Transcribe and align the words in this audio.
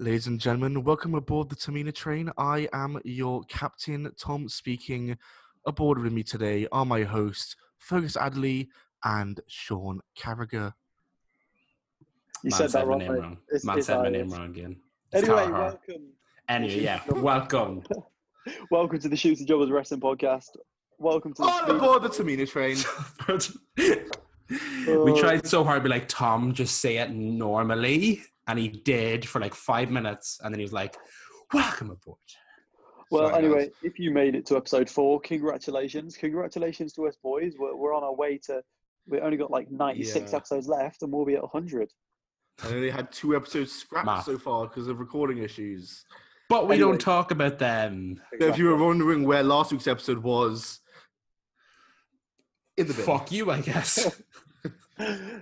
Ladies 0.00 0.28
and 0.28 0.38
gentlemen, 0.38 0.84
welcome 0.84 1.14
aboard 1.14 1.48
the 1.48 1.56
Tamina 1.56 1.92
train. 1.92 2.30
I 2.38 2.68
am 2.72 3.00
your 3.04 3.42
captain, 3.44 4.10
Tom, 4.18 4.48
speaking. 4.48 5.16
Aboard 5.66 5.98
with 5.98 6.12
me 6.12 6.22
today 6.22 6.68
are 6.70 6.84
my 6.84 7.02
hosts, 7.02 7.56
Fergus 7.78 8.16
Adley 8.16 8.68
and 9.04 9.40
Sean 9.48 10.00
Carragher. 10.16 10.72
You 12.44 12.50
Man 12.50 12.52
said 12.52 12.70
that 12.70 12.86
my 12.86 12.92
wrong. 12.92 13.06
wrong. 13.08 13.38
It's- 13.48 13.64
Man 13.64 13.78
it's 13.78 13.86
said 13.88 13.96
my 13.98 14.04
Irish. 14.06 14.12
name 14.18 14.30
wrong 14.30 14.50
again. 14.50 14.76
It's 15.12 15.24
Anyway, 15.28 15.42
Carragher. 15.46 15.52
welcome. 15.52 16.02
Anyway, 16.48 16.80
yeah, 16.80 17.00
welcome. 17.10 17.82
welcome 18.70 18.98
to 19.00 19.08
the 19.08 19.16
Shoots 19.16 19.40
and 19.40 19.48
Jobbers 19.48 19.70
Wrestling 19.70 20.00
Podcast. 20.00 20.56
Welcome 20.98 21.34
to 21.34 21.42
the 21.42 21.48
On 21.48 21.70
aboard 21.76 22.02
the 22.04 22.08
Tamina 22.08 22.48
train. 22.48 22.76
we 24.86 25.12
Oh. 25.12 25.20
tried 25.20 25.46
so 25.46 25.62
hard 25.64 25.80
to 25.80 25.82
be 25.82 25.90
like, 25.90 26.08
Tom, 26.08 26.54
just 26.54 26.78
say 26.78 26.98
it 26.98 27.10
normally. 27.10 28.22
And 28.48 28.58
he 28.58 28.68
did 28.68 29.28
for 29.28 29.40
like 29.40 29.54
five 29.54 29.90
minutes. 29.90 30.40
And 30.42 30.52
then 30.52 30.58
he 30.58 30.64
was 30.64 30.72
like, 30.72 30.96
welcome 31.54 31.90
aboard. 31.90 32.18
Well, 33.10 33.28
Sorry, 33.30 33.44
anyway, 33.44 33.64
guys. 33.66 33.74
if 33.82 33.98
you 33.98 34.10
made 34.10 34.34
it 34.34 34.44
to 34.46 34.56
episode 34.56 34.88
four, 34.90 35.20
congratulations. 35.20 36.16
Congratulations 36.16 36.92
to 36.94 37.06
us 37.06 37.16
boys. 37.22 37.54
We're, 37.58 37.76
we're 37.76 37.94
on 37.94 38.02
our 38.04 38.14
way 38.14 38.38
to, 38.46 38.62
we 39.06 39.20
only 39.20 39.36
got 39.36 39.50
like 39.50 39.70
96 39.70 40.30
Yeah. 40.30 40.36
episodes 40.36 40.66
left 40.68 41.02
and 41.02 41.12
we'll 41.12 41.24
be 41.24 41.34
at 41.36 41.42
100. 41.42 41.90
I 42.64 42.68
only 42.68 42.90
had 42.90 43.12
two 43.12 43.36
episodes 43.36 43.70
scrapped 43.72 44.06
Math. 44.06 44.24
so 44.24 44.36
far 44.36 44.66
because 44.66 44.88
of 44.88 44.98
recording 44.98 45.38
issues. 45.38 46.04
But 46.48 46.66
we 46.68 46.74
Anyway. 46.76 46.90
don't 46.92 47.00
talk 47.00 47.30
about 47.30 47.58
them. 47.58 48.20
So 48.40 48.48
if 48.48 48.58
you 48.58 48.66
were 48.66 48.76
wondering 48.76 49.24
where 49.24 49.42
last 49.42 49.70
week's 49.72 49.86
episode 49.86 50.18
was, 50.18 50.80
in 52.76 52.86
the 52.86 52.94
bin. 52.94 53.04
Fuck 53.04 53.30
you, 53.32 53.50
I 53.50 53.60
guess. 53.60 54.20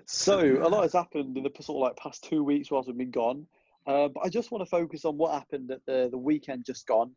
so 0.06 0.38
a 0.62 0.68
lot 0.68 0.82
has 0.82 0.92
happened 0.92 1.36
in 1.36 1.42
the 1.42 1.50
sort 1.60 1.76
of 1.76 1.82
like 1.82 1.96
past 1.96 2.24
two 2.24 2.42
weeks 2.44 2.70
whilst 2.70 2.88
we've 2.88 2.98
been 2.98 3.10
gone. 3.10 3.46
Uh, 3.86 4.08
but 4.08 4.20
I 4.24 4.28
just 4.28 4.50
want 4.50 4.62
to 4.62 4.70
focus 4.70 5.04
on 5.04 5.16
what 5.16 5.32
happened 5.32 5.70
at 5.70 5.84
the, 5.86 6.08
the 6.10 6.18
weekend 6.18 6.64
just 6.64 6.86
gone. 6.86 7.12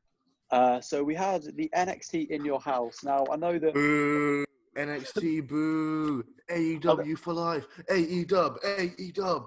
Uh, 0.51 0.79
so 0.81 1.03
we 1.03 1.15
had 1.15 1.43
the 1.55 1.69
NXT 1.75 2.27
in 2.29 2.45
your 2.45 2.59
house. 2.59 3.03
Now 3.03 3.25
I 3.31 3.35
know 3.35 3.57
that 3.59 3.73
Boo! 3.73 4.45
NXT, 4.75 5.47
boo! 5.47 6.23
AEW 6.49 7.17
for 7.17 7.33
life! 7.33 7.65
AEW, 7.89 8.59
AEW! 8.63 9.45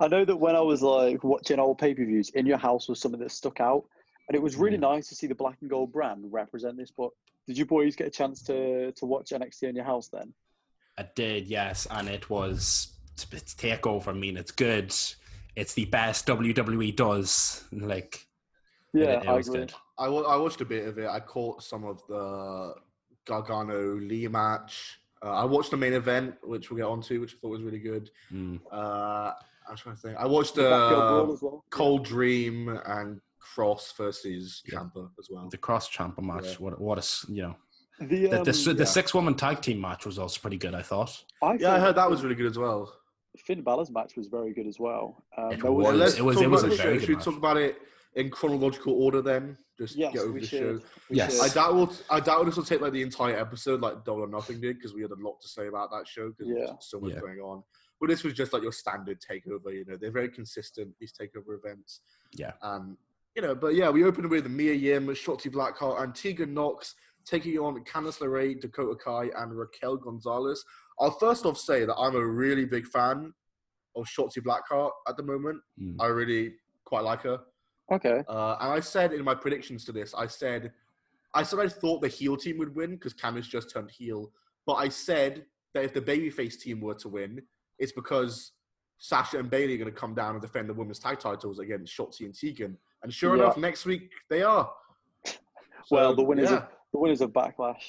I 0.00 0.08
know 0.08 0.24
that 0.24 0.36
when 0.36 0.56
I 0.56 0.60
was 0.60 0.82
like 0.82 1.22
watching 1.22 1.58
old 1.58 1.78
pay 1.78 1.94
per 1.94 2.04
views, 2.04 2.30
in 2.30 2.46
your 2.46 2.58
house 2.58 2.88
was 2.88 3.00
something 3.00 3.20
that 3.20 3.30
stuck 3.30 3.60
out, 3.60 3.84
and 4.28 4.34
it 4.34 4.42
was 4.42 4.56
really 4.56 4.78
nice 4.78 5.08
to 5.08 5.14
see 5.14 5.26
the 5.26 5.34
black 5.34 5.58
and 5.60 5.70
gold 5.70 5.92
brand 5.92 6.24
represent 6.30 6.76
this. 6.78 6.90
But 6.90 7.10
did 7.46 7.58
you 7.58 7.66
boys 7.66 7.96
get 7.96 8.06
a 8.06 8.10
chance 8.10 8.42
to 8.44 8.92
to 8.92 9.06
watch 9.06 9.30
NXT 9.30 9.64
in 9.64 9.76
your 9.76 9.84
house 9.84 10.08
then? 10.08 10.32
I 11.00 11.08
did, 11.14 11.46
yes. 11.46 11.86
And 11.90 12.08
it 12.08 12.28
was, 12.30 12.92
it's 13.32 13.54
takeover. 13.54 14.08
I 14.08 14.12
mean, 14.12 14.36
it's 14.36 14.52
good. 14.52 14.94
It's 15.56 15.74
the 15.74 15.84
best 15.86 16.26
WWE 16.26 16.94
does. 16.96 17.64
Like, 17.72 18.26
Yeah, 18.92 19.20
it, 19.20 19.28
I 19.28 19.32
was 19.34 19.48
agree. 19.48 19.60
good. 19.60 19.72
I, 19.98 20.06
I 20.06 20.36
watched 20.36 20.60
a 20.60 20.64
bit 20.64 20.86
of 20.88 20.98
it. 20.98 21.08
I 21.08 21.20
caught 21.20 21.62
some 21.62 21.84
of 21.84 22.02
the 22.08 22.74
Gargano 23.26 23.96
Lee 23.96 24.28
match. 24.28 25.00
Uh, 25.22 25.30
I 25.30 25.44
watched 25.44 25.70
the 25.70 25.76
main 25.76 25.92
event, 25.92 26.34
which 26.42 26.70
we'll 26.70 26.78
get 26.78 26.86
onto, 26.86 27.20
which 27.20 27.34
I 27.34 27.36
thought 27.40 27.50
was 27.50 27.62
really 27.62 27.78
good. 27.78 28.10
Mm. 28.32 28.60
Uh, 28.72 29.32
I'm 29.68 29.76
trying 29.76 29.96
to 29.96 30.00
think. 30.00 30.16
I 30.18 30.26
watched 30.26 30.54
The 30.54 30.62
Black 30.62 30.90
Gold 30.90 30.98
Brawl 30.98 31.32
uh, 31.32 31.38
well. 31.42 31.64
Cole 31.70 31.98
Dream 31.98 32.78
and 32.86 33.20
Kross 33.40 33.94
versus 33.96 34.62
Yeah. 34.66 34.78
Ciampa 34.78 35.10
as 35.18 35.28
well. 35.30 35.48
The 35.50 35.58
cross 35.58 35.88
champion 35.88 36.26
match. 36.28 36.44
Yeah. 36.46 36.54
What, 36.58 36.80
what 36.80 36.98
a, 36.98 37.00
s- 37.00 37.26
you 37.28 37.42
know, 37.42 37.56
The, 38.00 38.06
the, 38.06 38.38
um, 38.38 38.44
the, 38.44 38.52
the 38.52 38.74
yeah. 38.78 38.84
six 38.84 39.12
woman 39.14 39.34
tag 39.34 39.60
team 39.60 39.80
match 39.80 40.06
was 40.06 40.18
also 40.18 40.40
pretty 40.40 40.56
good, 40.56 40.74
I 40.74 40.82
thought. 40.82 41.22
I 41.42 41.54
Yeah, 41.54 41.74
I 41.74 41.78
heard 41.78 41.96
that 41.96 42.08
was 42.10 42.22
really 42.22 42.34
good 42.34 42.46
as 42.46 42.58
well. 42.58 42.92
Finn 43.36 43.62
Balor's 43.62 43.90
match 43.90 44.16
was 44.16 44.26
very 44.28 44.52
good 44.52 44.66
as 44.66 44.78
well. 44.78 45.22
Um, 45.36 45.52
It 45.52 45.60
there 45.62 45.70
was. 45.72 45.84
Well, 45.86 45.94
let's 45.96 46.14
it 46.18 46.22
was- 46.24 46.40
it 46.40 46.50
was 46.50 46.62
a 46.64 46.68
very 46.68 46.76
show. 46.78 46.92
good 46.92 47.00
Should 47.00 47.08
we 47.10 47.14
match. 47.16 47.24
talk 47.24 47.36
about 47.36 47.56
it 47.58 47.76
in 48.14 48.30
chronological 48.30 48.94
order 48.94 49.22
then? 49.22 49.56
Just 49.78 49.96
Yes, 49.96 50.12
get 50.14 50.22
over 50.22 50.38
the 50.40 50.46
should. 50.46 50.80
show. 50.80 50.86
We 51.08 51.16
Yes. 51.16 51.34
should. 51.34 51.42
I 51.50 51.54
doubt 51.54 51.74
we'll, 51.74 51.92
I 52.10 52.20
doubt 52.20 52.44
this 52.46 52.56
will 52.56 52.64
take 52.64 52.80
like 52.80 52.92
the 52.92 53.02
entire 53.02 53.36
episode, 53.38 53.80
like 53.80 54.04
Double 54.04 54.22
or 54.22 54.28
Nothing 54.28 54.60
did, 54.60 54.76
because 54.76 54.92
we 54.94 55.02
had 55.02 55.10
a 55.10 55.14
lot 55.14 55.40
to 55.42 55.48
say 55.48 55.68
about 55.68 55.90
that 55.92 56.06
show 56.08 56.30
because 56.30 56.48
Yeah. 56.48 56.66
there's 56.66 56.76
so 56.80 57.00
much 57.00 57.12
Yeah. 57.14 57.20
going 57.20 57.38
on. 57.40 57.62
But 58.00 58.08
this 58.08 58.24
was 58.24 58.32
just 58.34 58.52
like 58.52 58.62
your 58.62 58.72
standard 58.72 59.20
takeover. 59.20 59.72
You 59.74 59.84
know, 59.86 59.96
they're 59.96 60.10
very 60.10 60.28
consistent 60.30 60.94
these 60.98 61.12
takeover 61.12 61.56
events. 61.56 62.00
Yeah. 62.32 62.52
Um, 62.62 62.96
you 63.36 63.42
know, 63.42 63.54
but 63.54 63.74
yeah, 63.74 63.88
we 63.90 64.04
opened 64.04 64.28
with 64.28 64.48
Mia 64.50 64.72
Yim, 64.72 65.06
Shotzi 65.08 65.50
Blackheart, 65.52 66.02
and 66.02 66.14
Tegan 66.14 66.52
Nox 66.52 66.94
taking 67.24 67.58
on 67.58 67.82
Candice 67.84 68.18
LeRae, 68.18 68.60
Dakota 68.60 68.96
Kai, 69.02 69.30
and 69.36 69.56
Raquel 69.56 69.96
Gonzalez. 69.96 70.64
I'll 70.98 71.10
first 71.12 71.46
off 71.46 71.58
say 71.58 71.84
that 71.84 71.94
I'm 71.96 72.14
a 72.16 72.24
really 72.24 72.64
big 72.64 72.86
fan 72.86 73.32
of 73.96 74.06
Shotzi 74.06 74.38
Blackheart 74.38 74.90
at 75.08 75.16
the 75.16 75.22
moment. 75.22 75.60
Mm. 75.80 75.96
I 76.00 76.06
really 76.06 76.54
quite 76.84 77.04
like 77.04 77.22
her. 77.22 77.40
Okay. 77.92 78.22
Uh, 78.28 78.56
and 78.60 78.72
I 78.72 78.80
said 78.80 79.12
in 79.12 79.24
my 79.24 79.34
predictions 79.34 79.84
to 79.86 79.92
this, 79.92 80.14
I 80.14 80.26
said, 80.26 80.72
I 81.34 81.42
said 81.42 81.58
I 81.58 81.68
thought 81.68 82.02
the 82.02 82.08
heel 82.08 82.36
team 82.36 82.58
would 82.58 82.74
win 82.74 82.92
because 82.92 83.14
Candice 83.14 83.48
just 83.48 83.70
turned 83.70 83.90
heel. 83.90 84.30
But 84.66 84.74
I 84.74 84.88
said 84.88 85.44
that 85.74 85.84
if 85.84 85.94
the 85.94 86.00
babyface 86.00 86.58
team 86.60 86.80
were 86.80 86.94
to 86.94 87.08
win, 87.08 87.42
it's 87.78 87.92
because 87.92 88.52
Sasha 88.98 89.38
and 89.38 89.50
Bayley 89.50 89.74
are 89.74 89.78
going 89.78 89.92
to 89.92 89.98
come 89.98 90.14
down 90.14 90.34
and 90.34 90.42
defend 90.42 90.68
the 90.68 90.74
women's 90.74 90.98
tag 90.98 91.18
titles 91.18 91.58
against 91.58 91.96
Shotzi 91.96 92.26
and 92.26 92.34
Tegan. 92.34 92.76
And 93.02 93.12
sure 93.12 93.36
Yeah. 93.36 93.44
enough, 93.44 93.56
next 93.56 93.86
week 93.86 94.10
they 94.28 94.42
are. 94.42 94.70
well, 95.90 96.14
the 96.14 96.22
winners 96.22 96.50
yeah. 96.50 96.58
of 96.58 96.68
the 96.92 96.98
winners 96.98 97.20
of 97.20 97.30
Backlash, 97.30 97.82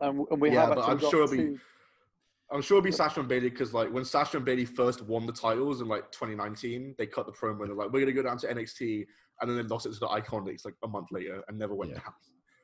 and, 0.00 0.26
and 0.30 0.40
we 0.40 0.50
Yeah, 0.52 0.66
have 0.66 0.74
but 0.74 0.84
I'm 0.88 0.98
sure 0.98 1.24
it'll 1.24 1.36
be- 1.36 1.58
I'm 2.52 2.60
sure 2.60 2.76
it'll 2.76 2.84
be 2.84 2.92
Sasha 2.92 3.20
and 3.20 3.28
Bayley 3.28 3.48
because, 3.48 3.72
like, 3.72 3.90
when 3.92 4.04
Sasha 4.04 4.36
and 4.36 4.44
Bayley 4.44 4.66
first 4.66 5.00
won 5.02 5.24
the 5.26 5.32
titles 5.32 5.80
in 5.80 5.88
like 5.88 6.12
2019, 6.12 6.94
they 6.98 7.06
cut 7.06 7.26
the 7.26 7.32
promo 7.32 7.60
and 7.62 7.70
they're 7.70 7.74
like, 7.76 7.90
"We're 7.90 8.00
gonna 8.00 8.12
go 8.12 8.22
down 8.22 8.36
to 8.38 8.46
NXT," 8.48 9.06
and 9.40 9.50
then 9.50 9.56
they 9.56 9.62
lost 9.62 9.86
it 9.86 9.94
to 9.94 9.98
the 9.98 10.08
Iconics 10.08 10.64
like 10.64 10.74
a 10.84 10.88
month 10.88 11.08
later 11.10 11.42
and 11.48 11.58
never 11.58 11.74
went 11.74 11.92
Yeah. 11.92 12.00
down. 12.00 12.14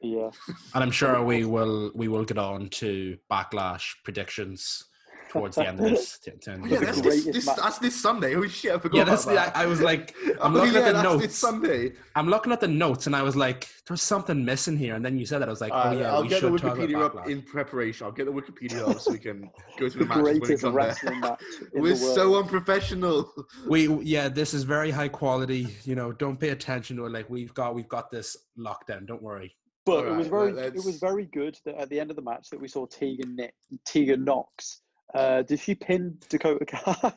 Yeah. 0.03 0.31
And 0.75 0.85
I'm 0.85 0.91
sure 0.91 1.23
we 1.25 1.45
will 1.45 1.93
we 1.95 2.09
will 2.09 2.25
get 2.25 2.39
on 2.39 2.69
to 2.71 3.17
backlash 3.31 3.95
predictions 4.05 4.85
towards 5.31 5.57
the 5.57 5.67
end 5.69 5.79
of 5.81 5.87
this. 5.91 6.19
t- 6.19 6.33
t- 6.33 6.51
Oh, 6.51 6.55
yeah, 6.67 6.79
the 6.81 6.87
that's 6.87 7.01
this, 7.01 7.25
this, 7.25 7.47
match. 7.47 7.57
that's 7.57 7.79
this 7.79 8.01
Sunday. 8.01 8.35
Holy 8.35 8.49
shit, 8.49 8.73
I 8.73 8.79
forgot. 8.79 8.99
yeah, 8.99 9.05
that's 9.05 9.25
about 9.25 9.31
the, 9.47 9.53
that. 9.53 9.57
I, 9.57 9.63
I 9.63 9.67
was 9.67 9.81
like, 9.81 10.15
I'm 10.41 10.55
Oh, 10.57 10.59
looking 10.59 10.75
yeah, 10.75 10.81
at 10.89 10.93
the 10.95 11.03
notes. 11.03 11.23
This 11.27 11.37
Sunday. 11.39 11.93
I'm 12.17 12.29
looking 12.29 12.53
at 12.53 12.61
the 12.61 12.69
notes, 12.69 13.07
and 13.07 13.15
I 13.15 13.23
was 13.23 13.37
like, 13.37 13.69
"There's 13.87 14.03
something 14.03 14.45
missing 14.45 14.77
here." 14.77 14.97
And 14.97 15.05
then 15.05 15.19
you 15.19 15.25
said 15.27 15.39
that, 15.41 15.49
I 15.49 15.51
was 15.53 15.61
like, 15.61 15.73
"Oh 15.73 15.77
Uh, 15.91 15.93
yeah, 15.93 16.13
I'll 16.13 16.23
we 16.23 16.29
get 16.29 16.43
the 16.43 16.49
should 16.51 16.61
talk 16.61 16.77
Wikipedia 16.79 17.01
up 17.19 17.29
in 17.29 17.43
preparation. 17.43 18.07
I'll 18.07 18.13
get 18.13 18.27
the 18.27 18.33
Wikipedia 18.33 18.89
up 18.89 19.01
so 19.01 19.13
we 19.13 19.19
can 19.19 19.51
go 19.79 19.89
through 19.89 20.07
The 20.07 20.15
the 20.15 20.23
matches 20.23 20.23
when 20.25 20.35
we 20.35 20.41
greatest 20.41 20.63
come 20.65 20.73
there. 20.75 20.83
wrestling 20.87 21.21
match 21.21 21.43
in 21.75 21.83
We're 21.83 21.91
the 21.91 21.97
so 21.97 22.37
unprofessional. 22.37 23.33
we 23.69 23.89
yeah, 24.03 24.29
this 24.29 24.53
is 24.55 24.65
very 24.65 24.91
high 24.91 25.09
quality. 25.09 25.69
You 25.85 25.95
know, 25.95 26.13
don't 26.13 26.39
pay 26.39 26.49
attention 26.51 26.97
to 26.97 27.07
it. 27.07 27.13
Like 27.13 27.31
we've 27.31 27.55
got 27.55 27.75
we've 27.75 27.89
got 27.89 28.11
this 28.11 28.37
locked 28.57 28.89
down. 28.89 29.07
Don't 29.07 29.23
worry. 29.23 29.55
But 29.87 30.07
it 30.07 30.15
was 30.15 30.27
very, 30.27 30.53
let- 30.53 30.77
it 30.77 30.85
was 30.85 30.99
very 30.99 31.25
good 31.25 31.57
that 31.65 31.75
at 31.77 31.89
the 31.89 31.99
end 31.99 32.11
of 32.11 32.17
the 32.17 32.23
match 32.23 32.51
that 32.51 32.61
we 32.61 32.69
saw 32.69 32.85
Tegan 32.87 33.35
Nick, 33.35 33.55
Tegan 33.87 34.25
Nox. 34.25 34.83
Uh, 35.15 35.43
did 35.43 35.61
she 35.61 35.75
pin 35.75 36.19
Dakota 36.29 36.65
Kai? 36.65 37.13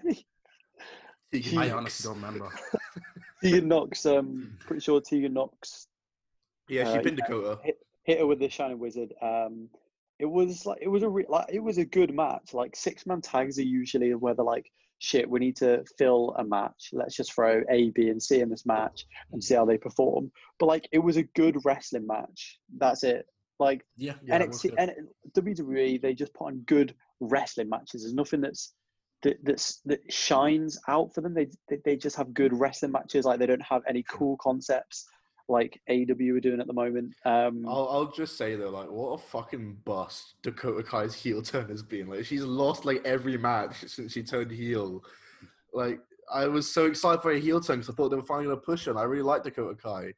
I 1.58 1.72
honestly 1.72 2.08
don't 2.08 2.22
remember. 2.22 2.50
Tegan 3.44 3.68
Nox. 3.68 4.06
Um, 4.06 4.56
pretty 4.60 4.82
sure 4.82 5.02
Tegan 5.02 5.34
Nox 5.34 5.88
Yeah, 6.70 6.86
she 6.92 7.00
Uh, 7.00 7.02
pinned. 7.02 7.18
Dakota. 7.18 7.60
hit 8.04 8.20
her 8.20 8.26
with 8.28 8.40
the 8.40 8.50
Shining 8.50 8.80
Wizard. 8.80 9.14
Um, 9.22 9.70
it 10.20 10.26
was 10.26 10.66
like 10.66 10.80
it 10.82 10.88
was 10.88 11.04
a 11.04 11.10
re- 11.10 11.26
like 11.28 11.48
it 11.50 11.60
was 11.60 11.78
a 11.80 11.86
good 11.86 12.14
match. 12.14 12.54
Like 12.54 12.76
six 12.76 13.06
man 13.06 13.22
tags 13.22 13.58
are 13.58 13.64
usually 13.64 14.14
where 14.14 14.34
they're 14.36 14.46
like, 14.46 14.72
shit, 15.00 15.28
we 15.30 15.40
need 15.40 15.56
to 15.58 15.84
fill 15.98 16.36
a 16.38 16.44
match. 16.44 16.90
Let's 16.94 17.16
just 17.16 17.34
throw 17.34 17.64
A, 17.70 17.90
B, 17.92 18.10
and 18.10 18.22
C 18.22 18.40
in 18.42 18.50
this 18.50 18.66
match 18.66 19.06
and 19.32 19.44
see 19.44 19.56
how 19.56 19.66
they 19.66 19.78
perform. 19.78 20.32
But 20.60 20.68
like, 20.68 20.88
it 20.92 21.00
was 21.00 21.18
a 21.18 21.24
good 21.24 21.58
wrestling 21.66 22.06
match. 22.08 22.60
That's 22.78 23.04
it. 23.04 23.26
Like 23.60 23.84
Yeah, 23.98 24.14
Yeah, 24.24 24.40
NXT, 24.40 24.78
WWE, 25.36 26.02
they 26.02 26.14
just 26.14 26.34
put 26.34 26.46
on 26.48 26.60
good 26.68 26.94
wrestling 27.20 27.70
matches. 27.70 28.04
There's 28.04 28.14
nothing 28.14 28.42
that's 28.42 28.74
that 29.24 29.38
that's, 29.44 29.80
that 29.86 30.02
shines 30.12 30.80
out 30.88 31.14
for 31.14 31.22
them. 31.22 31.34
They, 31.34 31.48
they 31.70 31.78
they 31.86 31.96
just 31.96 32.16
have 32.18 32.34
good 32.34 32.54
wrestling 32.54 32.92
matches. 32.92 33.26
Like 33.26 33.40
they 33.40 33.46
don't 33.46 33.62
have 33.62 33.82
any 33.88 34.04
cool 34.04 34.38
concepts 34.38 35.06
like 35.50 35.80
AEW 35.90 36.38
are 36.38 36.40
doing 36.40 36.60
at 36.60 36.68
the 36.68 36.74
moment. 36.74 37.14
Um, 37.26 37.66
I'll, 37.68 37.90
I'll 37.90 38.12
just 38.12 38.38
say 38.38 38.56
though, 38.56 38.70
like, 38.70 38.90
what 38.90 39.14
a 39.14 39.18
fucking 39.18 39.78
bust 39.86 40.36
Dakota 40.42 40.84
Kai's 40.84 41.14
heel 41.14 41.42
turn 41.42 41.70
has 41.70 41.84
been. 41.84 42.08
Like, 42.08 42.26
she's 42.26 42.44
lost 42.44 42.86
like 42.86 43.02
every 43.06 43.38
match 43.38 43.84
since 43.88 44.14
she 44.14 44.24
turned 44.24 44.52
heel. 44.52 45.02
Like, 45.74 46.00
I 46.34 46.48
was 46.48 46.74
so 46.74 46.86
excited 46.86 47.22
for 47.22 47.32
a 47.32 47.40
heel 47.40 47.60
turn 47.60 47.78
because 47.78 47.94
I 47.94 47.96
thought 47.96 48.10
they 48.10 48.16
were 48.16 48.24
finally 48.24 48.46
gonna 48.46 48.58
push 48.58 48.86
her. 48.86 48.92
And 48.92 49.00
I 49.00 49.04
really 49.04 49.24
like 49.24 49.44
Dakota 49.44 49.76
Kai, 49.76 50.14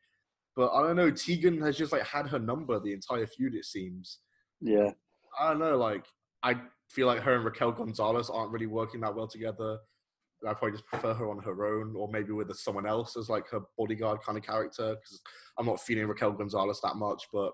but 0.56 0.72
I 0.72 0.84
don't 0.84 0.96
know. 0.96 1.12
Tegan 1.12 1.62
has 1.62 1.78
just 1.78 1.92
like 1.92 2.04
had 2.04 2.28
her 2.28 2.40
number 2.40 2.80
the 2.80 2.94
entire 2.94 3.28
feud. 3.28 3.56
It 3.56 3.66
seems. 3.66 4.20
yeah, 4.62 4.92
I 5.40 5.50
don't 5.50 5.60
know. 5.60 5.78
Like, 5.78 6.06
I 6.44 6.56
feel 6.90 7.08
like 7.08 7.22
her 7.22 7.36
and 7.36 7.46
Raquel 7.46 7.72
Gonzalez 7.72 8.30
aren't 8.30 8.52
really 8.52 8.68
working 8.68 9.02
that 9.02 9.16
well 9.16 9.28
together. 9.28 9.78
I 10.48 10.54
probably 10.54 10.72
just 10.74 10.86
prefer 10.86 11.14
her 11.14 11.30
on 11.30 11.40
her 11.40 11.66
own, 11.66 11.96
or 11.96 12.10
maybe 12.12 12.32
with 12.32 12.54
someone 12.56 12.86
else 12.86 13.18
as 13.18 13.30
like 13.30 13.50
her 13.50 13.62
bodyguard 13.78 14.22
kind 14.22 14.38
of 14.38 14.44
character. 14.44 14.96
Because 14.96 15.22
I'm 15.58 15.66
not 15.66 15.82
feeling 15.82 16.06
Raquel 16.08 16.34
Gonzalez 16.34 16.80
that 16.84 16.96
much, 16.98 17.24
but 17.34 17.52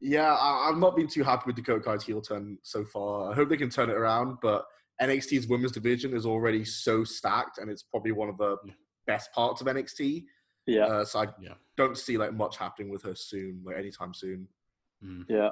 yeah, 0.00 0.32
I, 0.34 0.68
I've 0.70 0.76
not 0.78 0.94
been 0.94 1.08
too 1.08 1.24
happy 1.24 1.44
with 1.46 1.56
Dakota 1.56 1.80
Kai's 1.82 2.04
heel 2.04 2.20
turn 2.20 2.58
so 2.62 2.84
far. 2.84 3.30
I 3.32 3.34
hope 3.34 3.48
they 3.48 3.56
can 3.56 3.70
turn 3.70 3.90
it 3.90 3.94
around, 3.96 4.36
but 4.42 4.66
NXT's 5.00 5.48
women's 5.48 5.72
division 5.72 6.14
is 6.14 6.26
already 6.26 6.64
so 6.64 7.02
stacked, 7.02 7.58
and 7.58 7.70
it's 7.70 7.82
probably 7.82 8.12
one 8.12 8.28
of 8.28 8.36
the 8.38 8.56
best 9.06 9.32
parts 9.32 9.60
of 9.60 9.66
NXT. 9.66 10.24
Yeah, 10.66 10.84
Uh, 10.86 11.04
so 11.04 11.20
I 11.20 11.26
Yeah. 11.40 11.54
don't 11.76 11.96
see 11.96 12.18
like 12.18 12.32
much 12.34 12.56
happening 12.56 12.90
with 12.90 13.02
her 13.02 13.14
soon, 13.14 13.62
like 13.64 13.76
anytime 13.76 14.12
soon. 14.14 14.48
Mm. 15.02 15.24
yeah. 15.28 15.50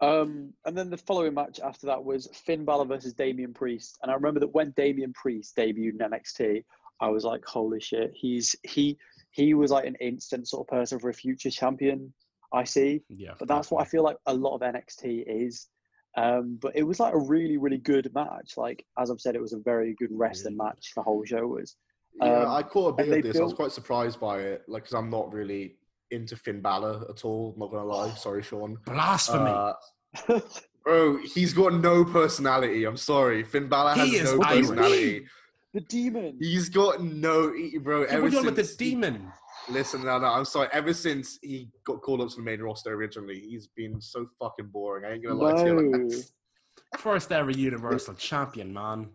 Um, 0.00 0.52
and 0.66 0.76
then 0.76 0.90
the 0.90 0.98
following 0.98 1.34
match 1.34 1.58
after 1.64 1.86
that 1.86 2.04
was 2.04 2.28
Finn 2.34 2.64
Balor 2.64 2.84
versus 2.84 3.14
Damian 3.14 3.54
Priest. 3.54 3.98
And 4.02 4.10
I 4.10 4.14
remember 4.14 4.40
that 4.40 4.54
when 4.54 4.72
Damian 4.76 5.12
Priest 5.14 5.56
debuted 5.56 5.92
in 5.92 5.98
NXT, 5.98 6.64
I 7.00 7.08
was 7.08 7.24
like, 7.24 7.44
holy 7.44 7.80
shit, 7.80 8.12
he's 8.14 8.54
he 8.62 8.98
he 9.30 9.54
was 9.54 9.70
like 9.70 9.86
an 9.86 9.96
instant 10.00 10.48
sort 10.48 10.66
of 10.66 10.68
person 10.68 10.98
for 10.98 11.10
a 11.10 11.14
future 11.14 11.50
champion. 11.50 12.12
I 12.52 12.64
see. 12.64 13.02
Yeah. 13.08 13.32
but 13.38 13.48
that's 13.48 13.70
what 13.70 13.82
I 13.82 13.84
feel 13.86 14.02
like 14.02 14.16
a 14.26 14.34
lot 14.34 14.54
of 14.54 14.60
NXT 14.60 15.24
is. 15.26 15.68
Um, 16.16 16.58
but 16.62 16.74
it 16.74 16.82
was 16.82 17.00
like 17.00 17.12
a 17.12 17.18
really, 17.18 17.58
really 17.58 17.76
good 17.78 18.12
match. 18.14 18.54
Like 18.56 18.84
as 18.98 19.10
I've 19.10 19.20
said, 19.20 19.34
it 19.34 19.42
was 19.42 19.52
a 19.52 19.58
very 19.58 19.94
good 19.98 20.10
wrestling 20.12 20.56
Really 20.58 20.68
match. 20.68 20.92
The 20.94 21.02
whole 21.02 21.24
show 21.24 21.46
was. 21.46 21.76
Yeah, 22.20 22.44
Um, 22.44 22.50
I 22.50 22.62
caught 22.62 22.88
a 22.88 22.92
bit 22.92 23.10
they 23.10 23.18
of 23.18 23.24
this. 23.24 23.38
I 23.38 23.44
was 23.44 23.52
quite 23.52 23.72
surprised 23.72 24.18
by 24.20 24.40
it, 24.40 24.62
like 24.68 24.84
because 24.84 24.94
I'm 24.94 25.10
not 25.10 25.32
really 25.32 25.76
into 26.10 26.36
Finn 26.36 26.60
Balor 26.60 27.06
at 27.10 27.24
all. 27.24 27.54
Not 27.56 27.70
gonna 27.70 27.84
lie, 27.84 28.10
sorry, 28.16 28.42
Sean. 28.42 28.78
Blasphemy. 28.86 29.50
Uh, 29.50 30.40
bro, 30.84 31.18
he's 31.18 31.52
got 31.52 31.74
no 31.74 32.04
personality. 32.04 32.84
I'm 32.84 32.96
sorry, 32.96 33.42
Finn 33.42 33.68
Balor 33.68 33.94
has 33.94 34.08
He 34.08 34.16
is 34.16 34.32
no 34.34 34.42
Irish. 34.42 34.60
personality. 34.68 35.26
the 35.74 35.80
demon. 35.82 36.36
He's 36.40 36.68
got 36.68 37.02
no, 37.02 37.52
bro. 37.82 38.02
Yeah, 38.02 38.06
ever 38.10 38.22
what 38.22 38.28
are 38.28 38.32
you 38.32 38.38
on 38.38 38.46
with 38.46 38.56
since 38.56 38.68
this 38.70 38.78
he- 38.78 38.90
demon? 38.90 39.32
Listen, 39.68 40.04
no, 40.04 40.16
no, 40.20 40.26
I'm 40.26 40.44
sorry. 40.44 40.68
Ever 40.72 40.92
since 40.94 41.40
he 41.42 41.68
got 41.82 42.00
called 42.00 42.20
up 42.20 42.28
to 42.28 42.36
the 42.36 42.42
main 42.42 42.60
roster 42.60 42.94
originally, 42.94 43.40
he's 43.40 43.66
been 43.66 44.00
so 44.00 44.28
fucking 44.38 44.66
boring. 44.66 45.04
I 45.04 45.14
ain't 45.14 45.24
gonna 45.24 45.34
lie 45.34 45.64
to 45.64 45.66
you. 45.66 46.08
Like, 46.08 46.24
First 47.00 47.32
ever 47.32 47.50
Universal 47.50 48.14
Champion, 48.14 48.72
man. 48.72 49.08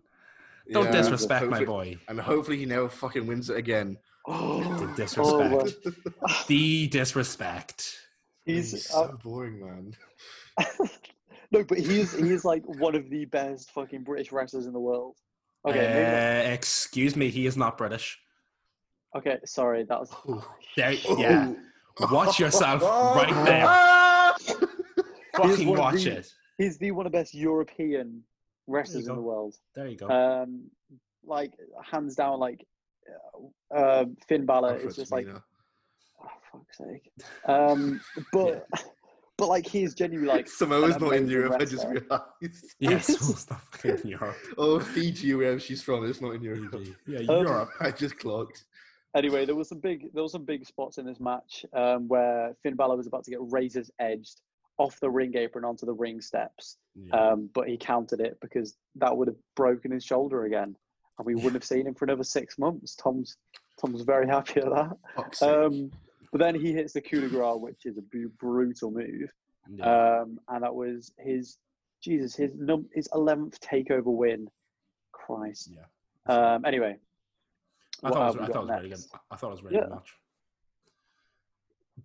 Don't 0.73 0.85
Yeah, 0.87 0.91
disrespect 0.91 1.47
my 1.47 1.63
boy. 1.63 1.97
And 2.09 2.19
hopefully 2.19 2.57
he 2.57 2.65
never 2.65 2.89
fucking 2.89 3.25
wins 3.25 3.49
it 3.49 3.55
again. 3.55 3.97
Oh, 4.27 4.61
the 4.77 4.85
Oh, 4.85 4.93
disrespect. 4.95 5.51
well, 6.21 6.35
The 6.47 6.87
disrespect. 6.87 7.95
He's, 8.45 8.71
he's 8.71 8.89
so 8.89 9.03
uh, 9.03 9.11
boring, 9.23 9.59
man. 9.65 9.95
no, 11.51 11.63
but 11.63 11.77
he's 11.79 12.13
he's 12.17 12.43
like 12.45 12.63
one 12.79 12.95
of 12.95 13.09
the 13.09 13.25
best 13.25 13.71
fucking 13.71 14.03
British 14.03 14.31
wrestlers 14.31 14.65
in 14.67 14.73
the 14.73 14.79
world. 14.79 15.15
Okay, 15.67 16.45
Uh, 16.47 16.51
excuse 16.51 17.15
me, 17.15 17.29
he 17.29 17.45
is 17.45 17.55
not 17.55 17.77
British. 17.77 18.19
okay, 19.15 19.37
sorry, 19.45 19.83
that 19.83 19.99
was. 19.99 20.11
There, 20.75 20.91
yeah. 21.17 21.53
Watch 22.11 22.39
yourself 22.39 22.81
Oh. 22.83 23.13
right 23.15 23.45
there. 23.45 24.65
Fucking 25.35 25.67
watch 25.69 26.03
the- 26.03 26.17
it. 26.17 26.31
He's 26.57 26.77
the 26.77 26.91
one 26.91 27.05
of 27.05 27.11
the 27.11 27.17
best 27.17 27.33
European 27.33 28.23
wrestlers 28.67 29.07
in 29.07 29.15
the 29.15 29.21
world. 29.21 29.55
There 29.75 29.87
you 29.87 29.97
go. 29.97 30.07
Um, 30.09 30.69
like 31.25 31.53
hands 31.83 32.15
down, 32.15 32.39
like 32.39 32.65
uh, 33.73 33.75
uh, 33.77 34.05
Finn 34.27 34.45
Balor 34.45 34.77
is 34.77 34.95
just 34.95 35.11
like 35.11 35.25
Smina. 35.27 35.41
oh, 36.23 36.27
fuck's 36.51 36.77
sake. 36.77 37.11
Um, 37.45 38.01
but 38.33 38.67
but 39.37 39.47
like 39.47 39.65
he's 39.65 39.93
genuinely 39.93 40.31
like 40.33 40.47
Samoa's 40.59 40.95
an 40.95 41.01
not 41.01 41.13
in 41.13 41.19
amazing 41.23 41.29
Europe. 41.29 41.55
I 41.59 41.65
just 41.65 41.87
realised. 41.87 42.75
yes, 42.79 43.09
it's 43.09 43.49
not 43.49 43.61
fucking 43.71 43.99
in 44.03 44.07
Europe. 44.09 44.35
Oh, 44.57 44.79
Fiji, 44.79 45.33
wherever 45.33 45.59
she's 45.59 45.81
from, 45.81 46.05
it's 46.09 46.21
not 46.21 46.35
in 46.35 46.41
Europe. 46.41 46.75
Yeah, 47.07 47.19
Um, 47.19 47.45
Europe. 47.45 47.69
I 47.79 47.91
just 47.91 48.17
clocked. 48.19 48.65
anyway, 49.15 49.45
there 49.45 49.55
was 49.55 49.69
some 49.69 49.79
big 49.79 50.13
there 50.13 50.23
was 50.23 50.31
some 50.31 50.45
big 50.45 50.65
spots 50.65 50.97
in 50.97 51.05
this 51.05 51.19
match 51.19 51.65
um, 51.73 52.07
where 52.07 52.55
Finn 52.63 52.75
Balor 52.75 52.97
was 52.97 53.07
about 53.07 53.23
to 53.25 53.31
get 53.31 53.39
razors 53.41 53.89
edged 53.99 54.41
off 54.77 54.99
the 54.99 55.09
ring 55.09 55.35
apron 55.35 55.63
onto 55.65 55.85
the 55.85 55.93
ring 55.93 56.19
steps, 56.21 56.77
Yeah. 56.95 57.13
um, 57.31 57.49
but 57.53 57.67
he 57.67 57.77
countered 57.77 58.19
it 58.19 58.37
because 58.41 58.77
that 58.95 59.15
would 59.15 59.27
have 59.27 59.37
broken 59.55 59.91
his 59.91 60.03
shoulder 60.03 60.45
again, 60.45 60.75
and 61.17 61.25
we 61.25 61.35
wouldn't 61.35 61.53
have 61.53 61.63
seen 61.63 61.87
him 61.87 61.93
for 61.93 62.05
another 62.05 62.23
six 62.23 62.57
months. 62.57 62.95
Tom's 62.95 63.37
Tom's 63.79 64.01
very 64.01 64.27
happy 64.27 64.61
at 64.61 64.69
that. 64.69 65.41
Um, 65.41 65.91
but 66.31 66.39
then 66.39 66.55
he 66.55 66.71
hits 66.73 66.93
the 66.93 67.01
coup 67.01 67.21
de 67.21 67.27
grace, 67.27 67.57
which 67.59 67.85
is 67.85 67.97
a 67.97 68.01
brutal 68.39 68.91
move, 68.91 69.31
yeah. 69.69 70.19
um, 70.21 70.39
and 70.49 70.63
that 70.63 70.73
was 70.73 71.11
his 71.19 71.57
Jesus 72.01 72.35
his 72.35 72.53
num- 72.55 72.89
his 72.93 73.09
eleventh 73.13 73.59
takeover 73.59 74.05
win. 74.05 74.47
Christ. 75.11 75.71
yeah. 75.73 76.53
Um, 76.55 76.65
anyway, 76.65 76.97
I 78.03 78.09
thought, 78.09 78.25
have 78.25 78.35
it 78.35 78.41
we 78.41 78.47
was, 78.47 78.49
I 78.49 78.53
thought 78.53 78.63
it 78.63 78.71
was 78.71 78.81
really 78.81 78.89
good. 78.89 79.19
I 79.29 79.35
thought 79.35 79.47
it 79.47 79.51
was 79.51 79.63
really 79.63 79.75
Yeah. 79.75 79.81
good 79.83 79.89
match. 79.91 80.13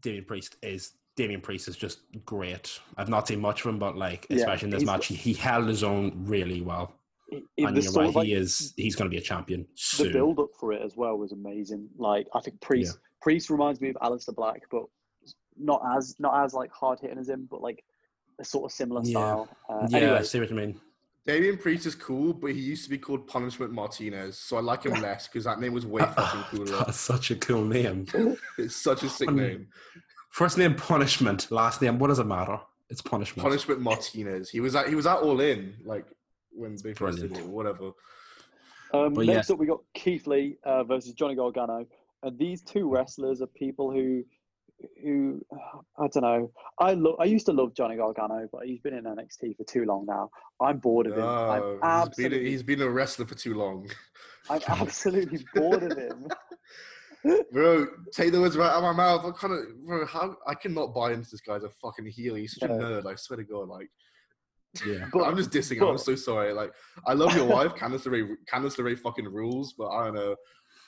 Damian 0.03 0.25
Priest 0.25 0.57
is 0.63 0.93
Damian 1.17 1.41
Priest 1.41 1.69
is 1.69 1.77
just 1.77 2.01
great. 2.25 2.79
I've 2.97 3.09
not 3.09 3.27
seen 3.29 3.41
much 3.41 3.61
of 3.65 3.71
him, 3.71 3.79
but 3.79 3.97
like 3.97 4.27
Yeah, 4.29 4.37
especially 4.39 4.67
in 4.67 4.71
this 4.71 4.85
match, 4.85 5.07
he 5.07 5.33
held 5.33 5.67
his 5.69 5.83
own 5.83 6.13
really 6.27 6.61
well. 6.61 6.93
He- 7.29 7.45
he- 7.57 7.65
and 7.65 7.77
the 7.77 7.83
you're 7.83 7.93
right, 7.93 8.15
like, 8.15 8.27
he 8.27 8.35
is 8.35 8.73
he's 8.77 8.95
going 8.95 9.11
to 9.11 9.15
be 9.15 9.19
a 9.19 9.25
champion 9.25 9.67
the 9.99 10.11
build 10.11 10.39
up 10.39 10.51
for 10.61 10.73
it 10.73 10.81
as 10.83 10.97
well 10.97 11.17
was 11.19 11.33
amazing. 11.33 11.89
Like 11.99 12.27
I 12.35 12.41
think 12.41 12.61
Priest 12.61 12.99
Priest 13.21 13.51
reminds 13.51 13.81
me 13.81 13.89
of 13.91 13.97
Aleister 13.97 14.35
Black, 14.35 14.63
but 14.71 14.85
not 15.57 15.83
as 15.97 16.15
not 16.21 16.45
as 16.45 16.55
like 16.55 16.71
hard 16.73 17.01
hitting 17.01 17.19
as 17.19 17.29
him, 17.29 17.49
but 17.51 17.61
like 17.63 17.83
a 18.39 18.45
sort 18.45 18.65
of 18.71 18.73
similar 18.73 19.01
Yeah. 19.05 19.11
style. 19.11 19.49
Uh, 19.69 19.87
yeah, 19.91 19.97
I 19.99 20.01
anyway, 20.03 20.23
see 20.23 20.39
what 20.41 20.51
you 20.51 20.57
mean. 20.57 20.81
Damian 21.27 21.59
Priest 21.59 21.87
is 21.87 21.97
cool, 21.97 22.33
but 22.33 22.53
he 22.53 22.61
used 22.61 22.85
to 22.85 22.91
be 22.91 22.99
called 22.99 23.27
Punishment 23.27 23.73
Martinez, 23.73 24.39
so 24.39 24.57
I 24.57 24.61
like 24.61 24.85
him 24.85 24.93
less 25.03 25.27
because 25.27 25.43
that 25.45 25.59
name 25.59 25.73
was 25.73 25.85
way 25.85 26.03
fucking 26.03 26.43
cooler. 26.51 26.85
That's 26.85 27.01
such 27.01 27.33
a 27.33 27.37
cool 27.37 27.65
name. 27.65 28.07
It's 28.59 28.77
such 28.77 29.03
a 29.03 29.09
sick 29.09 29.27
Pun- 29.27 29.37
name. 29.37 29.69
First 30.31 30.59
name 30.59 30.77
Punishment, 30.77 31.51
last 31.51 31.83
name 31.83 31.99
what 31.99 32.09
does 32.09 32.21
it 32.21 32.27
matter? 32.27 32.61
It's 32.89 33.01
Punishment. 33.03 33.43
Punishment 33.43 33.81
Martinez. 33.81 34.51
He 34.51 34.61
was 34.61 34.77
at 34.77 34.89
he 34.89 34.95
was 34.95 35.07
at 35.07 35.19
All 35.19 35.41
In 35.41 35.75
like 35.85 36.07
when 36.57 36.77
they 36.83 36.95
first 36.95 37.21
did 37.21 37.33
it, 37.33 37.41
or 37.43 37.49
whatever. 37.49 37.91
um, 38.95 39.15
but 39.15 39.27
next 39.27 39.49
yeah. 39.49 39.55
up 39.55 39.61
we 39.61 39.67
got 39.67 39.81
Keith 39.95 40.27
Lee 40.27 40.57
uh, 40.65 40.85
versus 40.85 41.13
Johnny 41.13 41.35
Gargano, 41.35 41.87
and 42.23 42.39
these 42.39 42.63
two 42.63 42.89
wrestlers 42.89 43.41
are 43.43 43.47
people 43.49 43.91
who 43.91 44.25
who 45.03 45.41
I 45.99 46.09
don't 46.09 46.23
know. 46.23 46.51
I 46.79 46.95
love. 46.95 47.17
I 47.19 47.25
used 47.25 47.47
to 47.47 47.53
love 47.53 47.75
Johnny 47.75 47.97
Gargano, 47.97 48.49
but 48.53 48.67
he's 48.67 48.81
been 48.81 48.95
in 48.95 49.05
NXT 49.05 49.57
for 49.57 49.65
too 49.65 49.85
long 49.85 50.05
now. 50.07 50.31
I'm 50.61 50.79
bored 50.79 51.07
of 51.07 51.15
him. 51.15 51.25
I'm 51.25 51.79
No, 51.81 52.05
he's 52.07 52.17
been, 52.17 52.33
a, 52.33 52.37
he's 52.45 52.63
been 52.63 52.83
a 52.83 52.89
wrestler 52.89 53.27
for 53.27 53.35
too 53.35 53.55
long. 53.55 53.89
I'm 54.51 54.61
absolutely 54.69 55.45
bored 55.55 55.83
of 55.83 55.99
him. 55.99 56.29
Bro, 57.53 57.89
take 58.13 58.33
the 58.33 58.41
words 58.41 58.57
right 58.57 58.71
out 58.71 58.77
of 58.77 58.83
my 58.83 58.93
mouth. 58.93 59.25
I 59.25 59.31
kind 59.33 59.53
of, 59.53 59.85
bro, 59.85 60.07
how 60.07 60.37
I 60.47 60.55
cannot 60.55 60.95
buy 60.95 61.13
into 61.13 61.29
this 61.29 61.41
guy's 61.41 61.65
a 61.65 61.71
fucking 61.83 62.07
heel. 62.07 62.37
He's 62.37 62.57
such 62.57 62.71
a 62.71 62.73
nerd. 62.73 63.07
I 63.07 63.17
swear 63.17 63.39
to 63.39 63.45
God, 63.45 63.69
like, 63.69 63.91
Yeah. 64.85 65.07
But- 65.13 65.25
I'm 65.25 65.37
just 65.37 65.51
dissing. 65.51 65.77
him. 65.77 65.85
I'm 65.89 65.99
so 65.99 66.15
sorry. 66.17 66.53
Like, 66.53 66.73
I 67.07 67.13
love 67.15 67.35
your 67.37 67.47
wife, 67.57 67.73
Candice 67.75 68.07
LeRae. 68.07 68.35
Candice 68.53 68.77
LeRae 68.77 68.99
fucking 68.99 69.27
rules, 69.27 69.75
but 69.79 69.89
I 69.89 70.05
don't 70.05 70.15
know. 70.15 70.37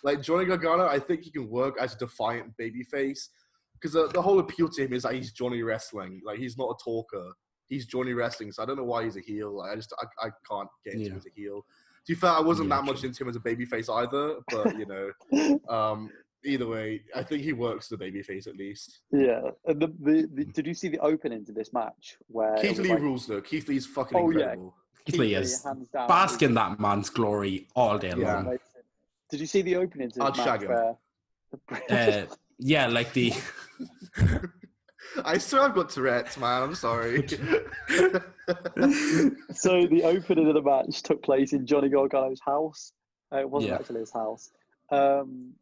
Like 0.04 0.22
Johnny 0.22 0.44
Gargano, 0.44 0.86
I 0.86 0.98
think 0.98 1.22
he 1.22 1.30
can 1.30 1.48
work 1.48 1.74
as 1.80 1.94
a 1.94 1.98
defiant 1.98 2.52
babyface 2.60 3.28
because 3.74 3.92
the, 3.92 4.08
the 4.08 4.22
whole 4.22 4.38
appeal 4.38 4.68
to 4.68 4.84
him 4.84 4.92
is 4.92 5.02
that 5.04 5.14
he's 5.14 5.32
Johnny 5.32 5.62
wrestling. 5.62 6.20
Like, 6.24 6.38
he's 6.38 6.56
not 6.58 6.70
a 6.70 6.74
talker. 6.84 7.32
He's 7.68 7.86
Johnny 7.86 8.14
wrestling. 8.14 8.50
So 8.52 8.62
I 8.62 8.66
don't 8.66 8.76
know 8.76 8.84
why 8.84 9.04
he's 9.04 9.16
a 9.16 9.20
heel. 9.20 9.56
Like, 9.58 9.72
I 9.72 9.76
just 9.76 9.92
I, 10.00 10.26
I 10.26 10.30
can't 10.50 10.68
get 10.84 10.94
into 10.94 11.06
him 11.06 11.12
Yeah. 11.12 11.18
as 11.18 11.26
a 11.26 11.30
heel. 11.34 11.64
To 12.06 12.12
be 12.14 12.18
fair, 12.18 12.30
I 12.30 12.40
wasn't 12.40 12.68
Yeah, 12.70 12.76
that 12.76 12.84
much 12.84 13.04
into 13.04 13.22
him 13.22 13.28
as 13.28 13.36
a 13.36 13.40
babyface 13.40 13.88
either. 13.92 14.36
But 14.50 14.78
you 14.78 14.86
know, 14.86 15.58
um, 15.68 16.10
either 16.44 16.66
way, 16.66 17.02
I 17.14 17.22
think 17.22 17.42
he 17.42 17.52
works 17.52 17.88
the 17.88 17.96
a 17.96 17.98
babyface 17.98 18.46
at 18.46 18.56
least. 18.56 19.00
Yeah. 19.12 19.40
And 19.66 19.80
the, 19.80 19.88
the, 20.00 20.28
the, 20.32 20.44
did 20.44 20.66
you 20.66 20.74
see 20.74 20.88
the 20.88 20.98
opening 21.00 21.44
to 21.46 21.52
this 21.52 21.72
match 21.72 22.16
where 22.28 22.54
it 22.54 22.62
Keith 22.62 22.78
Lee 22.78 22.90
like, 22.90 23.00
rules 23.00 23.26
though. 23.26 23.40
Keith 23.40 23.68
Lee's 23.68 23.86
fucking 23.86 24.16
Oh, 24.16 24.30
yeah. 24.30 24.38
incredible. 24.40 24.74
Keith 25.04 25.12
Keith 25.14 25.20
Lee 25.20 25.26
Lee, 25.28 25.34
is 25.42 25.64
hands 25.64 25.88
down, 25.88 26.08
bask 26.08 26.42
in 26.42 26.54
that 26.54 26.78
man's 26.80 27.10
glory 27.10 27.66
all 27.74 27.98
day 27.98 28.12
Yeah. 28.16 28.34
long. 28.42 28.58
Did 29.30 29.40
you 29.40 29.46
see 29.46 29.62
the 29.62 29.76
opening 29.76 30.10
to 30.12 30.22
I'd 30.24 30.36
match 30.36 30.62
him. 30.62 30.68
where 30.68 30.96
Uh, 31.90 32.26
yeah, 32.58 32.86
like 32.86 33.12
the 33.12 33.32
I 35.24 35.38
swear 35.38 35.62
I've 35.62 35.74
got 35.74 35.88
Tourette's, 35.90 36.36
man. 36.36 36.62
I'm 36.62 36.74
sorry. 36.74 37.26
so 39.54 39.86
the 39.86 40.02
opening 40.04 40.48
of 40.48 40.54
the 40.54 40.62
match 40.62 41.02
took 41.02 41.22
place 41.22 41.52
in 41.52 41.66
Johnny 41.66 41.88
Gargano's 41.88 42.40
house. 42.44 42.92
Uh, 43.32 43.38
it 43.38 43.50
wasn't 43.50 43.70
Yeah. 43.72 43.76
actually 43.76 44.00
his 44.00 44.12
house, 44.12 44.50
um, 44.90 45.52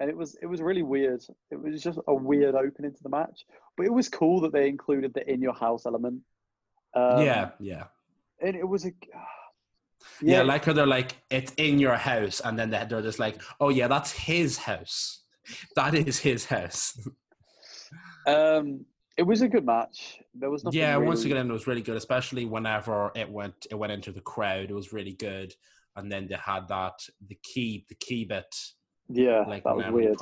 and 0.00 0.08
it 0.08 0.16
was 0.16 0.36
it 0.42 0.46
was 0.46 0.60
really 0.60 0.82
weird. 0.82 1.22
It 1.50 1.62
was 1.62 1.82
just 1.82 1.98
a 2.08 2.14
weird 2.14 2.54
opening 2.54 2.92
to 2.92 3.02
the 3.02 3.10
match, 3.10 3.44
but 3.76 3.86
it 3.86 3.92
was 3.92 4.08
cool 4.08 4.40
that 4.40 4.52
they 4.52 4.68
included 4.68 5.12
the 5.14 5.30
in 5.30 5.42
your 5.42 5.52
house 5.52 5.86
element. 5.86 6.22
Um, 6.94 7.22
yeah, 7.22 7.50
yeah, 7.60 7.84
and 8.40 8.56
it 8.56 8.66
was 8.66 8.86
a 8.86 8.92
yeah, 10.22 10.42
Like 10.42 10.64
how 10.64 10.72
they're 10.72 10.86
like, 10.86 11.16
it's 11.28 11.52
in 11.58 11.78
your 11.78 11.96
house, 11.96 12.40
and 12.40 12.58
then 12.58 12.70
they're 12.70 12.86
just 12.86 13.18
like, 13.18 13.40
oh 13.60 13.68
yeah, 13.68 13.86
that's 13.86 14.10
his 14.10 14.58
house. 14.58 15.18
That 15.74 15.94
is 15.94 16.18
his 16.18 16.44
house. 16.44 16.96
um, 18.26 18.84
it 19.16 19.24
was 19.24 19.42
a 19.42 19.48
good 19.48 19.66
match. 19.66 20.20
There 20.32 20.50
was 20.50 20.62
nothing. 20.62 20.78
yeah, 20.78 20.96
once 20.96 21.24
again, 21.24 21.50
it 21.50 21.52
was 21.52 21.66
really 21.66 21.82
good, 21.82 21.96
especially 21.96 22.44
whenever 22.44 23.10
it 23.16 23.28
went 23.28 23.66
it 23.70 23.74
went 23.74 23.92
into 23.92 24.12
the 24.12 24.20
crowd. 24.20 24.70
It 24.70 24.74
was 24.74 24.92
really 24.92 25.14
good, 25.14 25.52
and 25.96 26.10
then 26.10 26.28
they 26.28 26.36
had 26.36 26.68
that 26.68 26.94
the 27.26 27.38
key 27.42 27.84
the 27.88 27.96
key 27.96 28.24
bit 28.24 28.54
yeah, 29.12 29.44
like 29.46 29.64
that 29.64 29.76
was 29.76 29.86
weird. 29.90 30.18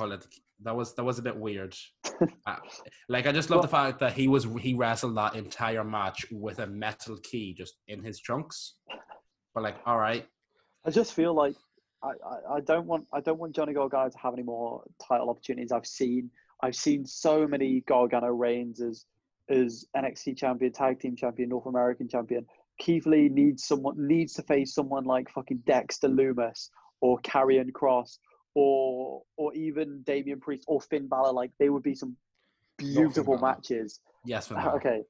that 0.63 0.75
was 0.75 0.93
that 0.95 1.03
was 1.03 1.19
a 1.19 1.21
bit 1.21 1.35
weird. 1.35 1.75
Uh, 2.45 2.55
like 3.07 3.27
I 3.27 3.31
just 3.31 3.49
love 3.49 3.61
the 3.61 3.67
fact 3.69 3.99
that 3.99 4.11
he 4.11 4.27
was 4.27 4.45
he 4.59 4.73
wrestled 4.73 5.15
that 5.15 5.35
entire 5.35 5.85
match 5.85 6.25
with 6.31 6.59
a 6.59 6.67
metal 6.67 7.15
key 7.23 7.53
just 7.53 7.75
in 7.87 8.03
his 8.03 8.19
trunks. 8.19 8.75
But 9.53 9.63
like, 9.63 9.77
all 9.85 9.97
right, 9.97 10.27
I 10.85 10.89
just 10.89 11.13
feel 11.13 11.33
like 11.33 11.55
I, 12.03 12.09
I, 12.09 12.55
I 12.55 12.59
don't 12.59 12.87
want 12.87 13.07
I 13.13 13.21
don't 13.21 13.39
want 13.39 13.55
Johnny 13.55 13.73
Gargano 13.73 14.09
to 14.09 14.17
have 14.17 14.33
any 14.33 14.43
more 14.43 14.83
title 15.01 15.29
opportunities. 15.29 15.71
I've 15.71 15.85
seen 15.85 16.29
I've 16.61 16.75
seen 16.75 17.05
so 17.05 17.47
many 17.47 17.81
Gargano 17.87 18.27
reigns 18.27 18.81
as 18.81 19.05
as 19.49 19.85
NXT 19.95 20.37
champion, 20.37 20.71
tag 20.71 20.99
team 20.99 21.15
champion, 21.15 21.49
North 21.49 21.67
American 21.67 22.09
champion. 22.09 22.45
Keith 22.79 23.05
Lee 23.05 23.29
needs 23.29 23.65
someone 23.65 23.95
needs 23.97 24.33
to 24.33 24.43
face 24.43 24.73
someone 24.73 25.05
like 25.05 25.29
fucking 25.29 25.63
Dexter 25.65 26.09
Lumis 26.09 26.69
or 27.01 27.19
Karrion 27.21 27.71
Kross 27.71 28.17
or 28.59 29.21
or 29.37 29.53
even 29.55 30.01
Damian 30.03 30.39
Priest 30.39 30.65
or 30.67 30.81
Finn 30.81 31.07
Balor. 31.07 31.31
Like 31.33 31.51
they 31.59 31.69
would 31.69 31.83
be 31.83 31.95
some 31.95 32.15
beautiful 32.77 33.37
matches. 33.37 33.99
Yes, 34.25 34.47
for 34.47 34.57
uh, 34.57 34.63
now. 34.63 34.75
Okay. 34.75 35.01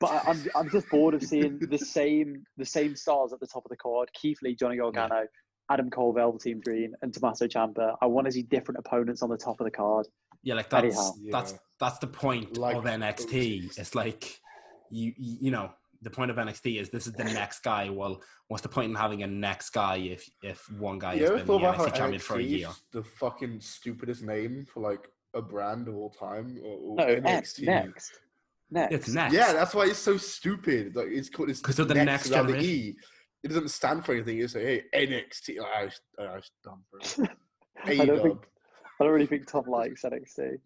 But 0.00 0.10
I- 0.12 0.30
I'm 0.30 0.44
I'm 0.54 0.70
just 0.70 0.88
bored 0.90 1.14
of 1.14 1.22
seeing 1.22 1.58
the 1.58 1.78
same 1.96 2.44
the 2.56 2.64
same 2.64 2.96
stars 2.96 3.32
at 3.32 3.40
the 3.40 3.46
top 3.46 3.64
of 3.64 3.70
the 3.70 3.76
card: 3.76 4.08
Keith 4.14 4.38
Lee, 4.42 4.54
Johnny 4.54 4.76
Gargano, 4.76 5.26
Adam 5.70 5.90
Cole, 5.90 6.12
Velveteen 6.12 6.60
Dream, 6.60 6.94
and 7.02 7.12
Tommaso 7.12 7.46
Ciampa. 7.46 7.96
I 8.00 8.06
want 8.06 8.26
to 8.26 8.32
see 8.32 8.42
different 8.42 8.78
opponents 8.78 9.22
on 9.22 9.28
the 9.28 9.36
top 9.36 9.60
of 9.60 9.64
the 9.64 9.70
card. 9.70 10.06
Yeah, 10.42 10.54
like 10.54 10.70
that's 10.70 10.84
Anyhow. 10.84 11.10
that's 11.30 11.52
Yeah. 11.52 11.58
that's 11.80 11.98
the 11.98 12.06
point 12.06 12.56
Like 12.56 12.76
of 12.76 12.84
NXT. 12.84 13.76
It's 13.78 13.94
like 13.94 14.38
you 14.90 15.12
you 15.16 15.36
you 15.42 15.50
know 15.50 15.70
the 16.02 16.10
point 16.10 16.30
of 16.30 16.36
NXT 16.36 16.80
is 16.80 16.90
this 16.90 17.06
is 17.06 17.12
the 17.14 17.24
next 17.24 17.60
guy. 17.62 17.88
Well, 17.90 18.22
what's 18.48 18.62
the 18.62 18.68
point 18.68 18.90
in 18.90 18.94
having 18.96 19.22
a 19.22 19.26
next 19.26 19.70
guy 19.70 19.96
if 19.96 20.28
if 20.42 20.70
one 20.72 20.98
guy 20.98 21.14
you 21.14 21.22
has 21.22 21.30
been 21.30 21.46
the 21.46 21.54
about 21.54 21.76
how 21.76 21.86
NXT 21.86 21.94
champion 21.96 22.20
for 22.20 22.36
a 22.38 22.42
year? 22.42 22.68
the 22.92 23.02
fucking 23.02 23.60
stupidest 23.60 24.22
name 24.22 24.64
for 24.72 24.80
like 24.80 25.08
a 25.34 25.42
brand 25.42 25.88
of 25.88 25.96
all 25.96 26.10
time? 26.10 26.58
Or, 26.62 26.76
or 26.78 26.96
No, 26.96 27.06
NXT. 27.06 27.22
next, 27.22 27.58
next, 27.60 28.20
next. 28.70 28.94
It's 28.94 29.08
next. 29.08 29.34
Yeah, 29.34 29.52
that's 29.52 29.74
why 29.74 29.86
it's 29.86 29.98
so 29.98 30.16
stupid. 30.16 30.94
Like 30.96 31.08
it's 31.08 31.28
called 31.28 31.50
it's 31.50 31.60
'Cause 31.60 31.78
of 31.78 31.88
the 31.88 31.94
next 31.94 32.28
without 32.28 32.46
the. 32.46 32.58
E. 32.58 32.96
It 33.44 33.48
doesn't 33.48 33.68
stand 33.68 34.04
for 34.04 34.14
anything. 34.14 34.36
You 34.36 34.48
say, 34.48 34.82
hey, 34.92 35.06
NXT. 35.06 35.58
Like, 35.60 35.70
I 35.76 35.84
was, 35.84 36.00
I 36.18 36.34
was 36.36 36.50
dumb. 36.64 36.82
I 37.84 37.94
don't 37.94 38.08
A-dub. 38.10 38.22
think 38.22 38.38
I 39.00 39.04
don't 39.04 39.12
really 39.12 39.26
think 39.26 39.46
Tom 39.46 39.64
likes 39.68 40.02
NXT. 40.02 40.58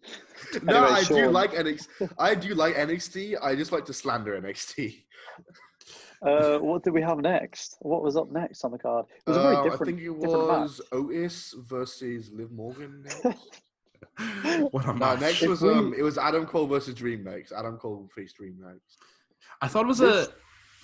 No, 0.63 0.85
Anyway, 0.85 0.99
I 0.99 1.03
do 1.03 1.29
like 1.29 1.51
NXT. 1.51 2.13
I 2.17 2.33
do 2.33 2.55
like 2.55 2.73
NXT. 2.75 3.37
I 3.39 3.55
just 3.55 3.71
like 3.71 3.85
to 3.85 3.93
slander 3.93 4.41
NXT. 4.41 5.02
Uh, 6.21 6.57
what 6.59 6.83
did 6.83 6.93
we 6.93 7.01
have 7.01 7.17
next? 7.19 7.75
What 7.81 8.01
was 8.01 8.15
up 8.15 8.31
next 8.31 8.63
on 8.63 8.71
the 8.71 8.77
card? 8.77 9.05
It 9.27 9.29
was 9.29 9.37
a 9.37 9.41
very 9.41 9.55
Uh, 9.57 9.63
different. 9.63 9.81
I 9.81 9.85
think 9.85 9.99
it 9.99 10.21
different 10.21 10.47
match. 10.47 10.59
was 10.61 10.81
Otis 10.93 11.53
versus 11.57 12.31
Liv 12.31 12.51
Morgan. 12.51 13.03
Next. 13.03 13.61
what 14.71 14.85
a 14.85 14.87
no, 14.87 14.93
match. 14.93 15.19
next 15.19 15.43
If 15.43 15.49
was 15.49 15.61
we- 15.61 15.69
um, 15.73 15.93
it 15.97 16.01
was 16.01 16.17
Adam 16.17 16.45
Cole 16.45 16.67
versus 16.67 16.95
Dream 16.95 17.23
next. 17.25 17.51
Adam 17.51 17.77
Cole 17.77 18.09
faced 18.15 18.37
Dream 18.37 18.57
next. 18.59 18.97
I 19.61 19.67
thought 19.67 19.83
it 19.83 19.89
was 19.89 19.97
This- 19.99 20.27
a 20.29 20.33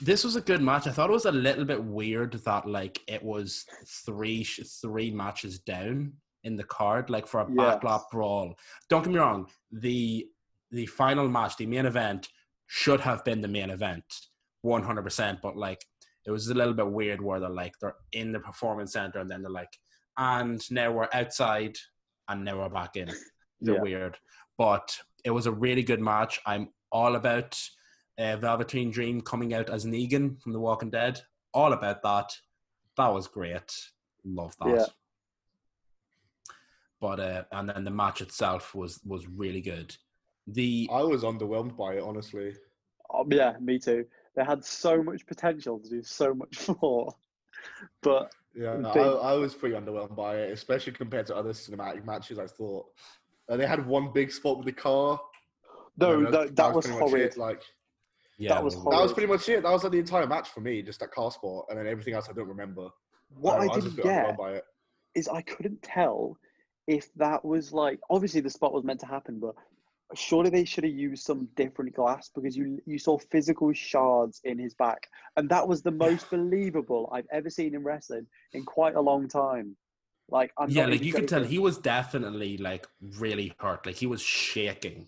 this 0.02 0.24
was 0.24 0.36
a 0.38 0.42
good 0.42 0.62
match. 0.62 0.88
I 0.88 0.92
thought 0.92 1.10
it 1.10 1.14
was 1.14 1.26
a 1.26 1.32
little 1.32 1.66
bit 1.66 1.84
weird 1.84 2.34
that 2.34 2.66
like 2.68 3.00
it 3.08 3.22
was 3.24 3.66
three 3.86 4.44
three 4.44 5.12
matches 5.12 5.60
down 5.60 6.14
in 6.44 6.56
the 6.58 6.64
card, 6.64 7.10
like 7.10 7.28
for 7.28 7.42
a 7.42 7.48
Yes. 7.50 7.58
backlot 7.82 8.10
brawl. 8.12 8.56
Don't 8.90 9.04
get 9.04 9.14
me 9.14 9.20
wrong, 9.20 9.50
the 9.72 10.28
the 10.72 10.86
final 10.86 11.28
match, 11.30 11.56
the 11.58 11.66
main 11.66 11.86
event, 11.86 12.30
should 12.68 13.00
have 13.02 13.24
been 13.26 13.42
the 13.42 13.48
main 13.48 13.70
event, 13.72 14.06
one 14.62 14.84
hundred 14.84 15.04
percent. 15.04 15.40
But 15.42 15.56
like 15.58 15.84
it 16.26 16.32
was 16.32 16.48
a 16.50 16.54
little 16.54 16.74
bit 16.74 16.92
weird 16.92 17.22
where 17.22 17.40
they're 17.40 17.50
like 17.50 17.74
they're 17.82 17.96
in 18.12 18.32
the 18.32 18.40
performance 18.40 18.94
center 18.94 19.20
and 19.20 19.30
then 19.30 19.42
they're 19.42 19.52
like, 19.52 19.72
and 20.18 20.62
now 20.72 20.92
we're 20.92 21.08
outside 21.14 21.76
and 22.28 22.44
now 22.46 22.60
we're 22.60 22.70
back 22.70 22.96
in. 22.96 23.10
They're 23.62 23.76
Yeah. 23.76 23.82
weird, 23.82 24.18
but 24.58 24.96
it 25.26 25.32
was 25.32 25.46
a 25.48 25.52
really 25.52 25.84
good 25.84 26.00
match. 26.00 26.40
I'm 26.46 26.70
all 26.92 27.16
about 27.16 27.60
uh, 28.18 28.38
Velveteen 28.38 28.90
Dream 28.92 29.20
coming 29.22 29.54
out 29.54 29.70
as 29.70 29.86
Negan 29.86 30.40
from 30.42 30.54
The 30.54 30.60
Walking 30.60 30.90
Dead. 30.90 31.20
All 31.54 31.74
about 31.74 32.02
that. 32.04 32.32
That 32.98 33.14
was 33.14 33.28
great. 33.28 33.72
Love 34.24 34.56
that. 34.60 34.70
Yeah. 34.78 34.86
But 37.02 37.20
uh, 37.20 37.44
and 37.52 37.70
then 37.70 37.84
the 37.86 37.92
match 37.92 38.22
itself 38.22 38.76
was 38.76 39.00
was 39.06 39.28
really 39.28 39.62
good. 39.62 39.96
The 40.48 40.90
I 40.92 41.02
was 41.04 41.24
underwhelmed 41.24 41.78
by 41.78 41.94
it, 41.96 42.04
honestly. 42.04 42.54
Oh, 43.12 43.26
yeah, 43.30 43.54
me 43.60 43.80
too. 43.80 44.06
They 44.36 44.44
had 44.44 44.64
so 44.64 45.02
much 45.04 45.26
potential 45.26 45.80
to 45.80 45.90
do 45.90 46.04
so 46.04 46.34
much 46.34 46.70
more, 46.82 47.14
but 48.02 48.32
Yeah, 48.56 48.78
no, 48.78 48.94
Big- 48.94 49.04
I, 49.04 49.10
I 49.10 49.34
was 49.34 49.54
pretty 49.54 49.76
underwhelmed 49.76 50.16
by 50.16 50.38
it, 50.38 50.52
especially 50.52 50.94
compared 50.94 51.26
to 51.28 51.36
other 51.36 51.52
cinematic 51.52 52.06
matches. 52.06 52.40
I 52.40 52.48
thought 52.48 52.86
uh, 53.50 53.58
they 53.58 53.66
had 53.66 53.86
one 53.86 54.12
big 54.14 54.32
spot 54.32 54.58
with 54.58 54.66
the 54.66 54.72
car. 54.72 55.20
no, 55.98 56.14
and 56.14 56.32
no, 56.32 56.48
that, 56.48 56.74
was 56.74 56.86
pretty 56.86 57.00
much 57.00 57.10
horrid. 57.10 57.32
it, 57.34 57.38
Like 57.38 57.64
yeah, 58.38 58.54
that 58.54 58.64
was 58.64 58.76
well, 58.78 58.92
that 58.92 59.02
was 59.02 59.14
pretty 59.14 59.28
much 59.28 59.50
it. 59.50 59.64
That 59.64 59.72
was 59.72 59.84
like 59.84 59.92
the 59.92 60.00
entire 60.00 60.28
match 60.28 60.50
for 60.50 60.62
me, 60.62 60.82
just 60.82 61.00
that 61.02 61.12
car 61.12 61.32
spot, 61.32 61.66
and 61.70 61.78
then 61.78 61.88
everything 61.88 62.14
else 62.14 62.30
I 62.30 62.34
don't 62.34 62.48
remember. 62.48 62.90
What 63.38 63.60
don't 63.60 63.70
I 63.70 63.74
didn't 63.74 63.84
just 63.84 63.94
a 63.94 63.98
bit 63.98 64.06
get 64.06 64.26
underwhelmed 64.26 64.38
by 64.38 64.52
it. 64.54 64.66
is 65.16 65.28
I 65.28 65.42
couldn't 65.42 65.82
tell 65.82 66.38
if 66.88 67.14
that 67.16 67.44
was 67.44 67.74
like 67.74 68.00
obviously 68.10 68.42
the 68.42 68.50
spot 68.50 68.74
was 68.74 68.84
meant 68.84 69.00
to 69.02 69.06
happen, 69.06 69.40
but 69.40 69.56
surely 70.16 70.50
they 70.50 70.66
should 70.66 70.84
have 70.84 70.94
used 70.94 71.24
some 71.24 71.48
different 71.56 71.94
glass 71.96 72.30
because 72.34 72.56
you 72.58 72.82
you 72.86 72.98
saw 72.98 73.18
physical 73.18 73.74
shards 73.74 74.42
in 74.44 74.58
his 74.58 74.74
back, 74.74 75.08
and 75.38 75.50
that 75.50 75.68
was 75.68 75.82
the 75.82 75.92
most 75.92 76.30
believable 76.32 77.10
I've 77.12 77.28
ever 77.32 77.50
seen 77.50 77.76
in 77.76 77.84
wrestling 77.84 78.28
in 78.54 78.64
quite 78.64 78.96
a 78.96 79.02
long 79.02 79.28
time. 79.28 79.76
Like 80.30 80.52
I'm 80.58 80.70
yeah, 80.70 80.86
like 80.86 81.04
you 81.04 81.14
could 81.14 81.28
tell 81.28 81.44
he 81.44 81.60
was 81.60 81.78
definitely 81.78 82.58
like 82.58 82.88
really 83.18 83.54
hurt. 83.60 83.86
Like 83.86 83.96
he 83.96 84.08
was 84.08 84.22
shaking. 84.22 85.08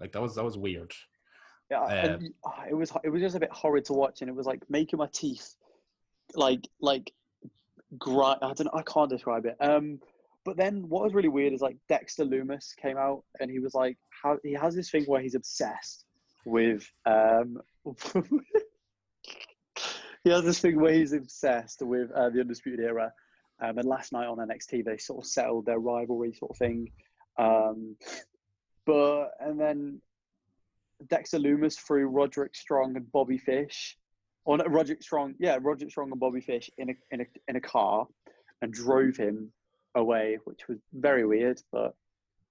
Like 0.00 0.12
that 0.12 0.22
was 0.22 0.34
that 0.34 0.44
was 0.44 0.58
weird. 0.58 0.92
Yeah, 1.70 1.82
Uh, 1.82 1.88
and 1.88 2.34
ah, 2.44 2.64
it 2.68 2.74
was 2.74 2.92
it 3.04 3.08
was 3.08 3.20
just 3.20 3.36
a 3.36 3.40
bit 3.40 3.50
horrid 3.50 3.84
to 3.86 3.92
watch, 3.92 4.20
and 4.20 4.30
it 4.30 4.34
was 4.34 4.46
like 4.46 4.62
making 4.70 4.98
my 4.98 5.08
teeth 5.12 5.56
like 6.34 6.68
like 6.80 7.12
grind. 7.98 8.38
I 8.42 8.52
don't 8.52 8.66
know. 8.66 8.72
I 8.74 8.82
can't 8.82 9.10
describe 9.10 9.46
it. 9.46 9.56
Um, 9.60 10.00
but 10.46 10.56
then 10.56 10.88
what 10.88 11.02
was 11.02 11.12
really 11.12 11.28
weird 11.28 11.52
is 11.52 11.60
like 11.60 11.76
Dexter 11.88 12.24
Lumis 12.24 12.74
came 12.76 12.96
out, 12.96 13.24
and 13.40 13.50
he 13.50 13.58
was 13.58 13.74
like, 13.74 13.98
how 14.22 14.38
he 14.44 14.52
has 14.52 14.76
this 14.76 14.90
thing 14.90 15.02
where 15.04 15.20
he's 15.20 15.34
obsessed 15.34 16.06
with 16.46 16.88
um. 17.04 17.60
he 20.24 20.30
has 20.30 20.44
this 20.44 20.60
thing 20.60 20.80
where 20.80 20.94
he's 20.94 21.12
obsessed 21.12 21.82
with 21.82 22.12
uh, 22.12 22.30
the 22.30 22.40
Undisputed 22.40 22.78
Era, 22.80 23.12
um, 23.60 23.76
and 23.76 23.88
last 23.88 24.12
night 24.12 24.26
on 24.26 24.38
NXT 24.38 24.84
they 24.84 24.96
sort 24.98 25.24
of 25.24 25.28
settled 25.28 25.66
their 25.66 25.80
rivalry 25.80 26.32
sort 26.32 26.52
of 26.52 26.56
thing, 26.58 26.92
um, 27.38 27.96
but 28.86 29.30
and 29.40 29.58
then 29.60 30.00
Dexter 31.08 31.38
Lumis 31.38 31.76
threw 31.76 32.06
Roderick 32.06 32.54
Strong 32.54 32.96
and 32.96 33.10
Bobby 33.10 33.38
Fish, 33.38 33.98
on 34.44 34.60
Roderick 34.60 35.02
Strong, 35.02 35.34
yeah, 35.40 35.58
Roderick 35.60 35.90
Strong 35.90 36.12
and 36.12 36.20
Bobby 36.20 36.40
Fish 36.40 36.70
in 36.78 36.90
a 36.90 36.94
in 37.10 37.22
a 37.22 37.26
in 37.48 37.56
a 37.56 37.60
car, 37.60 38.06
and 38.62 38.72
drove 38.72 39.16
him 39.16 39.50
away, 39.96 40.38
which 40.44 40.68
was 40.68 40.78
very 40.92 41.26
weird, 41.26 41.60
but 41.72 41.94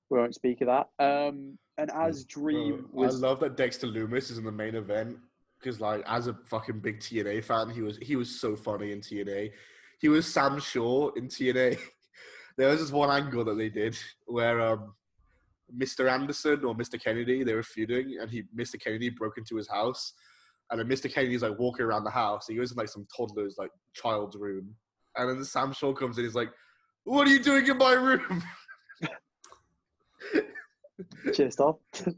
we 0.09 0.19
won't 0.19 0.35
speak 0.35 0.61
of 0.61 0.67
that. 0.67 0.87
Um, 0.99 1.57
and 1.77 1.91
as 1.91 2.25
Dream 2.25 2.87
Bro, 2.91 3.05
was, 3.05 3.23
I 3.23 3.27
love 3.27 3.39
that 3.41 3.55
Dexter 3.55 3.87
Lumis 3.87 4.31
is 4.31 4.37
in 4.37 4.43
the 4.43 4.51
main 4.51 4.75
event 4.75 5.17
because, 5.59 5.79
like, 5.79 6.03
as 6.07 6.27
a 6.27 6.33
fucking 6.45 6.79
big 6.79 6.99
TNA 6.99 7.43
fan, 7.43 7.69
he 7.69 7.81
was 7.81 7.97
he 8.01 8.15
was 8.15 8.39
so 8.39 8.55
funny 8.55 8.91
in 8.91 8.99
TNA. 8.99 9.51
He 9.99 10.09
was 10.09 10.31
Sam 10.31 10.59
Shaw 10.59 11.11
in 11.15 11.27
TNA. 11.27 11.77
there 12.57 12.69
was 12.69 12.79
this 12.79 12.91
one 12.91 13.09
angle 13.09 13.45
that 13.45 13.57
they 13.57 13.69
did 13.69 13.97
where 14.25 14.61
um, 14.61 14.93
Mr. 15.77 16.09
Anderson 16.09 16.63
or 16.63 16.75
Mr. 16.75 17.01
Kennedy 17.01 17.43
they 17.43 17.53
were 17.53 17.63
feuding, 17.63 18.17
and 18.19 18.29
he 18.29 18.43
Mr. 18.55 18.79
Kennedy 18.81 19.09
broke 19.09 19.37
into 19.37 19.55
his 19.55 19.67
house, 19.67 20.13
and 20.71 20.79
then 20.79 20.87
Mr. 20.87 21.13
Kennedy's 21.13 21.41
like 21.41 21.59
walking 21.59 21.85
around 21.85 22.03
the 22.03 22.09
house. 22.09 22.47
He 22.47 22.55
goes 22.55 22.71
in 22.71 22.77
like 22.77 22.89
some 22.89 23.07
toddler's 23.15 23.57
like 23.57 23.71
child's 23.93 24.37
room, 24.37 24.75
and 25.17 25.29
then 25.29 25.43
Sam 25.43 25.73
Shaw 25.73 25.93
comes 25.93 26.17
in. 26.17 26.23
He's 26.23 26.35
like, 26.35 26.51
"What 27.05 27.27
are 27.27 27.31
you 27.31 27.41
doing 27.41 27.65
in 27.67 27.77
my 27.77 27.93
room?" 27.93 28.43
cheers, 31.33 31.55
Tom. 31.55 31.75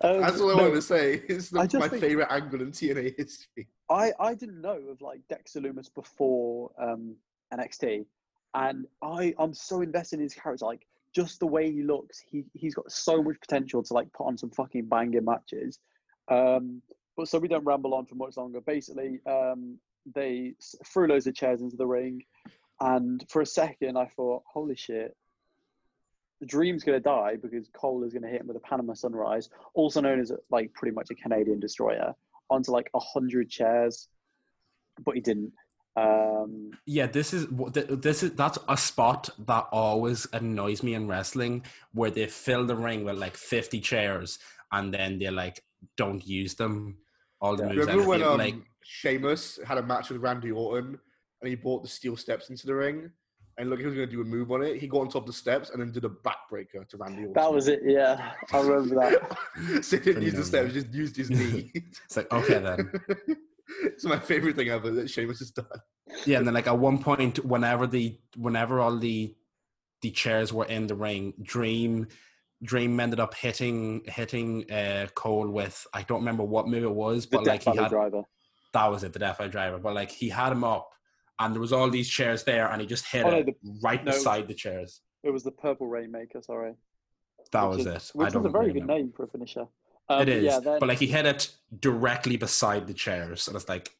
Um, 0.00 0.20
That's 0.20 0.40
all 0.40 0.52
I 0.52 0.54
no, 0.54 0.62
wanted 0.62 0.74
to 0.76 0.82
say. 0.82 1.24
It's 1.28 1.50
the, 1.50 1.56
my 1.56 1.88
think- 1.88 2.00
favorite 2.00 2.28
angle 2.30 2.62
in 2.62 2.70
TNA 2.70 3.16
history. 3.16 3.66
I, 3.90 4.12
I 4.20 4.32
didn't 4.32 4.60
know 4.60 4.78
of 4.92 5.00
like 5.00 5.18
Dexter 5.28 5.60
Lumis 5.60 5.92
before 5.92 6.70
um, 6.80 7.16
NXT, 7.52 8.06
and 8.54 8.86
I 9.02 9.34
I'm 9.40 9.52
so 9.52 9.80
invested 9.80 10.20
in 10.20 10.22
his 10.22 10.34
character. 10.34 10.66
Like 10.66 10.86
just 11.12 11.40
the 11.40 11.48
way 11.48 11.72
he 11.72 11.82
looks, 11.82 12.20
he 12.20 12.44
he's 12.54 12.76
got 12.76 12.92
so 12.92 13.20
much 13.20 13.40
potential 13.40 13.82
to 13.82 13.92
like 13.92 14.12
put 14.12 14.28
on 14.28 14.38
some 14.38 14.50
fucking 14.50 14.84
banging 14.84 15.24
matches. 15.24 15.80
Um, 16.30 16.80
but 17.16 17.26
so 17.26 17.40
we 17.40 17.48
don't 17.48 17.64
ramble 17.64 17.92
on 17.94 18.06
for 18.06 18.14
much 18.14 18.36
longer. 18.36 18.60
Basically, 18.60 19.18
um, 19.28 19.78
they 20.14 20.54
threw 20.84 21.08
loads 21.08 21.26
of 21.26 21.34
chairs 21.34 21.60
into 21.60 21.76
the 21.76 21.86
ring, 21.88 22.22
and 22.80 23.24
for 23.30 23.42
a 23.42 23.46
second 23.46 23.96
I 23.96 24.06
thought, 24.16 24.42
holy 24.46 24.76
shit. 24.76 25.16
The 26.40 26.46
Dream's 26.46 26.84
gonna 26.84 27.00
die 27.00 27.36
because 27.40 27.68
Cole 27.74 28.04
is 28.04 28.12
gonna 28.12 28.28
hit 28.28 28.42
him 28.42 28.48
with 28.48 28.56
a 28.56 28.60
Panama 28.60 28.92
Sunrise, 28.92 29.48
also 29.74 30.00
known 30.02 30.20
as 30.20 30.32
like 30.50 30.72
pretty 30.74 30.94
much 30.94 31.08
a 31.10 31.14
Canadian 31.14 31.60
destroyer 31.60 32.14
onto 32.50 32.70
like 32.72 32.90
a 32.94 33.00
hundred 33.00 33.48
chairs, 33.48 34.08
but 35.04 35.14
he 35.14 35.20
didn't. 35.20 35.52
Um, 35.96 36.72
Yeah, 36.84 37.06
this 37.06 37.32
is 37.32 37.48
what 37.50 37.72
this 37.72 38.22
is. 38.22 38.32
That's 38.32 38.58
a 38.68 38.76
spot 38.76 39.30
that 39.46 39.66
always 39.72 40.26
annoys 40.34 40.82
me 40.82 40.92
in 40.92 41.08
wrestling, 41.08 41.64
where 41.92 42.10
they 42.10 42.26
fill 42.26 42.66
the 42.66 42.76
ring 42.76 43.04
with 43.04 43.16
like 43.16 43.34
fifty 43.36 43.80
chairs, 43.80 44.38
and 44.72 44.92
then 44.92 45.18
they 45.18 45.30
like 45.30 45.64
don't 45.96 46.24
use 46.26 46.54
them. 46.54 46.98
All 47.40 47.56
the 47.56 47.62
Yeah. 47.62 47.72
moves, 47.72 47.86
Remember 47.86 48.08
when 48.08 48.20
it, 48.20 48.26
um, 48.26 48.38
like 48.38 48.54
Sheamus 48.82 49.58
had 49.64 49.78
a 49.78 49.82
match 49.82 50.10
with 50.10 50.20
Randy 50.20 50.50
Orton 50.50 50.98
and 51.40 51.48
he 51.48 51.54
brought 51.54 51.82
the 51.82 51.88
steel 51.88 52.16
steps 52.16 52.50
into 52.50 52.66
the 52.66 52.74
ring? 52.74 53.10
and 53.58 53.70
look, 53.70 53.78
he 53.78 53.86
was 53.86 53.94
going 53.94 54.06
to 54.06 54.14
do 54.14 54.20
a 54.20 54.24
move 54.24 54.52
on 54.52 54.62
it. 54.62 54.76
He 54.76 54.86
got 54.86 55.00
on 55.00 55.08
top 55.08 55.22
of 55.22 55.26
the 55.26 55.32
steps 55.32 55.70
and 55.70 55.80
then 55.80 55.90
did 55.90 56.04
a 56.04 56.08
backbreaker 56.10 56.86
to 56.88 56.96
Randy 56.98 57.20
Orton. 57.20 57.32
That 57.34 57.52
was 57.52 57.68
it. 57.68 57.80
Yeah, 57.84 58.32
I 58.52 58.60
remember 58.60 58.96
that. 58.96 59.82
so 59.84 59.96
he 59.96 60.02
didn't 60.04 60.22
use 60.22 60.34
the 60.34 60.44
steps, 60.44 60.72
just 60.72 60.92
used 60.92 61.16
his 61.16 61.30
knee. 61.30 61.72
It's 62.04 62.16
like 62.16 62.30
okay 62.32 62.58
then. 62.58 62.92
it's 63.84 64.04
my 64.04 64.18
favorite 64.18 64.56
thing 64.56 64.68
ever 64.68 64.90
that 64.90 65.08
Sheamus 65.08 65.38
has 65.38 65.50
done. 65.50 65.64
Yeah, 66.26 66.38
and 66.38 66.46
then 66.46 66.54
like 66.54 66.66
at 66.66 66.78
one 66.78 66.98
point, 66.98 67.44
whenever 67.44 67.86
the 67.86 68.18
whenever 68.36 68.78
all 68.80 68.96
the 68.96 69.34
the 70.02 70.10
chairs 70.10 70.52
were 70.52 70.66
in 70.66 70.86
the 70.86 70.94
ring, 70.94 71.32
Dream 71.42 72.08
Dream 72.62 73.00
ended 73.00 73.20
up 73.20 73.34
hitting 73.34 74.02
hitting 74.06 74.70
uh, 74.70 75.06
Cole 75.14 75.48
with 75.48 75.86
I 75.94 76.02
don't 76.02 76.20
remember 76.20 76.44
what 76.44 76.68
move 76.68 76.84
it 76.84 76.94
was, 76.94 77.26
The 77.26 77.38
but 77.38 77.46
like 77.46 77.62
he 77.62 77.70
Valley 77.70 77.82
had 77.84 77.90
driver. 77.90 78.22
that 78.74 78.86
was 78.90 79.02
it, 79.02 79.14
the 79.14 79.18
Death 79.18 79.40
Eye 79.40 79.48
Driver. 79.48 79.78
But 79.78 79.94
like 79.94 80.10
he 80.10 80.28
had 80.28 80.52
him 80.52 80.62
up, 80.64 80.90
and 81.38 81.54
there 81.54 81.60
was 81.60 81.72
all 81.72 81.90
these 81.90 82.08
chairs 82.08 82.44
there, 82.44 82.68
and 82.70 82.80
he 82.80 82.86
just 82.86 83.06
hit 83.06 83.24
Oh, 83.24 83.30
no, 83.30 83.36
it 83.38 83.46
the- 83.46 83.78
right 83.82 84.02
no. 84.04 84.12
beside 84.12 84.48
the 84.48 84.54
chairs. 84.54 85.02
It 85.22 85.30
was 85.30 85.42
the 85.42 85.50
Purple 85.50 85.86
Rainmaker. 85.88 86.40
Sorry. 86.42 86.74
That 87.52 87.64
which 87.64 87.78
was 87.78 87.86
is- 87.86 88.10
it. 88.10 88.16
Which 88.18 88.26
I 88.28 88.30
don't 88.30 88.42
was 88.42 88.50
a 88.50 88.52
very 88.52 88.66
really 88.68 88.80
good 88.80 88.86
know. 88.86 88.96
name 88.96 89.12
for 89.16 89.24
a 89.24 89.28
finisher. 89.28 89.66
Um, 90.08 90.22
it 90.22 90.28
is, 90.28 90.44
Yeah, 90.44 90.60
then, 90.60 90.78
but 90.78 90.88
like 90.88 90.98
he 90.98 91.06
hit 91.08 91.26
it 91.26 91.50
directly 91.80 92.36
beside 92.36 92.86
the 92.86 92.94
chairs, 92.94 93.48
and 93.48 93.56
it's 93.56 93.68
like, 93.68 93.90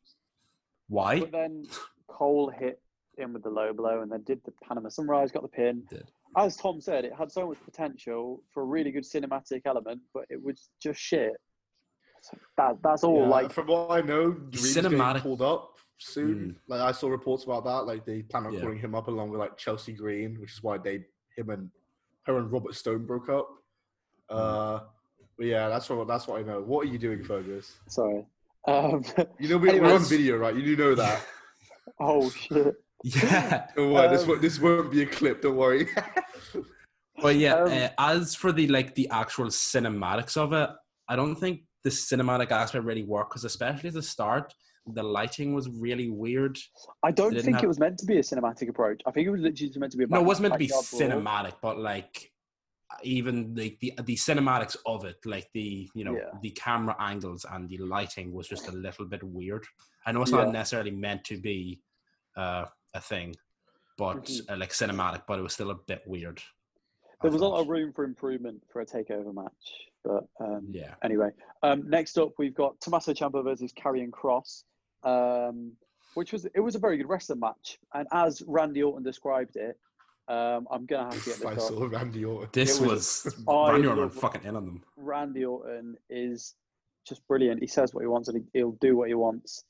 why? 0.89 1.19
but 1.21 1.33
then 1.33 1.67
Cole 2.07 2.49
hit 2.49 2.81
him 3.19 3.33
with 3.33 3.43
the 3.43 3.51
low 3.51 3.73
blow 3.73 4.03
and 4.03 4.13
then 4.13 4.23
did 4.23 4.41
the 4.45 4.53
Panama 4.63 4.89
Sunrise, 4.89 5.33
got 5.33 5.43
the 5.43 5.49
pin. 5.49 5.83
Did. 5.91 6.09
As 6.37 6.57
Tom 6.57 6.81
said, 6.81 7.05
it 7.05 7.13
had 7.15 7.33
so 7.33 7.49
much 7.49 7.59
potential 7.65 8.43
for 8.53 8.63
a 8.63 8.67
really 8.67 8.91
good 8.93 9.03
cinematic 9.05 9.63
element, 9.65 10.01
but 10.15 10.27
it 10.29 10.41
was 10.43 10.69
just 10.81 11.01
shit. 11.01 11.33
That, 12.57 12.77
that's 12.83 13.03
all. 13.05 13.23
Yeah, 13.23 13.29
Like, 13.29 13.53
from 13.53 13.67
what 13.69 13.91
I 13.91 14.01
know, 14.01 14.33
Dream's 14.33 14.77
cinematic- 14.77 14.99
getting 15.15 15.23
pulled 15.23 15.43
up 15.43 15.76
soon. 15.99 16.57
Like 16.69 16.81
I 16.81 16.93
saw 16.93 17.09
reports 17.09 17.45
about 17.45 17.65
that. 17.65 17.87
Like 17.87 18.05
they 18.05 18.23
plan 18.23 18.47
on 18.47 18.55
Yeah. 18.55 18.61
calling 18.61 18.79
him 18.79 18.95
up 18.95 19.09
along 19.09 19.31
with 19.31 19.41
like 19.41 19.57
Chelsea 19.57 19.93
Green, 19.93 20.41
which 20.41 20.53
is 20.53 20.63
why 20.63 20.79
they 20.79 21.05
him 21.37 21.51
and 21.51 21.71
her 22.25 22.39
and 22.39 22.51
Robert 22.51 22.75
Stone 22.75 23.07
broke 23.07 23.29
up. 23.29 23.49
Uh, 24.29 24.81
but 25.39 25.47
yeah, 25.47 25.69
that's 25.69 25.89
what 25.89 26.09
that's 26.09 26.27
what 26.27 26.41
I 26.41 26.43
know. 26.43 26.61
What 26.63 26.87
are 26.87 26.91
you 26.91 26.99
doing, 26.99 27.23
Fergus? 27.23 27.77
sorry. 27.89 28.25
Um, 28.67 29.05
You 29.39 29.49
know 29.51 29.59
we, 29.59 29.79
we're 29.79 29.95
on 29.95 30.05
video, 30.05 30.37
right? 30.39 30.55
You 30.55 30.63
do 30.63 30.77
know 30.77 30.95
that. 30.97 31.23
oh 32.01 32.31
shit. 32.31 32.75
yeah, 33.05 33.67
Don't 33.77 33.93
worry, 33.93 34.09
this 34.09 34.23
Um, 34.23 34.29
won't, 34.29 34.43
this 34.43 34.59
won't 34.59 34.91
be 34.91 35.03
a 35.03 35.07
clip. 35.07 35.43
Don't 35.43 35.57
worry. 35.57 35.87
But 37.23 37.37
yeah, 37.37 37.55
Um, 37.55 37.71
uh, 37.73 37.89
as 37.99 38.35
for 38.35 38.53
the 38.53 38.67
like 38.69 38.95
the 38.95 39.09
actual 39.11 39.47
cinematics 39.47 40.37
of 40.37 40.53
it, 40.53 40.71
I 41.09 41.15
don't 41.17 41.37
think 41.37 41.63
the 41.85 41.91
cinematic 41.91 42.51
aspect 42.51 42.85
really 42.85 43.05
worked 43.05 43.31
because 43.31 43.45
especially 43.45 43.89
at 43.89 43.95
the 43.95 44.03
start, 44.03 44.53
the 44.93 45.03
lighting 45.03 45.53
was 45.55 45.69
really 45.71 46.11
weird. 46.11 46.59
I 47.03 47.11
don't 47.11 47.33
think 47.35 47.57
have- 47.57 47.65
it 47.65 47.67
was 47.67 47.79
meant 47.79 47.99
to 47.99 48.07
be 48.07 48.19
a 48.19 48.23
cinematic 48.23 48.69
approach. 48.69 49.03
I 49.07 49.11
think 49.11 49.27
it 49.27 49.31
was 49.31 49.41
literally 49.41 49.73
meant 49.77 49.93
to 49.93 49.99
be 49.99 50.05
a 50.05 50.07
No, 50.07 50.21
it 50.21 50.25
wasn't 50.25 50.43
meant 50.49 50.55
to 50.55 50.59
be 50.59 50.69
cinematic, 50.69 51.55
but 51.61 51.79
like 51.79 52.33
even 53.03 53.55
like 53.57 53.79
the 53.81 53.93
the 54.05 54.15
cinematics 54.15 54.77
of 54.87 55.05
it, 55.05 55.17
like 55.25 55.49
the 55.53 55.89
you 55.95 56.05
know 56.05 56.15
Yeah. 56.17 56.31
the 56.41 56.51
camera 56.51 56.95
angles 57.01 57.45
and 57.51 57.69
the 57.69 57.79
lighting 57.79 58.33
was 58.33 58.47
just 58.49 58.69
a 58.69 58.73
little 58.73 59.07
bit 59.07 59.23
weird. 59.25 59.65
I 60.07 60.13
know 60.13 60.23
it's 60.23 60.31
Yeah. 60.31 60.45
not 60.45 60.53
necessarily 60.53 60.93
meant 60.93 61.25
to 61.25 61.37
be 61.39 61.83
uh, 62.37 62.67
a 62.93 63.01
thing, 63.01 63.35
but 63.97 64.25
Mhm. 64.27 64.51
uh, 64.51 64.57
like 64.59 64.71
cinematic, 64.71 65.23
but 65.27 65.39
it 65.39 65.43
was 65.43 65.55
still 65.55 65.71
a 65.71 65.75
bit 65.75 66.03
weird. 66.07 66.39
I 66.39 67.15
There 67.23 67.31
was 67.31 67.41
a 67.41 67.45
lot 67.49 67.61
of 67.61 67.69
room 67.69 67.95
for 67.95 68.05
improvement 68.05 68.63
for 68.71 68.83
a 68.83 68.87
takeover 68.87 69.33
match, 69.35 69.89
but 70.05 70.29
um, 70.39 70.67
Yeah. 70.71 70.95
Anyway, 71.03 71.31
um, 71.63 71.89
next 71.89 72.19
up 72.19 72.33
we've 72.39 72.55
got 72.55 72.79
Tommaso 72.81 73.15
Ciampa 73.15 73.43
versus 73.43 73.73
Karrion 73.73 74.11
Kross, 74.11 74.65
um, 75.07 75.73
which 76.15 76.33
was 76.33 76.47
it 76.55 76.61
was 76.61 76.75
a 76.75 76.79
very 76.79 76.97
good 76.97 77.09
wrestling 77.09 77.41
match, 77.41 77.79
and 77.95 78.07
as 78.13 78.43
Randy 78.47 78.83
Orton 78.83 79.03
described 79.03 79.57
it, 79.57 79.79
um, 80.29 80.67
I'm 80.71 80.87
gonna 80.87 81.15
have 81.15 81.25
to 81.25 81.31
get 81.31 81.47
I 81.47 81.55
this 81.55 81.69
saw. 81.69 81.87
Randy 81.87 82.25
Orton. 82.25 82.49
This 82.53 82.81
It 82.81 82.87
was, 82.87 83.23
was- 83.25 83.45
I 83.49 83.71
Randy 83.73 83.89
Orton 83.89 84.11
fucking 84.11 84.45
in 84.45 84.57
on 84.57 84.67
them. 84.67 84.83
Randy 84.97 85.45
Orton 85.45 85.97
is 86.11 86.55
just 87.07 87.27
brilliant. 87.29 87.61
He 87.61 87.69
says 87.69 87.95
what 87.95 88.01
he 88.01 88.09
wants 88.09 88.29
and 88.29 88.39
he, 88.39 88.59
he'll 88.59 88.73
do 88.81 88.97
what 88.97 89.09
he 89.09 89.15
wants. 89.15 89.65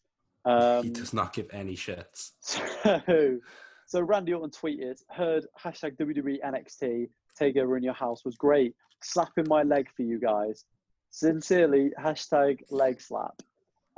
Um, 0.46 0.84
he 0.84 0.90
does 0.90 1.12
not 1.12 1.34
give 1.34 1.48
any 1.52 1.74
shits. 1.74 2.30
so, 2.40 3.38
so 3.86 4.00
Randy 4.00 4.32
Orton 4.32 4.50
tweeted, 4.50 5.02
heard 5.10 5.44
hashtag 5.62 5.96
WWE 5.98 6.38
NXT 6.42 7.08
takeover 7.38 7.76
in 7.76 7.82
your 7.82 7.94
house 7.94 8.24
was 8.24 8.36
great. 8.36 8.74
Slapping 9.02 9.46
my 9.48 9.62
leg 9.62 9.88
for 9.94 10.02
you 10.02 10.18
guys. 10.18 10.64
Sincerely, 11.10 11.90
hashtag 12.00 12.60
leg 12.70 13.00
slap. 13.00 13.42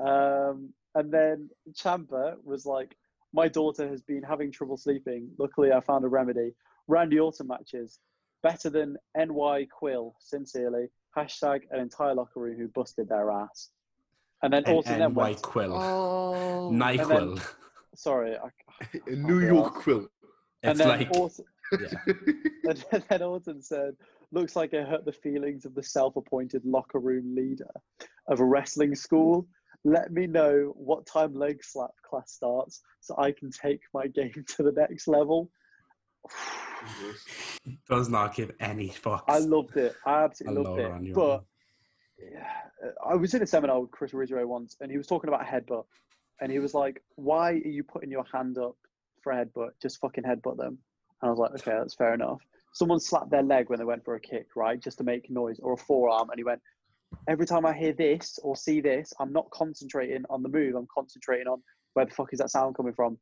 Um, 0.01 0.71
and 0.99 1.13
then 1.13 1.49
Ciampa 1.73 2.35
was 2.43 2.67
like, 2.67 2.97
my 3.33 3.47
daughter 3.47 3.89
has 3.89 4.03
been 4.03 4.23
having 4.23 4.51
trouble 4.51 4.77
sleeping. 4.77 5.31
Luckily, 5.39 5.71
I 5.73 5.81
found 5.81 6.05
a 6.05 6.09
remedy. 6.09 6.55
Randy 6.89 7.21
Orton 7.21 7.47
matches 7.47 8.01
better 8.43 8.69
than 8.69 8.97
NyQuil. 9.17 10.15
Sincerely, 10.19 10.89
hashtag 11.17 11.61
an 11.71 11.79
entire 11.79 12.15
locker 12.15 12.41
room 12.41 12.59
who 12.59 12.67
busted 12.67 13.09
their 13.09 13.31
ass. 13.31 13.69
And 14.43 14.53
then 14.53 14.65
And, 14.67 14.75
Orton 14.75 14.93
and 14.95 15.03
then 15.03 15.15
White 15.15 15.35
went. 15.35 15.43
Quill. 15.43 15.73
Oh, 15.77 16.71
NyQuil. 16.73 17.47
Sorry, 17.95 18.37
I, 18.37 18.49
a 19.07 19.15
New 19.15 19.39
York 19.39 19.75
quilt. 19.75 20.11
It's 20.63 20.63
and 20.65 20.81
then 20.81 20.89
like, 20.89 21.17
Orton, 21.17 21.45
yeah. 21.81 22.15
and 22.65 23.05
then 23.09 23.23
Orton 23.23 23.63
said, 23.63 23.95
"Looks 24.33 24.57
like 24.57 24.73
it 24.73 24.87
hurt 24.87 25.05
the 25.05 25.13
feelings 25.13 25.65
of 25.65 25.75
the 25.75 25.83
self-appointed 25.83 26.65
locker 26.65 26.99
room 26.99 27.35
leader 27.37 27.71
of 28.29 28.41
a 28.41 28.45
wrestling 28.45 28.95
school. 28.95 29.47
Let 29.85 30.13
me 30.13 30.27
know 30.27 30.73
what 30.75 31.07
time 31.07 31.35
leg 31.35 31.63
slap 31.63 31.91
class 32.09 32.33
starts 32.33 32.83
so 33.01 33.15
I 33.19 33.33
can 33.33 33.51
take 33.51 33.81
my 33.95 34.07
game 34.07 34.45
to 34.57 34.63
the 34.63 34.73
next 34.73 35.09
level." 35.09 35.51
does 37.89 38.09
not 38.09 38.35
give 38.35 38.53
any 38.61 38.89
fucks. 38.89 39.25
I 39.29 39.39
loved 39.39 39.77
it. 39.77 39.95
I 40.07 40.25
absolutely 40.25 40.61
I 40.61 40.63
loved 40.63 40.69
love 40.69 40.79
it. 40.79 40.93
Randy 40.93 41.13
But 41.13 41.45
yeah, 42.19 42.49
I 43.05 43.15
was 43.15 43.35
in 43.35 43.43
a 43.43 43.47
seminar 43.47 43.81
with 43.81 43.91
Chris 43.91 44.13
Rizzo 44.13 44.45
once, 44.47 44.77
and 44.81 44.91
he 44.91 44.97
was 44.97 45.07
talking 45.07 45.29
about 45.29 45.47
headbutt, 45.47 45.85
and 46.41 46.51
he 46.51 46.59
was 46.59 46.75
like, 46.75 47.03
"Why 47.17 47.53
are 47.53 47.55
you 47.57 47.85
putting 47.85 48.11
your 48.11 48.25
hand 48.33 48.59
up 48.59 48.77
for 49.23 49.33
a 49.33 49.45
headbutt? 49.45 49.71
Just 49.81 50.01
fucking 50.01 50.25
headbutt 50.25 50.57
them." 50.57 50.79
And 51.21 51.29
I 51.29 51.31
was 51.31 51.39
like, 51.39 51.53
"Okay, 51.53 51.77
that's 51.77 51.95
fair 51.95 52.15
enough." 52.15 52.41
Someone 52.73 53.01
slapped 53.01 53.31
their 53.31 53.43
leg 53.43 53.71
when 53.71 53.79
they 53.79 53.85
went 53.85 54.05
for 54.05 54.15
a 54.15 54.21
kick, 54.21 54.49
right, 54.55 54.81
just 54.81 54.99
to 54.99 55.05
make 55.05 55.31
noise, 55.31 55.59
or 55.61 55.75
a 55.75 55.77
forearm, 55.77 56.31
and 56.31 56.39
he 56.39 56.45
went. 56.45 56.61
Every 57.29 57.47
time 57.47 57.67
I 57.67 57.73
hear 57.73 57.93
this 57.93 58.39
or 58.43 58.57
see 58.57 58.81
this, 58.81 59.13
I'm 59.21 59.33
not 59.33 59.51
concentrating 59.51 60.25
on 60.31 60.43
the 60.43 60.49
move. 60.49 60.75
I'm 60.75 60.87
concentrating 60.95 61.47
on 61.47 61.63
where 61.95 62.05
the 62.07 62.15
fuck 62.15 62.33
is 62.33 62.39
that 62.39 62.51
sound 62.51 62.77
coming 62.77 62.93
from. 62.95 63.19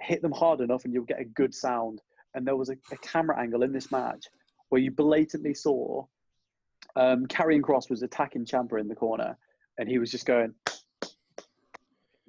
Hit 0.00 0.22
them 0.22 0.32
hard 0.32 0.60
enough, 0.60 0.84
and 0.84 0.92
you'll 0.92 1.04
get 1.04 1.20
a 1.20 1.24
good 1.24 1.54
sound. 1.54 2.00
And 2.34 2.46
there 2.46 2.56
was 2.56 2.68
a, 2.70 2.76
a 2.92 2.96
camera 2.98 3.38
angle 3.40 3.62
in 3.62 3.72
this 3.72 3.92
match 3.92 4.24
where 4.68 4.80
you 4.80 4.90
blatantly 4.90 5.54
saw 5.54 6.04
um, 6.96 7.26
Karrion 7.26 7.60
Kross 7.60 7.88
was 7.90 8.02
attacking 8.02 8.44
Ciampa 8.44 8.80
in 8.80 8.88
the 8.88 8.94
corner, 8.94 9.36
and 9.78 9.88
he 9.88 9.98
was 9.98 10.10
just 10.10 10.26
going. 10.26 10.52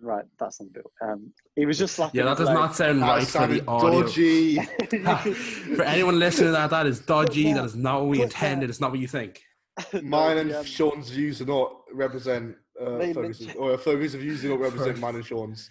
Right, 0.02 0.26
that's 0.38 0.60
on 0.60 0.68
bill. 0.68 0.92
Um, 1.02 1.32
he 1.56 1.66
was 1.66 1.80
just 1.80 1.96
slapping. 1.96 2.20
yeah, 2.20 2.26
that 2.26 2.38
does 2.38 2.48
leg. 2.48 2.56
not 2.56 2.76
sound 2.76 3.02
That 3.02 3.08
right 3.08 3.20
for 3.22 3.26
the 3.26 3.32
sounded 3.32 3.68
audio. 3.68 4.02
dodgy. 4.04 4.56
for 5.76 5.84
anyone 5.84 6.20
listening 6.20 6.48
to 6.50 6.52
that, 6.52 6.70
that 6.72 6.86
is 6.86 7.00
dodgy. 7.00 7.54
that- 7.54 7.62
That 7.62 7.66
is 7.66 7.76
not 7.76 8.02
what 8.02 8.10
we 8.10 8.22
intended. 8.24 8.70
It's 8.70 8.82
not 8.82 8.92
what 8.92 9.00
you 9.00 9.08
think. 9.08 9.42
No, 9.94 10.02
Mine 10.02 10.38
and 10.38 10.50
the, 10.52 10.60
um, 10.60 10.66
Sean's 10.66 11.10
views 11.10 11.40
do 11.40 11.46
not 11.46 11.82
represent 11.94 12.56
uh, 12.80 12.98
They 12.98 13.14
Fergus's, 13.14 13.48
literally- 13.48 13.74
or 13.74 13.78
Fergus's 13.78 14.16
views 14.16 14.42
do 14.42 14.50
not 14.50 14.60
represent 14.68 15.00
mine 15.00 15.16
and 15.16 15.26
Sean's. 15.26 15.70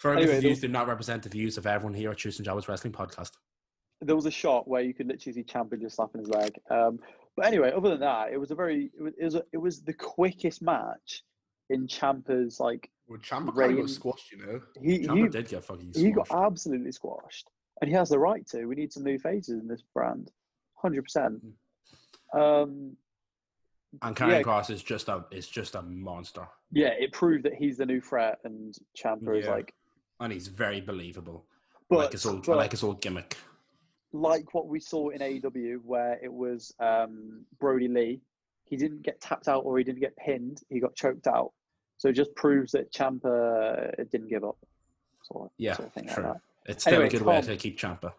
Fergus's 0.00 0.28
Anyway, 0.28 0.40
views 0.40 0.60
do 0.60 0.68
not 0.68 0.86
represent 0.88 1.22
the 1.22 1.28
views 1.30 1.56
of 1.56 1.66
everyone 1.66 1.94
here 1.94 2.10
at 2.10 2.20
Shoots 2.20 2.36
and 2.38 2.44
Jobbers 2.44 2.68
Wrestling 2.68 2.92
Podcast. 2.92 3.30
there 4.02 4.14
was 4.16 4.26
a 4.26 4.30
shot 4.30 4.68
where 4.68 4.82
you 4.82 4.92
could 4.92 5.06
literally 5.08 5.32
see 5.34 5.42
Ciampa 5.42 5.80
just 5.80 5.96
slapping 5.96 6.20
his 6.20 6.28
leg. 6.28 6.52
Um, 6.70 6.98
but 7.36 7.46
anyway, 7.46 7.72
other 7.74 7.88
than 7.90 8.00
that, 8.00 8.30
it 8.32 8.38
was 8.38 8.50
a 8.50 8.54
very 8.54 8.90
it 8.98 9.02
was 9.02 9.12
it 9.18 9.24
was, 9.24 9.34
a, 9.36 9.42
it 9.52 9.58
was 9.58 9.82
the 9.82 9.92
quickest 9.94 10.60
match 10.62 11.22
in 11.70 11.86
Ciampa's 11.86 12.60
like 12.60 12.90
Well, 13.08 13.18
Ciampa 13.20 13.28
kind 13.30 13.48
of 13.48 13.56
Reign- 13.56 13.76
got 13.80 13.90
squashed, 13.90 14.32
you 14.32 14.38
know. 14.46 14.60
he 14.82 14.98
Ciampa 15.00 15.16
he, 15.16 15.28
did 15.28 15.48
get 15.48 15.64
fucking 15.64 15.92
he 15.94 16.10
got 16.12 16.30
absolutely 16.30 16.92
squashed, 16.92 17.48
and 17.80 17.88
he 17.88 17.96
has 17.96 18.10
the 18.10 18.18
right 18.18 18.46
to. 18.48 18.66
We 18.66 18.74
need 18.74 18.92
some 18.92 19.02
new 19.04 19.18
faces 19.18 19.60
in 19.62 19.66
this 19.66 19.82
brand, 19.94 20.30
hundred 20.74 21.02
percent. 21.04 21.42
Um, 22.34 22.96
And 24.02 24.16
Karrion 24.16 24.28
yeah. 24.38 24.42
Kross 24.42 24.70
is 24.70 24.82
just 24.82 25.08
a 25.08 25.24
is 25.30 25.48
just 25.48 25.74
a 25.74 25.82
monster, 25.82 26.46
yeah, 26.72 26.88
it 26.98 27.12
proved 27.12 27.44
that 27.44 27.54
he's 27.54 27.78
the 27.78 27.86
new 27.86 28.00
threat, 28.00 28.38
and 28.44 28.74
Ciampa 28.96 29.38
is 29.38 29.46
like. 29.46 29.74
and 30.20 30.32
he's 30.32 30.48
very 30.48 30.80
believable. 30.80 31.44
But, 31.88 31.98
like 31.98 32.12
his 32.12 32.26
old, 32.26 32.48
I 32.48 32.54
like 32.54 32.72
his 32.72 32.82
old 32.82 33.00
gimmick. 33.00 33.36
like 34.12 34.54
what 34.54 34.66
we 34.66 34.80
saw 34.80 35.10
in 35.10 35.20
AEW, 35.20 35.78
where 35.84 36.18
it 36.22 36.32
was 36.32 36.74
um, 36.80 37.44
Brodie 37.60 37.88
Lee, 37.88 38.20
he 38.64 38.76
didn't 38.76 39.02
get 39.02 39.20
tapped 39.20 39.46
out 39.48 39.62
or 39.64 39.78
he 39.78 39.84
didn't 39.84 40.00
get 40.00 40.16
pinned; 40.16 40.62
he 40.68 40.80
got 40.80 40.94
choked 40.96 41.26
out. 41.26 41.52
So 41.98 42.08
it 42.08 42.12
just 42.12 42.34
proves 42.34 42.72
that 42.72 42.92
Ciampa 42.92 44.10
didn't 44.10 44.28
give 44.28 44.44
up. 44.44 44.56
Sort 45.22 45.46
of, 45.46 45.50
Yeah, 45.58 45.74
sort 45.76 45.88
of 45.88 45.94
thing 45.94 46.08
sure. 46.08 46.24
like 46.24 46.32
that. 46.34 46.40
It's 46.66 46.82
still 46.82 46.94
Anyway, 46.94 47.08
a 47.08 47.10
good 47.10 47.22
way 47.22 47.40
to 47.40 47.56
keep 47.56 47.78
Ciampa. 47.78 48.12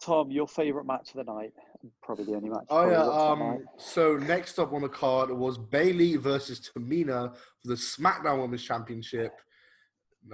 Tom, 0.00 0.30
your 0.30 0.48
favorite 0.48 0.86
match 0.86 1.10
of 1.14 1.24
the 1.24 1.32
night? 1.32 1.52
Probably 2.02 2.24
the 2.24 2.34
only 2.34 2.48
match. 2.48 2.64
Oh 2.68 2.88
yeah. 2.90 3.02
Um. 3.02 3.64
So 3.78 4.16
next 4.16 4.58
up 4.58 4.72
on 4.72 4.82
the 4.82 4.88
card 4.88 5.30
was 5.30 5.58
Bayley 5.58 6.16
versus 6.16 6.60
Tamina 6.60 7.34
for 7.34 7.68
the 7.68 7.74
SmackDown 7.74 8.40
Women's 8.40 8.62
Championship. 8.62 9.32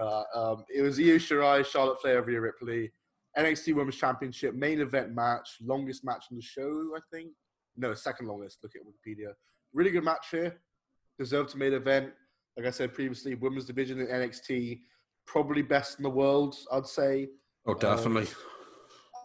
Uh, 0.01 0.23
um, 0.35 0.65
it 0.75 0.83
was 0.83 0.99
Io 0.99 1.17
Shirai, 1.17 1.65
Charlotte 1.65 2.01
Flair, 2.01 2.23
Rhea 2.23 2.41
Ripley, 2.41 2.91
NXT 3.39 3.75
Women's 3.75 3.97
Championship 3.97 4.55
main 4.55 4.81
event 4.81 5.15
match, 5.15 5.59
longest 5.63 6.05
match 6.05 6.25
in 6.31 6.37
the 6.37 6.43
show, 6.43 6.91
I 6.97 7.01
think. 7.13 7.31
No, 7.77 7.95
second 7.95 8.27
longest. 8.27 8.59
Look 8.63 8.73
at 8.75 8.83
Wikipedia. 8.83 9.33
Really 9.73 9.91
good 9.91 10.05
match 10.05 10.27
here. 10.31 10.57
Deserved 11.19 11.51
to 11.51 11.59
main 11.59 11.75
event. 11.75 12.11
Like 12.57 12.67
I 12.67 12.71
said 12.71 12.95
previously, 12.95 13.35
women's 13.35 13.67
division 13.67 14.01
in 14.01 14.07
NXT, 14.07 14.81
probably 15.27 15.63
best 15.63 15.99
in 15.99 16.03
the 16.03 16.11
world, 16.11 16.57
I'd 16.73 16.87
say. 16.87 17.29
Oh, 17.67 17.75
definitely. 17.75 18.29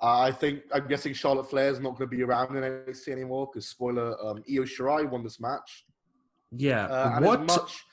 Uh, 0.02 0.20
I 0.20 0.32
think 0.32 0.64
I'm 0.74 0.88
guessing 0.88 1.14
Charlotte 1.14 1.50
Flair 1.50 1.70
is 1.70 1.80
not 1.80 1.92
going 1.98 2.10
to 2.10 2.16
be 2.16 2.24
around 2.24 2.56
in 2.56 2.64
NXT 2.64 3.10
anymore 3.10 3.48
because 3.52 3.68
spoiler, 3.68 4.16
um, 4.26 4.44
Io 4.50 4.64
Shirai 4.64 5.08
won 5.10 5.24
this 5.24 5.40
match. 5.40 5.86
yeah. 6.52 6.86
Uh, 6.88 7.14
and 7.18 7.26
what? 7.26 7.42
As 7.42 7.48
much, 7.48 7.84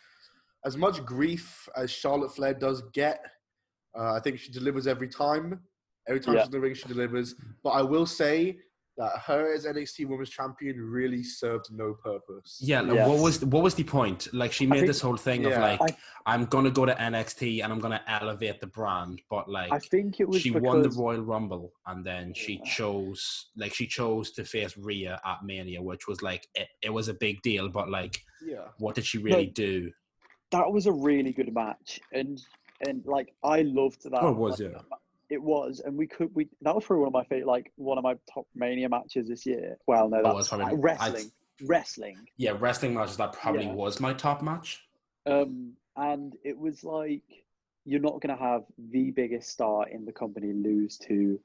as 0.64 0.76
much 0.76 1.04
grief 1.04 1.68
as 1.76 1.90
Charlotte 1.90 2.34
Flair 2.34 2.54
does 2.54 2.82
get, 2.92 3.20
uh, 3.98 4.14
I 4.14 4.20
think 4.20 4.38
she 4.38 4.50
delivers 4.50 4.86
every 4.86 5.08
time. 5.08 5.60
Every 6.08 6.20
time 6.20 6.34
Yeah. 6.34 6.40
she's 6.40 6.46
in 6.48 6.52
the 6.52 6.60
ring, 6.60 6.74
she 6.74 6.88
delivers. 6.88 7.34
But 7.62 7.70
I 7.70 7.82
will 7.82 8.06
say 8.06 8.58
that 8.98 9.12
her 9.26 9.54
as 9.54 9.64
NXT 9.64 10.06
Women's 10.08 10.28
Champion 10.30 10.76
really 10.80 11.22
served 11.22 11.66
no 11.72 11.94
purpose. 11.94 12.58
yeah, 12.60 12.80
like, 12.80 12.94
Yes. 12.96 13.08
what 13.08 13.18
was 13.20 13.44
what 13.44 13.62
was 13.62 13.74
the 13.74 13.84
point? 13.84 14.26
Like 14.34 14.52
she 14.52 14.66
made 14.66 14.78
think- 14.80 14.88
this 14.88 15.00
whole 15.00 15.16
thing 15.16 15.46
of 15.46 15.52
like 15.52 15.80
I- 15.80 15.96
I'm 16.26 16.44
gonna 16.46 16.70
go 16.70 16.84
to 16.84 16.92
NXT 17.00 17.62
and 17.62 17.72
I'm 17.72 17.78
gonna 17.78 18.02
elevate 18.08 18.60
the 18.60 18.66
brand, 18.66 19.22
but 19.30 19.48
like 19.48 19.72
I 19.72 19.78
think 19.78 20.18
it 20.20 20.28
was 20.28 20.42
she 20.42 20.50
because 20.50 20.62
won 20.66 20.82
the 20.82 20.90
Royal 20.90 21.22
Rumble 21.22 21.72
and 21.86 22.04
then 22.04 22.34
she 22.34 22.54
Yeah. 22.54 22.70
chose 22.72 23.46
like 23.56 23.72
she 23.72 23.86
chose 23.86 24.32
to 24.32 24.44
face 24.44 24.76
Rhea 24.76 25.20
at 25.24 25.44
Mania, 25.44 25.80
which 25.80 26.08
was 26.08 26.20
like 26.20 26.46
it, 26.54 26.68
it 26.82 26.90
was 26.90 27.06
a 27.08 27.14
big 27.14 27.40
deal, 27.42 27.68
but 27.68 27.88
like 27.88 28.16
Yeah. 28.44 28.68
what 28.78 28.96
did 28.96 29.06
she 29.06 29.18
really 29.18 29.46
do? 29.46 29.92
that 30.50 30.72
was 30.72 30.86
a 30.86 30.92
really 30.92 31.32
good 31.32 31.52
match, 31.54 32.00
and 32.12 32.40
and 32.86 33.04
like 33.04 33.32
I 33.44 33.62
loved 33.62 34.02
that. 34.10 34.22
Oh, 34.22 34.30
it 34.30 34.36
was, 34.36 34.58
like, 34.60 34.72
yeah. 34.72 34.80
It 35.30 35.42
was, 35.42 35.80
and 35.84 35.96
we 35.96 36.06
could 36.06 36.34
we 36.34 36.48
that 36.62 36.74
was 36.74 36.84
probably 36.84 37.00
one 37.00 37.08
of 37.08 37.12
my 37.12 37.24
favorite, 37.24 37.46
like 37.46 37.70
one 37.76 37.98
of 37.98 38.04
my 38.04 38.14
top 38.32 38.46
Mania 38.54 38.88
matches 38.88 39.28
this 39.28 39.44
year. 39.44 39.76
Well, 39.86 40.08
no, 40.08 40.22
That 40.22 40.34
was 40.34 40.48
probably- 40.48 40.76
wrestling, 40.78 41.30
wrestling. 41.64 42.16
Yeah, 42.38 42.56
wrestling 42.58 42.94
matches 42.94 43.18
that 43.18 43.34
probably 43.34 43.66
Yeah. 43.66 43.74
was 43.74 44.00
my 44.00 44.14
top 44.14 44.42
match. 44.42 44.82
Um, 45.26 45.76
and 45.96 46.34
it 46.44 46.56
was 46.58 46.82
like 46.82 47.24
you're 47.84 48.00
not 48.00 48.20
going 48.20 48.36
to 48.36 48.42
have 48.42 48.64
the 48.90 49.10
biggest 49.10 49.50
star 49.50 49.88
in 49.88 50.04
the 50.04 50.12
company 50.12 50.52
lose 50.52 50.98
to. 50.98 51.38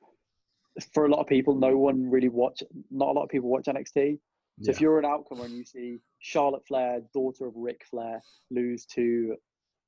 For 0.93 1.05
a 1.05 1.09
lot 1.09 1.19
of 1.19 1.27
people, 1.27 1.53
no 1.55 1.77
one 1.77 2.09
really 2.09 2.29
watch. 2.29 2.63
Not 2.89 3.09
a 3.09 3.11
lot 3.11 3.23
of 3.23 3.29
people 3.29 3.49
watch 3.49 3.65
NXT. 3.67 4.19
So 4.61 4.69
if 4.71 4.79
you're 4.81 4.99
an 4.99 5.05
outcomer 5.05 5.45
and 5.45 5.53
you 5.53 5.65
see 5.65 5.99
Charlotte 6.19 6.65
Flair, 6.67 7.01
daughter 7.13 7.45
of 7.47 7.53
Ric 7.55 7.83
Flair, 7.89 8.21
lose 8.51 8.85
to 8.87 9.35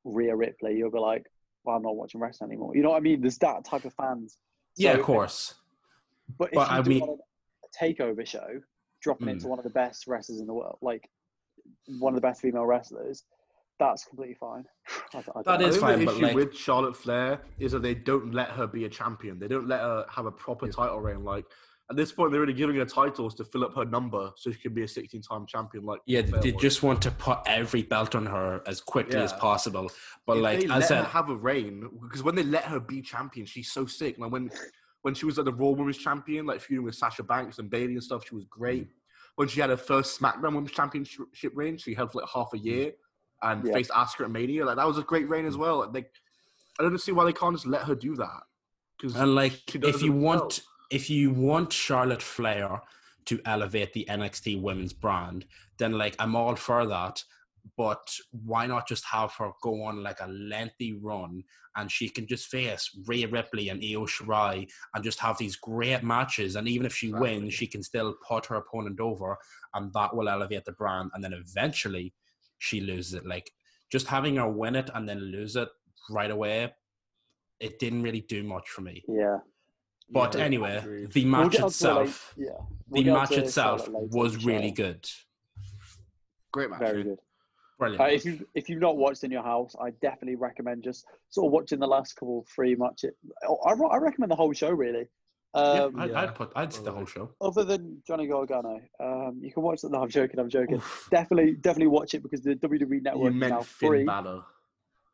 Rhea 0.06 0.36
Ripley, 0.36 0.76
you'll 0.78 0.92
be 0.92 1.00
like, 1.00 1.26
"Well, 1.65 1.75
I'm 1.75 1.82
not 1.84 1.95
watching 1.95 2.21
wrestling 2.21 2.51
anymore." 2.51 2.75
You 2.75 2.84
know 2.84 2.91
what 2.91 2.97
I 2.97 3.01
mean? 3.01 3.21
There's 3.21 3.38
that 3.39 3.65
type 3.65 3.86
of 3.86 3.93
fans. 3.93 4.38
yeah, 4.78 4.91
of 4.93 5.04
course. 5.04 5.56
But 6.38 6.49
if 6.49 6.54
But 6.56 6.71
you 6.71 6.78
I 6.78 6.82
do 6.82 6.89
mean- 6.89 6.99
want 7.01 7.21
a 7.63 7.84
takeover 7.84 8.25
show, 8.25 8.62
dropping 9.01 9.28
Mm. 9.28 9.32
into 9.32 9.47
one 9.47 9.60
of 9.60 9.63
the 9.63 9.69
best 9.71 10.08
wrestlers 10.08 10.39
in 10.39 10.47
the 10.47 10.54
world, 10.54 10.78
like 10.82 11.10
one 11.99 12.13
of 12.13 12.15
the 12.15 12.21
best 12.21 12.41
female 12.41 12.65
wrestlers, 12.65 13.23
that's 13.80 14.06
completely 14.06 14.36
fine. 14.36 14.65
I, 15.13 15.17
I 15.19 15.21
don't 15.21 15.45
That 15.45 15.60
know. 15.60 15.65
I 15.65 15.69
is 15.69 15.75
think 15.75 15.82
fine, 15.88 15.99
the 15.99 16.06
but, 16.06 16.15
issue 16.15 16.25
like- 16.25 16.36
with 16.36 16.56
Charlotte 16.56 16.95
Flair 16.97 17.41
is 17.60 17.71
that 17.73 17.82
they 17.82 17.93
don't 17.95 18.34
let 18.34 18.49
her 18.51 18.67
be 18.67 18.86
a 18.86 18.89
champion. 18.89 19.38
They 19.39 19.47
don't 19.47 19.67
let 19.67 19.82
her 19.82 20.06
have 20.10 20.25
a 20.25 20.32
proper 20.32 20.67
title 20.67 20.99
reign. 20.99 21.23
Like 21.23 21.45
at 21.89 21.95
this 21.95 22.12
point, 22.12 22.32
they're 22.32 22.41
really 22.41 22.54
giving 22.54 22.76
her 22.78 22.86
titles 22.86 23.36
to 23.36 23.45
fill 23.45 23.63
up 23.63 23.76
her 23.76 23.86
number 23.86 24.32
so 24.36 24.52
she 24.52 24.58
can 24.58 24.74
be 24.74 24.82
a 24.84 24.88
16-time 24.88 25.45
champion. 25.45 25.86
Like 25.86 26.02
Yeah, 26.08 26.24
Flair 26.24 26.41
they 26.41 26.52
was. 26.52 26.62
just 26.62 26.82
want 26.84 27.02
to 27.04 27.12
put 27.12 27.39
every 27.45 27.84
belt 27.84 28.15
on 28.15 28.26
her 28.26 28.62
as 28.65 28.82
quickly 28.82 29.19
as 29.19 29.34
possible. 29.34 29.91
But 30.26 30.38
if 30.38 30.43
like 30.43 30.60
they 30.60 30.65
as 30.65 30.69
let 30.69 30.84
I 30.84 30.86
said, 30.86 30.98
her 31.04 31.10
have 31.10 31.30
a 31.30 31.36
reign, 31.36 31.88
because 32.02 32.24
when 32.24 32.34
they 32.36 32.43
let 32.43 32.63
her 32.63 32.80
be 32.80 33.02
champion, 33.02 33.45
she's 33.45 33.71
so 33.71 33.86
sick. 33.86 34.17
Like 34.17 34.32
when 34.32 34.50
when 35.04 35.13
she 35.13 35.28
was 35.28 35.38
like 35.38 35.45
the 35.45 35.54
Raw 35.54 35.69
Women's 35.69 36.00
Champion, 36.00 36.48
like 36.48 36.60
feuding 36.60 36.84
with 36.84 36.95
Sasha 36.95 37.21
Banks 37.21 37.60
and 37.60 37.69
Bayley 37.69 37.93
and 37.93 38.04
stuff, 38.04 38.28
she 38.28 38.34
was 38.34 38.45
great. 38.50 38.86
Mm. 38.86 38.91
When 39.36 39.48
she 39.48 39.62
had 39.62 39.69
her 39.69 39.78
first 39.78 40.19
SmackDown 40.19 40.56
Women's 40.56 40.71
Championship 40.71 41.52
reign, 41.54 41.78
she 41.78 41.93
held 41.93 42.12
for 42.12 42.21
like 42.21 42.30
half 42.34 42.50
a 42.54 42.58
mm. 42.58 42.65
year 42.65 42.91
and 43.43 43.63
Yeah. 43.63 43.74
faced 43.74 43.91
Asuka 43.91 44.21
at 44.26 44.32
Mania. 44.32 44.65
Like 44.65 44.78
that 44.78 44.88
was 44.88 44.98
a 44.98 45.04
great 45.04 45.30
reign 45.30 45.45
as 45.45 45.56
mm. 45.56 45.60
well. 45.60 45.88
Like 45.93 46.10
I 46.80 46.84
don't 46.84 46.98
see 46.98 47.12
why 47.12 47.26
they 47.26 47.34
can't 47.34 47.56
just 47.56 47.67
let 47.67 47.84
her 47.84 47.93
do 47.93 48.15
that. 48.15 48.41
Because 48.98 49.15
and 49.15 49.36
like 49.36 49.76
if 49.76 50.02
you 50.02 50.12
herself. 50.12 50.13
want 50.13 50.62
if 50.91 51.10
you 51.10 51.32
want 51.32 51.74
Charlotte 51.74 52.21
Flair 52.21 52.82
to 53.26 53.39
elevate 53.45 53.93
the 53.93 54.06
NXT 54.10 54.62
women's 54.62 54.93
brand, 54.93 55.45
then 55.78 55.93
like 55.93 56.15
I'm 56.19 56.36
all 56.36 56.56
for 56.56 56.86
that. 56.86 57.24
But 57.78 58.15
why 58.32 58.67
not 58.67 58.88
just 58.88 59.04
have 59.06 59.34
her 59.39 59.50
go 59.63 59.84
on 59.86 60.04
like 60.04 60.19
a 60.21 60.28
lengthy 60.28 60.93
run 60.93 61.43
and 61.76 61.91
she 61.91 62.08
can 62.10 62.28
just 62.28 62.45
face 62.48 62.91
Rhea 63.08 63.28
Ripley 63.28 63.69
and 63.69 63.84
Io 63.84 64.06
Shirai 64.06 64.69
and 64.93 65.04
just 65.04 65.19
have 65.19 65.39
these 65.39 65.56
great 65.56 66.04
matches 66.04 66.56
and 66.56 66.67
even 66.67 66.86
if 66.86 66.95
she 66.95 67.08
Exactly. 67.08 67.39
wins, 67.39 67.54
she 67.56 67.65
can 67.65 67.82
still 67.82 68.15
put 68.28 68.45
her 68.45 68.56
opponent 68.58 69.00
over 69.00 69.36
and 69.74 69.91
that 69.93 70.15
will 70.15 70.30
elevate 70.30 70.65
the 70.65 70.74
brand 70.74 71.10
and 71.15 71.24
then 71.24 71.34
eventually 71.34 72.13
she 72.60 72.82
loses 72.82 73.15
it. 73.15 73.26
Like 73.26 73.50
just 73.91 74.06
having 74.06 74.36
her 74.36 74.48
win 74.50 74.76
it 74.76 74.91
and 74.93 75.10
then 75.10 75.19
lose 75.19 75.56
it 75.56 75.69
right 76.12 76.30
away, 76.30 76.71
it 77.60 77.80
didn't 77.80 78.04
really 78.04 78.21
do 78.21 78.43
much 78.43 78.69
for 78.69 78.82
me. 78.82 79.04
Yeah. 79.08 79.38
But 80.10 80.36
Yeah, 80.36 80.44
anyway, 80.44 80.78
agreed. 80.78 81.12
the 81.12 81.24
We'll 81.24 81.32
match 81.32 81.52
get 81.54 81.62
onto 81.63 81.86
it 81.88 81.89
later. 81.89 82.02
itself, 82.04 82.34
Yeah. 82.38 82.46
the 82.50 82.63
We'll 82.89 83.04
get 83.04 83.13
match 83.13 83.32
itself 83.32 83.82
Charlotte 83.86 83.94
later 84.04 84.15
in 84.15 84.20
was 84.22 84.46
really 84.46 84.68
show. 84.70 84.74
good. 84.76 85.10
great 86.52 86.70
match. 86.70 86.80
Very 86.80 87.04
good. 87.04 87.20
Brilliant. 87.78 88.02
Uh, 88.02 88.06
if 88.06 88.24
you 88.24 88.48
if 88.54 88.70
you've 88.70 88.80
not 88.80 88.96
watched 88.96 89.24
in 89.26 89.32
your 89.32 89.44
house, 89.44 89.76
I 89.82 89.89
definitely 90.02 90.36
recommend 90.38 90.84
just 90.84 91.06
sort 91.30 91.48
of 91.48 91.52
watching 91.52 91.80
the 91.80 91.88
last 91.88 92.15
couple 92.15 92.46
three 92.56 92.74
matches. 92.76 93.13
I, 93.44 93.72
I 93.72 93.98
recommend 93.98 94.32
the 94.32 94.36
whole 94.38 94.54
show 94.54 94.70
really. 94.72 95.08
yeah, 95.54 95.62
Um, 95.84 96.00
I'd, 96.00 96.10
yeah. 96.12 96.22
I'd 96.22 96.36
put, 96.36 96.52
I'd 96.56 96.72
see 96.72 96.84
the 96.84 96.91
whole 96.94 97.06
show. 97.06 97.32
Other 97.41 97.65
than 97.65 98.02
Johnny 98.08 98.28
Gargano, 98.28 98.80
um, 99.02 99.39
you 99.41 99.52
can 99.52 99.62
watch 99.63 99.84
it. 99.84 99.91
No, 99.91 100.04
I'm 100.04 100.10
joking. 100.10 100.39
I'm 100.39 100.50
joking. 100.50 100.76
Oof. 100.76 101.08
Definitely, 101.12 101.56
definitely 101.56 101.88
watch 101.88 102.13
it 102.13 102.24
because 102.24 102.41
the 102.41 102.56
WWE 102.56 102.89
You 102.91 103.02
network 103.02 103.34
is 103.34 103.39
now 103.39 103.62
Finn 103.62 103.89
free. 103.89 104.04
Balor. 104.06 104.44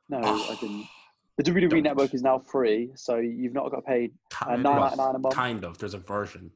No, 0.10 0.18
I 0.20 0.58
didn't. 0.60 0.86
The 1.44 1.52
WWE 1.52 1.70
Don't. 1.70 1.84
network 1.84 2.14
is 2.14 2.22
now 2.22 2.38
free, 2.40 2.92
so 2.96 3.18
you've 3.18 3.54
not 3.54 3.72
got 3.72 3.78
to 3.78 3.82
pay. 3.82 4.12
Kind, 4.30 4.62
nine 4.62 4.76
well, 4.76 4.82
ninety 4.84 4.98
nine 4.98 5.16
a 5.16 5.20
month. 5.20 5.36
kind 5.36 5.64
of. 5.66 5.78
There's 5.78 5.94
a 5.96 5.98
version. 5.98 6.52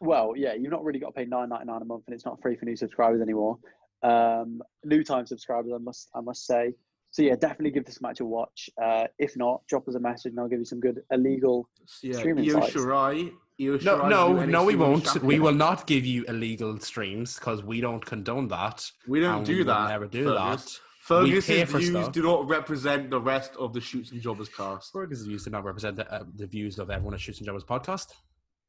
Well, 0.00 0.32
yeah, 0.36 0.54
you've 0.54 0.70
not 0.70 0.84
really 0.84 0.98
got 0.98 1.08
to 1.08 1.12
pay 1.12 1.24
nine 1.26 1.50
ninety 1.50 1.66
nine 1.66 1.82
a 1.82 1.84
month, 1.84 2.04
and 2.06 2.14
it's 2.14 2.24
not 2.24 2.40
free 2.40 2.56
for 2.56 2.64
new 2.64 2.76
subscribers 2.76 3.20
anymore. 3.20 3.58
Um, 4.02 4.62
new 4.84 5.04
time 5.04 5.26
subscribers, 5.26 5.72
I 5.74 5.78
must, 5.78 6.08
I 6.14 6.20
must 6.20 6.46
say. 6.46 6.72
So 7.10 7.22
yeah, 7.22 7.34
definitely 7.36 7.72
give 7.72 7.84
this 7.84 8.00
match 8.00 8.20
a 8.20 8.24
watch. 8.24 8.70
Uh, 8.82 9.04
if 9.18 9.36
not, 9.36 9.66
drop 9.66 9.86
us 9.86 9.96
a 9.96 10.00
message, 10.00 10.30
and 10.30 10.40
I'll 10.40 10.48
give 10.48 10.60
you 10.60 10.64
some 10.64 10.80
good 10.80 11.02
illegal. 11.10 11.68
Yeah, 12.02 12.16
Streaming 12.16 12.48
Io 12.48 12.60
sites. 12.60 12.72
Shirai. 12.74 13.32
Io 13.60 13.72
No, 13.72 13.78
Shirai's 13.78 14.10
no, 14.10 14.44
no, 14.46 14.64
we 14.64 14.76
won't. 14.76 15.04
Champion. 15.04 15.26
We 15.26 15.40
will 15.40 15.52
not 15.52 15.86
give 15.86 16.06
you 16.06 16.24
illegal 16.24 16.78
streams 16.80 17.38
because 17.38 17.62
we 17.62 17.82
don't 17.82 18.04
condone 18.04 18.48
that. 18.48 18.90
We 19.06 19.20
don't 19.20 19.38
and 19.38 19.46
do 19.46 19.52
we 19.52 19.58
will 19.58 19.66
that. 19.66 19.88
Never 19.90 20.06
do 20.06 20.24
Fergus. 20.24 20.64
that. 20.64 20.80
We 20.80 20.91
pay 21.08 21.14
Fergus's 21.14 21.70
for 21.70 21.78
views 21.78 21.90
stuff. 21.90 22.12
do 22.12 22.22
not 22.22 22.48
represent 22.48 23.10
the 23.10 23.20
rest 23.20 23.54
of 23.56 23.72
the 23.72 23.80
Shoots 23.80 24.12
and 24.12 24.20
Jobbers 24.20 24.48
cast. 24.48 24.92
Fergus 24.92 25.22
views 25.22 25.44
do 25.44 25.50
not 25.50 25.64
represent 25.64 25.96
the, 25.96 26.10
uh, 26.12 26.24
the 26.36 26.46
views 26.46 26.78
of 26.78 26.90
everyone 26.90 27.14
at 27.14 27.20
Shoots 27.20 27.38
and 27.38 27.46
Jobbers 27.46 27.64
podcast. 27.64 28.08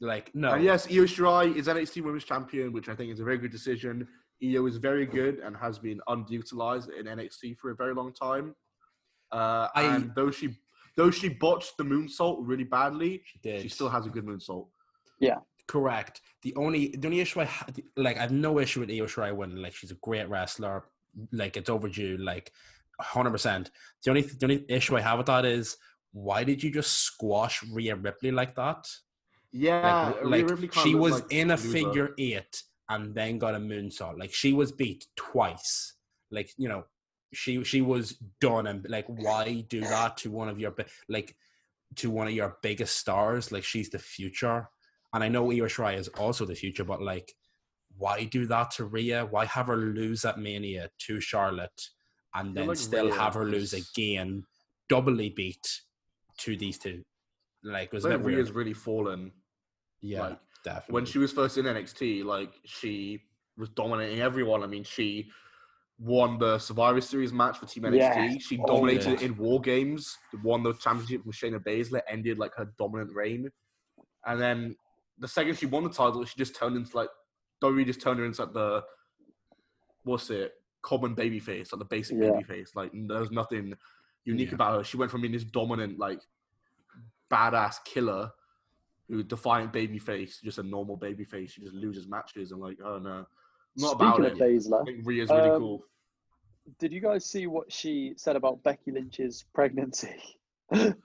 Like, 0.01 0.33
no. 0.33 0.51
And 0.51 0.63
yes, 0.63 0.87
Io 0.87 1.03
Shirai 1.03 1.55
is 1.55 1.67
NXT 1.67 2.03
Women's 2.03 2.23
Champion, 2.25 2.73
which 2.73 2.89
I 2.89 2.95
think 2.95 3.11
is 3.13 3.19
a 3.19 3.23
very 3.23 3.37
good 3.37 3.51
decision. 3.51 4.07
Io 4.43 4.65
is 4.65 4.77
very 4.77 5.05
good 5.05 5.39
and 5.39 5.55
has 5.55 5.79
been 5.79 6.01
underutilized 6.09 6.89
in 6.97 7.05
NXT 7.05 7.57
for 7.57 7.71
a 7.71 7.75
very 7.75 7.93
long 7.93 8.11
time. 8.13 8.55
Uh, 9.31 9.67
I- 9.75 9.83
and 9.95 10.11
though 10.15 10.31
she 10.31 10.57
though 10.97 11.09
she 11.09 11.29
botched 11.29 11.77
the 11.77 11.83
moonsault 11.83 12.37
really 12.41 12.63
badly, 12.65 13.21
She 13.25 13.39
did. 13.39 13.61
she 13.61 13.69
still 13.69 13.89
has 13.89 14.05
a 14.05 14.09
good 14.09 14.25
moonsault. 14.25 14.67
Yeah. 15.19 15.37
Correct. 15.67 16.21
The 16.41 16.53
only 16.55 16.89
the 16.97 17.07
only 17.07 17.21
issue 17.21 17.39
I 17.39 17.45
ha- 17.45 17.65
like 17.95 18.17
I 18.17 18.21
have 18.21 18.31
no 18.31 18.59
issue 18.59 18.81
with 18.81 18.89
Io 18.91 19.05
Shirai 19.05 19.33
winning. 19.35 19.57
Like 19.57 19.73
she's 19.73 19.91
a 19.91 19.95
great 20.01 20.27
wrestler. 20.29 20.83
Like 21.31 21.57
it's 21.57 21.69
overdue. 21.69 22.17
Like 22.17 22.51
hundred 22.99 23.31
percent. 23.31 23.71
The 24.03 24.11
only 24.11 24.21
the 24.21 24.45
only 24.45 24.65
issue 24.69 24.95
I 24.97 25.01
have 25.01 25.17
with 25.17 25.27
that 25.27 25.45
is 25.45 25.77
why 26.11 26.43
did 26.43 26.63
you 26.63 26.71
just 26.71 26.93
squash 26.93 27.63
Rhea 27.71 27.95
Ripley 27.95 28.31
like 28.31 28.55
that? 28.55 28.87
Yeah, 29.51 30.13
Like, 30.23 30.49
like, 30.49 30.73
she 30.73 30.95
was 30.95 31.13
like 31.13 31.31
in 31.31 31.51
a 31.51 31.55
loser. 31.55 31.69
figure 31.69 32.15
eight 32.17 32.63
and 32.89 33.13
then 33.13 33.37
got 33.37 33.55
a 33.55 33.59
moonsault. 33.59 34.17
Like 34.19 34.33
she 34.33 34.53
was 34.53 34.71
beat 34.71 35.05
twice. 35.15 35.93
Like 36.31 36.51
you 36.57 36.67
know, 36.69 36.85
she 37.33 37.63
she 37.63 37.81
was 37.81 38.13
done. 38.41 38.67
And 38.67 38.85
like, 38.89 39.05
why 39.07 39.61
do 39.67 39.81
that 39.81 40.17
to 40.17 40.31
one 40.31 40.49
of 40.49 40.59
your 40.59 40.73
like 41.07 41.35
to 41.97 42.09
one 42.09 42.27
of 42.27 42.33
your 42.33 42.57
biggest 42.63 42.97
stars? 42.97 43.51
Like 43.51 43.63
she's 43.63 43.89
the 43.89 43.99
future, 43.99 44.69
and 45.13 45.23
I 45.23 45.27
know 45.29 45.51
Io 45.51 45.65
Shirai 45.65 45.97
is 45.97 46.07
also 46.09 46.45
the 46.45 46.55
future, 46.55 46.83
but 46.83 47.01
like, 47.01 47.33
why 47.97 48.25
do 48.25 48.45
that 48.47 48.71
to 48.71 48.85
Rhea? 48.85 49.25
Why 49.29 49.45
have 49.45 49.67
her 49.67 49.77
lose 49.77 50.25
at 50.25 50.39
Mania 50.39 50.89
to 51.07 51.19
Charlotte, 51.19 51.89
and 52.33 52.55
then 52.55 52.67
like 52.67 52.77
still 52.77 53.05
Rhea 53.05 53.15
have 53.15 53.33
her 53.35 53.45
lose 53.45 53.73
is- 53.73 53.89
again, 53.89 54.43
doubly 54.89 55.29
beat 55.29 55.65
to 56.39 56.55
these 56.57 56.77
two? 56.77 57.03
Like, 57.63 57.87
it 57.87 57.93
was 57.93 58.03
Like 58.03 58.13
bit 58.17 58.21
weird. 58.25 58.37
Rhea's 58.39 58.51
really 58.51 58.73
fallen. 58.73 59.31
Yeah, 60.01 60.21
like, 60.29 60.39
definitely. 60.65 60.93
when 60.93 61.05
she 61.05 61.17
was 61.17 61.31
first 61.31 61.57
in 61.57 61.65
NXT, 61.65 62.23
like 62.25 62.51
she 62.65 63.21
was 63.57 63.69
dominating 63.69 64.19
everyone. 64.21 64.63
I 64.63 64.67
mean, 64.67 64.83
she 64.83 65.31
won 65.99 66.37
the 66.39 66.57
Survivor 66.59 66.99
Series 66.99 67.31
match 67.31 67.57
for 67.59 67.67
Team 67.67 67.83
NXT. 67.83 67.97
Yeah. 67.97 68.37
She 68.39 68.59
Oh, 68.59 68.65
dominated 68.65 69.21
yeah. 69.21 69.27
in 69.27 69.37
War 69.37 69.61
Games, 69.61 70.17
won 70.43 70.63
the 70.63 70.73
championship 70.73 71.25
with 71.25 71.35
Shayna 71.35 71.63
Baszler, 71.63 72.01
ended 72.09 72.37
like 72.39 72.53
her 72.55 72.73
dominant 72.77 73.11
reign. 73.13 73.49
And 74.25 74.41
then 74.41 74.75
the 75.19 75.27
second 75.27 75.57
she 75.57 75.67
won 75.67 75.83
the 75.83 75.89
title, 75.89 76.25
she 76.25 76.33
just 76.37 76.55
turned 76.55 76.75
into 76.75 76.97
like 76.97 77.09
WWE 77.63 77.85
just 77.85 78.01
turned 78.01 78.19
her 78.19 78.25
into 78.25 78.43
like 78.43 78.53
the 78.53 78.83
what's 80.03 80.29
it 80.29 80.53
common 80.81 81.13
baby 81.13 81.39
face, 81.39 81.71
like 81.71 81.79
the 81.79 81.85
basic 81.85 82.17
Yeah. 82.19 82.31
baby 82.31 82.43
face. 82.43 82.71
Like 82.75 82.91
there's 82.93 83.31
nothing 83.31 83.73
unique 84.25 84.49
Yeah. 84.49 84.55
about 84.55 84.77
her. 84.77 84.83
She 84.83 84.97
went 84.97 85.09
from 85.11 85.21
being 85.21 85.33
this 85.33 85.43
dominant 85.45 85.97
like 85.99 86.19
badass 87.31 87.75
killer 87.85 88.31
who 89.09 89.23
defiant 89.23 89.71
baby 89.73 89.99
face, 89.99 90.39
just 90.43 90.57
a 90.57 90.63
normal 90.63 90.97
baby 90.97 91.23
face. 91.23 91.51
She 91.51 91.61
just 91.61 91.73
loses 91.73 92.07
matches 92.07 92.51
and 92.51 92.59
like 92.61 92.79
oh 92.83 92.99
no, 92.99 93.25
not 93.77 93.93
about 93.95 94.15
Speaking 94.15 94.25
it. 94.25 94.31
of 94.33 94.37
Baszler, 94.39 94.81
I 94.81 94.85
think 94.85 95.05
Rhea's 95.05 95.29
really 95.29 95.49
um, 95.49 95.59
cool. 95.59 95.85
did 96.79 96.91
you 96.93 96.99
guys 96.99 97.25
see 97.25 97.47
what 97.47 97.71
she 97.71 98.13
said 98.17 98.35
about 98.35 98.61
Becky 98.63 98.91
Lynch's 98.91 99.45
pregnancy? 99.53 100.15
Shayna 100.73 100.95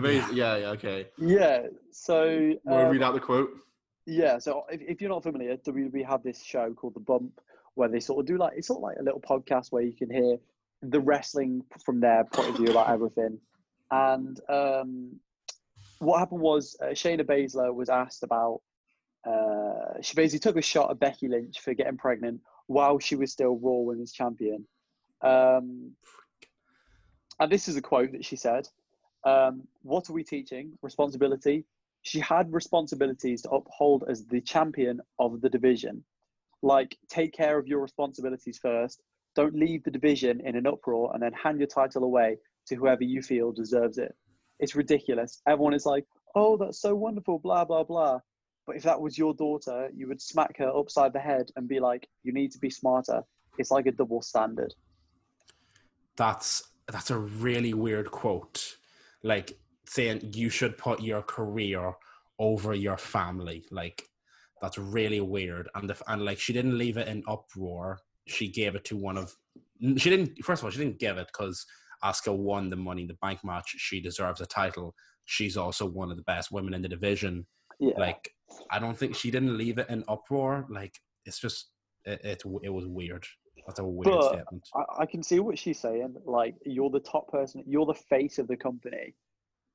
Baszler, 0.00 0.34
yeah, 0.34 0.56
yeah, 0.56 0.66
okay. 0.70 1.08
yeah. 1.18 1.66
So 1.92 2.54
Want 2.64 2.80
to 2.80 2.86
um, 2.86 2.90
read 2.92 3.02
out 3.02 3.14
the 3.14 3.20
quote? 3.20 3.50
Yeah, 4.06 4.38
so 4.38 4.64
if, 4.70 4.80
if 4.80 5.00
you're 5.00 5.10
not 5.10 5.22
familiar, 5.22 5.56
WWE 5.56 6.06
have 6.06 6.22
this 6.22 6.42
show 6.42 6.72
called 6.72 6.94
The 6.94 7.00
Bump 7.00 7.40
where 7.74 7.88
they 7.88 8.00
sort 8.00 8.20
of 8.20 8.26
do 8.26 8.36
like 8.36 8.54
it's 8.56 8.66
sort 8.66 8.78
of 8.78 8.82
like 8.82 8.96
a 8.98 9.02
little 9.02 9.20
podcast 9.20 9.70
where 9.70 9.82
you 9.82 9.92
can 9.92 10.10
hear 10.10 10.38
the 10.82 11.00
wrestling 11.00 11.62
from 11.84 12.00
their 12.00 12.24
point 12.24 12.48
of 12.50 12.56
view 12.56 12.66
about 12.66 12.90
everything. 12.94 13.38
And 13.90 14.40
um, 14.48 15.20
what 15.98 16.18
happened 16.18 16.40
was 16.40 16.76
uh, 16.82 16.86
Shayna 16.86 17.24
Baszler 17.24 17.74
was 17.74 17.88
asked 17.88 18.22
about. 18.22 18.62
Uh, 19.26 20.00
she 20.00 20.14
basically 20.14 20.38
took 20.38 20.56
a 20.56 20.62
shot 20.62 20.90
at 20.90 20.98
Becky 20.98 21.28
Lynch 21.28 21.60
for 21.60 21.74
getting 21.74 21.98
pregnant 21.98 22.40
while 22.68 22.98
she 22.98 23.16
was 23.16 23.30
still 23.30 23.58
Raw 23.58 23.82
Women's 23.82 24.12
Champion. 24.12 24.66
Um, 25.20 25.92
and 27.38 27.52
this 27.52 27.68
is 27.68 27.76
a 27.76 27.82
quote 27.82 28.12
that 28.12 28.24
she 28.24 28.36
said: 28.36 28.66
um, 29.24 29.66
"What 29.82 30.08
are 30.08 30.14
we 30.14 30.24
teaching? 30.24 30.78
Responsibility, 30.80 31.66
she 32.02 32.20
had 32.20 32.52
responsibilities 32.52 33.42
to 33.42 33.50
uphold 33.50 34.04
as 34.08 34.24
the 34.26 34.40
champion 34.40 35.00
of 35.18 35.40
the 35.40 35.48
division. 35.48 36.04
Like, 36.62 36.96
take 37.08 37.32
care 37.32 37.58
of 37.58 37.66
your 37.66 37.80
responsibilities 37.80 38.58
first. 38.58 39.02
Don't 39.34 39.54
leave 39.54 39.84
the 39.84 39.90
division 39.90 40.40
in 40.40 40.56
an 40.56 40.66
uproar 40.66 41.12
and 41.14 41.22
then 41.22 41.32
hand 41.32 41.58
your 41.58 41.68
title 41.68 42.04
away 42.04 42.36
to 42.66 42.74
whoever 42.74 43.04
you 43.04 43.22
feel 43.22 43.52
deserves 43.52 43.98
it. 43.98 44.14
It's 44.58 44.74
ridiculous. 44.74 45.40
Everyone 45.46 45.74
is 45.74 45.86
like, 45.86 46.04
oh, 46.34 46.56
that's 46.56 46.80
so 46.80 46.94
wonderful, 46.94 47.38
blah, 47.38 47.64
blah, 47.64 47.84
blah. 47.84 48.20
But 48.66 48.76
if 48.76 48.82
that 48.84 49.00
was 49.00 49.16
your 49.16 49.34
daughter, 49.34 49.90
you 49.94 50.06
would 50.08 50.20
smack 50.20 50.58
her 50.58 50.70
upside 50.76 51.12
the 51.12 51.20
head 51.20 51.50
and 51.56 51.68
be 51.68 51.80
like, 51.80 52.08
you 52.22 52.32
need 52.32 52.52
to 52.52 52.58
be 52.58 52.70
smarter. 52.70 53.22
It's 53.58 53.70
like 53.70 53.86
a 53.86 53.92
double 53.92 54.22
standard. 54.22 54.74
That's 56.16 56.62
that's 56.90 57.10
a 57.10 57.18
really 57.18 57.72
weird 57.72 58.10
quote. 58.10 58.76
Like 59.22 59.58
saying 59.86 60.30
you 60.34 60.48
should 60.50 60.76
put 60.78 61.00
your 61.00 61.22
career 61.22 61.92
over 62.38 62.74
your 62.74 62.96
family. 62.96 63.64
Like 63.70 64.02
that's 64.62 64.78
really 64.78 65.20
weird. 65.20 65.68
And 65.74 65.90
the, 65.90 65.96
and 66.08 66.24
like 66.24 66.38
she 66.38 66.52
didn't 66.52 66.78
leave 66.78 66.96
it 66.96 67.08
in 67.08 67.22
uproar. 67.28 67.98
She 68.26 68.48
gave 68.48 68.74
it 68.74 68.84
to 68.84 68.96
one 68.96 69.18
of. 69.18 69.34
She 69.96 70.10
didn't. 70.10 70.44
First 70.44 70.60
of 70.62 70.66
all, 70.66 70.70
she 70.70 70.78
didn't 70.78 70.98
give 70.98 71.18
it 71.18 71.28
because 71.28 71.64
Asuka 72.04 72.36
won 72.36 72.68
the 72.70 72.76
Money 72.76 73.02
in 73.02 73.08
the 73.08 73.14
Bank 73.14 73.40
match. 73.44 73.74
She 73.78 74.00
deserves 74.00 74.40
a 74.40 74.46
title. 74.46 74.94
She's 75.24 75.56
also 75.56 75.86
one 75.86 76.10
of 76.10 76.16
the 76.16 76.22
best 76.24 76.50
women 76.50 76.74
in 76.74 76.82
the 76.82 76.88
division. 76.88 77.46
Yeah. 77.78 77.94
Like 77.96 78.30
I 78.70 78.78
don't 78.78 78.96
think 78.96 79.14
she 79.14 79.30
didn't 79.30 79.56
leave 79.56 79.78
it 79.78 79.88
in 79.88 80.04
uproar. 80.08 80.66
Like 80.70 80.94
it's 81.24 81.38
just 81.40 81.70
it 82.04 82.20
it, 82.24 82.42
it 82.62 82.70
was 82.70 82.86
weird. 82.86 83.26
That's 83.66 83.78
a 83.80 83.84
weird 83.84 84.04
But- 84.04 84.28
statement. 84.28 84.68
I, 84.74 85.02
I 85.02 85.06
can 85.06 85.22
see 85.22 85.40
what 85.40 85.58
she's 85.58 85.78
saying. 85.78 86.16
Like, 86.24 86.54
you're 86.64 86.90
the 86.90 87.00
top 87.00 87.28
person, 87.28 87.62
you're 87.66 87.86
the 87.86 87.94
face 87.94 88.38
of 88.38 88.48
the 88.48 88.56
company, 88.56 89.14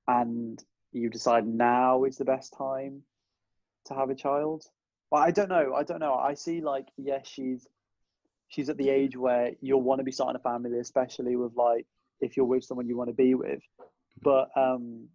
and 0.08 0.63
you 0.91 1.10
decide 1.10 1.46
now 1.48 2.04
is 2.04 2.18
the 2.18 2.26
best 2.26 2.54
time 2.58 3.02
to 3.86 3.94
have 3.94 4.10
a 4.10 4.15
child. 4.15 4.63
But 5.12 5.18
I 5.18 5.32
don't 5.32 5.50
know. 5.50 5.74
I 5.76 5.84
don't 5.84 6.00
know. 6.00 6.15
I 6.15 6.34
see, 6.34 6.62
like, 6.62 6.88
yes, 6.98 7.28
she's 7.28 7.68
she's 8.48 8.70
at 8.70 8.78
the 8.78 8.89
age 8.89 9.18
where 9.18 9.52
you'll 9.62 9.82
want 9.82 10.00
to 10.00 10.04
be 10.04 10.12
starting 10.12 10.36
a 10.39 10.44
family, 10.44 10.80
especially 10.80 11.36
with 11.36 11.56
like 11.56 11.86
if 12.22 12.36
you're 12.38 12.46
with 12.46 12.63
someone 12.63 12.88
you 12.88 12.98
want 12.98 13.10
to 13.10 13.13
be 13.15 13.36
with. 13.36 13.62
But 14.22 14.50
um, 14.56 15.08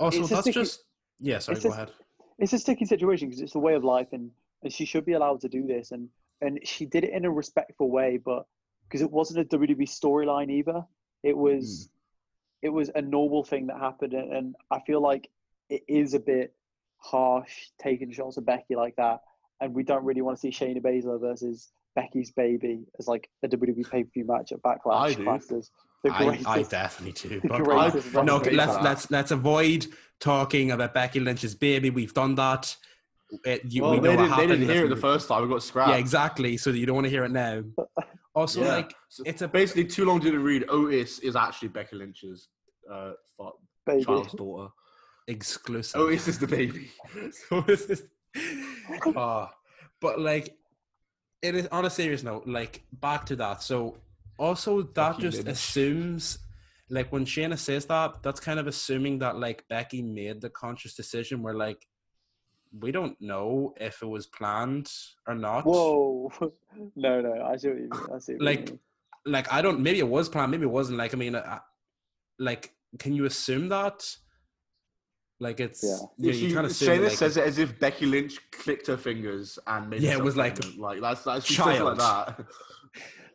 Also, 0.00 0.26
that's 0.26 0.42
sticky- 0.42 0.52
just 0.52 0.84
yeah. 1.20 1.38
Sorry, 1.38 1.56
go 1.56 1.62
just- 1.62 1.74
ahead. 1.74 1.92
it's 2.38 2.52
a 2.52 2.58
sticky 2.58 2.84
situation 2.84 3.28
because 3.28 3.40
it's 3.42 3.52
the 3.52 3.58
way 3.58 3.74
of 3.74 3.84
life, 3.84 4.08
and 4.12 4.30
and 4.62 4.72
she 4.72 4.84
should 4.84 5.04
be 5.04 5.12
allowed 5.12 5.40
to 5.42 5.48
do 5.48 5.66
this, 5.66 5.90
and 5.92 6.08
and 6.40 6.60
she 6.64 6.84
did 6.86 7.04
it 7.04 7.12
in 7.12 7.24
a 7.24 7.30
respectful 7.30 7.90
way, 7.90 8.16
but 8.16 8.46
because 8.84 9.00
it 9.02 9.10
wasn't 9.10 9.40
a 9.40 9.56
WWE 9.56 9.82
storyline 9.88 10.50
either, 10.50 10.84
it 11.22 11.36
was 11.36 11.88
it 12.62 12.70
was 12.70 12.90
a 12.94 13.02
normal 13.02 13.44
thing 13.44 13.66
that 13.68 13.78
happened, 13.78 14.12
and, 14.12 14.32
and 14.32 14.54
I 14.70 14.80
feel 14.80 15.00
like 15.00 15.30
it 15.70 15.82
is 15.88 16.14
a 16.14 16.20
bit 16.20 16.54
harsh 16.98 17.68
taking 17.80 18.12
shots 18.12 18.38
at 18.38 18.46
Becky 18.46 18.74
like 18.76 18.96
that, 18.96 19.20
and 19.60 19.74
we 19.74 19.82
don't 19.82 20.04
really 20.04 20.22
want 20.22 20.38
to 20.38 20.40
see 20.40 20.50
Shayna 20.50 20.82
Baszler 20.82 21.20
versus 21.20 21.70
Becky's 21.94 22.30
baby 22.30 22.86
as 22.98 23.08
like 23.08 23.28
a 23.42 23.48
WWE 23.48 23.90
pay 23.90 24.04
per 24.04 24.10
view 24.12 24.24
match 24.24 24.52
at 24.52 24.62
Backlash. 24.62 24.94
I 24.94 25.14
do. 25.14 25.24
classed 25.24 25.52
as 25.52 25.70
the 26.04 26.10
I. 26.10 26.40
I 26.46 26.62
definitely 26.62 27.28
do. 27.28 27.40
But 27.48 27.64
greatest 27.64 28.16
I- 28.16 28.22
no, 28.22 28.36
let's 28.36 28.82
let's 28.82 29.10
let's 29.10 29.30
avoid 29.30 29.86
talking 30.20 30.70
about 30.72 30.94
Becky 30.94 31.20
Lynch's 31.20 31.54
baby. 31.54 31.90
We've 31.90 32.14
done 32.14 32.34
that. 32.36 32.76
It, 33.44 33.62
you, 33.66 33.82
well, 33.82 33.90
we 33.90 33.96
know 33.98 34.02
they 34.02 34.16
what 34.16 34.36
didn't, 34.36 34.36
they 34.36 34.46
didn't 34.46 34.74
hear 34.74 34.86
it 34.86 34.88
the 34.88 34.96
first 34.96 35.28
time. 35.28 35.42
We 35.42 35.48
got 35.48 35.62
scrapped. 35.62 35.90
Yeah, 35.90 35.96
exactly. 35.96 36.56
So 36.56 36.70
you 36.70 36.86
don't 36.86 36.94
want 36.94 37.04
to 37.06 37.10
hear 37.10 37.24
it 37.24 37.30
now. 37.30 37.62
Also, 38.38 38.60
Yeah. 38.62 38.76
like 38.76 38.92
So 39.08 39.22
it's 39.26 39.42
a 39.42 39.48
basically 39.48 39.86
too 39.96 40.04
long 40.08 40.18
didn't 40.20 40.44
read. 40.52 40.62
Otis 40.68 41.18
is 41.28 41.34
actually 41.36 41.68
Becky 41.68 41.96
Lynch's 41.96 42.48
uh, 42.92 43.12
baby. 43.86 44.04
child's 44.04 44.32
daughter. 44.32 44.68
exclusive. 45.26 46.00
Otis 46.00 46.28
is 46.28 46.38
the 46.38 46.46
baby. 46.46 46.84
so 47.48 47.60
this 47.62 47.82
is 47.94 48.00
Ah, 49.16 49.50
but 50.00 50.14
like 50.30 50.46
it 51.42 51.54
is 51.54 51.66
on 51.78 51.84
a 51.84 51.90
serious 51.90 52.22
note 52.22 52.44
like 52.58 52.74
back 53.06 53.24
to 53.30 53.36
that 53.36 53.62
so 53.62 53.78
also 54.38 54.82
that 54.82 55.12
Becky 55.12 55.22
just 55.22 55.38
Lynch. 55.38 55.48
assumes 55.56 56.38
like 56.90 57.10
when 57.12 57.24
Shayna 57.24 57.58
says 57.58 57.86
that 57.86 58.22
that's 58.24 58.40
kind 58.40 58.58
of 58.60 58.66
assuming 58.66 59.18
that 59.20 59.34
like 59.46 59.64
Becky 59.68 60.02
made 60.02 60.40
the 60.40 60.50
conscious 60.50 60.94
decision 60.94 61.42
where 61.42 61.54
like 61.66 61.80
we 62.72 62.92
don't 62.92 63.20
know 63.20 63.74
if 63.80 64.02
it 64.02 64.06
was 64.06 64.26
planned 64.26 64.90
or 65.26 65.34
not 65.34 65.64
Whoa, 65.64 66.30
no, 66.96 67.20
no, 67.20 67.42
I 67.44 67.56
see 67.56 67.68
what 67.68 67.76
you 67.78 67.88
mean. 67.90 68.06
I 68.14 68.18
see. 68.18 68.32
What 68.34 68.42
Like, 68.42 68.58
you 68.68 68.72
mean. 68.74 68.80
like 69.26 69.52
I 69.52 69.62
don't 69.62 69.80
maybe 69.80 69.98
it 69.98 70.08
was 70.08 70.28
planned 70.28 70.50
maybe 70.50 70.64
it 70.64 70.70
wasn't 70.70 70.98
like 70.98 71.14
I 71.14 71.16
mean 71.16 71.34
uh, 71.34 71.60
like 72.38 72.74
can 72.98 73.12
you 73.14 73.24
assume 73.26 73.68
that 73.70 74.08
like 75.40 75.60
it's 75.60 75.82
Yeah. 75.84 75.96
yeah, 76.18 76.32
She- 76.32 76.46
you 76.48 76.54
kind 76.54 76.66
of 76.66 76.72
assume 76.72 76.98
Shayna 77.00 77.08
like, 77.08 77.16
says 77.18 77.36
it 77.36 77.44
as 77.44 77.58
if 77.58 77.78
Becky 77.78 78.06
Lynch 78.06 78.38
clicked 78.50 78.86
her 78.88 78.96
fingers 78.96 79.58
and 79.66 79.88
made 79.88 80.02
Yeah, 80.02 80.12
it 80.12 80.22
was 80.24 80.36
like, 80.36 80.56
like 80.76 81.00
that's 81.00 81.22
that's 81.24 81.46
she 81.46 81.54
says 81.54 81.80
like 81.80 81.98
that. 81.98 82.44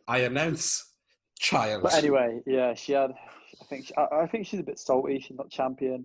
I 0.06 0.18
announce 0.18 0.92
child 1.38 1.82
But 1.82 1.94
anyway, 1.94 2.40
yeah, 2.46 2.74
she 2.74 2.92
had. 2.92 3.12
I 3.60 3.64
think 3.66 3.86
she, 3.86 3.94
I, 3.96 4.22
I 4.22 4.26
think 4.26 4.46
she's 4.46 4.60
a 4.60 4.62
bit 4.62 4.78
salty. 4.78 5.18
She's 5.20 5.36
not 5.36 5.48
champion. 5.50 6.04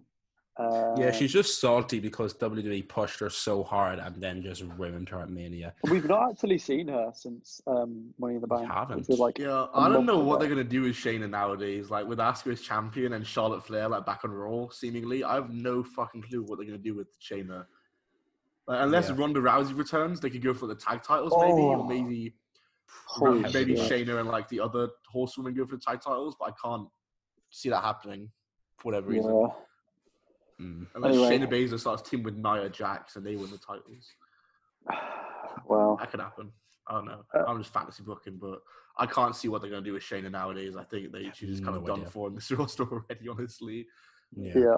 Uh, 0.60 0.94
Yeah, 0.98 1.12
she's 1.12 1.32
just 1.32 1.62
salty 1.62 2.00
because 2.02 2.34
WWE 2.34 2.88
pushed 2.90 3.20
her 3.22 3.30
so 3.30 3.64
hard 3.64 3.98
and 4.00 4.16
then 4.22 4.42
just 4.44 4.64
ruined 4.78 5.08
her 5.10 5.20
at 5.22 5.30
Mania. 5.30 5.74
We've 5.90 6.04
not 6.08 6.32
actually 6.32 6.58
seen 6.58 6.90
her 6.90 7.12
since 7.16 7.62
um, 7.66 8.14
Money 8.20 8.36
in 8.36 8.42
the 8.42 8.48
We 8.48 8.58
Bank. 8.58 8.72
haven't. 8.72 9.10
Like, 9.10 9.38
Yeah, 9.40 9.68
I 9.74 9.88
don't 9.88 10.06
know 10.06 10.20
what 10.20 10.40
they're 10.40 10.50
gonna 10.50 10.64
do 10.66 10.82
with 10.82 10.96
Shayna 10.96 11.30
nowadays. 11.30 11.90
Like 11.90 12.08
with 12.08 12.20
Asuka 12.20 12.52
as 12.52 12.62
champion 12.62 13.14
and 13.14 13.26
Charlotte 13.26 13.64
Flair 13.66 13.88
like 13.88 14.06
back 14.06 14.26
on 14.26 14.32
Raw, 14.32 14.68
seemingly. 14.70 15.24
I 15.24 15.36
have 15.36 15.50
no 15.50 15.82
fucking 15.84 16.24
clue 16.24 16.44
what 16.44 16.58
they're 16.58 16.66
gonna 16.68 16.78
do 16.78 16.94
with 16.96 17.08
Shayna. 17.22 17.66
Like, 18.68 18.82
unless 18.84 19.10
Yeah. 19.10 19.16
Ronda 19.18 19.40
Rousey 19.40 19.78
returns, 19.78 20.20
they 20.20 20.30
could 20.30 20.44
go 20.44 20.54
for 20.54 20.68
the 20.68 20.76
tag 20.76 21.04
titles 21.04 21.34
maybe, 21.40 21.54
or 21.54 21.78
Oh, 21.78 21.84
maybe 21.88 22.36
holy 23.06 23.42
maybe 23.54 23.76
shit. 23.78 24.08
Shayna 24.08 24.20
and 24.20 24.28
like 24.28 24.50
the 24.50 24.60
other 24.60 24.90
horsewomen 25.08 25.54
go 25.54 25.66
for 25.66 25.78
the 25.78 25.82
tag 25.82 26.02
titles. 26.02 26.36
But 26.38 26.50
I 26.50 26.54
can't 26.62 26.90
see 27.50 27.70
that 27.70 27.82
happening 27.84 28.30
for 28.78 28.86
whatever 28.92 29.08
reason. 29.10 29.50
Yeah. 30.60 30.66
Mm. 30.66 30.88
Unless 30.96 31.16
Anyway. 31.16 31.38
Shayna 31.38 31.52
Baszler 31.52 31.80
starts 31.80 32.10
teaming 32.10 32.26
with 32.26 32.38
Nia 32.38 32.70
Jax 32.70 33.16
and 33.16 33.26
they 33.26 33.36
win 33.36 33.50
the 33.52 33.58
titles. 33.58 34.14
Well, 35.68 35.98
That 36.00 36.12
could 36.12 36.20
happen. 36.20 36.52
I 36.88 36.94
don't 36.94 37.06
know. 37.06 37.24
Uh, 37.34 37.44
I'm 37.48 37.58
just 37.58 37.74
fantasy 37.74 38.04
booking, 38.04 38.38
but 38.38 38.60
I 38.98 39.06
can't 39.06 39.36
see 39.36 39.48
what 39.50 39.62
they're 39.62 39.70
going 39.70 39.84
to 39.84 39.90
do 39.90 39.94
with 39.94 40.04
Shayna 40.04 40.32
nowadays. 40.32 40.76
I 40.76 40.84
think 40.84 41.12
they 41.12 41.32
she's 41.34 41.50
just 41.50 41.64
kind 41.64 41.76
no 41.76 41.82
of 41.82 41.88
done 41.88 42.06
for 42.06 42.28
in 42.28 42.36
this 42.36 42.50
roster 42.58 42.84
already, 42.84 43.28
honestly. 43.30 43.88
Yeah. 44.36 44.54
yeah. 44.56 44.78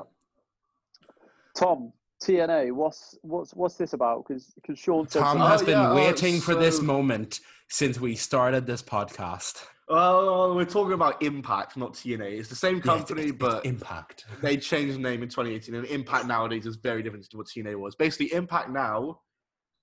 Tom, 1.56 1.94
TNA, 2.22 2.72
what's 2.74 3.18
what's 3.24 3.54
what's 3.54 3.76
this 3.76 3.94
about? 3.94 4.26
Because 4.28 4.52
because 4.56 4.78
Sean 4.78 5.08
said 5.08 5.20
Tom 5.22 5.38
something- 5.40 5.48
has 5.50 5.62
Oh, 5.62 5.66
been 5.66 5.80
yeah, 5.80 5.94
waiting 5.96 6.36
oh, 6.38 6.40
for 6.42 6.56
this 6.56 6.82
moment 6.82 7.40
since 7.70 8.00
we 8.00 8.16
started 8.16 8.66
this 8.68 8.82
podcast. 8.84 9.66
Well, 9.88 10.56
we're 10.56 10.66
talking 10.66 10.94
about 10.94 11.22
Impact, 11.24 11.76
not 11.76 11.94
TNA. 11.94 12.40
It's 12.40 12.48
the 12.50 12.56
same 12.56 12.76
Yeah, 12.76 12.80
it's- 12.82 12.98
company, 12.98 13.22
it's- 13.24 13.32
it's 13.34 13.40
but 13.40 13.66
Impact. 13.66 14.26
they 14.42 14.56
changed 14.56 14.96
the 14.96 15.00
name 15.02 15.24
in 15.24 15.30
2018, 15.30 15.76
and 15.76 15.86
Impact 15.88 16.28
nowadays 16.28 16.66
is 16.66 16.76
very 16.78 17.02
different 17.04 17.28
to 17.30 17.38
what 17.38 17.48
TNA 17.48 17.76
was. 17.76 17.96
Basically, 17.96 18.32
Impact 18.34 18.70
now, 18.70 19.22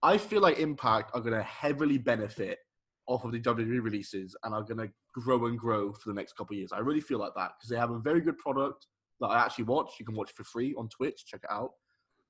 I 0.02 0.16
feel 0.16 0.40
like 0.40 0.58
Impact 0.60 1.10
are 1.14 1.20
going 1.20 1.34
to 1.34 1.42
heavily 1.42 1.98
benefit 1.98 2.58
off 3.06 3.24
of 3.24 3.32
the 3.32 3.40
WWE 3.40 3.80
releases 3.82 4.36
and 4.44 4.54
are 4.54 4.62
going 4.62 4.78
to 4.78 4.88
grow 5.14 5.46
and 5.46 5.58
grow 5.58 5.92
for 5.92 6.08
the 6.10 6.14
next 6.14 6.34
couple 6.36 6.54
of 6.54 6.58
years. 6.58 6.72
I 6.72 6.78
really 6.78 7.00
feel 7.00 7.18
like 7.18 7.32
that 7.36 7.52
because 7.58 7.68
they 7.68 7.76
have 7.76 7.90
a 7.90 7.98
very 7.98 8.20
good 8.20 8.38
product. 8.38 8.86
that 9.20 9.26
I 9.26 9.44
actually 9.44 9.64
watch. 9.64 9.94
You 9.98 10.06
can 10.06 10.14
watch 10.14 10.30
for 10.32 10.44
free 10.44 10.74
on 10.78 10.88
Twitch. 10.88 11.26
Check 11.26 11.40
it 11.42 11.50
out. 11.50 11.72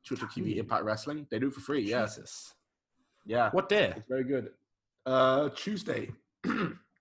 Twitch 0.09 0.21
TV 0.21 0.57
Impact 0.57 0.85
Wrestling. 0.85 1.27
They 1.31 1.39
do 1.39 1.49
it 1.49 1.55
for 1.55 1.61
free. 1.61 1.83
Yeah, 1.83 2.07
Jesus. 2.07 2.55
yeah. 3.27 3.51
What 3.51 3.69
day? 3.69 3.93
It's 3.97 4.09
very 4.09 4.25
good. 4.25 4.51
Uh, 5.07 5.51
Tuesday. 5.51 6.11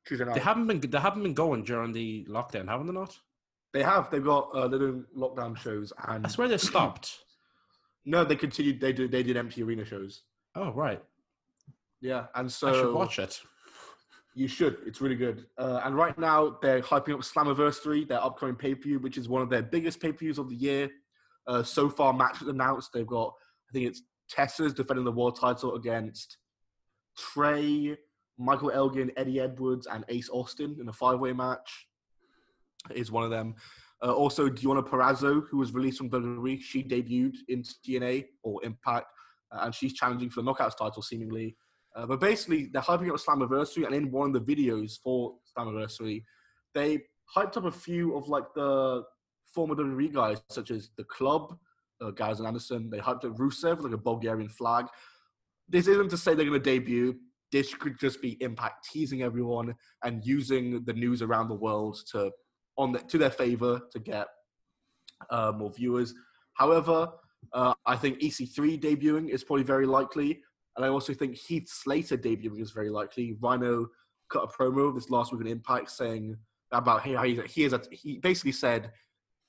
Tuesday 0.06 0.26
night. 0.26 0.36
They 0.36 0.41
haven't 0.41 0.67
been 0.67 0.80
they 0.80 1.00
haven't 1.00 1.24
been 1.24 1.34
going 1.34 1.63
during 1.63 1.91
the 1.91 2.26
lockdown, 2.30 2.67
haven't 2.67 2.88
they 2.88 2.93
not? 2.93 3.17
They 3.74 3.84
have. 3.84 4.10
They've 4.10 4.24
got. 4.24 4.52
Uh, 4.54 4.67
they're 4.67 4.80
doing 4.80 5.06
lockdown 5.15 5.58
shows, 5.58 5.91
and 6.08 6.26
I 6.26 6.30
swear 6.30 6.48
they 6.48 6.58
stopped. 6.58 7.20
no, 8.06 8.24
they 8.24 8.36
continued. 8.36 8.80
They 8.80 8.93
did. 8.93 9.12
They 9.12 9.24
did 9.24 9.38
empty 9.38 9.63
arena 9.63 9.86
shows. 9.86 10.24
Oh 10.56 10.72
right. 10.72 11.02
Yeah, 12.02 12.28
and 12.36 12.52
so 12.52 12.70
I 12.70 12.74
should 12.74 12.93
watch 12.93 13.20
it. 13.20 13.39
You 14.36 14.48
should. 14.48 14.78
It's 14.86 15.02
really 15.02 15.15
good. 15.15 15.48
Uh, 15.58 15.82
and 15.84 15.96
right 15.96 16.17
now, 16.17 16.58
they're 16.62 16.82
hyping 16.82 17.15
up 17.15 17.22
Slammiversary, 17.22 18.08
their 18.08 18.24
upcoming 18.24 18.56
pay 18.56 18.76
per 18.76 18.84
view, 18.84 19.00
which 19.00 19.17
is 19.17 19.28
one 19.28 19.41
of 19.41 19.50
their 19.50 19.63
biggest 19.63 20.00
pay 20.00 20.12
per 20.12 20.20
views 20.20 20.38
of 20.38 20.50
the 20.50 20.56
year. 20.56 20.89
Uh, 21.47 21.63
so 21.63 21.89
far, 21.89 22.13
matches 22.13 22.47
announced. 22.47 22.91
They've 22.93 23.07
got, 23.07 23.33
I 23.69 23.73
think 23.73 23.88
it's 23.88 24.01
Tessa's 24.29 24.73
defending 24.73 25.05
the 25.05 25.12
world 25.12 25.39
title 25.39 25.75
against 25.75 26.38
Trey, 27.17 27.97
Michael 28.38 28.71
Elgin, 28.71 29.12
Eddie 29.17 29.39
Edwards, 29.39 29.88
and 29.88 30.03
Ace 30.10 30.29
Austin 30.29 30.77
in 30.79 30.89
a 30.89 30.93
five 30.93 31.19
way 31.19 31.33
match. 31.33 31.88
Is 32.93 33.12
one 33.12 33.23
of 33.23 33.31
them. 33.31 33.55
Uh, 34.03 34.13
also, 34.13 34.47
Deonna 34.47 34.88
Purrazzo, 34.88 35.43
who 35.49 35.57
was 35.57 35.73
released 35.73 35.97
from 35.97 36.10
WWE, 36.10 36.62
she 36.62 36.83
debuted 36.83 37.38
in 37.47 37.63
TNA 37.63 38.25
or 38.43 38.63
Impact, 38.63 39.07
uh, 39.51 39.62
and 39.63 39.73
she's 39.73 39.93
challenging 39.93 40.29
for 40.29 40.41
the 40.41 40.53
Knockouts 40.53 40.77
title, 40.77 41.01
seemingly. 41.01 41.57
Uh, 41.95 42.05
but 42.05 42.19
basically, 42.19 42.69
they're 42.71 42.81
hyping 42.81 43.10
up 43.10 43.15
Slammiversary, 43.15 43.86
and 43.86 43.95
in 43.95 44.12
one 44.12 44.36
of 44.36 44.45
the 44.45 44.55
videos 44.55 44.99
for 45.03 45.36
Slammiversary, 45.57 46.23
they 46.75 46.99
hyped 47.36 47.57
up 47.57 47.65
a 47.65 47.71
few 47.71 48.15
of 48.15 48.27
like 48.27 48.45
the 48.55 49.03
former 49.53 49.75
WWE 49.75 50.13
guys, 50.13 50.41
such 50.49 50.71
as 50.71 50.89
the 50.97 51.03
Club, 51.05 51.57
uh, 52.01 52.12
Guys 52.12 52.39
and 52.39 52.47
Anderson. 52.47 52.89
They 52.89 52.99
hyped 52.99 53.25
up 53.25 53.38
Rusev, 53.38 53.81
like 53.81 53.93
a 53.93 53.97
Bulgarian 53.97 54.49
flag. 54.49 54.86
This 55.69 55.88
isn't 55.88 56.10
to 56.10 56.17
say 56.17 56.33
they're 56.33 56.45
going 56.45 56.62
to 56.62 56.71
debut. 56.71 57.15
This 57.51 57.73
could 57.73 57.99
just 57.99 58.21
be 58.21 58.41
Impact 58.41 58.88
teasing 58.91 59.21
everyone 59.21 59.73
and 60.03 60.25
using 60.25 60.83
the 60.86 60.93
news 60.93 61.21
around 61.21 61.47
the 61.47 61.55
world 61.55 61.97
to 62.12 62.31
on 62.77 62.91
the, 62.91 62.99
to 62.99 63.17
their 63.17 63.31
favor 63.31 63.81
to 63.91 63.99
get 63.99 64.27
uh, 65.29 65.51
more 65.55 65.71
viewers. 65.71 66.13
However, 66.53 67.10
uh, 67.53 67.73
I 67.86 67.95
think 67.95 68.19
EC3 68.19 68.81
debuting 68.81 69.29
is 69.29 69.43
probably 69.43 69.63
very 69.63 69.86
likely. 69.86 70.41
And 70.75 70.86
I 70.86 70.89
also 70.89 71.13
think 71.13 71.36
Heath 71.36 71.67
Slater 71.67 72.17
debuting 72.17 72.62
is 72.62 72.71
very 72.71 72.89
likely. 72.89 73.36
Rhino 73.41 73.88
cut 74.29 74.43
a 74.43 74.47
promo 74.47 74.93
this 74.93 75.10
last 75.10 75.31
week 75.31 75.41
in 75.41 75.47
Impact 75.47 75.89
saying 75.89 76.38
about 76.71 77.01
hey, 77.01 77.15
he, 77.33 77.41
he 77.47 77.63
is 77.63 77.73
a, 77.73 77.81
he 77.91 78.17
basically 78.17 78.51
said, 78.51 78.91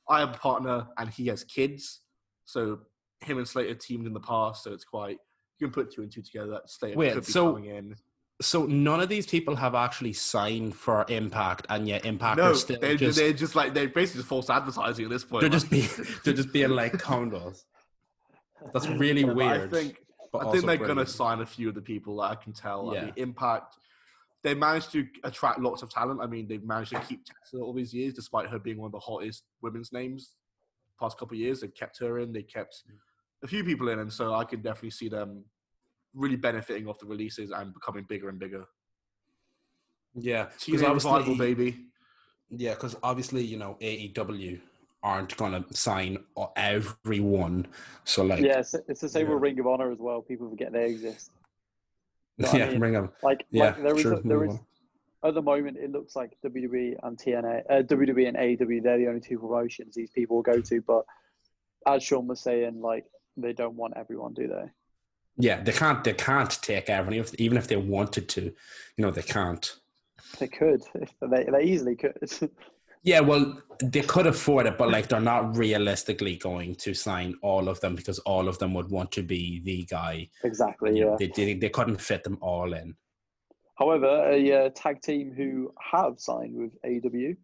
I 0.09 0.21
have 0.21 0.31
a 0.35 0.38
partner 0.38 0.87
and 0.97 1.09
he 1.11 1.27
has 1.29 1.44
kids. 1.44 2.01
So 2.44 2.81
him 3.21 3.38
and 3.38 3.47
Slater 3.47 3.75
teamed 3.75 4.07
in 4.07 4.12
the 4.14 4.21
past, 4.21 4.64
so 4.64 4.73
it's 4.73 4.85
quite 4.85 5.18
you 5.59 5.66
can 5.66 5.73
put 5.75 5.92
two 5.92 6.03
and 6.03 6.11
two 6.12 6.23
together. 6.23 6.51
That 6.53 6.71
Slater 6.71 6.97
Wait, 6.97 7.14
could 7.14 7.27
be 7.27 7.33
so- 7.33 7.53
coming 7.53 7.71
in. 7.71 7.97
So 8.40 8.66
none 8.66 9.01
of 9.01 9.09
these 9.09 9.27
people 9.27 9.57
have 9.57 9.75
actually 9.75 10.12
signed 10.12 10.77
for 10.77 11.05
Impact, 11.09 11.66
and 11.71 11.88
yet 11.88 12.05
Impact 12.07 12.37
No, 12.38 12.53
are 12.53 12.55
still 12.55 12.79
they're 12.81 12.94
just, 12.94 13.18
they're 13.18 13.33
just 13.33 13.57
like 13.57 13.75
they're 13.75 13.88
basically 13.88 14.21
just 14.21 14.29
false 14.29 14.49
advertising 14.49 15.07
at 15.07 15.11
this 15.11 15.25
point. 15.25 15.40
they're 15.40 15.51
Like, 15.51 15.61
just 15.61 15.71
being 15.71 15.88
they're 16.25 16.35
just 16.35 16.53
being 16.53 16.71
like 16.71 16.92
condos. 16.99 17.64
That's 18.73 18.87
really 18.87 19.25
I 19.29 19.33
weird. 19.33 19.71
think 19.73 19.99
but 20.33 20.47
I 20.47 20.53
think 20.53 20.66
they're 20.66 20.77
going 20.77 20.99
to 20.99 21.07
sign 21.07 21.40
a 21.40 21.47
few 21.47 21.68
of 21.71 21.75
the 21.75 21.81
people 21.81 22.16
that 22.18 22.25
I 22.31 22.35
can 22.37 22.53
tell. 22.53 22.90
I 22.90 22.94
Yeah. 22.94 23.05
mean, 23.07 23.14
Impact, 23.16 23.77
they 24.44 24.55
managed 24.55 24.92
to 24.92 25.07
attract 25.24 25.59
lots 25.61 25.83
of 25.83 25.90
talent. 25.90 26.20
I 26.22 26.27
mean, 26.27 26.46
they've 26.48 26.62
managed 26.64 26.90
to 26.92 27.01
keep 27.01 27.24
Tessa 27.24 27.61
all 27.62 27.72
these 27.74 27.92
years, 27.92 28.14
despite 28.14 28.48
her 28.48 28.59
being 28.59 28.79
one 28.79 28.87
of 28.87 28.92
the 28.92 28.98
hottest 29.01 29.44
women's 29.62 29.92
names. 29.92 30.37
Past 31.01 31.18
couple 31.18 31.35
of 31.35 31.40
years, 31.40 31.61
they've 31.61 31.74
kept 31.74 31.98
her 32.01 32.18
in. 32.20 32.33
They 32.33 32.42
kept 32.42 32.83
a 33.42 33.46
few 33.48 33.64
people 33.64 33.88
in, 33.88 33.98
and 33.98 34.12
so 34.12 34.35
I 34.35 34.44
could 34.44 34.62
definitely 34.62 34.90
see 34.90 35.09
them 35.09 35.44
really 36.14 36.37
benefiting 36.37 36.87
off 36.88 36.98
the 36.98 37.07
releases 37.07 37.51
and 37.51 37.74
becoming 37.74 38.05
bigger 38.09 38.29
and 38.29 38.38
bigger. 38.38 38.64
Yeah, 40.14 40.44
because 40.66 40.83
TNA 40.83 40.94
revival, 40.94 41.11
obviously, 41.11 41.55
baby. 41.55 41.85
yeah, 42.51 42.74
because 42.74 42.96
obviously, 43.03 43.44
you 43.44 43.57
know, 43.59 43.77
AEW 43.81 44.61
aren't 45.03 45.37
gonna 45.37 45.64
sign 45.72 46.18
everyone. 46.57 47.66
So 48.05 48.24
like, 48.24 48.40
yeah, 48.42 48.59
it's, 48.61 48.74
it's 48.88 49.01
the 49.01 49.09
same 49.09 49.27
Yeah. 49.27 49.35
with 49.35 49.42
Ring 49.42 49.61
of 49.61 49.66
Honor 49.66 49.92
as 49.92 49.98
well. 49.98 50.22
People 50.22 50.48
forget 50.51 50.72
they 50.72 50.87
exist. 50.90 51.31
You 52.38 52.44
know 52.44 52.53
what 52.53 52.55
I 52.55 52.64
yeah, 52.64 52.70
mean? 52.70 52.79
bring 52.79 52.92
them. 52.92 53.11
Like, 53.22 53.44
Yeah, 53.51 53.64
like 53.64 53.83
there 53.83 53.96
is 53.96 54.03
sure, 54.03 54.12
a, 54.14 54.22
there 54.22 54.44
is 54.44 54.59
at 55.24 55.35
the 55.35 55.42
moment 55.42 55.77
it 55.77 55.90
looks 55.90 56.14
like 56.14 56.37
WWE 56.44 56.94
and 57.03 57.18
TNA, 57.18 57.62
uh, 57.68 57.83
WWE 57.83 58.29
and 58.29 58.37
AEW, 58.37 58.83
they're 58.83 58.98
the 58.98 59.09
only 59.09 59.20
two 59.20 59.38
promotions 59.38 59.94
these 59.94 60.11
people 60.11 60.37
will 60.37 60.42
go 60.42 60.61
to. 60.61 60.81
But 60.81 61.05
as 61.87 62.03
Sean 62.03 62.29
was 62.29 62.40
saying, 62.40 62.81
like 62.81 63.05
they 63.37 63.53
don't 63.53 63.74
want 63.74 63.94
everyone, 63.96 64.35
do 64.35 64.46
they? 64.46 64.70
Yeah, 65.37 65.62
they 65.62 65.72
can't. 65.72 66.03
They 66.03 66.14
can't 66.14 66.51
take 66.62 66.90
everyone, 66.90 67.20
if, 67.20 67.35
even 67.35 67.59
if 67.59 67.68
they 67.68 67.77
wanted 67.77 68.29
to. 68.31 68.42
You 68.42 68.53
know, 68.98 69.11
they 69.11 69.22
can't. 69.22 69.77
They 70.38 70.48
could. 70.48 70.83
They 71.20 71.44
they 71.44 71.62
easily 71.62 71.96
could. 71.96 72.18
Yeah, 73.02 73.20
well, 73.20 73.61
they 73.82 74.00
could 74.02 74.26
afford 74.26 74.66
it, 74.66 74.76
but 74.76 74.90
like 74.90 75.08
they're 75.08 75.20
not 75.20 75.56
realistically 75.56 76.37
going 76.37 76.74
to 76.76 76.94
sign 76.94 77.34
all 77.42 77.68
of 77.68 77.80
them 77.80 77.94
because 77.94 78.18
all 78.20 78.48
of 78.48 78.58
them 78.58 78.74
would 78.74 78.90
want 78.90 79.12
to 79.12 79.22
be 79.22 79.61
the 79.61 79.84
guy. 79.84 80.28
exactly. 80.44 80.96
You 80.98 81.04
know, 81.04 81.16
Yeah. 81.20 81.28
they, 81.34 81.44
they 81.44 81.54
they 81.54 81.68
couldn't 81.68 82.00
fit 82.00 82.24
them 82.24 82.38
all 82.40 82.72
in. 82.72 82.96
However, 83.76 84.28
a 84.28 84.52
uh, 84.66 84.70
tag 84.74 85.00
team 85.02 85.32
who 85.37 85.72
have 85.92 86.18
signed 86.18 86.54
with 86.56 86.72
AW 86.84 87.37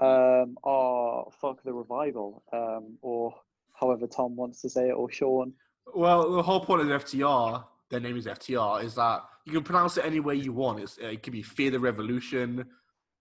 um, 0.00 0.56
are 0.64 1.26
Fuck 1.40 1.62
the 1.62 1.72
Revival, 1.72 2.42
um, 2.52 2.96
or 3.02 3.34
however 3.74 4.06
Tom 4.06 4.36
wants 4.36 4.62
to 4.62 4.70
say 4.70 4.88
it, 4.88 4.92
or 4.92 5.10
Sean. 5.10 5.52
Well, 5.94 6.32
the 6.32 6.42
whole 6.42 6.60
point 6.60 6.80
of 6.82 7.02
FTR, 7.04 7.64
their 7.90 8.00
name 8.00 8.16
is 8.16 8.26
FTR, 8.26 8.82
is 8.82 8.94
that 8.94 9.22
you 9.44 9.52
can 9.52 9.62
pronounce 9.62 9.98
it 9.98 10.04
any 10.06 10.20
way 10.20 10.34
you 10.34 10.52
want. 10.54 10.80
It's, 10.80 10.96
it 10.98 11.22
could 11.22 11.32
be 11.34 11.42
Fear 11.42 11.72
the 11.72 11.80
Revolution, 11.80 12.64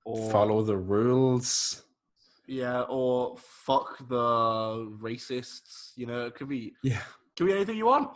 or 0.06 0.32
Follow 0.32 0.62
the 0.62 0.78
rules. 0.78 1.82
Yeah, 2.48 2.82
or 2.82 3.36
fuck 3.40 3.98
the 4.08 4.88
racists. 5.02 5.92
You 5.96 6.06
know, 6.06 6.26
it 6.28 6.36
could 6.36 6.48
be 6.50 6.74
Yeah, 6.84 7.02
could 7.36 7.48
be 7.48 7.54
anything 7.54 7.78
you 7.78 7.88
want. 7.88 8.12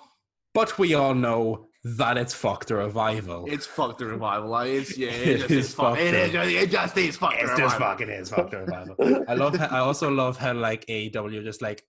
but 0.53 0.77
we 0.77 0.93
all 0.93 1.15
know 1.15 1.65
that 1.83 2.17
it's 2.17 2.33
fuck 2.33 2.65
the 2.65 2.75
revival. 2.75 3.45
It's 3.47 3.65
fuck 3.65 3.97
the 3.97 4.05
revival. 4.05 4.49
Like, 4.49 4.69
it's 4.69 4.97
yeah, 4.97 5.09
It 5.09 5.27
it, 5.27 5.37
just 5.39 5.51
is 5.51 5.65
is 5.69 5.73
fuck. 5.73 5.95
fuck 5.95 5.99
It, 5.99 6.31
just- 6.31 6.49
it 6.51 6.69
just 6.69 6.97
is 6.97 7.17
fuck 7.17 7.33
It's 7.37 7.57
just 7.57 7.77
fucking 7.77 8.09
is 8.09 8.29
fuck 8.29 8.51
the 8.51 8.59
revival. 8.59 8.95
I 9.27 9.33
love. 9.33 9.55
How, 9.55 9.67
I 9.77 9.79
also 9.79 10.11
love 10.11 10.37
how 10.37 10.53
like 10.53 10.85
AEW 10.85 11.43
just 11.43 11.61
like 11.63 11.83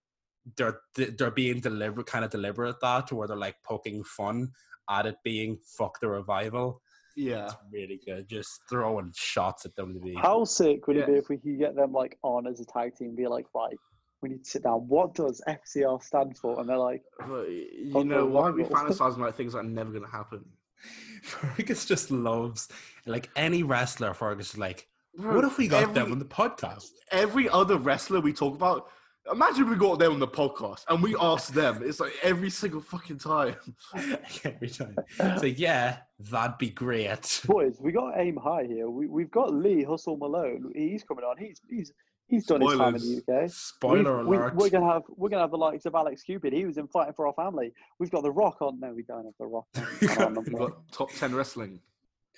they're 0.57 0.81
they're 0.95 1.31
being 1.31 1.61
deliberate, 1.61 2.07
kind 2.07 2.25
of 2.25 2.31
deliberate 2.31 2.71
at 2.71 2.81
that, 2.81 3.07
to 3.09 3.17
where 3.17 3.29
they're 3.29 3.37
like 3.37 3.57
poking 3.65 4.03
fun 4.05 4.51
at 4.89 5.05
it 5.07 5.17
being 5.25 5.59
fuck 5.77 6.01
the 6.01 6.09
revival. 6.09 6.81
Yeah, 7.17 7.47
It's 7.47 7.57
really 7.73 8.01
good. 8.05 8.29
Just 8.29 8.61
throwing 8.69 9.13
shots 9.15 9.65
at 9.67 9.75
WWE. 9.77 10.17
How 10.17 10.45
sick 10.45 10.87
would 10.87 10.97
it 10.97 11.07
be 11.07 11.15
if 11.15 11.29
we 11.29 11.37
could 11.39 11.59
get 11.59 11.75
them 11.77 11.93
like 11.93 12.19
on 12.23 12.47
as 12.47 12.61
a 12.61 12.65
tag 12.65 12.95
team? 12.97 13.09
and 13.09 13.17
Be 13.17 13.27
like, 13.27 13.47
right, 13.55 13.77
we 14.23 14.31
need 14.31 14.45
to 14.45 14.51
sit 14.51 14.63
down. 14.63 14.87
What 14.89 15.15
does 15.15 15.43
FTR 15.49 16.03
stand 16.03 16.37
for? 16.39 16.61
And 16.61 16.69
they're 16.69 16.79
like, 16.79 17.03
but 17.27 17.49
you 17.49 17.91
Fuck 17.93 18.07
know, 18.07 18.21
the 18.21 18.27
why 18.27 18.49
are 18.49 18.53
we 18.53 18.63
revival. 18.63 18.95
fantasizing 18.95 19.17
about 19.17 19.37
things 19.37 19.53
that 19.53 19.61
are 19.61 19.63
never 19.65 19.91
gonna 19.93 20.07
happen? 20.09 20.45
Fergus 21.23 21.85
just 21.85 22.11
loves 22.11 22.69
like 23.07 23.29
any 23.37 23.63
wrestler. 23.63 24.15
Fergus 24.15 24.53
is 24.55 24.59
like, 24.59 24.89
Bro, 25.17 25.35
what 25.35 25.45
if 25.45 25.59
we 25.59 25.69
got 25.69 25.83
every, 25.83 25.95
them 25.95 26.13
on 26.13 26.19
the 26.19 26.25
podcast? 26.25 26.89
Every 27.11 27.49
other 27.49 27.77
wrestler 27.77 28.21
we 28.21 28.33
talk 28.33 28.55
about, 28.55 28.89
imagine 29.33 29.69
we 29.69 29.77
got 29.77 29.99
them 29.99 30.13
on 30.13 30.19
the 30.19 30.27
podcast 30.29 30.85
and 30.89 31.03
we 31.03 31.15
asked 31.21 31.55
them. 31.55 31.83
It's 31.85 32.01
like 32.01 32.13
every 32.23 32.51
single 32.51 32.81
fucking 32.81 33.19
time. 33.19 33.57
Every 34.45 34.69
time. 34.71 34.97
So 35.39 35.47
yeah, 35.47 35.99
that'd 36.31 36.59
be 36.59 36.71
great. 36.71 37.43
boys, 37.47 37.77
we 37.81 37.93
got 37.93 38.13
to 38.13 38.21
aim 38.21 38.37
high 38.37 38.65
here. 38.65 38.89
We 38.89 39.07
we've 39.07 39.31
got 39.31 39.53
Lee 39.53 39.83
Hustle 39.85 40.17
Malone. 40.17 40.73
He's 40.75 41.03
coming 41.05 41.25
on. 41.25 41.37
He's 41.39 41.61
he's 41.69 41.93
he's 42.29 42.47
done 42.47 42.61
his 42.61 42.77
time 42.79 42.95
in 42.97 43.01
the 43.01 43.23
UK. 43.45 43.51
Spoiler 43.51 44.25
We've- 44.25 44.37
alert. 44.43 44.55
We, 44.57 44.67
are 44.67 44.71
gonna 44.71 44.93
have 44.93 45.03
we're 45.09 45.29
gonna 45.29 45.43
have 45.43 45.51
the 45.51 45.59
likes 45.59 45.85
of 45.87 45.95
Alex 45.95 46.23
Cupid. 46.23 46.53
He 46.53 46.65
was 46.65 46.79
in 46.79 46.87
Fighting 46.89 47.15
for 47.15 47.27
Our 47.27 47.35
Family. 47.35 47.73
We've 47.99 48.11
got 48.11 48.23
The 48.23 48.31
Rock 48.33 48.63
on. 48.63 48.81
No, 48.81 48.93
we 48.93 49.03
don't 49.03 49.25
have 49.25 49.35
The 49.39 49.47
Rock. 49.47 49.67
On, 49.77 50.09
on 50.23 50.37
our 50.39 50.43
We've 50.45 50.59
got 50.59 50.93
top 50.93 51.11
ten 51.13 51.35
wrestling. 51.35 51.81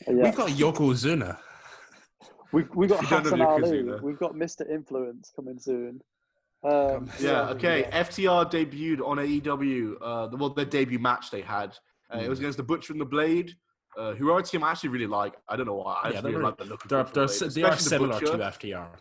yeah. 0.06 0.14
We've 0.14 0.34
got 0.34 0.50
Yokozuna. 0.50 1.38
We've 2.52 2.68
we 2.74 2.86
got 2.86 3.00
We 3.00 3.06
Hassan 3.06 3.40
Ali. 3.40 3.62
Yokozuna. 3.62 4.02
We've 4.02 4.18
got 4.18 4.34
Mr. 4.34 4.68
Influence 4.70 5.32
coming 5.34 5.58
soon. 5.58 6.00
Um, 6.64 7.10
Yeah, 7.18 7.48
okay. 7.50 7.80
yeah. 7.80 8.02
FTR 8.04 8.50
debuted 8.50 9.00
on 9.06 9.16
AEW. 9.18 9.96
Uh, 10.00 10.26
the, 10.28 10.36
well, 10.36 10.50
their 10.50 10.64
debut 10.64 10.98
match 10.98 11.30
they 11.30 11.40
had. 11.42 11.76
Uh, 12.12 12.18
It 12.18 12.28
was 12.28 12.38
Hmm. 12.38 12.44
against 12.44 12.56
the 12.58 12.62
Butcher 12.62 12.92
and 12.92 13.00
the 13.00 13.06
Blade, 13.06 13.52
uh, 13.96 14.14
who 14.14 14.30
are 14.30 14.38
a 14.38 14.42
team 14.42 14.62
I 14.62 14.70
actually 14.70 14.90
really 14.90 15.06
like. 15.06 15.34
I 15.48 15.56
don't 15.56 15.66
know 15.66 15.74
why. 15.74 16.00
I 16.04 16.08
Yeah, 16.10 16.20
they're 16.20 16.22
really 16.22 16.34
really- 16.36 16.44
like 16.44 16.58
the 16.58 16.64
look 16.66 16.82
They're, 16.84 17.02
Butcher 17.04 17.14
they're, 17.14 17.22
and 17.24 17.30
the 17.30 17.44
Blade, 17.46 17.54
they 17.54 17.62
are 17.62 17.72
especially 17.72 17.84
the 17.84 17.90
similar 17.90 18.20
Butcher. 18.20 18.38
to 18.38 18.44
FTR. 18.44 18.98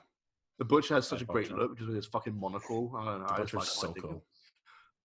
The 0.60 0.66
Butcher 0.66 0.94
has 0.96 1.08
such 1.08 1.22
a 1.22 1.26
great 1.26 1.50
Butcher. 1.50 1.60
look 1.62 1.78
just 1.78 1.88
with 1.88 1.96
his 1.96 2.06
fucking 2.08 2.40
monocle. 2.40 2.94
I 2.98 3.06
don't 3.06 3.20
know. 3.22 3.28
The 3.28 3.34
I 3.34 3.38
just 3.38 3.54
Butcher's 3.54 3.54
like 3.54 3.66
so 3.68 3.88
watching 3.90 4.04
him. 4.04 4.10
cool. 4.12 4.26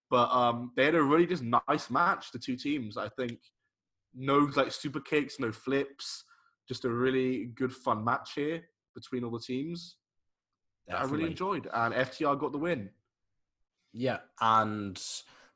But 0.09 0.31
um, 0.31 0.73
they 0.77 0.85
had 0.85 0.95
a 0.95 1.03
really 1.03 1.27
just 1.27 1.43
nice 1.43 1.91
match. 1.91 2.31
The 2.31 2.39
two 2.39 2.57
teams, 2.57 2.97
I 2.97 3.09
think, 3.11 3.39
no 4.15 4.39
like 4.55 4.71
super 4.73 5.01
kicks, 5.01 5.41
no 5.41 5.51
flips, 5.53 6.25
just 6.69 6.85
a 6.85 6.91
really 6.91 7.47
good 7.47 7.73
fun 7.73 8.05
match 8.05 8.33
here 8.35 8.63
between 8.95 9.25
all 9.25 9.31
the 9.33 9.41
teams. 9.41 9.97
I 10.95 11.03
really 11.05 11.27
enjoyed, 11.27 11.69
and 11.73 11.93
FTR 11.95 12.39
got 12.39 12.53
the 12.53 12.59
win. 12.59 12.91
Yeah, 13.93 14.19
and 14.41 15.03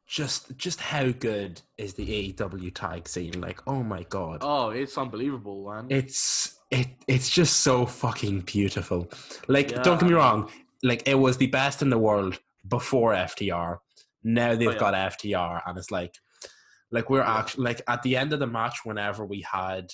just 0.06 0.56
just 0.56 0.80
how 0.80 1.12
good 1.12 1.60
is 1.78 1.94
the 1.94 2.32
AEW 2.32 2.74
tag 2.74 3.08
scene? 3.08 3.40
Like, 3.40 3.60
oh 3.68 3.82
my 3.82 4.02
god, 4.04 4.38
Oh, 4.42 4.70
it's 4.70 4.96
unbelievable, 4.98 5.70
man. 5.70 5.86
it's 5.88 6.58
it 6.70 6.88
it's 7.06 7.28
just 7.30 7.60
so 7.60 7.86
fucking 7.86 8.40
beautiful. 8.40 9.10
Like, 9.48 9.82
don't 9.82 10.00
get 10.00 10.08
me 10.08 10.14
wrong, 10.14 10.50
like 10.82 11.02
it 11.06 11.14
was 11.16 11.36
the 11.36 11.46
best 11.48 11.82
in 11.82 11.90
the 11.90 11.98
world 11.98 12.38
before 12.68 13.12
FTR. 13.12 13.78
Now 14.24 14.54
they've 14.54 14.68
Oh, 14.68 14.72
yeah. 14.72 14.78
got 14.78 14.94
FTR, 14.94 15.62
and 15.66 15.78
it's 15.78 15.90
like, 15.90 16.14
like 16.90 17.08
we're 17.10 17.20
Yeah. 17.20 17.38
actually 17.38 17.64
like 17.64 17.82
at 17.88 18.02
the 18.02 18.16
end 18.16 18.32
of 18.32 18.40
the 18.40 18.46
match, 18.46 18.80
whenever 18.84 19.24
we 19.24 19.42
had 19.50 19.92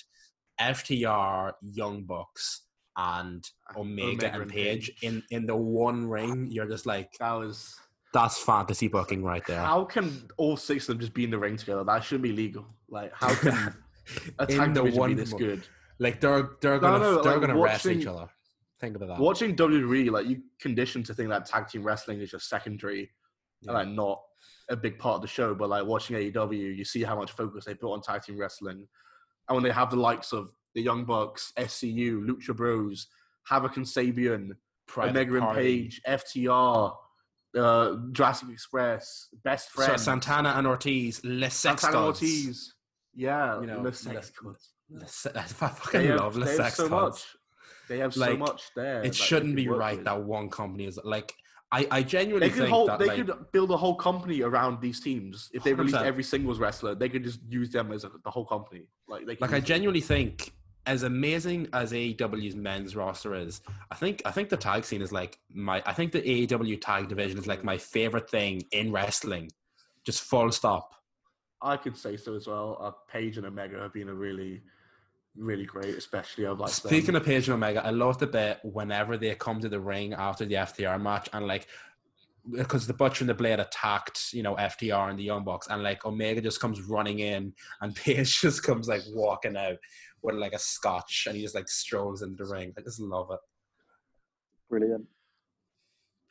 FTR, 0.59 1.53
Young 1.61 2.03
Bucks, 2.05 2.63
and 2.97 3.47
ah, 3.69 3.79
Omega, 3.79 4.07
Omega 4.07 4.33
and 4.33 4.41
and 4.43 4.51
Page 4.51 4.91
in 5.01 5.23
in 5.29 5.45
the 5.45 5.55
one 5.55 6.09
ring, 6.09 6.47
you're 6.49 6.67
just 6.67 6.85
like, 6.85 7.11
that 7.19 7.33
was. 7.33 7.75
that's 8.13 8.39
fantasy 8.39 8.87
booking 8.87 9.23
right 9.23 9.45
there. 9.45 9.61
How 9.61 9.85
can 9.85 10.27
all 10.37 10.57
six 10.57 10.83
of 10.83 10.95
them 10.95 10.99
just 11.01 11.13
be 11.13 11.23
in 11.23 11.29
the 11.31 11.37
ring 11.37 11.57
together? 11.57 11.83
That 11.83 12.03
shouldn't 12.03 12.23
be 12.23 12.31
legal. 12.31 12.65
Like, 12.89 13.11
how 13.13 13.33
can 13.35 13.75
a 14.39 14.47
tag 14.47 14.73
division 14.73 14.99
one 14.99 15.09
be 15.09 15.15
this 15.15 15.33
good? 15.33 15.63
Like 15.99 16.21
they're 16.21 16.51
they're 16.61 16.79
gonna 16.79 16.99
no, 16.99 17.21
they're 17.21 17.33
like, 17.33 17.41
gonna 17.41 17.59
wrestle 17.59 17.91
each 17.91 18.07
other. 18.07 18.29
Think 18.79 18.95
about 18.95 19.09
that. 19.09 19.19
Watching 19.19 19.55
WWE, 19.55 20.11
like 20.11 20.27
you 20.27 20.41
conditioned 20.59 21.05
to 21.07 21.13
think 21.13 21.29
that 21.29 21.45
tag 21.45 21.67
team 21.67 21.83
wrestling 21.83 22.21
is 22.21 22.29
just 22.29 22.47
secondary 22.49 23.09
Yeah. 23.61 23.71
and 23.71 23.73
like 23.73 23.87
not 23.87 24.21
a 24.69 24.75
big 24.75 24.99
part 24.99 25.15
of 25.15 25.21
the 25.21 25.27
show. 25.27 25.55
But 25.55 25.69
like 25.69 25.85
watching 25.85 26.15
AEW, 26.15 26.75
you 26.77 26.85
see 26.85 27.03
how 27.03 27.15
much 27.15 27.31
focus 27.31 27.65
they 27.65 27.73
put 27.73 27.91
on 27.91 28.01
tag 28.01 28.21
team 28.23 28.39
wrestling, 28.39 28.87
and 29.49 29.55
when 29.55 29.63
they 29.63 29.71
have 29.71 29.89
the 29.89 29.95
likes 29.95 30.31
of 30.31 30.51
the 30.77 30.83
Young 30.83 31.05
Bucks, 31.05 31.51
SCU, 31.57 32.23
Lucha 32.23 32.55
Bros, 32.55 33.07
Havoc 33.47 33.77
and 33.77 33.85
Sabian, 33.85 34.51
Private 34.87 35.09
Omega 35.31 35.35
and 35.47 35.55
Page, 35.55 35.99
FTR, 36.07 36.95
uh, 37.57 37.95
Jurassic 38.11 38.49
Express, 38.51 39.29
Best 39.43 39.73
So 39.73 39.83
Friends, 39.83 40.03
Santana 40.03 40.49
and 40.55 40.67
Ortiz, 40.67 41.19
Les 41.25 41.49
Sex 41.49 41.81
Santana 41.81 41.93
Gods. 41.93 42.21
Ortiz. 42.21 42.73
Yeah, 43.15 43.59
You 43.59 43.65
know, 43.67 43.81
the 43.83 43.91
Sex 43.91 44.15
Les- 44.15 44.29
Gods. 44.43 44.69
Les- 44.91 45.27
I 45.35 45.41
fucking 45.41 46.01
They 46.01 46.07
have, 46.07 46.19
love 46.19 46.37
Les 46.37 46.55
Sex 46.55 46.75
so 46.75 46.87
Gods. 46.87 47.15
much. 47.15 47.25
They 47.89 47.97
have 47.99 48.15
Like, 48.15 48.31
so 48.31 48.37
much 48.37 48.61
there. 48.75 49.01
It 49.03 49.15
shouldn't 49.15 49.55
be 49.55 49.67
right 49.67 49.95
with. 49.97 50.05
that 50.05 50.21
one 50.21 50.49
company 50.51 50.85
is 50.85 50.99
like. 51.03 51.33
I, 51.69 51.85
I 51.91 52.01
genuinely 52.03 52.47
They 52.47 52.55
could 52.55 52.69
think 52.69 52.87
that 52.87 52.97
they 52.99 53.07
like, 53.07 53.25
could 53.25 53.51
build 53.51 53.71
a 53.71 53.77
whole 53.77 53.95
company 53.95 54.41
around 54.41 54.79
these 54.79 55.01
teams. 55.01 55.49
If 55.53 55.63
they 55.65 55.73
release 55.73 55.95
100%. 55.95 56.01
every 56.05 56.23
singles 56.23 56.59
wrestler, 56.59 56.95
they 56.95 57.09
could 57.09 57.25
just 57.25 57.41
use 57.49 57.69
them 57.71 57.91
as 57.91 58.05
a, 58.05 58.11
the 58.23 58.31
whole 58.31 58.45
company. 58.45 58.83
Like 59.09 59.23
like 59.27 59.41
I 59.41 59.45
use 59.45 59.51
them. 59.51 59.63
genuinely 59.65 59.99
think 59.99 60.53
as 60.87 61.03
amazing 61.03 61.67
as 61.73 61.91
AEW's 61.91 62.55
men's 62.55 62.95
roster 62.95 63.35
is, 63.35 63.61
I 63.91 63.95
think 63.95 64.21
I 64.25 64.31
think 64.31 64.49
the 64.49 64.57
tag 64.57 64.85
scene 64.85 65.01
is 65.01 65.11
like 65.11 65.37
my 65.53 65.83
I 65.85 65.93
think 65.93 66.13
the 66.13 66.21
AEW 66.21 66.81
tag 66.81 67.09
division 67.09 67.37
is 67.37 67.45
like 67.45 67.63
my 67.63 67.77
favorite 67.77 68.29
thing 68.29 68.63
in 68.71 68.91
wrestling. 68.91 69.51
Just 70.05 70.21
full 70.21 70.51
stop. 70.51 70.93
I 71.61 71.75
could 71.75 71.97
say 71.97 72.15
so 72.15 72.35
as 72.35 72.47
well. 72.47 72.77
Uh, 72.79 72.91
Page 73.11 73.37
and 73.37 73.45
Omega 73.45 73.79
have 73.79 73.91
been 73.91 74.09
a 74.09 74.13
really, 74.13 74.61
really 75.35 75.65
great, 75.65 75.95
especially 75.95 76.45
of 76.45 76.59
like 76.59 76.69
Speaking 76.69 77.07
them. 77.07 77.15
of 77.17 77.25
Page 77.25 77.49
and 77.49 77.55
Omega, 77.55 77.85
I 77.85 77.89
love 77.89 78.17
the 78.17 78.27
bit 78.27 78.59
whenever 78.63 79.17
they 79.17 79.35
come 79.35 79.59
to 79.59 79.69
the 79.69 79.79
ring 79.79 80.13
after 80.13 80.45
the 80.45 80.55
FTR 80.55 81.01
match 81.01 81.27
and 81.33 81.45
like 81.45 81.67
because 82.51 82.87
the 82.87 82.93
Butcher 82.93 83.23
and 83.23 83.29
the 83.29 83.33
Blade 83.33 83.59
attacked, 83.59 84.31
you 84.31 84.41
know, 84.41 84.55
FTR 84.55 85.09
and 85.09 85.19
the 85.19 85.23
Young 85.23 85.43
Bucks, 85.43 85.67
and 85.67 85.83
like 85.83 86.05
Omega 86.05 86.39
just 86.39 86.61
comes 86.61 86.81
running 86.81 87.19
in, 87.19 87.53
and 87.81 87.95
Page 88.05 88.39
just 88.39 88.63
comes 88.63 88.87
like 88.87 89.01
walking 89.09 89.57
out 89.57 89.77
with 90.21 90.35
like 90.35 90.53
a 90.53 90.59
scotch, 90.59 91.25
and 91.27 91.35
he 91.35 91.43
just 91.43 91.55
like 91.55 91.69
strolls 91.69 92.21
into 92.21 92.43
the 92.43 92.51
ring. 92.51 92.73
I 92.77 92.81
just 92.81 92.99
love 92.99 93.29
it. 93.31 93.39
Brilliant. 94.69 95.05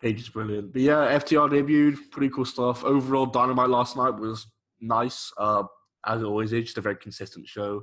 Page 0.01 0.20
is 0.20 0.28
brilliant. 0.28 0.72
But 0.72 0.82
yeah, 0.82 1.18
FTR 1.18 1.51
debuted, 1.51 2.11
pretty 2.11 2.28
cool 2.30 2.45
stuff. 2.45 2.84
Overall, 2.84 3.26
Dynamite 3.26 3.70
last 3.70 3.97
night 3.97 4.11
was 4.11 4.47
nice. 4.80 5.32
Uh, 5.39 5.64
as 6.05 6.22
always 6.22 6.53
it's 6.53 6.66
just 6.66 6.78
a 6.78 6.82
very 6.82 6.97
consistent 6.97 7.47
show. 7.47 7.82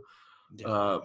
Uh, 0.64 1.00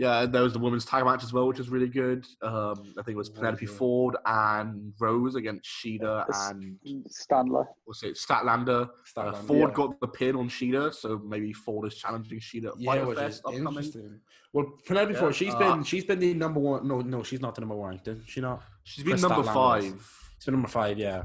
Yeah, 0.00 0.24
there 0.24 0.42
was 0.42 0.54
the 0.54 0.58
women's 0.58 0.86
tag 0.86 1.04
match 1.04 1.22
as 1.22 1.30
well, 1.30 1.46
which 1.46 1.58
was 1.58 1.68
really 1.68 1.86
good. 1.86 2.26
Um, 2.40 2.94
I 2.98 3.02
think 3.02 3.08
it 3.08 3.16
was 3.16 3.28
Penelope 3.28 3.66
it? 3.66 3.68
Ford 3.68 4.16
and 4.24 4.94
Rose 4.98 5.34
against 5.34 5.68
Shida 5.68 6.24
and 6.48 6.78
Statlander. 7.06 7.66
what's 7.84 8.02
it, 8.02 8.16
Statlander. 8.16 8.88
Uh, 9.14 9.32
Ford 9.32 9.68
yeah. 9.70 9.74
got 9.74 10.00
the 10.00 10.08
pin 10.08 10.36
on 10.36 10.48
Shida, 10.48 10.94
so 10.94 11.18
maybe 11.18 11.52
Ford 11.52 11.86
is 11.86 11.98
challenging 11.98 12.40
Shida 12.40 12.68
at 12.68 12.80
Yeah, 12.80 13.04
which 13.04 13.18
is 13.18 13.40
upcoming. 13.44 13.66
interesting. 13.66 14.20
Well, 14.54 14.72
Penelope 14.86 15.12
Yeah, 15.12 15.20
Ford, 15.20 15.34
she's 15.34 15.52
uh, 15.54 15.58
been 15.58 15.84
she's 15.84 16.04
been 16.04 16.18
the 16.18 16.32
number 16.32 16.60
one. 16.60 16.88
No, 16.88 17.02
no, 17.02 17.22
she's 17.22 17.42
not 17.42 17.54
the 17.54 17.60
number 17.60 17.76
one. 17.76 18.00
Did 18.02 18.22
she 18.26 18.40
not? 18.40 18.62
She's 18.84 19.04
been 19.04 19.12
Chris 19.12 19.22
number 19.22 19.42
Statlander 19.42 19.52
five. 19.52 19.82
She's 20.38 20.44
been 20.46 20.54
number 20.54 20.68
five, 20.68 20.98
yeah. 20.98 21.24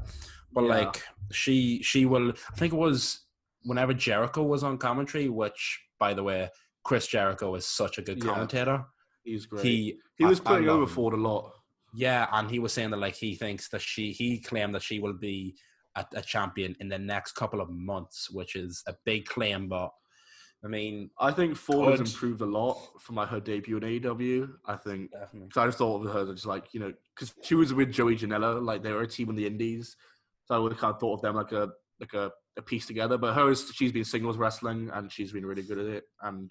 But 0.52 0.64
Yeah. 0.64 0.68
like 0.80 1.02
she 1.32 1.82
she 1.82 2.04
will. 2.04 2.28
I 2.52 2.56
think 2.56 2.74
it 2.74 2.76
was 2.76 3.20
whenever 3.62 3.94
Jericho 3.94 4.42
was 4.42 4.62
on 4.62 4.76
commentary. 4.76 5.30
Which, 5.30 5.80
by 5.98 6.12
the 6.12 6.22
way, 6.22 6.50
Chris 6.86 7.08
Jericho 7.08 7.52
is 7.56 7.66
such 7.66 7.98
a 7.98 8.02
good 8.02 8.18
Yeah. 8.22 8.30
commentator. 8.32 8.84
He's 9.24 9.44
great. 9.44 9.64
He 9.64 10.00
He 10.18 10.24
was 10.24 10.38
putting 10.38 10.68
over. 10.68 10.86
Ford 10.86 11.14
a 11.14 11.16
lot. 11.16 11.52
Yeah, 11.92 12.28
and 12.32 12.48
he 12.48 12.60
was 12.60 12.72
saying 12.72 12.90
that 12.90 12.98
like 12.98 13.16
he 13.16 13.34
thinks 13.34 13.68
that 13.70 13.80
she 13.80 14.12
he 14.12 14.38
claimed 14.40 14.72
that 14.76 14.82
she 14.82 15.00
will 15.00 15.14
be 15.14 15.56
a, 15.96 16.06
a 16.14 16.22
champion 16.22 16.76
in 16.78 16.88
the 16.88 16.98
next 16.98 17.32
couple 17.32 17.60
of 17.60 17.68
months, 17.70 18.30
which 18.30 18.54
is 18.54 18.84
a 18.86 18.94
big 19.04 19.26
claim. 19.26 19.68
But 19.68 19.90
I 20.64 20.68
mean, 20.68 21.10
I 21.18 21.32
think 21.32 21.56
Ford 21.56 21.98
has 21.98 22.00
improved 22.12 22.40
a 22.40 22.46
lot 22.46 22.76
from 23.00 23.16
like 23.16 23.28
her 23.30 23.40
debut 23.40 23.78
in 23.78 23.82
AEW. 23.82 24.48
I 24.66 24.76
think 24.76 25.10
because 25.32 25.56
I 25.56 25.66
just 25.66 25.78
thought 25.78 26.06
of 26.06 26.12
her 26.12 26.20
as 26.20 26.34
just 26.36 26.46
like 26.46 26.72
you 26.72 26.78
know 26.78 26.92
because 27.14 27.34
she 27.42 27.56
was 27.56 27.74
with 27.74 27.90
Joey 27.92 28.16
Janela, 28.16 28.62
like 28.62 28.84
they 28.84 28.92
were 28.92 29.02
a 29.02 29.08
team 29.08 29.28
in 29.30 29.34
the 29.36 29.46
Indies, 29.46 29.96
so 30.44 30.54
I 30.54 30.58
would 30.58 30.70
have 30.72 30.80
kind 30.80 30.94
of 30.94 31.00
thought 31.00 31.14
of 31.14 31.22
them 31.22 31.34
like 31.34 31.50
a 31.50 31.68
like 31.98 32.14
a, 32.14 32.30
a 32.56 32.62
piece 32.62 32.86
together. 32.86 33.18
But 33.18 33.34
hers, 33.34 33.70
she's 33.74 33.92
been 33.92 34.04
singles 34.04 34.36
wrestling 34.36 34.90
and 34.94 35.10
she's 35.10 35.32
been 35.32 35.46
really 35.46 35.62
good 35.62 35.78
at 35.78 35.86
it. 35.86 36.04
And 36.22 36.50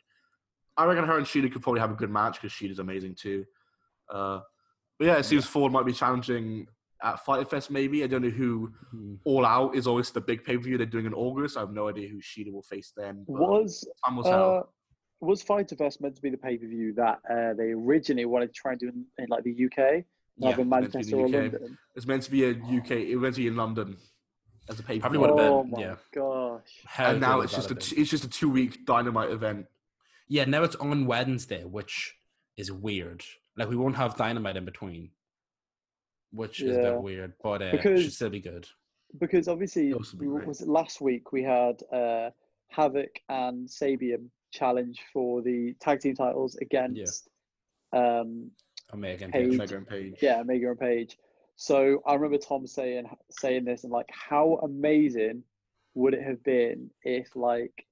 I 0.77 0.85
reckon 0.85 1.05
her 1.05 1.17
and 1.17 1.25
Shida 1.25 1.51
could 1.51 1.61
probably 1.61 1.79
have 1.81 1.91
a 1.91 1.95
good 1.95 2.09
match 2.09 2.41
because 2.41 2.51
Shida's 2.51 2.79
amazing 2.79 3.15
too. 3.15 3.45
Uh, 4.11 4.41
but 4.99 5.07
yeah, 5.07 5.17
it 5.17 5.23
seems 5.25 5.45
Ford 5.45 5.71
might 5.71 5.85
be 5.85 5.93
challenging 5.93 6.67
at 7.03 7.23
Fyter 7.25 7.45
Fest. 7.45 7.69
Maybe 7.71 8.03
I 8.03 8.07
don't 8.07 8.21
know 8.21 8.29
who. 8.29 8.71
Hmm. 8.91 9.15
All 9.25 9.45
Out 9.45 9.75
is 9.75 9.87
always 9.87 10.11
the 10.11 10.21
big 10.21 10.43
pay 10.43 10.57
per 10.57 10.63
view 10.63 10.77
they're 10.77 10.85
doing 10.85 11.05
in 11.05 11.13
August. 11.13 11.57
I 11.57 11.61
have 11.61 11.71
no 11.73 11.87
idea 11.89 12.09
who 12.09 12.17
Shida 12.17 12.51
will 12.51 12.61
face 12.63 12.91
then. 12.95 13.23
Was 13.27 13.87
time 14.05 14.15
will 14.17 14.23
tell. 14.23 14.57
uh, 14.57 14.61
was 15.21 15.41
Fyter 15.41 15.75
Fest 15.75 16.01
meant 16.01 16.15
to 16.15 16.21
be 16.21 16.29
the 16.29 16.37
pay 16.37 16.57
per 16.57 16.67
view 16.67 16.93
that 16.95 17.19
uh, 17.29 17.53
they 17.53 17.71
originally 17.71 18.25
wanted 18.25 18.47
to 18.47 18.53
try 18.53 18.71
and 18.71 18.79
do 18.79 18.87
in, 18.89 19.05
in 19.17 19.25
like 19.29 19.43
the 19.43 19.51
UK, 19.65 20.03
Yeah, 20.37 20.49
either 20.49 20.65
meant 20.65 20.91
to 20.91 20.99
be 20.99 21.05
Manchester 21.13 21.15
or 21.17 21.25
UK. 21.27 21.31
London? 21.33 21.77
It's 21.95 22.05
meant 22.05 22.23
to 22.23 22.31
be 22.31 22.43
a 22.45 22.49
UK. 22.51 22.91
It 22.91 23.15
was 23.15 23.21
meant 23.23 23.35
to 23.35 23.41
be 23.41 23.47
in 23.47 23.55
London 23.55 23.97
as 24.69 24.79
a 24.79 24.83
pay 24.83 24.95
per 24.99 25.09
Probably 25.09 25.17
view. 25.17 25.21
would've 25.21 25.37
been, 25.37 25.51
Oh 25.51 25.63
my 25.63 25.79
yeah. 25.81 25.95
gosh! 26.13 26.61
How 26.85 27.11
And 27.11 27.21
now 27.21 27.41
it's 27.41 27.53
just 27.53 27.69
that 27.69 27.77
a 27.77 27.79
have 27.81 27.89
t- 27.89 27.95
been? 27.95 28.01
it's 28.01 28.11
just 28.11 28.23
a 28.25 28.29
two 28.29 28.49
week 28.49 28.85
dynamite 28.85 29.31
event. 29.31 29.65
Yeah. 30.27 30.45
Now 30.45 30.63
it's 30.63 30.75
on 30.77 31.05
Wednesday, 31.05 31.63
which 31.63 32.15
is 32.57 32.71
weird. 32.71 33.23
Like 33.57 33.69
we 33.69 33.75
won't 33.75 33.95
have 33.95 34.15
dynamite 34.17 34.57
in 34.57 34.65
between, 34.65 35.11
which 36.31 36.61
is 36.61 36.75
a 36.77 36.81
bit 36.81 37.01
weird, 37.01 37.33
but 37.41 37.61
uh, 37.61 37.65
it 37.65 37.71
Because- 37.73 38.01
should 38.03 38.13
still 38.13 38.29
be 38.29 38.39
good. 38.41 38.67
Because 39.17 39.47
obviously, 39.47 39.91
That 39.91 39.97
was 39.99 40.13
we, 40.13 40.27
was 40.27 40.59
it 40.61 40.67
last 40.67 40.99
week 40.99 41.31
we 41.31 41.41
had 41.41 41.81
uh, 41.93 42.31
Havoc 42.67 43.21
and 43.29 43.65
Sabian 43.69 44.27
challenge 44.51 44.99
for 45.13 45.41
the 45.41 45.73
tag 45.79 46.01
team 46.01 46.15
titles 46.15 46.55
against 46.57 47.29
um, 47.93 48.51
Omega 48.93 49.25
and 49.25 49.33
Page. 49.33 49.45
Page. 49.51 49.53
Omega 49.53 49.77
and 49.77 49.87
Page. 49.87 50.15
yeah 50.21 50.39
Omega 50.41 50.71
and 50.71 50.79
Page. 50.79 51.17
So 51.55 52.01
I 52.05 52.15
remember 52.15 52.37
Tom 52.37 52.67
saying 52.67 53.05
saying 53.29 53.63
this 53.63 53.83
and 53.85 53.93
like 53.93 54.09
how 54.11 54.59
amazing 54.63 55.43
would 55.93 56.13
it 56.13 56.21
have 56.23 56.43
been 56.43 56.89
if 57.03 57.33
like 57.37 57.85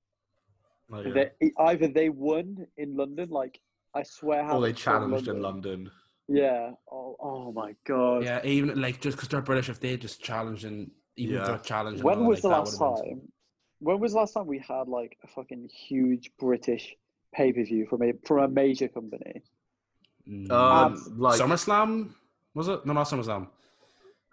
Oh, 0.91 1.01
yeah. 1.01 1.25
they, 1.39 1.51
either 1.59 1.87
they 1.87 2.09
won 2.09 2.67
in 2.77 2.95
London, 2.95 3.29
like 3.29 3.59
I 3.95 4.03
swear, 4.03 4.49
Or 4.51 4.61
they 4.61 4.73
challenged 4.73 5.27
in 5.27 5.41
London. 5.41 5.89
Yeah. 6.27 6.71
Oh, 6.91 7.15
oh 7.19 7.51
my 7.51 7.75
god. 7.85 8.23
Yeah, 8.23 8.41
even 8.45 8.79
like 8.81 9.01
just 9.01 9.17
because 9.17 9.29
they're 9.29 9.41
British, 9.41 9.69
if 9.69 9.79
they 9.79 9.97
just 9.97 10.21
challenge 10.23 10.65
and 10.65 10.89
even 11.15 11.35
if 11.35 11.41
Yeah. 11.41 11.47
they're 11.47 11.57
challenging, 11.59 12.03
When 12.03 12.19
other, 12.19 12.25
was 12.25 12.37
like, 12.37 12.41
the 12.43 12.47
last 12.49 12.79
would've 12.79 12.95
been- 13.03 13.19
time? 13.19 13.31
When 13.79 13.99
was 13.99 14.13
the 14.13 14.19
last 14.19 14.33
time 14.33 14.47
we 14.47 14.59
had 14.59 14.87
like 14.87 15.17
a 15.23 15.27
fucking 15.27 15.67
huge 15.67 16.31
British 16.39 16.95
pay 17.33 17.51
per 17.51 17.63
view 17.63 17.85
from 17.89 18.01
a 18.03 18.13
from 18.25 18.39
a 18.39 18.47
major 18.47 18.87
company? 18.87 19.41
Mm, 20.27 20.49
Um, 20.51 21.15
like 21.17 21.39
SummerSlam 21.39 22.13
was 22.53 22.67
it? 22.69 22.85
No, 22.85 22.93
not 22.93 23.07
SummerSlam. 23.07 23.47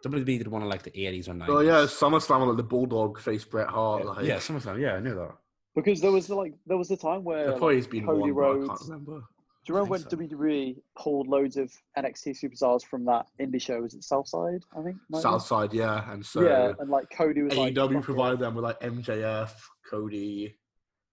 WB 0.05 0.39
did 0.39 0.49
one 0.49 0.63
in 0.63 0.69
like 0.69 0.83
the 0.85 0.97
eighties 0.99 1.29
or 1.29 1.35
nineties. 1.35 1.55
oh 1.57 1.61
yeah, 1.61 1.83
SummerSlam 1.87 2.47
like 2.47 2.57
the 2.57 2.63
Bulldog 2.63 3.19
face 3.19 3.45
Bret 3.45 3.69
Hart. 3.69 4.05
Like, 4.07 4.25
yeah, 4.25 4.37
SummerSlam. 4.37 4.81
Yeah, 4.81 4.95
I 4.95 5.01
knew 5.01 5.15
that. 5.17 5.33
Because 5.75 6.01
there 6.01 6.11
was 6.11 6.27
the, 6.27 6.35
like 6.35 6.55
there 6.67 6.77
was 6.77 6.89
the 6.89 6.97
time 6.97 7.23
where 7.25 7.57
like, 7.57 7.77
has 7.77 7.87
been 7.87 8.05
Cody 8.07 8.33
one, 8.33 8.61
but 8.61 8.65
I 8.65 8.67
can't 8.67 8.81
remember. 8.89 9.13
do 9.13 9.23
you 9.69 9.75
remember 9.75 9.91
when 9.93 10.01
so. 10.01 10.09
WWE 10.17 10.77
pulled 10.99 11.29
loads 11.29 11.57
of 11.57 11.73
NXT 11.97 12.37
superstars 12.43 12.83
from 12.83 13.05
that 13.05 13.27
indie 13.41 13.63
show? 13.63 13.81
Was 13.81 13.95
it 13.95 14.03
Southside? 14.03 14.63
I 14.77 14.83
think. 14.83 14.97
Southside, 15.21 15.73
yeah, 15.73 16.11
and 16.13 16.27
so 16.27 16.43
yeah, 16.43 16.73
and 16.79 16.91
like 16.91 17.07
Cody 17.17 17.43
was 17.43 17.55
like 17.57 17.75
AEW 17.75 17.83
fucking- 17.87 18.03
provided 18.03 18.41
them 18.41 18.55
with 18.55 18.65
like 18.65 18.81
MJF, 18.81 19.53
Cody, 19.89 20.57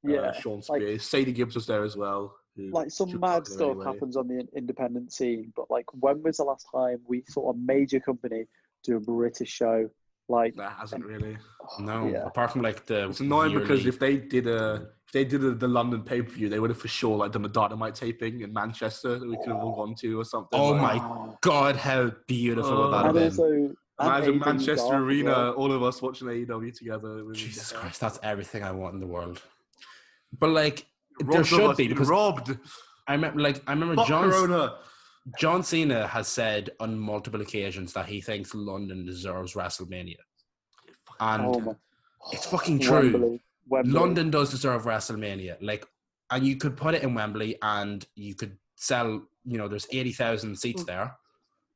Yeah, 0.03 0.17
uh, 0.19 0.33
Sean 0.33 0.55
like- 0.69 0.81
Spears, 0.81 1.03
Sadie 1.03 1.33
Gibbs 1.33 1.55
was 1.55 1.67
there 1.67 1.83
as 1.83 1.95
well. 1.95 2.35
like 2.71 2.89
some 2.89 3.19
mad 3.19 3.45
stuff 3.45 3.69
anyway. 3.71 3.85
happens 3.85 4.17
on 4.17 4.27
the 4.27 4.47
independent 4.55 5.13
scene, 5.13 5.53
but 5.55 5.69
like 5.69 5.85
when 5.93 6.23
was 6.23 6.37
the 6.37 6.43
last 6.43 6.65
time 6.73 6.97
we 7.07 7.23
saw 7.29 7.51
a 7.51 7.55
major 7.55 7.99
company 7.99 8.45
do 8.83 8.97
a 8.97 8.99
British 8.99 9.49
show? 9.51 9.87
Like, 10.29 10.55
That 10.55 10.73
hasn't 10.73 11.05
really. 11.05 11.37
No, 11.79 12.07
yeah. 12.07 12.25
apart 12.25 12.51
from 12.51 12.61
like 12.61 12.85
the. 12.85 13.09
It's 13.09 13.19
annoying 13.19 13.53
because 13.57 13.85
if 13.85 13.99
they 13.99 14.17
did 14.17 14.47
a 14.47 14.87
if 15.05 15.13
they 15.13 15.23
did 15.23 15.43
a, 15.43 15.51
the 15.51 15.67
London 15.67 16.01
pay 16.01 16.21
per 16.21 16.29
view, 16.31 16.49
they 16.49 16.59
would 16.59 16.69
have 16.69 16.79
for 16.79 16.89
sure 16.89 17.15
like 17.17 17.31
done 17.31 17.45
a 17.45 17.49
dynamite 17.49 17.95
taping 17.95 18.41
in 18.41 18.51
Manchester 18.51 19.17
that 19.19 19.27
we 19.27 19.37
could 19.37 19.47
have 19.47 19.63
all 19.63 19.75
gone 19.75 19.95
to 19.95 20.19
or 20.19 20.25
something. 20.25 20.59
Oh 20.59 20.71
like, 20.71 21.01
my 21.01 21.29
God, 21.41 21.75
how 21.77 22.11
beautiful 22.27 22.71
Oh. 22.71 22.83
would 22.83 22.93
that 22.93 23.05
have 23.05 23.37
been? 23.37 23.75
Imagine 23.99 24.39
AEW 24.39 24.45
Manchester 24.45 24.89
Dark 24.91 25.01
Arena, 25.01 25.31
well. 25.31 25.51
all 25.53 25.71
of 25.71 25.81
us 25.81 26.01
watching 26.01 26.27
AEW 26.27 26.77
together. 26.77 27.19
It 27.19 27.25
would 27.25 27.35
Jesus 27.35 27.71
Christ, 27.71 27.99
that's 27.99 28.19
everything 28.21 28.63
I 28.63 28.71
want 28.71 28.93
in 28.93 28.99
the 28.99 29.07
world. 29.07 29.41
But 30.37 30.49
like, 30.51 30.85
Robbed 31.21 31.33
there 31.33 31.43
should 31.45 31.77
be 31.77 31.87
because 31.87 32.09
robbed. 32.09 32.55
I 33.07 33.13
remember, 33.13 33.39
like, 33.39 33.63
I 33.65 33.71
remember 33.71 33.95
Fuck 33.95 34.07
John 34.07 34.29
Corona. 34.29 34.75
John 35.37 35.63
Cena 35.63 36.07
has 36.07 36.27
said 36.27 36.69
on 36.79 36.97
multiple 36.97 37.41
occasions 37.41 37.93
that 37.93 38.05
he 38.05 38.21
thinks 38.21 38.53
London 38.55 39.05
deserves 39.05 39.53
WrestleMania, 39.53 40.15
and 41.19 41.43
Oh 41.45 41.75
it's 42.31 42.45
fucking 42.45 42.79
true. 42.79 43.11
Wembley. 43.11 43.43
Wembley. 43.67 43.91
London 43.93 44.29
does 44.31 44.49
deserve 44.51 44.83
WrestleMania. 44.85 45.57
Like, 45.61 45.85
and 46.31 46.45
you 46.45 46.55
could 46.55 46.77
put 46.77 46.95
it 46.95 47.03
in 47.03 47.13
Wembley, 47.13 47.57
and 47.61 48.05
you 48.15 48.35
could 48.35 48.57
sell. 48.75 49.27
You 49.45 49.57
know, 49.57 49.67
there's 49.67 49.87
eighty 49.91 50.11
thousand 50.13 50.57
seats 50.57 50.83
there. 50.83 51.15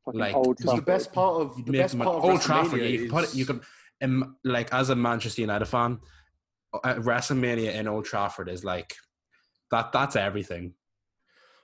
Fucking 0.06 0.20
like, 0.20 0.36
Because 0.36 0.76
the 0.76 0.82
best 0.82 1.14
part 1.14 1.42
of 1.42 1.66
the 1.66 1.72
best 1.72 1.98
part 1.98 2.16
of 2.18 2.24
Old 2.24 2.42
Trafford. 2.42 2.80
WrestleMania 2.82 2.92
You 2.92 3.00
could 3.00 3.10
put 3.10 3.24
it. 3.24 3.28
is- 3.30 3.36
You 3.36 3.46
could, 3.46 3.62
um, 4.02 4.38
like, 4.44 4.74
as 4.74 4.90
a 4.90 4.96
Manchester 4.96 5.42
United 5.42 5.66
fan, 5.66 6.00
uh, 6.74 6.96
WrestleMania 6.96 7.74
in 7.76 7.88
Old 7.88 8.06
Trafford 8.06 8.50
is 8.50 8.64
like 8.64 8.96
that. 9.72 9.92
That's 9.92 10.16
everything. 10.16 10.74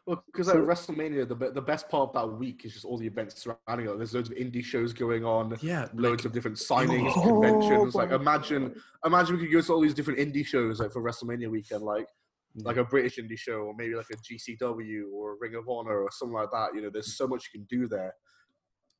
Well, 0.07 0.23
because 0.25 0.47
at 0.47 0.55
WrestleMania, 0.55 1.27
the 1.27 1.35
the 1.51 1.61
best 1.61 1.89
part 1.89 2.09
of 2.09 2.13
that 2.15 2.37
week 2.39 2.63
is 2.63 2.71
just 2.73 2.85
all 2.85 2.97
the 2.97 3.05
events 3.05 3.43
surrounding 3.43 3.87
it. 3.89 3.97
There's 3.97 4.13
loads 4.13 4.29
of 4.31 4.37
indie 4.37 4.63
shows 4.63 4.93
going 4.93 5.25
on, 5.25 5.57
Yeah, 5.61 5.89
loads 5.93 6.23
of 6.23 6.31
different 6.31 6.55
signings, 6.57 7.11
Oh 7.17 7.21
conventions. 7.41 7.93
Like 7.93 8.11
imagine, 8.11 8.69
God. 8.69 8.81
imagine 9.05 9.35
we 9.35 9.43
could 9.43 9.51
go 9.51 9.59
to 9.61 9.73
all 9.73 9.81
these 9.81 9.93
different 9.93 10.17
indie 10.19 10.45
shows 10.45 10.79
like 10.79 10.93
for 10.93 11.03
WrestleMania 11.03 11.49
weekend, 11.51 11.83
like 11.83 12.07
like 12.55 12.77
a 12.77 12.85
British 12.85 13.17
indie 13.17 13.37
show, 13.37 13.59
or 13.67 13.75
maybe 13.77 13.95
like 13.95 14.05
a 14.11 14.15
GCW 14.15 15.11
or 15.13 15.33
a 15.33 15.35
Ring 15.41 15.55
of 15.55 15.67
Honor 15.67 16.01
or 16.01 16.09
something 16.11 16.33
like 16.35 16.51
that. 16.53 16.69
You 16.73 16.81
know, 16.83 16.89
there's 16.89 17.17
so 17.17 17.27
much 17.27 17.49
you 17.53 17.59
can 17.59 17.67
do 17.69 17.87
there. 17.89 18.13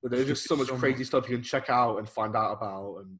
But 0.03 0.12
there's 0.12 0.28
just 0.28 0.43
so 0.43 0.58
much 0.58 0.68
So 0.68 0.76
crazy 0.78 0.99
much. 0.99 1.08
stuff 1.08 1.30
you 1.30 1.38
can 1.38 1.43
check 1.43 1.70
out 1.70 1.97
and 1.99 2.08
find 2.08 2.36
out 2.36 2.51
about. 2.51 2.97
And 2.99 3.18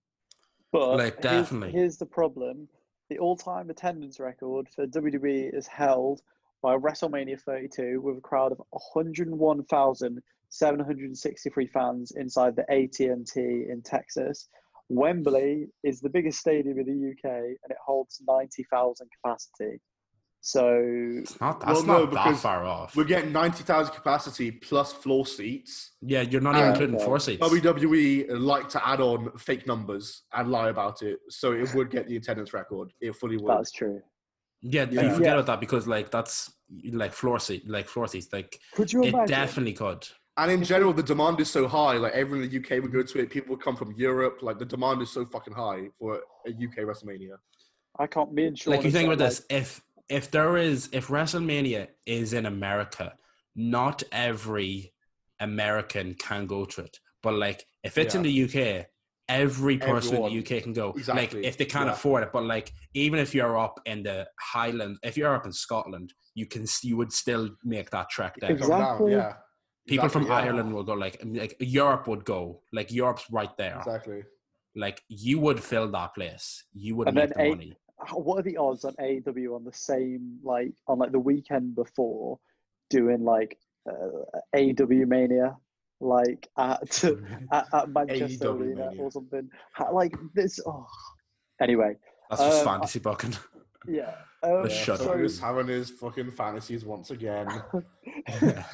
But 0.74 0.98
Like, 0.98 1.24
here's- 1.24 1.46
definitely. 1.46 1.72
Here's, 1.72 1.98
the 1.98 2.06
problem: 2.06 2.68
the 3.10 3.18
all-time 3.18 3.70
attendance 3.70 4.20
record 4.20 4.68
for 4.76 4.86
WWE 4.86 5.56
is 5.56 5.66
held 5.68 6.22
by 6.62 6.76
WrestleMania 6.76 7.40
32 7.42 8.02
with 8.02 8.18
a 8.18 8.22
crowd 8.22 8.52
of 8.52 8.62
101,763 8.72 11.68
fans 11.68 12.12
inside 12.16 12.56
the 12.56 12.70
AT&T 12.72 13.36
in 13.36 13.82
Texas. 13.84 14.50
Wembley 14.90 15.68
is 15.84 16.00
the 16.00 16.10
biggest 16.10 16.40
stadium 16.40 16.80
in 16.80 16.86
the 16.86 17.12
UK 17.12 17.26
and 17.34 17.70
it 17.70 17.78
holds 17.86 18.22
90,000 18.28 19.08
capacity. 19.22 19.82
So 20.42 20.80
It's 21.18 21.40
not. 21.42 21.60
That's 21.60 21.84
Well, 21.84 21.86
no, 21.86 22.06
not 22.06 22.14
that 22.14 22.38
far 22.38 22.64
off. 22.64 22.96
we're 22.96 23.04
getting 23.04 23.34
ninety 23.34 23.64
thousand 23.64 23.96
capacity 23.96 24.52
plus 24.52 24.94
floor 24.94 25.26
seats. 25.26 25.92
Yeah, 26.02 26.22
you're 26.22 26.42
not 26.42 26.56
even 26.56 26.70
uh, 26.70 26.72
including 26.72 26.96
okay. 26.96 27.06
four 27.06 27.20
seats. 27.20 27.46
WWE 27.46 28.28
like 28.40 28.70
to 28.70 28.88
add 28.88 29.02
on 29.02 29.32
fake 29.38 29.68
numbers 29.68 30.24
and 30.34 30.50
lie 30.50 30.70
about 30.70 31.02
it, 31.02 31.20
so 31.28 31.52
it 31.52 31.74
would 31.74 31.90
get 31.90 32.08
the 32.08 32.16
attendance 32.16 32.54
record. 32.54 32.94
It 33.02 33.16
fully 33.16 33.36
would. 33.36 33.50
that's 33.50 33.72
true. 33.72 34.02
Yeah, 34.62 34.88
Yeah. 34.90 35.04
you 35.04 35.10
forget 35.14 35.28
Yeah. 35.28 35.34
about 35.34 35.46
that 35.48 35.60
because 35.60 35.88
like 35.88 36.12
that's 36.12 36.52
like 36.92 37.14
floor 37.14 37.40
seat, 37.40 37.68
like 37.70 37.88
floor 37.88 38.08
seats. 38.08 38.32
Like 38.34 38.60
Could 38.74 38.92
you 38.92 39.04
it 39.04 39.10
imagine? 39.14 39.28
definitely 39.28 39.74
could. 39.74 40.08
And 40.38 40.52
in 40.52 40.64
general, 40.64 40.94
the 40.94 41.04
demand 41.04 41.40
is 41.40 41.50
so 41.50 41.68
high. 41.68 41.94
Like 41.98 42.14
everyone 42.14 42.44
in 42.46 42.50
the 42.52 42.58
UK 42.60 42.82
would 42.84 42.92
go 42.92 43.02
to 43.04 43.20
it. 43.20 43.30
People 43.30 43.56
would 43.56 43.64
come 43.64 43.76
from 43.76 43.92
Europe. 43.94 44.40
Like 44.42 44.60
the 44.60 44.66
demand 44.66 45.02
is 45.02 45.10
so 45.12 45.26
fucking 45.26 45.54
high 45.54 45.90
for 46.00 46.22
a 46.46 46.50
UK 46.52 46.80
WrestleMania. 46.86 47.38
I 48.00 48.06
can't. 48.08 48.32
Me 48.34 48.46
and 48.46 48.58
Sean. 48.60 48.74
like 48.76 48.84
you 48.84 48.92
think 48.92 49.08
said, 49.08 49.14
about 49.14 49.26
this: 49.26 49.46
if 49.50 49.82
if 50.10 50.30
there 50.32 50.58
is 50.58 50.90
if 50.92 51.08
WrestleMania 51.08 51.88
is 52.06 52.34
in 52.34 52.46
America, 52.46 53.14
not 53.56 54.04
every 54.12 54.94
American 55.40 56.14
can 56.16 56.46
go 56.46 56.66
to 56.66 56.82
it. 56.82 57.00
But 57.24 57.34
like 57.34 57.66
if 57.84 57.98
it's 57.98 58.14
in 58.16 58.22
the 58.24 58.44
UK, 58.44 58.88
every 59.30 59.78
person 59.78 60.16
in 60.16 60.24
the 60.24 60.40
UK 60.40 60.64
can 60.64 60.74
go. 60.74 60.92
Exactly, 60.92 61.40
Like 61.42 61.46
if 61.48 61.58
they 61.58 61.66
can't 61.66 61.88
yeah. 61.88 61.94
afford 61.94 62.24
it, 62.24 62.30
but 62.32 62.44
like 62.44 62.72
even 62.94 63.20
if 63.20 63.34
you're 63.36 63.58
up 63.58 63.80
in 63.86 64.04
the 64.04 64.28
Highlands, 64.40 65.00
if 65.04 65.18
you're 65.18 65.34
up 65.34 65.46
in 65.46 65.52
Scotland, 65.54 66.14
you 66.36 66.46
can 66.46 66.66
you 66.84 66.98
would 66.98 67.12
still 67.12 67.50
make 67.64 67.90
that 67.92 68.10
trek 68.10 68.36
down. 68.40 68.52
Exactly. 68.52 69.12
Down, 69.12 69.20
yeah. 69.20 69.34
People 69.88 70.10
from 70.10 70.26
yeah. 70.28 70.34
Ireland 70.36 70.74
will 70.74 70.84
go 70.84 70.94
like 70.94 71.22
like 71.26 71.56
Europe 71.60 72.08
would 72.08 72.26
go 72.26 72.62
like 72.74 72.92
Europe's 72.92 73.26
right 73.32 73.56
there. 73.58 73.78
Exactly. 73.78 74.24
Like 74.76 75.02
you 75.10 75.40
would 75.40 75.62
fill 75.62 75.90
that 75.92 76.14
place. 76.14 76.64
You 76.74 76.96
would 76.98 77.08
And 77.08 77.16
make 77.16 77.30
the 77.34 77.42
eight- 77.42 77.50
money. 77.58 77.78
what 78.14 78.40
are 78.40 78.44
the 78.44 78.58
odds 78.58 78.86
on 78.86 78.94
AEW 79.00 79.56
on 79.56 79.64
the 79.64 79.74
same 79.74 80.38
like 80.44 80.72
on 80.88 81.00
like 81.00 81.12
the 81.12 81.20
weekend 81.20 81.76
before 81.76 82.38
doing 82.92 83.24
like 83.24 83.58
uh, 83.90 84.22
AEW 84.56 85.08
Mania 85.08 85.56
like 86.00 86.48
at 86.58 87.04
at, 87.52 87.66
at 87.74 87.90
Manchester 87.90 88.50
AEW 88.50 88.60
Arena 88.60 88.86
Mania. 88.88 89.02
or 89.02 89.12
something 89.12 89.50
like 89.92 90.14
this 90.34 90.60
oh 90.66 90.86
anyway 91.62 91.96
That's 92.30 92.42
just 92.42 92.60
um, 92.60 92.74
fantasy 92.74 93.00
booking. 93.00 93.36
yeah 93.88 94.14
um, 94.44 94.62
But 94.62 94.72
Yeah, 94.72 94.78
shut 94.84 95.00
so 95.00 95.18
he's 95.18 95.40
having 95.40 95.68
his 95.68 95.90
fucking 95.90 96.32
fantasies 96.32 96.86
once 96.86 97.12
again. 97.12 97.48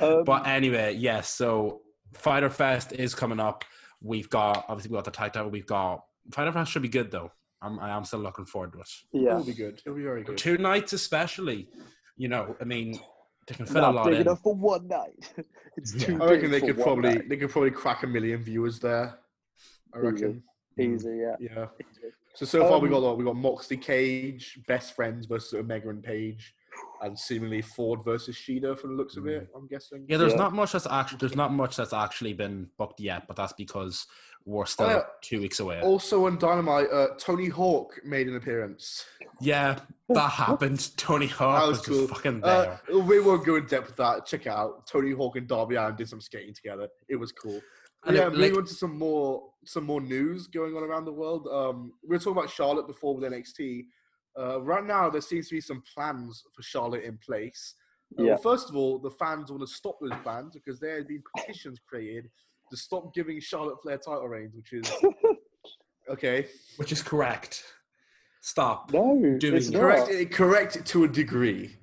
um, 0.00 0.24
but 0.24 0.46
anyway, 0.46 0.94
yes. 0.94 1.28
so 1.28 1.80
Fyter 2.14 2.50
Fest 2.50 2.92
is 2.92 3.14
coming 3.14 3.40
up. 3.40 3.64
We've 4.00 4.28
got 4.28 4.64
obviously 4.68 4.90
we 4.90 4.96
got 4.96 5.04
the 5.04 5.12
tag 5.12 5.32
title. 5.32 5.50
We've 5.50 5.66
got 5.66 6.04
Fyter 6.32 6.52
Fest 6.52 6.72
should 6.72 6.82
be 6.82 6.88
good 6.88 7.10
though. 7.10 7.30
I'm 7.62 7.78
I 7.78 7.90
am 7.90 8.04
still 8.04 8.18
looking 8.18 8.44
forward 8.44 8.72
to 8.72 8.80
it. 8.80 8.88
yeah 9.12 9.30
It'll 9.32 9.44
be 9.44 9.54
good. 9.54 9.80
It'll 9.86 9.96
be 9.96 10.02
very 10.02 10.24
good. 10.24 10.36
Two 10.36 10.58
nights 10.58 10.92
especially. 10.92 11.68
You 12.16 12.28
know, 12.28 12.56
I 12.60 12.64
mean, 12.64 13.00
they 13.46 13.54
can 13.54 13.66
fit 13.66 13.76
a 13.76 13.80
not 13.80 13.94
lot 13.94 14.04
big 14.06 14.14
in. 14.16 14.20
enough 14.22 14.40
for 14.42 14.54
one 14.54 14.86
night 14.88 15.32
it's 15.76 15.94
Yeah. 15.94 16.06
too 16.06 16.22
I 16.22 16.26
reckon 16.30 16.50
big 16.50 16.60
they 16.62 16.66
could 16.66 16.80
probably 16.82 17.14
night. 17.14 17.28
they 17.28 17.36
could 17.36 17.50
probably 17.50 17.70
crack 17.70 18.02
a 18.02 18.06
million 18.06 18.42
viewers 18.42 18.78
there. 18.80 19.18
I 19.94 19.98
reckon. 19.98 20.42
easy 20.78 21.18
yeah 21.20 21.36
Yeah. 21.40 21.66
easy. 21.80 22.12
So 22.34 22.46
so 22.46 22.60
far 22.68 22.78
we 22.78 22.88
Um, 22.88 22.94
got 22.94 23.02
what 23.02 23.18
we 23.18 23.24
got 23.24 23.36
Moxley 23.36 23.76
Cage, 23.76 24.58
best 24.66 24.94
friends 24.94 25.26
versus 25.26 25.52
Omega 25.54 25.88
and 25.90 26.02
Page, 26.02 26.54
and 27.02 27.18
seemingly 27.18 27.62
Ford 27.62 28.04
versus 28.04 28.36
Shida 28.36 28.78
from 28.78 28.90
the 28.90 28.96
looks 28.96 29.16
of 29.16 29.26
it. 29.26 29.48
I'm 29.54 29.66
guessing. 29.66 30.04
Yeah, 30.08 30.16
there's 30.18 30.32
Yeah. 30.32 30.38
not 30.38 30.52
much 30.54 30.72
that's 30.72 30.86
actually 30.86 31.18
there's 31.18 31.36
not 31.36 31.52
much 31.52 31.76
that's 31.76 31.92
actually 31.92 32.32
been 32.32 32.68
booked 32.78 33.00
yet, 33.00 33.26
but 33.26 33.36
that's 33.36 33.52
because 33.52 34.06
we're 34.44 34.66
still 34.66 34.86
Oh, 34.86 34.90
yeah. 34.90 35.02
two 35.20 35.40
weeks 35.40 35.60
away. 35.60 35.80
Also 35.82 36.26
on 36.26 36.36
Dynamite, 36.38 36.90
uh, 36.92 37.08
Tony 37.18 37.46
Hawk 37.48 38.00
made 38.04 38.26
an 38.28 38.36
appearance. 38.36 39.04
Yeah, 39.40 39.78
that 40.08 40.28
happened. 40.30 40.96
Tony 40.96 41.26
Hawk 41.28 41.60
That 41.60 41.68
was, 41.68 41.78
was 41.78 41.86
just 41.86 41.98
cool. 41.98 42.08
fucking 42.16 42.40
there. 42.40 42.80
Uh, 42.92 42.98
we 43.00 43.20
won't 43.20 43.44
go 43.44 43.56
in 43.56 43.66
depth 43.66 43.88
with 43.88 43.96
that. 43.96 44.26
Check 44.26 44.46
it 44.46 44.48
out. 44.50 44.86
Tony 44.86 45.12
Hawk 45.12 45.36
and 45.36 45.46
Darby 45.46 45.76
Allin 45.76 45.94
did 45.96 46.08
some 46.08 46.20
skating 46.20 46.54
together. 46.54 46.88
It 47.08 47.16
was 47.16 47.30
cool. 47.32 47.60
And 48.04 48.16
yeah, 48.16 48.26
it, 48.26 48.30
moving 48.32 48.50
like- 48.50 48.58
on 48.58 48.66
to 48.66 48.74
some 48.74 48.98
more 48.98 49.48
some 49.64 49.84
more 49.84 50.00
news 50.00 50.48
going 50.48 50.76
on 50.76 50.82
around 50.82 51.04
the 51.04 51.12
world. 51.12 51.46
Um, 51.46 51.92
we 52.02 52.16
were 52.16 52.18
talking 52.18 52.32
about 52.36 52.50
Charlotte 52.50 52.88
before 52.88 53.14
with 53.16 53.22
NXT. 53.32 53.86
Uh, 54.38 54.60
right 54.62 54.84
now, 54.84 55.10
there 55.10 55.20
seems 55.20 55.48
to 55.48 55.54
be 55.54 55.60
some 55.60 55.82
plans 55.94 56.42
for 56.54 56.62
Charlotte 56.62 57.04
in 57.04 57.18
place. 57.18 57.74
Uh, 58.18 58.22
Yeah. 58.24 58.36
First 58.36 58.70
of 58.70 58.76
all, 58.76 58.98
the 58.98 59.10
fans 59.10 59.50
want 59.50 59.60
to 59.62 59.66
stop 59.66 59.98
those 60.00 60.18
plans 60.22 60.54
because 60.54 60.80
there 60.80 60.98
have 60.98 61.08
been 61.08 61.22
petitions 61.36 61.78
created 61.86 62.30
to 62.70 62.76
stop 62.76 63.14
giving 63.14 63.40
Charlotte 63.40 63.80
Flair 63.82 63.98
title 63.98 64.28
reigns, 64.28 64.54
which 64.54 64.72
is 64.72 64.90
okay. 66.10 66.46
which 66.76 66.92
is 66.92 67.02
correct. 67.02 67.64
Stop. 68.40 68.92
no 68.92 69.36
Doing 69.38 69.56
it's 69.56 69.68
it. 69.68 69.72
not. 69.72 69.80
Correct, 69.80 70.08
it- 70.10 70.30
correct 70.32 70.76
it 70.76 70.86
to 70.86 71.04
a 71.04 71.08
degree. 71.08 71.76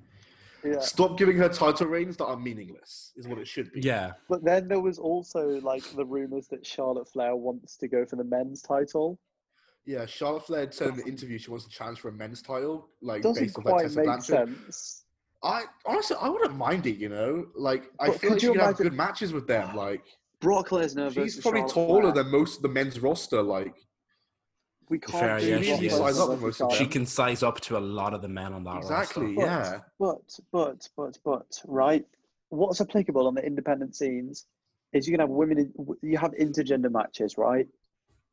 yeah 0.64 0.78
Stop 0.80 1.16
giving 1.16 1.36
her 1.38 1.48
title 1.48 1.86
reigns 1.86 2.16
that 2.18 2.26
are 2.26 2.36
meaningless. 2.36 3.12
Is 3.16 3.26
what 3.28 3.38
it 3.38 3.48
should 3.48 3.72
be. 3.72 3.80
Yeah, 3.80 4.12
But 4.28 4.44
then 4.44 4.68
there 4.68 4.80
was 4.80 4.98
also 4.98 5.60
like 5.62 5.84
the 5.94 6.04
rumors 6.04 6.48
that 6.48 6.66
Charlotte 6.66 7.08
Flair 7.08 7.34
wants 7.36 7.76
to 7.78 7.88
go 7.88 8.04
for 8.04 8.16
the 8.16 8.24
men's 8.24 8.60
title. 8.62 9.18
Yeah, 9.90 10.06
Charlotte 10.06 10.46
Flair 10.46 10.70
said 10.70 10.90
in 10.90 10.96
the 10.98 11.04
interview 11.06 11.36
she 11.36 11.50
wants 11.50 11.64
to 11.64 11.70
challenge 11.70 11.98
for 11.98 12.10
a 12.10 12.12
men's 12.12 12.42
title, 12.42 12.90
like 13.02 13.22
Doesn't 13.22 13.42
based 13.42 13.58
on 13.58 13.64
that 13.64 13.70
quite 13.70 13.82
Tessa 13.82 13.96
make 13.96 14.04
Blanchard. 14.06 14.48
sense. 14.48 15.04
I 15.42 15.64
honestly, 15.84 16.16
I 16.20 16.28
wouldn't 16.28 16.56
mind 16.56 16.86
it. 16.86 16.96
You 16.98 17.08
know, 17.08 17.46
like 17.56 17.90
I 17.98 18.06
But 18.08 18.20
feel 18.20 18.30
like 18.30 18.40
she 18.40 18.46
you 18.46 18.52
could 18.52 18.60
have 18.60 18.76
good 18.76 18.92
matches 18.92 19.32
with 19.32 19.48
them. 19.48 19.74
Like 19.74 20.02
Brock 20.40 20.68
Lesnar 20.68 21.06
she's 21.08 21.14
versus 21.14 21.40
probably 21.42 21.60
Charlotte 21.62 21.74
taller 21.74 22.12
Flair. 22.12 22.22
than 22.22 22.30
most 22.30 22.56
of 22.58 22.62
the 22.62 22.68
men's 22.68 23.00
roster. 23.00 23.42
Like 23.42 23.74
we 24.88 25.00
can't 25.00 25.12
Fair, 25.12 25.38
yeah, 25.40 25.56
Brock 25.56 25.80
she 25.80 25.88
Lesnar. 25.88 25.98
Size 25.98 26.18
up 26.20 26.40
most 26.40 26.62
she 26.78 26.86
can 26.86 27.04
size 27.06 27.42
up 27.42 27.60
to 27.62 27.76
a 27.76 27.80
lot 27.80 28.14
of 28.14 28.22
the 28.22 28.28
men 28.28 28.52
on 28.52 28.62
that 28.64 28.76
exactly, 28.76 29.34
roster. 29.34 29.40
Exactly. 29.42 29.76
Yeah, 29.76 29.80
But 29.98 30.38
but 30.52 30.88
but 30.96 31.18
but 31.24 31.46
right, 31.66 32.04
what's 32.50 32.80
applicable 32.80 33.26
on 33.26 33.34
the 33.34 33.44
independent 33.44 33.96
scenes 33.96 34.46
is 34.92 35.08
you 35.08 35.12
can 35.12 35.20
have 35.20 35.30
women. 35.30 35.58
In, 35.58 35.72
you 36.00 36.16
have 36.16 36.30
intergender 36.32 36.92
matches, 36.92 37.36
right? 37.36 37.66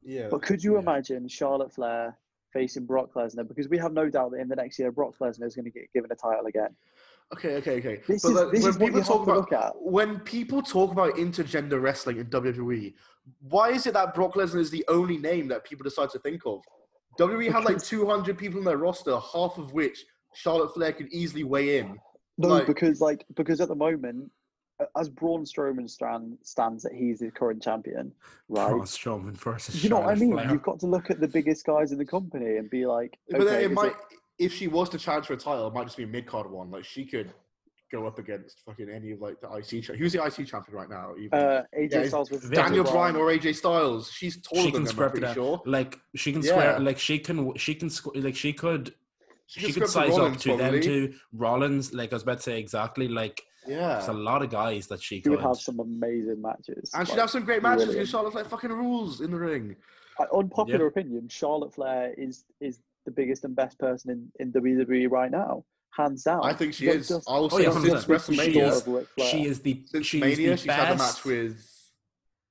Yeah. 0.04 0.28
But 0.30 0.42
could 0.42 0.64
you 0.64 0.74
Yeah. 0.74 0.80
imagine 0.80 1.28
Charlotte 1.28 1.72
Flair 1.74 2.18
facing 2.54 2.86
Brock 2.86 3.14
Lesnar 3.14 3.48
because 3.48 3.68
we 3.68 3.78
have 3.78 3.94
no 3.94 4.10
doubt 4.10 4.32
that 4.32 4.38
in 4.40 4.48
the 4.48 4.56
next 4.56 4.80
year 4.80 4.92
Brock 4.92 5.16
Lesnar 5.20 5.46
is 5.46 5.56
going 5.56 5.66
to 5.66 5.72
get 5.72 5.92
given 5.94 6.12
a 6.12 6.16
title 6.16 6.46
again. 6.46 6.76
Okay, 7.34 7.56
okay, 7.58 7.78
okay. 7.80 8.02
This 8.08 8.22
but 8.24 8.30
is- 8.30 8.36
like, 8.36 8.52
this 8.52 8.64
when 8.64 8.72
is 8.72 8.78
people 8.78 9.02
talk 9.04 9.28
about 9.28 9.82
when 9.84 10.20
people 10.22 10.62
talk 10.62 10.92
about 10.92 11.16
intergender 11.16 11.82
wrestling 11.82 12.18
in 12.18 12.28
WWE, 12.28 12.94
why 13.50 13.72
is 13.72 13.86
it 13.86 13.94
that 13.96 14.14
Brock 14.16 14.36
Lesnar 14.36 14.60
is 14.60 14.72
the 14.72 14.86
only 14.88 15.18
name 15.18 15.48
that 15.50 15.66
people 15.66 15.84
decide 15.84 16.10
to 16.12 16.20
think 16.20 16.42
of? 16.46 16.62
WWE 17.20 17.52
have 17.52 17.66
like 17.66 17.80
200 17.84 18.38
people 18.38 18.60
in 18.60 18.66
their 18.66 18.78
roster, 18.78 19.18
half 19.20 19.58
of 19.58 19.74
which 19.74 20.06
Charlotte 20.36 20.74
Flair 20.74 20.94
could 20.94 21.08
easily 21.12 21.44
weigh 21.44 21.80
in. 21.80 22.00
No, 22.38 22.48
Like- 22.50 22.68
because 22.68 23.02
like 23.02 23.26
because 23.36 23.60
at 23.60 23.68
the 23.68 23.76
moment, 23.76 24.32
as 24.96 25.10
Braun 25.10 25.44
Strowman 25.44 25.90
stand, 25.90 26.38
stands 26.44 26.84
that 26.84 26.94
he's 26.94 27.20
the 27.20 27.32
current 27.32 27.62
champion, 27.62 28.12
right? 28.50 28.70
Braun 28.70 28.82
Strowman 28.86 29.34
versus 29.34 29.84
you 29.84 29.90
know 29.90 30.00
what 30.00 30.10
I 30.10 30.16
mean? 30.16 30.34
Flair. 30.34 30.52
You've 30.52 30.64
got 30.64 30.80
to 30.82 30.86
look 30.88 31.10
at 31.10 31.20
the 31.20 31.28
biggest 31.28 31.66
guys 31.66 31.92
in 31.92 31.98
the 31.98 32.06
company 32.06 32.58
and 32.58 32.70
be 32.70 32.86
like, 32.86 33.18
But 33.30 33.40
then 33.40 33.48
okay, 33.48 33.64
it 33.66 33.72
is 33.72 33.76
might, 33.76 33.94
if 34.38 34.54
she 34.54 34.68
was 34.68 34.90
to 34.90 34.98
challenge 35.00 35.26
for 35.28 35.34
a 35.34 35.38
title, 35.38 35.68
it 35.68 35.74
might 35.74 35.86
just 35.86 35.98
be 35.98 36.04
a 36.04 36.08
mid 36.08 36.28
card 36.28 36.50
one. 36.50 36.70
Like 36.70 36.86
she 36.86 37.06
could 37.06 37.34
go 37.92 38.06
up 38.06 38.20
against 38.20 38.62
fucking 38.66 38.90
any 38.90 39.12
of 39.12 39.22
like 39.22 39.40
the 39.42 39.48
IC. 39.52 39.84
Cha- 39.84 39.94
Who's 39.94 40.14
the 40.14 40.24
IC 40.24 40.46
champion 40.48 40.78
right 40.78 40.90
now? 40.90 41.14
Even? 41.20 41.40
uh, 41.40 41.64
AJ 41.78 41.92
Yeah, 41.92 42.08
Styles 42.10 42.30
with 42.30 42.54
Daniel 42.54 42.84
Bryan. 42.84 43.14
Bryan 43.14 43.16
or 43.16 43.36
AJ 43.36 43.56
Styles. 43.56 44.12
She's 44.12 44.40
taller 44.42 44.62
she 44.64 44.72
than 44.72 44.84
can 44.84 44.84
them. 44.84 44.90
I'm 44.90 44.96
script 44.96 45.18
it 45.18 45.20
pretty 45.22 45.34
sure. 45.34 45.62
Like 45.66 46.00
she 46.16 46.34
can 46.34 46.42
Yeah. 46.44 46.54
swear. 46.54 46.80
Like 46.80 47.00
she 47.00 47.18
can. 47.18 47.56
She 47.56 47.74
can. 47.74 47.90
squ- 47.90 48.24
Like 48.24 48.36
she 48.36 48.54
could. 48.54 48.94
She, 49.50 49.62
She, 49.62 49.72
could 49.80 49.88
size 49.88 50.10
Rollins, 50.10 50.36
up 50.36 50.42
to 50.42 50.50
them 50.50 50.58
probably. 50.60 50.82
to 50.82 51.14
Rollins. 51.32 51.94
Like 51.94 52.12
I 52.12 52.16
was 52.18 52.24
about 52.24 52.38
to 52.38 52.44
say 52.44 52.60
exactly. 52.60 53.08
Like 53.08 53.42
Yeah. 53.68 53.94
there's 53.96 54.08
a 54.08 54.14
lot 54.14 54.42
of 54.42 54.50
guys 54.50 54.88
that 54.88 55.02
she 55.02 55.16
She 55.16 55.22
could. 55.22 55.32
would 55.34 55.42
have 55.42 55.58
some 55.58 55.80
amazing 55.80 56.42
matches. 56.42 56.92
And 56.94 57.08
she'd 57.08 57.18
have 57.20 57.30
some 57.30 57.44
great 57.46 57.62
matches 57.62 57.90
because 57.90 58.10
Charlotte's 58.10 58.36
like 58.36 58.48
fucking 58.48 58.72
rules 58.72 59.22
in 59.22 59.32
the 59.32 59.38
ring. 59.38 59.76
uh, 60.20 60.26
unpopular 60.36 60.88
opinion, 60.88 61.28
Charlotte 61.30 61.74
Flair 61.74 62.14
is 62.18 62.44
is 62.60 62.80
the 63.06 63.12
biggest 63.12 63.44
and 63.46 63.56
best 63.56 63.78
person 63.80 64.10
in, 64.12 64.32
in 64.40 64.52
WWE 64.52 65.10
right 65.10 65.32
now, 65.32 65.64
hands 65.92 66.24
down. 66.24 66.42
I 66.44 66.54
think 66.54 66.74
she 66.74 66.88
Not 66.88 66.96
is. 66.96 67.08
just- 67.08 67.30
I 67.30 67.38
will 67.40 67.46
Oh, 67.52 67.58
say 67.58 67.64
yeah, 67.64 67.72
since 67.72 68.06
100%. 68.06 68.08
WrestleMania, 68.08 68.44
She 68.54 68.60
is- 68.60 68.78
of 68.82 68.88
Ric 68.88 69.08
Flair. 69.16 69.30
She 69.30 69.54
the. 69.60 69.84
since 69.86 70.06
she's 70.06 70.22
Mania, 70.22 70.50
the 70.52 70.58
she's 70.58 70.72
had 70.72 70.94
a 70.94 70.98
match 70.98 71.24
with 71.24 71.74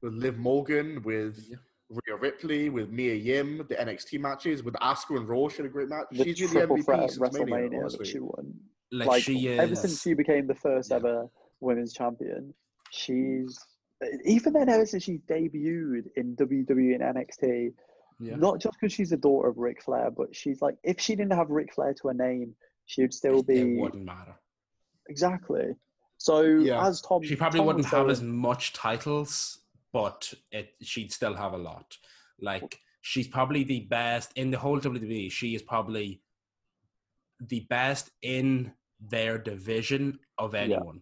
with 0.02 0.12
Liv 0.14 0.36
Morgan, 0.38 1.02
with 1.02 1.46
Yeah. 1.50 1.56
Rhea 1.88 2.16
Ripley, 2.20 2.68
with 2.68 2.90
Mia 2.90 3.14
Yim, 3.14 3.58
the 3.68 3.74
NXT 3.76 4.18
matches, 4.20 4.62
with 4.62 4.74
Asuka 4.74 5.16
and 5.18 5.28
Raw. 5.28 5.48
She 5.48 5.58
had 5.58 5.66
a 5.66 5.68
great 5.68 5.88
match. 5.88 6.06
the 6.10 6.24
she's 6.34 6.52
been 6.52 6.68
the 6.68 6.82
threat 6.82 7.00
MVP 7.00 7.04
at 7.04 7.10
since 7.12 7.20
Mania, 7.32 7.46
WrestleMania 7.46 7.70
that 7.70 7.76
honestly. 7.80 8.04
she 8.06 8.18
won. 8.18 8.54
Like, 8.92 9.08
Like, 9.08 9.22
she 9.24 9.48
is. 9.48 9.58
ever 9.60 9.74
since 9.74 10.02
she 10.02 10.14
became 10.14 10.46
the 10.46 10.54
first 10.54 10.90
Yeah. 10.90 10.96
ever 10.96 11.28
women's 11.60 11.92
champion, 11.92 12.54
she's 12.90 13.58
mm. 14.02 14.20
even 14.24 14.52
then 14.52 14.68
ever 14.68 14.86
since 14.86 15.02
she 15.02 15.18
debuted 15.28 16.04
in 16.16 16.36
WWE 16.36 16.94
and 16.94 17.02
NXT. 17.02 17.72
Yeah. 18.20 18.36
Not 18.36 18.60
just 18.60 18.76
because 18.80 18.92
she's 18.92 19.10
the 19.10 19.16
daughter 19.16 19.48
of 19.48 19.58
Ric 19.58 19.82
Flair, 19.82 20.10
but 20.10 20.34
she's 20.34 20.62
like 20.62 20.76
if 20.82 21.00
she 21.00 21.14
didn't 21.16 21.32
have 21.34 21.50
Ric 21.50 21.72
Flair 21.74 21.92
to 21.94 22.08
her 22.08 22.14
name, 22.14 22.54
she 22.86 23.02
would 23.02 23.12
still 23.14 23.40
It 23.40 23.46
be 23.48 23.76
wouldn't 23.76 24.04
matter. 24.04 24.34
exactly. 25.08 25.74
So 26.18 26.42
Yeah. 26.42 26.86
as 26.86 27.00
Tom, 27.02 27.22
She 27.22 27.36
probably 27.36 27.58
Tom 27.60 27.66
wouldn't 27.66 27.86
have 27.86 28.08
as 28.08 28.22
much 28.22 28.72
titles, 28.72 29.60
but 29.92 30.32
it 30.50 30.74
she'd 30.82 31.12
still 31.12 31.34
have 31.34 31.52
a 31.52 31.58
lot. 31.58 31.96
Like 32.40 32.80
she's 33.02 33.28
probably 33.28 33.64
the 33.64 33.80
best 33.80 34.32
in 34.36 34.50
the 34.50 34.58
whole 34.58 34.80
WWE. 34.80 35.30
She 35.30 35.54
is 35.54 35.62
probably 35.62 36.22
the 37.40 37.60
best 37.68 38.10
in 38.22 38.72
their 39.00 39.38
division 39.38 40.18
of 40.38 40.54
Yeah. 40.54 40.60
anyone. 40.62 41.00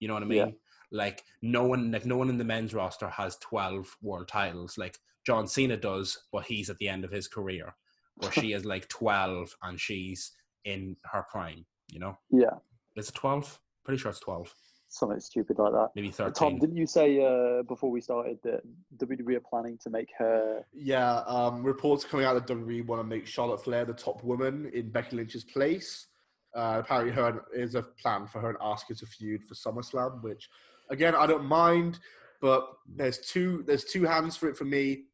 You 0.00 0.08
know 0.08 0.14
what 0.14 0.22
I 0.22 0.26
mean? 0.26 0.38
Yeah. 0.38 0.50
Like 0.90 1.24
no 1.42 1.64
one, 1.64 1.90
like 1.90 2.06
no 2.06 2.16
one 2.16 2.28
in 2.28 2.38
the 2.38 2.44
men's 2.44 2.72
roster 2.74 3.08
has 3.08 3.36
twelve 3.38 3.96
world 4.02 4.28
titles. 4.28 4.78
Like 4.78 4.98
John 5.26 5.46
Cena 5.46 5.76
does, 5.76 6.18
but 6.32 6.44
he's 6.44 6.70
at 6.70 6.78
the 6.78 6.88
end 6.88 7.04
of 7.04 7.10
his 7.10 7.26
career. 7.28 7.74
Where 8.16 8.30
she 8.32 8.52
is 8.52 8.64
like 8.64 8.88
twelve 8.88 9.54
and 9.62 9.80
she's 9.80 10.32
in 10.64 10.96
her 11.04 11.26
prime. 11.30 11.66
You 11.90 11.98
know, 12.00 12.18
Yeah, 12.30 12.58
is 12.96 13.08
it 13.08 13.14
twelve? 13.14 13.58
Pretty 13.84 13.98
sure 14.00 14.10
it's 14.10 14.20
twelve, 14.20 14.54
something 14.94 15.20
stupid 15.20 15.58
like 15.58 15.72
that. 15.72 15.90
maybe 15.94 16.10
13. 16.10 16.32
Tom, 16.32 16.58
didn't 16.58 16.76
you 16.76 16.86
say 16.86 17.24
uh, 17.24 17.62
before 17.62 17.90
we 17.90 18.00
started 18.00 18.38
that 18.44 18.62
WWE 18.96 19.36
are 19.36 19.40
planning 19.40 19.78
to 19.82 19.90
make 19.90 20.10
her? 20.18 20.64
Yeah, 20.72 21.18
um, 21.26 21.62
reports 21.62 22.04
coming 22.04 22.26
out 22.26 22.34
that 22.34 22.46
WWE 22.46 22.86
want 22.86 23.00
to 23.00 23.04
make 23.04 23.26
Charlotte 23.26 23.62
Flair 23.62 23.84
the 23.84 23.92
top 23.92 24.22
woman 24.22 24.70
in 24.72 24.90
Becky 24.90 25.16
Lynch's 25.16 25.44
place. 25.44 26.06
Uh, 26.54 26.76
apparently, 26.84 27.12
her 27.12 27.44
is 27.52 27.74
a 27.74 27.82
plan 27.82 28.26
for 28.26 28.40
her 28.40 28.50
and 28.50 28.58
Asuka 28.58 28.98
to 28.98 29.06
feud 29.06 29.42
for 29.42 29.54
SummerSlam, 29.54 30.22
which, 30.22 30.48
again, 30.90 31.14
I 31.14 31.26
don't 31.26 31.44
mind. 31.44 31.98
But 32.40 32.68
there's 32.86 33.18
two 33.18 33.64
there's 33.66 33.84
two 33.84 34.04
hands 34.04 34.36
for 34.36 34.48
it 34.48 34.56
for 34.56 34.64
me. 34.64 35.04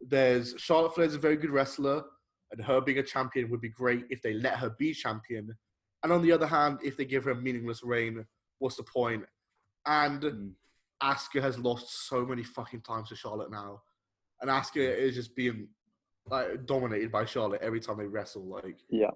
There's 0.00 0.54
Charlotte 0.56 0.94
Flair's 0.94 1.14
a 1.14 1.18
very 1.18 1.36
good 1.36 1.50
wrestler, 1.50 2.02
and 2.52 2.64
her 2.64 2.80
being 2.80 2.98
a 2.98 3.02
champion 3.02 3.50
would 3.50 3.60
be 3.60 3.68
great 3.68 4.04
if 4.08 4.22
they 4.22 4.34
let 4.34 4.54
her 4.54 4.70
be 4.78 4.94
champion. 4.94 5.54
And 6.02 6.12
on 6.12 6.22
the 6.22 6.32
other 6.32 6.46
hand, 6.46 6.78
if 6.82 6.96
they 6.96 7.04
give 7.04 7.24
her 7.24 7.32
a 7.32 7.36
meaningless 7.36 7.82
reign, 7.82 8.24
what's 8.60 8.76
the 8.76 8.84
point? 8.84 9.24
And 9.86 10.22
Mm. 10.22 10.52
Asuka 11.02 11.40
has 11.42 11.58
lost 11.58 12.06
so 12.08 12.24
many 12.24 12.44
fucking 12.44 12.82
times 12.82 13.08
to 13.08 13.16
Charlotte 13.16 13.50
now, 13.50 13.82
and 14.40 14.50
Asuka 14.50 14.96
is 14.96 15.14
just 15.16 15.34
being 15.34 15.68
like 16.26 16.64
dominated 16.66 17.10
by 17.10 17.24
Charlotte 17.24 17.62
every 17.62 17.80
time 17.80 17.96
they 17.98 18.06
wrestle. 18.06 18.44
Like, 18.46 18.78
Yeah, 18.88 19.10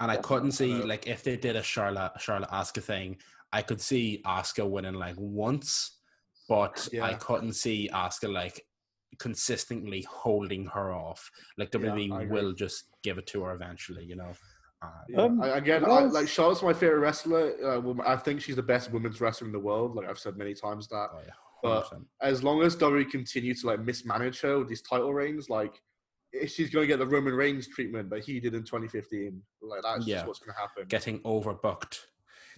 And 0.00 0.10
I 0.10 0.14
Yeah. 0.14 0.22
couldn't 0.22 0.52
see 0.52 0.78
know. 0.80 0.86
like 0.86 1.06
if 1.06 1.22
they 1.22 1.36
did 1.36 1.56
a 1.56 1.62
Charlotte 1.62 2.18
Charlotte 2.18 2.48
Asuka 2.50 2.82
thing, 2.82 3.20
I 3.52 3.60
could 3.62 3.80
see 3.82 4.22
Asuka 4.24 4.68
winning 4.68 4.94
like 4.94 5.16
once, 5.18 6.00
but 6.48 6.88
I 7.02 7.14
couldn't 7.14 7.52
see 7.52 7.90
Asuka 7.92 8.32
like 8.32 8.66
consistently 9.18 10.00
holding 10.02 10.64
her 10.66 10.92
off. 10.94 11.30
Like 11.58 11.68
Yeah, 11.74 11.80
WWE 11.80 12.12
I 12.12 12.22
agree. 12.22 12.32
will 12.40 12.52
just 12.54 12.88
give 13.02 13.18
it 13.18 13.26
to 13.28 13.42
her 13.42 13.52
eventually, 13.54 14.04
you 14.04 14.16
know. 14.16 14.32
Uh, 14.82 14.86
yeah. 15.08 15.20
Um, 15.20 15.40
I, 15.42 15.48
again, 15.58 15.84
I, 15.84 16.04
like 16.04 16.28
Charlotte's 16.28 16.62
my 16.62 16.72
favorite 16.72 17.00
wrestler. 17.00 17.52
Uh, 17.62 17.94
I 18.06 18.16
think 18.16 18.40
she's 18.40 18.56
the 18.56 18.62
best 18.62 18.90
women's 18.92 19.20
wrestler 19.20 19.46
in 19.46 19.52
the 19.52 19.58
world. 19.58 19.94
Like 19.94 20.08
I've 20.08 20.18
said 20.18 20.36
many 20.36 20.54
times 20.54 20.88
that. 20.88 21.08
oh 21.12 21.18
yeah, 21.24 21.32
But 21.62 21.92
As 22.22 22.42
long 22.42 22.62
as 22.62 22.76
WWE 22.76 23.10
continue 23.10 23.54
to 23.54 23.66
like 23.66 23.80
mismanage 23.80 24.40
her 24.40 24.58
with 24.58 24.68
these 24.68 24.82
title 24.82 25.12
reigns, 25.12 25.50
like 25.50 25.82
i- 26.40 26.46
she's 26.46 26.70
going 26.70 26.84
to 26.84 26.86
get 26.86 26.98
the 26.98 27.06
Roman 27.06 27.34
Reigns 27.34 27.68
treatment 27.68 28.08
that 28.10 28.24
he 28.24 28.40
did 28.40 28.54
in 28.54 28.62
2015. 28.64 29.42
Like 29.60 29.82
that's 29.82 30.06
Yeah. 30.06 30.16
just 30.16 30.26
what's 30.28 30.38
going 30.38 30.54
to 30.54 30.60
happen. 30.60 30.84
getting 30.88 31.20
overbooked. 31.20 31.98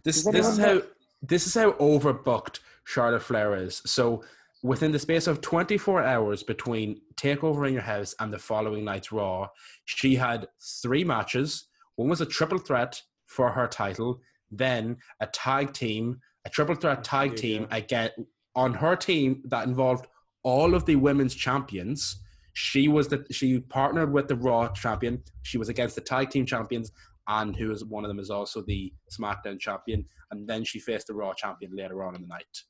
This 0.04 0.22
Does 0.22 0.32
this 0.32 0.46
is 0.48 0.58
anyone 0.60 0.82
how 0.82 0.86
this 1.22 1.46
is 1.46 1.54
how 1.54 1.72
overbooked 1.72 2.60
Charlotte 2.84 3.22
Flair 3.22 3.56
is. 3.56 3.82
So 3.86 4.22
within 4.62 4.92
the 4.92 4.98
space 5.00 5.26
of 5.26 5.40
24 5.40 6.04
hours 6.04 6.44
between 6.44 7.00
Takeover 7.16 7.66
in 7.66 7.74
Your 7.74 7.82
House 7.82 8.14
and 8.20 8.32
the 8.32 8.38
following 8.38 8.84
night's 8.84 9.10
Raw, 9.10 9.48
she 9.86 10.14
had 10.14 10.46
three 10.82 11.02
matches. 11.02 11.66
One 11.96 12.08
was 12.08 12.20
a 12.20 12.26
triple 12.26 12.58
threat 12.58 13.00
for 13.26 13.50
her 13.50 13.66
title, 13.66 14.20
then 14.50 14.98
a 15.20 15.26
tag 15.26 15.72
team, 15.72 16.20
a 16.44 16.50
triple 16.50 16.74
threat 16.74 17.04
tag 17.04 17.30
Yeah. 17.32 17.36
team 17.36 17.66
again 17.70 18.10
on 18.54 18.74
her 18.74 18.96
team 18.96 19.42
that 19.46 19.66
involved 19.66 20.06
all 20.42 20.74
of 20.74 20.84
the 20.86 20.96
women's 20.96 21.34
champions. 21.34 22.20
She 22.54 22.88
was 22.88 23.08
the 23.08 23.24
she 23.30 23.60
partnered 23.60 24.12
with 24.12 24.28
the 24.28 24.36
Raw 24.36 24.68
champion. 24.72 25.22
She 25.42 25.56
was 25.58 25.68
against 25.68 25.94
the 25.94 26.00
tag 26.02 26.30
team 26.30 26.44
champions, 26.44 26.92
and 27.28 27.56
who 27.56 27.70
is 27.70 27.84
one 27.84 28.04
of 28.04 28.08
them 28.08 28.18
is 28.18 28.28
also 28.30 28.60
the 28.62 28.92
SmackDown 29.10 29.58
champion. 29.58 30.04
And 30.30 30.46
then 30.48 30.64
she 30.64 30.78
faced 30.78 31.06
the 31.06 31.14
Raw 31.14 31.32
champion 31.34 31.74
later 31.74 32.02
on 32.04 32.14
in 32.14 32.22
the 32.22 32.26
night. 32.28 32.62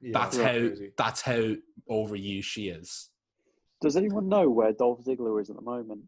Yeah, 0.00 0.10
that's 0.14 0.36
how 0.36 0.42
crazy. 0.52 0.92
that's 0.96 1.20
how 1.20 1.54
overused 1.88 2.44
she 2.44 2.68
is. 2.68 3.10
does 3.80 3.96
anyone 3.96 4.28
know 4.28 4.48
where 4.50 4.72
Dolph 4.72 5.04
Ziggler 5.04 5.40
is 5.40 5.50
at 5.50 5.56
the 5.56 5.62
moment? 5.62 6.02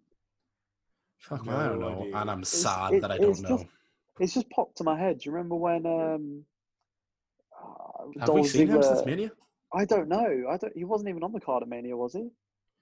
Fuck, 1.29 1.47
No 1.47 1.57
I 1.57 1.69
don't 1.69 1.81
know, 1.81 2.03
idea. 2.03 2.17
and 2.17 2.31
I'm 2.31 2.39
It's- 2.41 2.49
sad 2.61 2.95
it- 2.95 3.01
that 3.03 3.11
I 3.13 3.19
don't 3.19 3.41
know. 3.41 3.59
just- 3.59 3.67
It's 4.21 4.35
just 4.35 4.49
popped 4.51 4.77
to 4.79 4.85
my 4.85 4.97
head. 4.99 5.19
Do 5.19 5.29
you 5.29 5.33
remember 5.35 5.57
when 5.57 5.87
um, 5.87 6.45
uh, 7.61 8.05
Have 8.21 8.27
Dolph 8.29 8.41
we 8.43 8.47
seen 8.49 8.69
him 8.69 8.83
since 8.83 9.05
Mania? 9.05 9.33
I 9.73 9.85
don't 9.85 10.09
know. 10.09 10.45
I 10.49 10.57
don't. 10.57 10.77
He 10.77 10.85
wasn't 10.85 11.09
even 11.09 11.25
on 11.25 11.33
the 11.33 11.41
card 11.41 11.63
at 11.63 11.69
Mania, 11.69 11.97
was 11.97 12.13
he? 12.13 12.31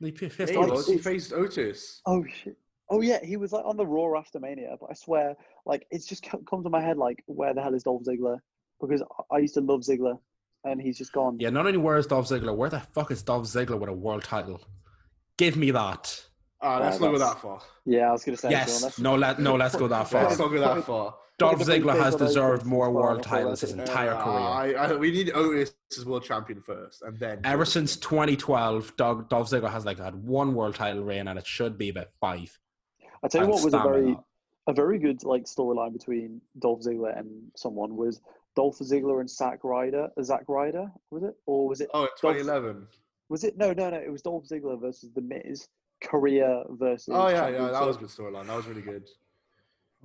He 0.01 0.11
faced 0.11 0.39
Yeah, 0.39 0.47
he 0.47 0.57
Otis. 0.57 0.71
was. 0.73 0.87
He 0.89 0.99
faced 0.99 1.33
Otis. 1.33 2.03
Oh 2.07 2.25
shit. 2.27 2.57
Oh 2.91 3.01
yeah, 3.01 3.25
he 3.25 3.37
was 3.39 3.53
like 3.53 3.65
on 3.65 3.77
the 3.79 3.87
Raw 3.87 4.19
after 4.19 4.39
Mania. 4.41 4.77
But 4.79 4.91
I 4.91 4.95
swear, 4.95 5.35
like 5.65 5.87
it's 5.91 6.05
just 6.07 6.23
co- 6.29 6.43
come 6.49 6.63
to 6.65 6.69
my 6.71 6.83
head, 6.83 6.99
like 6.99 7.23
where 7.27 7.55
the 7.55 7.63
hell 7.63 7.75
is 7.75 7.85
Dolph 7.85 8.03
Ziggler? 8.03 8.39
Because 8.81 9.01
I- 9.03 9.37
I 9.37 9.39
used 9.39 9.55
to 9.55 9.61
love 9.63 9.81
Ziggler, 9.81 10.19
and 10.65 10.83
he's 10.83 10.99
just 10.99 11.13
gone. 11.15 11.39
Yeah, 11.41 11.49
not 11.51 11.65
only 11.67 11.79
where 11.79 11.97
is 11.97 12.07
Dolph 12.07 12.29
Ziggler, 12.29 12.55
where 12.55 12.69
the 12.69 12.81
fuck 12.81 13.11
is 13.11 13.23
Dolph 13.23 13.45
Ziggler 13.45 13.79
with 13.81 13.89
a 13.89 13.93
world 13.95 14.25
title? 14.25 14.61
Give 15.39 15.57
me 15.57 15.71
that. 15.71 16.27
Ah, 16.63 16.79
let's 16.79 16.97
Uh, 17.01 17.05
not 17.07 17.13
go 17.13 17.19
that 17.19 17.41
far. 17.41 17.61
Yeah, 17.85 18.09
I 18.09 18.13
was 18.13 18.25
gonna 18.25 18.37
say. 18.37 18.51
Yes. 18.51 18.83
let's- 18.83 18.99
No, 19.01 19.17
let 19.17 19.39
no, 19.41 19.57
let's 19.57 19.75
go 19.77 19.89
that 19.89 20.09
far. 20.11 20.25
Let's 20.25 20.39
not 20.39 20.49
go 20.51 20.61
that 20.61 20.85
far. 20.85 21.17
Dolph 21.39 21.59
Ziggler 21.61 21.99
has 21.99 22.15
deserved 22.15 22.65
more 22.65 22.91
world 22.93 23.23
titles 23.25 23.63
his 23.63 23.71
wrestling. 23.75 23.89
entire 23.89 24.13
Uh, 24.13 24.23
career. 24.25 24.79
I, 24.79 24.93
I, 24.93 24.95
we 24.97 25.11
need 25.11 25.33
Otis 25.35 25.75
as 25.99 26.07
world 26.07 26.23
champion 26.23 26.61
first, 26.61 27.03
and 27.03 27.19
then 27.19 27.41
Ever 27.43 27.65
since 27.65 27.97
2012, 27.97 28.97
Dolph, 28.97 29.29
Dolph 29.29 29.51
Ziggler 29.51 29.71
has 29.73 29.85
like 29.85 29.99
had 29.99 30.15
one 30.15 30.55
world 30.55 30.77
title 30.77 31.03
reign, 31.03 31.27
and 31.27 31.39
it 31.39 31.47
should 31.47 31.77
be 31.77 31.89
about 31.89 32.09
five. 32.21 32.57
I 33.25 33.29
tell 33.29 33.41
you 33.41 33.47
I'll 33.49 33.55
what 33.55 33.65
was 33.65 33.75
a 33.75 33.79
very 33.79 34.13
that. 34.13 34.25
a 34.69 34.73
very 34.73 34.99
good 34.99 35.25
like 35.25 35.45
storyline 35.45 35.93
between 35.93 36.41
Dolph 36.61 36.83
Ziggler 36.83 37.19
and 37.19 37.51
someone 37.57 37.97
was 37.97 38.21
Dolph 38.55 38.79
Ziggler 38.79 39.19
and 39.21 39.29
Zack 39.29 39.65
Ryder. 39.65 40.11
uh, 40.17 40.23
Zack 40.23 40.45
Ryder 40.49 40.93
was 41.11 41.25
it, 41.25 41.35
or 41.47 41.67
was 41.67 41.81
it? 41.81 41.89
oh, 41.95 42.03
in 42.03 42.09
Dolph- 42.21 42.37
2011. 42.37 42.87
Was 43.31 43.43
it? 43.45 43.57
No, 43.57 43.73
no, 43.73 43.91
no. 43.91 43.97
It 43.97 44.13
was 44.13 44.23
Dolph 44.23 44.45
Ziggler 44.47 44.79
versus 44.81 45.11
The 45.15 45.23
Miz 45.23 45.67
Korea 46.03 46.65
versus. 46.71 47.09
Oh 47.13 47.29
yeah, 47.29 47.35
yeah, 47.35 47.51
that 47.51 47.73
Championship. 47.73 47.87
was 47.87 47.97
a 47.97 48.01
good 48.01 48.09
storyline. 48.09 48.47
That 48.47 48.57
was 48.57 48.67
really 48.67 48.83
good. 48.83 49.09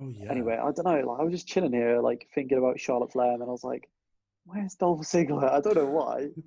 Oh 0.00 0.08
yeah. 0.08 0.30
Anyway, 0.30 0.54
I 0.54 0.70
don't 0.70 0.84
know. 0.84 1.10
Like, 1.10 1.20
I 1.20 1.22
was 1.24 1.32
just 1.32 1.46
chilling 1.48 1.72
here, 1.72 2.00
like 2.00 2.28
thinking 2.34 2.58
about 2.58 2.78
Charlotte 2.80 3.12
Flair, 3.12 3.32
and 3.32 3.40
then 3.40 3.48
I 3.48 3.52
was 3.52 3.64
like, 3.64 3.88
"Where's 4.44 4.74
Dolph 4.74 5.00
Ziggler?" 5.00 5.50
I 5.52 5.60
don't 5.60 5.76
know 5.76 5.86
why. 5.86 6.28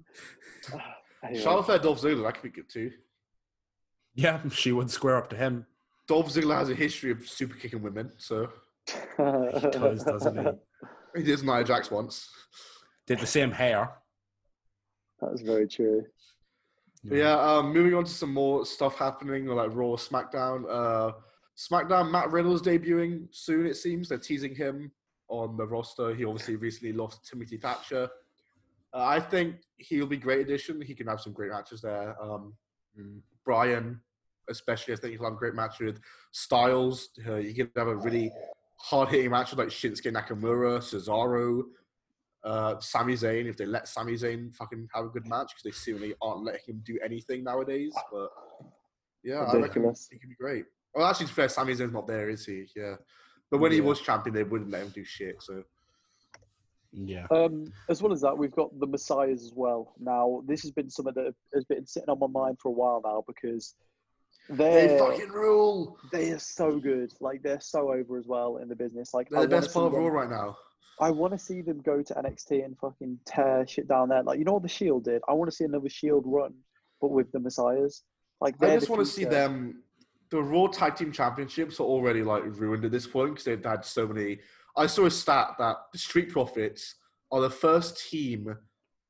Anyway. 1.24 1.44
Charlotte 1.44 1.66
Flair, 1.66 1.78
Dolph 1.78 2.02
Ziggler, 2.02 2.24
that 2.24 2.34
could 2.34 2.42
be 2.42 2.50
good 2.50 2.68
too. 2.68 2.92
Yeah, 4.16 4.40
she 4.52 4.72
would 4.72 4.90
square 4.90 5.18
up 5.18 5.30
to 5.30 5.36
him. 5.36 5.68
Dolph 6.08 6.34
Ziggler 6.34 6.58
has 6.58 6.72
a 6.72 6.74
history 6.74 7.12
of 7.12 7.28
super 7.30 7.56
kicking 7.56 7.84
women, 7.84 8.12
so 8.18 8.50
He 8.88 9.24
does, 9.70 10.04
doesn't 10.04 10.36
he? 10.36 10.52
he 11.16 11.24
did 11.24 11.44
Nia 11.44 11.64
Jax 11.64 11.92
once. 11.92 12.28
Did 13.06 13.20
the 13.20 13.28
same 13.28 13.52
hair. 13.52 13.92
That's 15.22 15.42
very 15.42 15.68
true. 15.68 16.06
But 17.04 17.18
yeah, 17.18 17.40
um, 17.40 17.74
moving 17.74 17.96
on 17.96 18.04
to 18.04 18.12
some 18.12 18.34
more 18.34 18.66
stuff 18.66 18.96
happening, 18.96 19.48
like 19.48 19.70
Raw, 19.74 19.96
SmackDown. 19.96 20.66
Uh, 20.70 21.14
SmackDown, 21.58 22.12
Matt 22.12 22.32
Riddle's 22.32 22.62
debuting 22.62 23.28
soon. 23.32 23.66
It 23.66 23.76
seems 23.76 24.10
they're 24.10 24.18
teasing 24.18 24.56
him 24.56 24.92
on 25.28 25.58
the 25.58 25.66
roster. 25.66 26.14
He 26.14 26.26
obviously 26.26 26.56
recently 26.56 26.94
lost 26.94 27.28
Timothy 27.28 27.58
Thatcher. 27.58 28.10
Uh, 28.94 29.06
I 29.06 29.20
think 29.20 29.56
he'll 29.78 30.06
be 30.06 30.18
great 30.18 30.42
addition. 30.42 30.82
He 30.82 30.94
can 30.94 31.08
have 31.08 31.22
some 31.22 31.34
great 31.34 31.52
matches 31.52 31.82
there. 31.82 32.16
Um, 32.22 32.54
Bryan, 33.46 34.00
especially, 34.50 34.94
I 34.94 34.98
think 34.98 35.14
he'll 35.14 35.24
have 35.24 35.34
a 35.34 35.38
great 35.38 35.56
match 35.56 35.80
with 35.80 36.00
Styles. 36.32 37.10
Uh, 37.28 37.36
he 37.36 37.54
can 37.54 37.72
have 37.76 37.88
a 37.88 37.96
really 37.96 38.32
hard 38.78 39.10
hitting 39.10 39.32
match 39.32 39.52
with 39.52 39.60
like 39.60 39.70
Shinsuke 39.70 40.12
Nakamura, 40.12 40.80
Cesaro, 40.80 41.64
uh, 42.44 42.80
Sami 42.80 43.14
Zayn. 43.14 43.48
If 43.48 43.58
they 43.58 43.66
let 43.66 43.88
Sami 43.88 44.14
Zayn 44.14 44.54
fucking 44.56 44.88
have 44.94 45.06
a 45.06 45.10
good 45.10 45.28
match, 45.28 45.52
because 45.54 45.64
they 45.64 45.72
seemingly 45.72 46.16
aren't 46.22 46.44
letting 46.44 46.62
him 46.68 46.84
do 46.86 47.00
anything 47.04 47.44
nowadays. 47.44 47.94
But 48.12 48.30
yeah, 49.24 49.44
I 49.44 49.58
reckon 49.58 49.94
he 50.12 50.18
could 50.18 50.30
be 50.30 50.36
great. 50.36 50.66
Well, 50.94 51.08
actually, 51.08 51.28
to 51.28 51.32
be 51.32 51.36
fair, 51.36 51.50
Sami 51.50 51.74
Zayn's 51.74 51.94
not 51.94 52.08
there, 52.08 52.30
is 52.30 52.46
he? 52.46 52.66
Yeah. 52.76 52.96
But 53.50 53.60
when 53.60 53.72
he 53.72 53.82
was 53.82 54.02
champion, 54.02 54.34
they 54.34 54.44
wouldn't 54.44 54.72
let 54.72 54.84
him 54.84 54.90
do 54.90 55.04
shit. 55.04 55.42
So 55.42 55.64
Yeah. 56.94 57.28
Um, 57.32 57.72
as 57.90 58.02
well 58.02 58.12
as 58.12 58.22
that, 58.22 58.38
we've 58.38 58.52
got 58.52 58.78
the 58.80 58.88
Messiahs 58.88 59.44
as 59.44 59.54
well. 59.54 59.94
Now, 60.00 60.44
this 60.46 60.62
has 60.64 60.72
been 60.72 60.90
something 60.90 61.14
that 61.16 61.34
has 61.54 61.66
been 61.66 61.86
sitting 61.86 62.10
on 62.10 62.20
my 62.20 62.28
mind 62.28 62.60
for 62.60 62.70
a 62.70 62.74
while 62.74 63.02
now 63.04 63.24
because 63.28 63.76
they 64.50 64.88
they're 64.88 65.00
fucking 65.00 65.30
rule. 65.30 65.98
they 66.12 66.32
are 66.32 66.40
so 66.40 66.80
good. 66.80 67.14
Like 67.20 67.42
they're 67.44 67.62
so 67.62 67.92
over 67.92 68.18
as 68.18 68.28
well 68.28 68.58
in 68.58 68.68
the 68.68 68.76
business. 68.76 69.14
Like 69.14 69.30
They're 69.30 69.40
I 69.40 69.44
the 69.44 69.50
best 69.50 69.74
part 69.74 69.88
of 69.88 69.94
Raw 69.94 70.08
right 70.08 70.30
now. 70.30 70.58
I 71.00 71.10
want 71.10 71.34
to 71.34 71.40
see 71.40 71.62
them 71.62 71.82
go 71.82 72.02
to 72.02 72.14
NXT 72.14 72.64
and 72.64 72.78
fucking 72.78 73.20
tear 73.26 73.66
shit 73.68 73.88
down 73.88 74.10
there. 74.10 74.24
Like 74.24 74.40
you 74.40 74.46
know 74.46 74.54
what 74.54 74.64
the 74.64 74.70
Shield 74.70 75.06
did. 75.06 75.22
I 75.28 75.34
want 75.34 75.50
to 75.50 75.56
see 75.56 75.64
another 75.64 75.90
Shield 75.90 76.24
run, 76.26 76.54
but 77.00 77.12
with 77.12 77.32
the 77.32 77.40
Messiahs. 77.40 78.04
Like 78.40 78.56
I 78.62 78.76
just 78.76 78.90
want 78.90 79.06
to 79.06 79.12
see 79.12 79.26
them. 79.26 79.84
The 80.30 80.42
Raw 80.42 80.68
Tag 80.68 80.96
Team 80.96 81.12
Championships 81.12 81.80
are 81.80 81.84
already 81.84 82.24
like 82.24 82.44
ruined 82.46 82.86
at 82.86 82.92
this 82.92 83.06
point 83.06 83.32
because 83.32 83.46
they've 83.46 83.64
had 83.64 83.84
so 83.84 84.08
many. 84.08 84.40
I 84.78 84.88
saw 84.88 85.06
a 85.06 85.12
stat 85.12 85.56
that 85.60 85.76
the 85.92 85.98
Street 85.98 86.30
Profits 86.30 86.96
are 87.32 87.42
the 87.42 87.50
first 87.50 88.10
team 88.10 88.56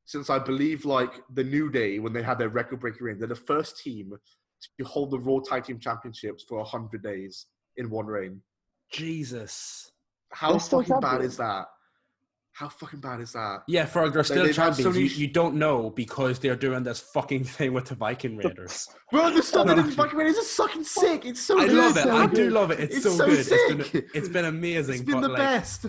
since 0.06 0.30
I 0.30 0.40
believe 0.40 0.84
like 0.84 1.22
the 1.34 1.44
New 1.44 1.70
Day 1.70 2.00
when 2.00 2.12
they 2.12 2.24
had 2.24 2.40
their 2.40 2.50
record 2.50 2.80
breaking 2.80 3.04
reign. 3.04 3.20
They're 3.20 3.28
the 3.28 3.36
first 3.36 3.82
team 3.82 4.14
to 4.80 4.86
hold 4.86 5.12
the 5.12 5.20
Raw 5.20 5.40
Tag 5.40 5.66
Team 5.66 5.80
Championships 5.80 6.44
for 6.48 6.64
hundred 6.66 7.04
days 7.04 7.48
in 7.78 7.90
one 7.90 8.06
reign. 8.06 8.42
Jesus. 8.92 9.92
How 10.32 10.52
They're 10.52 10.60
fucking 10.60 11.00
bad 11.00 11.22
is 11.22 11.38
that? 11.38 11.66
How 12.54 12.68
fucking 12.70 13.00
bad 13.00 13.22
is 13.22 13.32
that? 13.32 13.60
Yeah, 13.68 13.86
for 13.86 14.10
they're 14.10 14.24
still 14.24 14.44
they've 14.46 14.56
had 14.56 14.76
so 14.76 14.84
champions. 14.84 15.18
You, 15.18 15.26
you 15.26 15.32
don't 15.34 15.56
know 15.56 15.90
because 15.90 16.38
they're 16.40 16.56
doing 16.56 16.84
this 16.84 17.00
fucking 17.00 17.46
thing 17.46 17.74
with 17.74 17.86
the 17.86 17.96
Viking 17.96 18.36
Raiders. 18.38 18.88
Bro, 19.12 19.32
the 19.32 19.42
stuff 19.42 19.68
No, 19.68 19.76
that 19.76 19.82
no. 19.84 19.88
is 19.88 19.96
fucking 19.96 20.18
Raiders 20.20 20.36
is 20.38 20.54
fucking 20.54 20.84
sick. 20.84 21.26
It's 21.26 21.40
so 21.42 21.58
I 21.60 21.68
good. 21.68 21.78
love 21.78 21.98
it. 21.98 22.04
so 22.04 22.16
I 22.16 22.26
good. 22.28 22.36
do 22.36 22.50
love 22.50 22.72
it. 22.72 22.80
It's, 22.82 22.96
It's 22.98 23.04
so, 23.06 23.12
so 23.18 23.26
good. 23.26 23.40
It's 23.40 23.50
sick. 23.50 23.92
been, 23.94 24.04
it's 24.14 24.30
been 24.30 24.46
amazing. 24.46 24.96
It's 24.96 25.04
been 25.04 25.16
but 25.16 25.22
the 25.22 25.30
like, 25.30 25.38
best. 25.38 25.86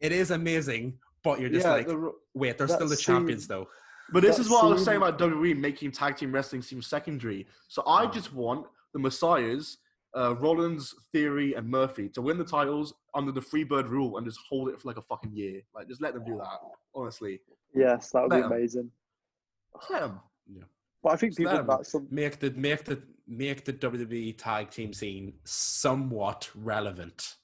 It 0.00 0.12
is 0.12 0.30
amazing, 0.30 0.98
but 1.24 1.40
you're 1.40 1.48
just 1.48 1.64
Yeah, 1.64 1.72
like, 1.72 1.86
the- 1.88 2.12
wait, 2.34 2.58
they're 2.58 2.66
that 2.66 2.74
still 2.74 2.88
the 2.88 2.96
scene- 2.96 3.14
champions 3.16 3.46
though. 3.46 3.66
But 4.12 4.22
this 4.22 4.38
is 4.38 4.50
what 4.50 4.64
I 4.64 4.68
was 4.68 4.84
saying 4.84 4.98
about 4.98 5.18
WWE 5.18 5.56
making 5.58 5.92
tag 5.92 6.16
team 6.16 6.32
wrestling 6.32 6.62
seem 6.62 6.82
secondary. 6.82 7.46
So 7.68 7.82
I 7.86 8.06
just 8.06 8.32
want 8.34 8.66
the 8.92 8.98
Messiahs, 8.98 9.78
uh, 10.16 10.34
Rollins, 10.36 10.94
Theory, 11.12 11.54
and 11.54 11.68
Murphy 11.68 12.08
to 12.10 12.20
win 12.22 12.36
the 12.38 12.44
titles 12.44 12.92
under 13.14 13.32
the 13.32 13.40
Freebird 13.40 13.88
rule 13.88 14.18
and 14.18 14.26
just 14.26 14.38
hold 14.48 14.68
it 14.68 14.80
for 14.80 14.88
like 14.88 14.98
a 14.98 15.02
fucking 15.02 15.32
year. 15.34 15.62
Like, 15.74 15.88
just 15.88 16.02
let 16.02 16.12
them 16.14 16.24
do 16.24 16.36
that. 16.36 16.58
Honestly, 16.94 17.40
Yes, 17.74 18.10
that 18.10 18.20
would 18.22 18.30
be 18.30 18.36
Let 18.36 18.44
'em. 18.44 18.52
amazing. 18.52 18.90
Just 19.78 19.90
let 19.90 20.00
them. 20.02 20.20
But 21.02 21.12
I 21.14 21.16
think 21.16 21.30
Just 21.32 21.38
people 21.38 21.52
let 21.54 21.60
'em. 21.60 21.66
that 21.68 21.86
some 21.86 22.06
Make 22.10 22.38
the 22.38 22.50
make 22.50 22.84
the 22.84 23.02
make 23.26 23.64
the 23.64 23.72
WWE 23.72 24.36
tag 24.36 24.70
team 24.70 24.92
scene 24.92 25.32
somewhat 25.44 26.50
relevant. 26.54 27.36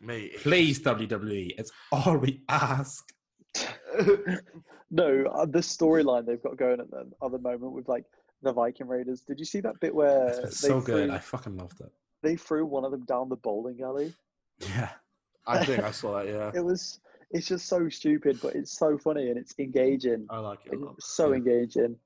Mate. 0.00 0.36
Please, 0.38 0.80
WWE, 0.80 1.54
it's 1.58 1.70
all 1.92 2.16
we 2.16 2.42
ask. 2.48 3.13
no 4.90 5.24
uh, 5.26 5.46
the 5.46 5.58
storyline 5.60 6.26
they've 6.26 6.42
got 6.42 6.56
going 6.56 6.80
at 6.80 6.90
the 6.90 7.10
other 7.22 7.38
moment 7.38 7.72
with 7.72 7.88
like 7.88 8.04
the 8.42 8.52
Viking 8.52 8.86
Raiders. 8.88 9.20
Did 9.22 9.38
you 9.38 9.44
see 9.44 9.60
that 9.60 9.78
bit 9.80 9.94
where 9.94 10.28
It's 10.28 10.60
they 10.60 10.68
so 10.68 10.80
good. 10.80 11.06
threw, 11.08 11.14
I 11.14 11.18
fucking 11.18 11.56
loved 11.56 11.80
it. 11.80 11.90
they 12.22 12.36
threw 12.36 12.66
one 12.66 12.84
of 12.84 12.90
them 12.90 13.04
down 13.04 13.28
the 13.28 13.36
bowling 13.36 13.80
alley? 13.82 14.12
Yeah. 14.60 14.90
I 15.46 15.64
think 15.64 15.82
I 15.82 15.90
saw 15.90 16.18
that. 16.22 16.26
Yeah, 16.28 16.50
It 16.54 16.64
was 16.64 17.00
it's 17.30 17.46
just 17.46 17.66
so 17.66 17.88
stupid, 17.88 18.38
but 18.42 18.54
it's 18.54 18.72
so 18.72 18.96
funny 18.96 19.28
and 19.28 19.38
it's 19.38 19.54
engaging. 19.58 20.26
I 20.30 20.38
like 20.38 20.60
it. 20.66 20.72
a 20.74 20.76
Like, 20.76 20.84
lot. 20.86 21.02
so 21.02 21.30
Yeah. 21.30 21.36
engaging. 21.36 21.96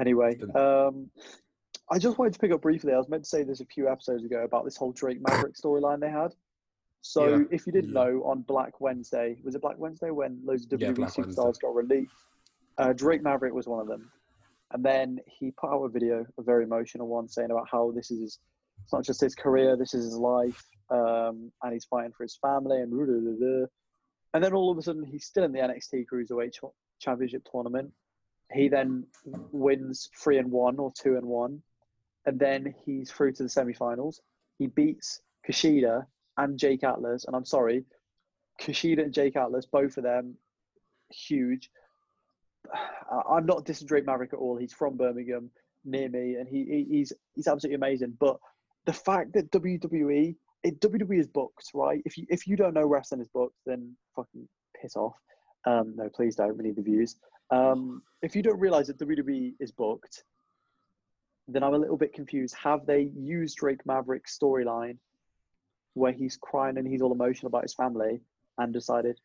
Anyway, 0.00 0.34
been- 0.36 0.56
um, 0.56 1.10
I 1.90 1.98
just 1.98 2.18
wanted 2.18 2.34
to 2.34 2.38
pick 2.38 2.52
up 2.52 2.60
briefly. 2.62 2.92
I 2.92 2.98
was 2.98 3.08
meant 3.08 3.24
to 3.24 3.28
say 3.28 3.42
this 3.44 3.60
a 3.60 3.64
few 3.64 3.88
episodes 3.88 4.24
ago 4.24 4.42
about 4.44 4.64
this 4.64 4.76
whole 4.76 4.92
Drake 4.92 5.20
Maverick 5.26 5.54
storyline 5.54 6.00
they 6.00 6.10
had. 6.10 6.34
So, 7.08 7.26
Yeah. 7.38 7.44
if 7.50 7.66
you 7.66 7.72
didn't 7.72 7.94
Yeah. 7.94 8.04
know, 8.04 8.22
on 8.24 8.42
Black 8.42 8.82
Wednesday, 8.82 9.40
was 9.42 9.54
it 9.54 9.62
Black 9.62 9.78
Wednesday 9.78 10.10
when 10.10 10.44
loads 10.44 10.66
of 10.66 10.72
Yeah, 10.78 10.88
WWE 10.88 10.94
Black 10.94 11.10
superstars 11.12 11.44
Wednesday. 11.44 11.66
got 11.66 11.74
released? 11.74 12.12
Uh, 12.76 12.92
Drake 12.92 13.22
Maverick 13.22 13.54
was 13.54 13.66
one 13.66 13.80
of 13.80 13.86
them. 13.86 14.12
And 14.72 14.84
then 14.84 15.18
he 15.26 15.50
put 15.52 15.70
out 15.70 15.82
a 15.84 15.88
video, 15.88 16.26
a 16.36 16.42
very 16.42 16.64
emotional 16.64 17.08
one, 17.08 17.26
saying 17.26 17.50
about 17.50 17.66
how 17.66 17.92
this 17.92 18.10
is 18.10 18.20
his, 18.20 18.38
it's 18.82 18.92
not 18.92 19.04
just 19.04 19.22
his 19.22 19.34
career, 19.34 19.74
this 19.74 19.94
is 19.94 20.04
his 20.04 20.18
life, 20.18 20.62
um, 20.90 21.50
and 21.62 21.72
he's 21.72 21.86
fighting 21.86 22.12
for 22.12 22.24
his 22.24 22.36
family, 22.36 22.82
and 22.82 22.90
da-da-da-da. 22.92 23.66
And 24.34 24.44
then 24.44 24.52
all 24.52 24.70
of 24.70 24.76
a 24.76 24.82
sudden, 24.82 25.02
he's 25.02 25.24
still 25.24 25.44
in 25.44 25.52
the 25.52 25.60
NXT 25.60 26.04
Cruiserweight 26.12 26.52
Ch- 26.52 26.74
Championship 26.98 27.42
tournament. 27.50 27.90
He 28.52 28.68
then 28.68 29.06
wins 29.50 30.10
three 30.22 30.36
and 30.36 30.50
one 30.52 30.78
or 30.78 30.92
two 30.92 31.16
and 31.16 31.24
one, 31.26 31.62
and 32.26 32.38
then 32.38 32.74
he's 32.84 33.10
through 33.10 33.32
to 33.32 33.44
the 33.44 33.48
semifinals. 33.48 34.20
He 34.58 34.66
beats 34.66 35.22
Kushida 35.46 36.06
and 36.38 36.58
Jake 36.58 36.84
Atlas, 36.84 37.24
and 37.26 37.36
I'm 37.36 37.44
sorry, 37.44 37.84
Kushida 38.60 39.02
and 39.02 39.12
Jake 39.12 39.36
Atlas, 39.36 39.66
both 39.66 39.96
of 39.96 40.04
them, 40.04 40.36
huge. 41.10 41.70
I'm 43.30 43.46
not 43.46 43.64
dissing 43.64 43.86
Drake 43.86 44.06
Maverick 44.06 44.32
at 44.32 44.38
all. 44.38 44.56
He's 44.56 44.72
from 44.72 44.96
Birmingham, 44.96 45.50
near 45.84 46.08
me, 46.08 46.36
and 46.36 46.48
he 46.48 46.86
he's 46.88 47.12
he's 47.34 47.48
absolutely 47.48 47.76
amazing. 47.76 48.16
But 48.18 48.38
the 48.86 48.92
fact 48.92 49.32
that 49.34 49.50
WWE, 49.50 50.34
it, 50.62 50.80
WWE 50.80 51.20
is 51.20 51.26
booked, 51.26 51.70
right? 51.74 52.00
If 52.04 52.16
you 52.16 52.26
if 52.28 52.46
you 52.46 52.56
don't 52.56 52.74
know 52.74 52.86
wrestling 52.86 53.20
is 53.20 53.28
booked, 53.28 53.56
then 53.66 53.96
fucking 54.16 54.48
piss 54.80 54.96
off. 54.96 55.14
Um, 55.66 55.94
no, 55.96 56.08
please 56.14 56.36
don't. 56.36 56.56
We 56.56 56.64
need 56.64 56.76
the 56.76 56.82
views. 56.82 57.16
Um, 57.50 58.02
if 58.22 58.36
you 58.36 58.42
don't 58.42 58.60
realize 58.60 58.88
that 58.88 58.98
WWE 58.98 59.54
is 59.60 59.72
booked, 59.72 60.24
then 61.48 61.62
I'm 61.62 61.74
a 61.74 61.78
little 61.78 61.96
bit 61.96 62.12
confused. 62.12 62.54
Have 62.62 62.86
they 62.86 63.10
used 63.16 63.56
Drake 63.56 63.84
Maverick's 63.86 64.38
storyline 64.38 64.98
where 65.98 66.12
he's 66.12 66.36
crying 66.36 66.78
and 66.78 66.86
he's 66.86 67.02
all 67.02 67.12
emotional 67.12 67.48
about 67.48 67.62
his 67.62 67.74
family 67.74 68.20
and 68.58 68.72
decided 68.72 69.18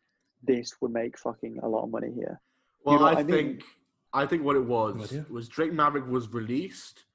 this 0.44 0.76
would 0.82 0.92
make 0.92 1.18
fucking 1.18 1.60
a 1.64 1.68
lot 1.68 1.84
of 1.84 1.90
money 1.90 2.12
here? 2.14 2.42
Well, 2.86 3.00
know 3.00 3.06
I, 3.06 3.12
I 3.14 3.24
mean? 3.24 3.28
think 3.28 3.64
I 4.14 4.26
think 4.26 4.44
what 4.44 4.56
it 4.56 4.66
was 4.66 4.96
What, 4.96 5.32
was 5.32 5.48
Drake 5.48 5.74
Maverick 5.74 6.08
was 6.08 6.32
released 6.34 7.06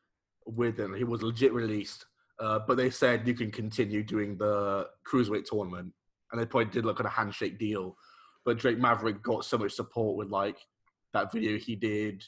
with 0.47 0.79
him. 0.79 0.95
He 0.95 1.05
was 1.05 1.23
legit 1.23 1.53
released, 1.53 2.07
uh, 2.41 2.61
but 2.67 2.77
they 2.77 2.91
said 2.91 3.27
you 3.27 3.35
can 3.35 3.51
continue 3.51 4.03
doing 4.03 4.37
the 4.37 4.89
cruiserweight 5.07 5.45
tournament, 5.45 5.93
and 6.33 6.41
they 6.41 6.47
probably 6.47 6.71
did 6.71 6.85
like 6.85 7.01
a 7.01 7.09
handshake 7.09 7.59
deal. 7.59 7.97
But 8.45 8.59
Drake 8.59 8.79
Maverick 8.79 9.23
got 9.23 9.45
so 9.45 9.59
much 9.59 9.73
support 9.73 10.17
with 10.17 10.29
like 10.29 10.57
that 11.13 11.33
video 11.33 11.59
he 11.59 11.77
did, 11.77 12.25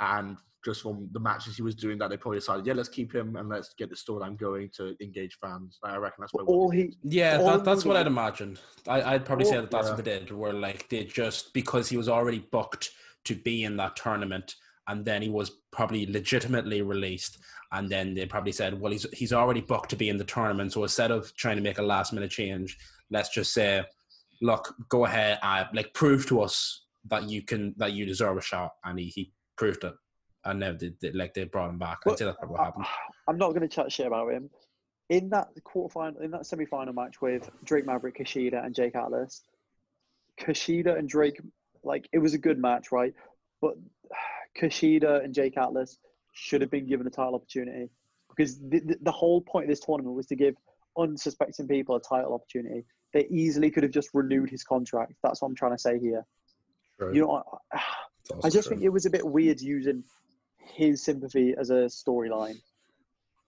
and 0.00 0.36
just 0.66 0.82
from 0.82 1.08
the 1.12 1.20
matches 1.20 1.56
he 1.56 1.62
was 1.62 1.76
doing, 1.76 1.96
that 1.96 2.10
they 2.10 2.16
probably 2.16 2.38
decided, 2.38 2.66
yeah, 2.66 2.72
let's 2.74 2.88
keep 2.88 3.14
him 3.14 3.36
and 3.36 3.48
let's 3.48 3.72
get 3.78 3.88
the 3.88 3.94
storyline 3.94 4.36
going 4.36 4.68
to 4.76 4.96
engage 5.00 5.38
fans. 5.40 5.78
I 5.84 5.96
reckon 5.96 6.16
that's 6.22 6.34
what. 6.34 6.46
All 6.46 6.70
he 6.70 6.96
Yeah, 7.04 7.38
All 7.38 7.46
that, 7.46 7.64
that's 7.64 7.84
what 7.84 7.96
I'd 7.96 8.08
imagine. 8.08 8.58
I, 8.88 9.14
I'd 9.14 9.24
probably 9.24 9.44
say 9.44 9.56
that 9.56 9.70
that's 9.70 9.86
Yeah. 9.86 9.94
what 9.94 10.04
they 10.04 10.18
did. 10.18 10.32
Where 10.32 10.52
like 10.52 10.88
they 10.88 11.04
just 11.04 11.54
because 11.54 11.88
he 11.88 11.96
was 11.96 12.08
already 12.08 12.40
booked 12.50 12.90
to 13.26 13.36
be 13.36 13.62
in 13.62 13.76
that 13.76 13.94
tournament, 13.94 14.56
and 14.88 15.04
then 15.04 15.22
he 15.22 15.30
was 15.30 15.52
probably 15.70 16.04
legitimately 16.06 16.82
released, 16.82 17.38
and 17.72 17.88
then 17.88 18.14
they 18.14 18.26
probably 18.26 18.52
said, 18.52 18.78
well, 18.80 18.90
he's 18.90 19.06
he's 19.12 19.32
already 19.32 19.60
booked 19.60 19.90
to 19.90 19.96
be 19.96 20.08
in 20.08 20.16
the 20.16 20.24
tournament. 20.24 20.72
So 20.72 20.82
instead 20.82 21.12
of 21.12 21.32
trying 21.36 21.56
to 21.56 21.62
make 21.62 21.78
a 21.78 21.82
last 21.82 22.12
minute 22.12 22.32
change, 22.32 22.76
let's 23.10 23.28
just 23.28 23.52
say, 23.54 23.84
look, 24.42 24.74
go 24.88 25.04
ahead, 25.04 25.38
uh, 25.42 25.64
like 25.72 25.94
prove 25.94 26.26
to 26.26 26.40
us 26.40 26.82
that 27.08 27.28
you 27.30 27.42
can 27.42 27.72
that 27.76 27.92
you 27.92 28.04
deserve 28.04 28.36
a 28.36 28.42
shot, 28.42 28.72
and 28.84 28.98
he, 28.98 29.06
he 29.06 29.32
proved 29.56 29.84
it. 29.84 29.94
And 30.46 30.60
now 30.60 30.72
they, 30.72 30.92
they, 31.00 31.12
like 31.12 31.34
they 31.34 31.44
brought 31.44 31.70
him 31.70 31.78
back. 31.78 31.98
Say 32.04 32.24
probably 32.24 32.48
what 32.48 32.64
happened. 32.64 32.86
I'm 33.28 33.38
not 33.38 33.50
going 33.50 33.62
to 33.62 33.68
chat 33.68 33.90
shit 33.90 34.06
about 34.06 34.32
him. 34.32 34.48
In 35.08 35.28
that 35.30 35.48
quarterfinal, 35.64 36.20
in 36.20 36.30
that 36.32 36.46
semi-final 36.46 36.94
match 36.94 37.20
with 37.20 37.48
Drake 37.64 37.86
Maverick, 37.86 38.18
Kushida, 38.18 38.64
and 38.64 38.74
Jake 38.74 38.96
Atlas, 38.96 39.42
Kushida 40.40 40.98
and 40.98 41.08
Drake, 41.08 41.40
like 41.84 42.08
it 42.12 42.18
was 42.18 42.34
a 42.34 42.38
good 42.38 42.58
match, 42.58 42.92
right? 42.92 43.14
But 43.60 43.74
Kushida 44.60 45.24
and 45.24 45.34
Jake 45.34 45.56
Atlas 45.56 45.98
should 46.32 46.60
have 46.60 46.70
been 46.70 46.86
given 46.86 47.06
a 47.06 47.10
title 47.10 47.34
opportunity 47.34 47.88
because 48.28 48.58
the, 48.58 48.80
the, 48.80 48.98
the 49.02 49.12
whole 49.12 49.40
point 49.40 49.64
of 49.64 49.70
this 49.70 49.80
tournament 49.80 50.14
was 50.14 50.26
to 50.26 50.36
give 50.36 50.54
unsuspecting 50.98 51.66
people 51.66 51.96
a 51.96 52.00
title 52.00 52.34
opportunity. 52.34 52.84
They 53.12 53.26
easily 53.30 53.70
could 53.70 53.82
have 53.82 53.92
just 53.92 54.10
renewed 54.12 54.50
his 54.50 54.62
contract. 54.62 55.14
That's 55.22 55.40
what 55.40 55.48
I'm 55.48 55.54
trying 55.54 55.72
to 55.72 55.78
say 55.78 55.98
here. 55.98 56.26
True. 56.98 57.14
You 57.14 57.20
know, 57.22 57.44
I, 57.72 57.80
I 58.44 58.50
just 58.50 58.68
true. 58.68 58.76
think 58.76 58.82
it 58.82 58.90
was 58.90 59.06
a 59.06 59.10
bit 59.10 59.26
weird 59.26 59.60
using 59.60 60.04
his 60.66 61.02
sympathy 61.02 61.54
as 61.58 61.70
a 61.70 61.84
storyline. 61.86 62.56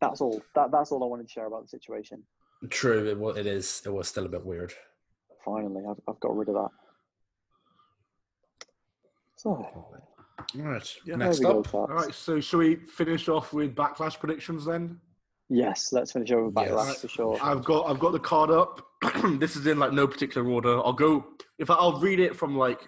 That's 0.00 0.20
all. 0.20 0.42
That 0.54 0.70
that's 0.70 0.92
all 0.92 1.02
I 1.02 1.06
wanted 1.06 1.26
to 1.26 1.32
share 1.32 1.46
about 1.46 1.62
the 1.62 1.68
situation. 1.68 2.22
True, 2.70 3.06
it, 3.08 3.18
wa- 3.18 3.30
it 3.30 3.46
is. 3.46 3.82
It 3.84 3.90
was 3.90 4.08
still 4.08 4.26
a 4.26 4.28
bit 4.28 4.44
weird. 4.44 4.72
Finally, 5.44 5.84
I've, 5.88 6.00
I've 6.08 6.20
got 6.20 6.36
rid 6.36 6.48
of 6.48 6.54
that. 6.54 6.70
So, 9.36 9.50
All 9.50 9.92
right. 10.54 10.96
Yeah. 11.04 11.16
Next 11.16 11.38
there 11.38 11.48
we 11.48 11.54
go, 11.54 11.60
up, 11.60 11.74
All 11.74 12.12
so 12.12 12.40
shall 12.40 12.58
we 12.60 12.76
finish 12.76 13.28
off 13.28 13.52
with 13.52 13.74
backlash 13.74 14.18
predictions 14.18 14.64
then? 14.64 15.00
Yes, 15.48 15.92
let's 15.92 16.12
finish 16.12 16.30
over 16.32 16.46
with 16.46 16.54
Yes. 16.56 16.70
Backlash 16.72 16.96
for 16.96 17.08
sure. 17.08 17.38
I've 17.42 17.64
got 17.64 17.88
I've 17.88 17.98
got 18.00 18.12
the 18.12 18.18
card 18.18 18.50
up. 18.50 18.84
this 19.38 19.56
is 19.56 19.66
in 19.66 19.78
like 19.78 19.92
no 19.92 20.06
particular 20.06 20.48
order. 20.48 20.78
I'll 20.84 20.92
go 20.92 21.24
if 21.58 21.70
I, 21.70 21.74
I'll 21.74 22.00
read 22.00 22.18
it 22.20 22.36
from 22.36 22.56
like 22.56 22.80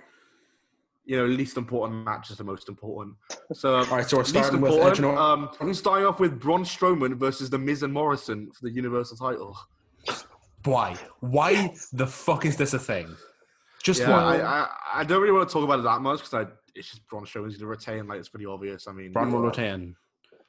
you 1.04 1.16
know 1.16 1.24
least 1.26 1.56
important 1.56 2.04
match 2.04 2.30
is 2.30 2.36
the 2.36 2.44
most 2.44 2.68
important. 2.68 3.14
So 3.52 3.76
all 3.76 3.84
right. 3.86 4.08
So 4.08 4.16
we're 4.18 4.22
least 4.24 4.34
starting 4.36 4.60
with 4.60 4.72
Edge 4.74 4.98
and 4.98 5.06
Um, 5.06 5.50
I'm 5.60 5.74
starting 5.74 6.06
off 6.06 6.20
with 6.20 6.38
Braun 6.40 6.64
Strowman 6.64 7.14
versus 7.16 7.50
the 7.50 7.58
Miz 7.58 7.82
and 7.82 7.92
Morrison 7.92 8.50
for 8.52 8.62
the 8.68 8.70
Universal 8.70 9.16
title. 9.16 9.56
Why? 10.64 10.96
Why 11.20 11.74
the 11.92 12.06
fuck 12.06 12.44
is 12.44 12.56
this 12.56 12.74
a 12.74 12.78
thing? 12.78 13.14
Just 13.82 14.00
Yeah, 14.02 14.10
why? 14.10 14.38
I, 14.38 14.40
I 14.60 14.68
I 15.00 15.04
don't 15.04 15.20
really 15.22 15.32
want 15.32 15.48
to 15.48 15.52
talk 15.52 15.64
about 15.64 15.78
it 15.80 15.82
that 15.82 16.00
much 16.02 16.18
because 16.20 16.34
I 16.34 16.50
it's 16.74 16.90
just 16.90 17.06
Braun 17.08 17.24
Strowman's 17.24 17.56
going 17.56 17.60
to 17.60 17.66
retain. 17.66 18.06
Like 18.06 18.18
it's 18.18 18.28
pretty 18.28 18.46
obvious. 18.46 18.86
I 18.86 18.92
mean, 18.92 19.12
Braun 19.12 19.32
will 19.32 19.40
retain. 19.40 19.96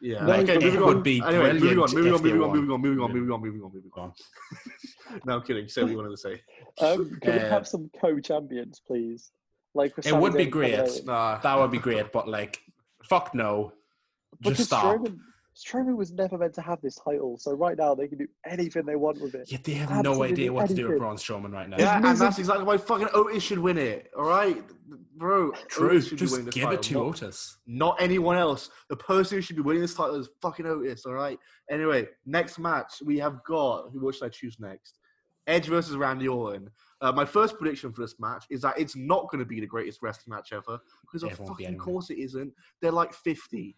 Yeah. 0.02 0.26
No, 0.26 0.34
okay, 0.34 0.56
it 0.56 0.64
moving 0.64 0.80
would 0.82 0.98
on. 0.98 1.04
be 1.04 1.22
anyway, 1.26 1.54
moving 1.54 1.80
on, 1.80 1.94
moving 1.94 2.14
on, 2.14 2.22
moving 2.24 2.42
on, 2.42 2.52
moving 2.52 2.72
on, 2.72 2.82
moving 2.82 3.00
on, 3.04 3.12
moving 3.14 3.32
on, 3.32 3.42
moving 3.42 3.62
on, 3.62 3.72
moving 3.74 3.92
Go 3.94 4.02
on. 4.02 4.08
on. 4.10 5.22
no, 5.26 5.36
I'm 5.36 5.42
kidding. 5.44 5.68
Say 5.68 5.84
what 5.84 5.92
you 5.92 5.98
wanted 5.98 6.10
to 6.10 6.18
say. 6.18 6.42
Um, 6.80 7.20
can 7.22 7.34
we 7.36 7.40
Uh, 7.40 7.50
have 7.50 7.68
some 7.68 7.90
co-champions, 8.02 8.82
please? 8.86 9.32
Like 9.74 9.94
It 10.04 10.16
would 10.16 10.34
be 10.34 10.46
great. 10.46 11.06
Nah, 11.06 11.38
That 11.40 11.58
would 11.58 11.72
be 11.72 11.78
great, 11.80 12.12
but 12.12 12.28
like, 12.28 12.62
fuck 13.04 13.34
no. 13.34 13.74
Just 14.42 14.54
Because 14.54 14.66
stop. 14.66 14.84
Strowman, 14.86 15.18
Strowman 15.56 15.96
was 15.98 16.12
never 16.12 16.38
meant 16.38 16.54
to 16.56 16.62
have 16.62 16.82
this 16.82 16.96
title, 16.96 17.38
so 17.38 17.52
right 17.54 17.78
now 17.78 17.94
they 17.94 18.08
can 18.08 18.18
do 18.18 18.28
anything 18.46 18.86
they 18.86 18.96
want 18.96 19.22
with 19.22 19.36
it. 19.36 19.52
Yeah, 19.52 19.60
they 19.64 19.74
have 19.74 20.04
no 20.04 20.24
idea 20.24 20.52
what 20.52 20.68
to 20.70 20.74
do 20.74 20.84
with 20.84 20.92
anything. 20.92 21.00
Braun 21.00 21.16
Strowman 21.18 21.52
right 21.52 21.70
now. 21.70 21.78
yeah, 21.78 21.98
and 21.98 22.18
that's 22.18 22.40
exactly 22.40 22.66
why 22.66 22.78
fucking 22.78 23.10
Otis 23.14 23.44
should 23.44 23.60
win 23.60 23.78
it. 23.78 24.10
All 24.18 24.26
right, 24.26 24.64
bro. 25.18 25.52
True. 25.68 25.90
Otis 25.92 26.08
should 26.08 26.12
be 26.12 26.18
Just 26.18 26.32
winning 26.32 26.46
this 26.46 26.56
give 26.56 26.72
it 26.72 26.82
to 26.84 26.94
not- 26.96 27.04
Otis. 27.04 27.58
Not 27.68 28.02
anyone 28.02 28.38
else. 28.38 28.70
The 28.90 28.96
person 28.96 29.38
who 29.38 29.42
should 29.42 29.58
be 29.58 29.62
winning 29.62 29.82
this 29.82 29.94
title 29.94 30.16
is 30.16 30.30
fucking 30.42 30.66
Otis. 30.66 31.06
All 31.06 31.14
right. 31.14 31.38
Anyway, 31.70 32.08
next 32.26 32.58
match 32.58 33.02
we 33.06 33.18
have 33.20 33.44
got. 33.44 33.90
Who 33.92 34.00
what 34.04 34.16
should 34.16 34.26
I 34.26 34.30
choose 34.30 34.58
next? 34.60 34.98
Edge 35.48 35.68
versus 35.68 35.96
Randy 35.98 36.28
Orton. 36.28 36.70
Uh, 37.02 37.12
my 37.12 37.26
first 37.26 37.58
prediction 37.58 37.92
for 37.92 38.02
this 38.02 38.20
match 38.20 38.46
is 38.50 38.62
that 38.62 38.78
it's 38.80 38.96
not 38.96 39.28
going 39.30 39.40
to 39.40 39.46
be 39.46 39.60
the 39.60 39.66
greatest 39.66 40.02
wrestling 40.04 40.36
match 40.36 40.54
ever 40.54 40.80
because 41.02 41.24
of 41.24 41.32
It 41.32 41.40
be 41.40 41.46
fucking 41.48 41.78
course 41.78 42.10
it 42.12 42.20
isn't. 42.20 42.54
They're 42.82 42.92
like 42.92 43.14
fifty, 43.14 43.76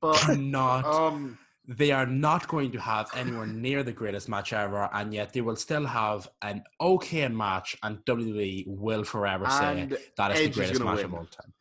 but 0.00 0.16
Cannot. 0.20 0.84
um, 0.86 1.38
they 1.66 1.92
are 1.92 2.06
not 2.06 2.46
going 2.48 2.70
to 2.72 2.80
have 2.80 3.08
anywhere 3.14 3.46
near 3.46 3.82
the 3.82 3.92
greatest 3.92 4.28
match 4.28 4.52
ever, 4.52 4.88
and 4.92 5.12
yet 5.14 5.32
they 5.32 5.40
will 5.42 5.56
still 5.56 5.86
have 5.86 6.28
an 6.42 6.62
okay 6.80 7.28
match, 7.28 7.76
and 7.82 7.98
WWE 8.06 8.64
will 8.66 9.04
forever 9.04 9.48
say 9.50 9.88
that 10.16 10.32
is 10.32 10.40
Edge 10.40 10.54
the 10.54 10.60
greatest 10.60 10.78
gonna 10.80 10.90
match 10.90 10.96
win. 11.04 11.06
of 11.06 11.14
all 11.14 11.26
time. 11.26 11.52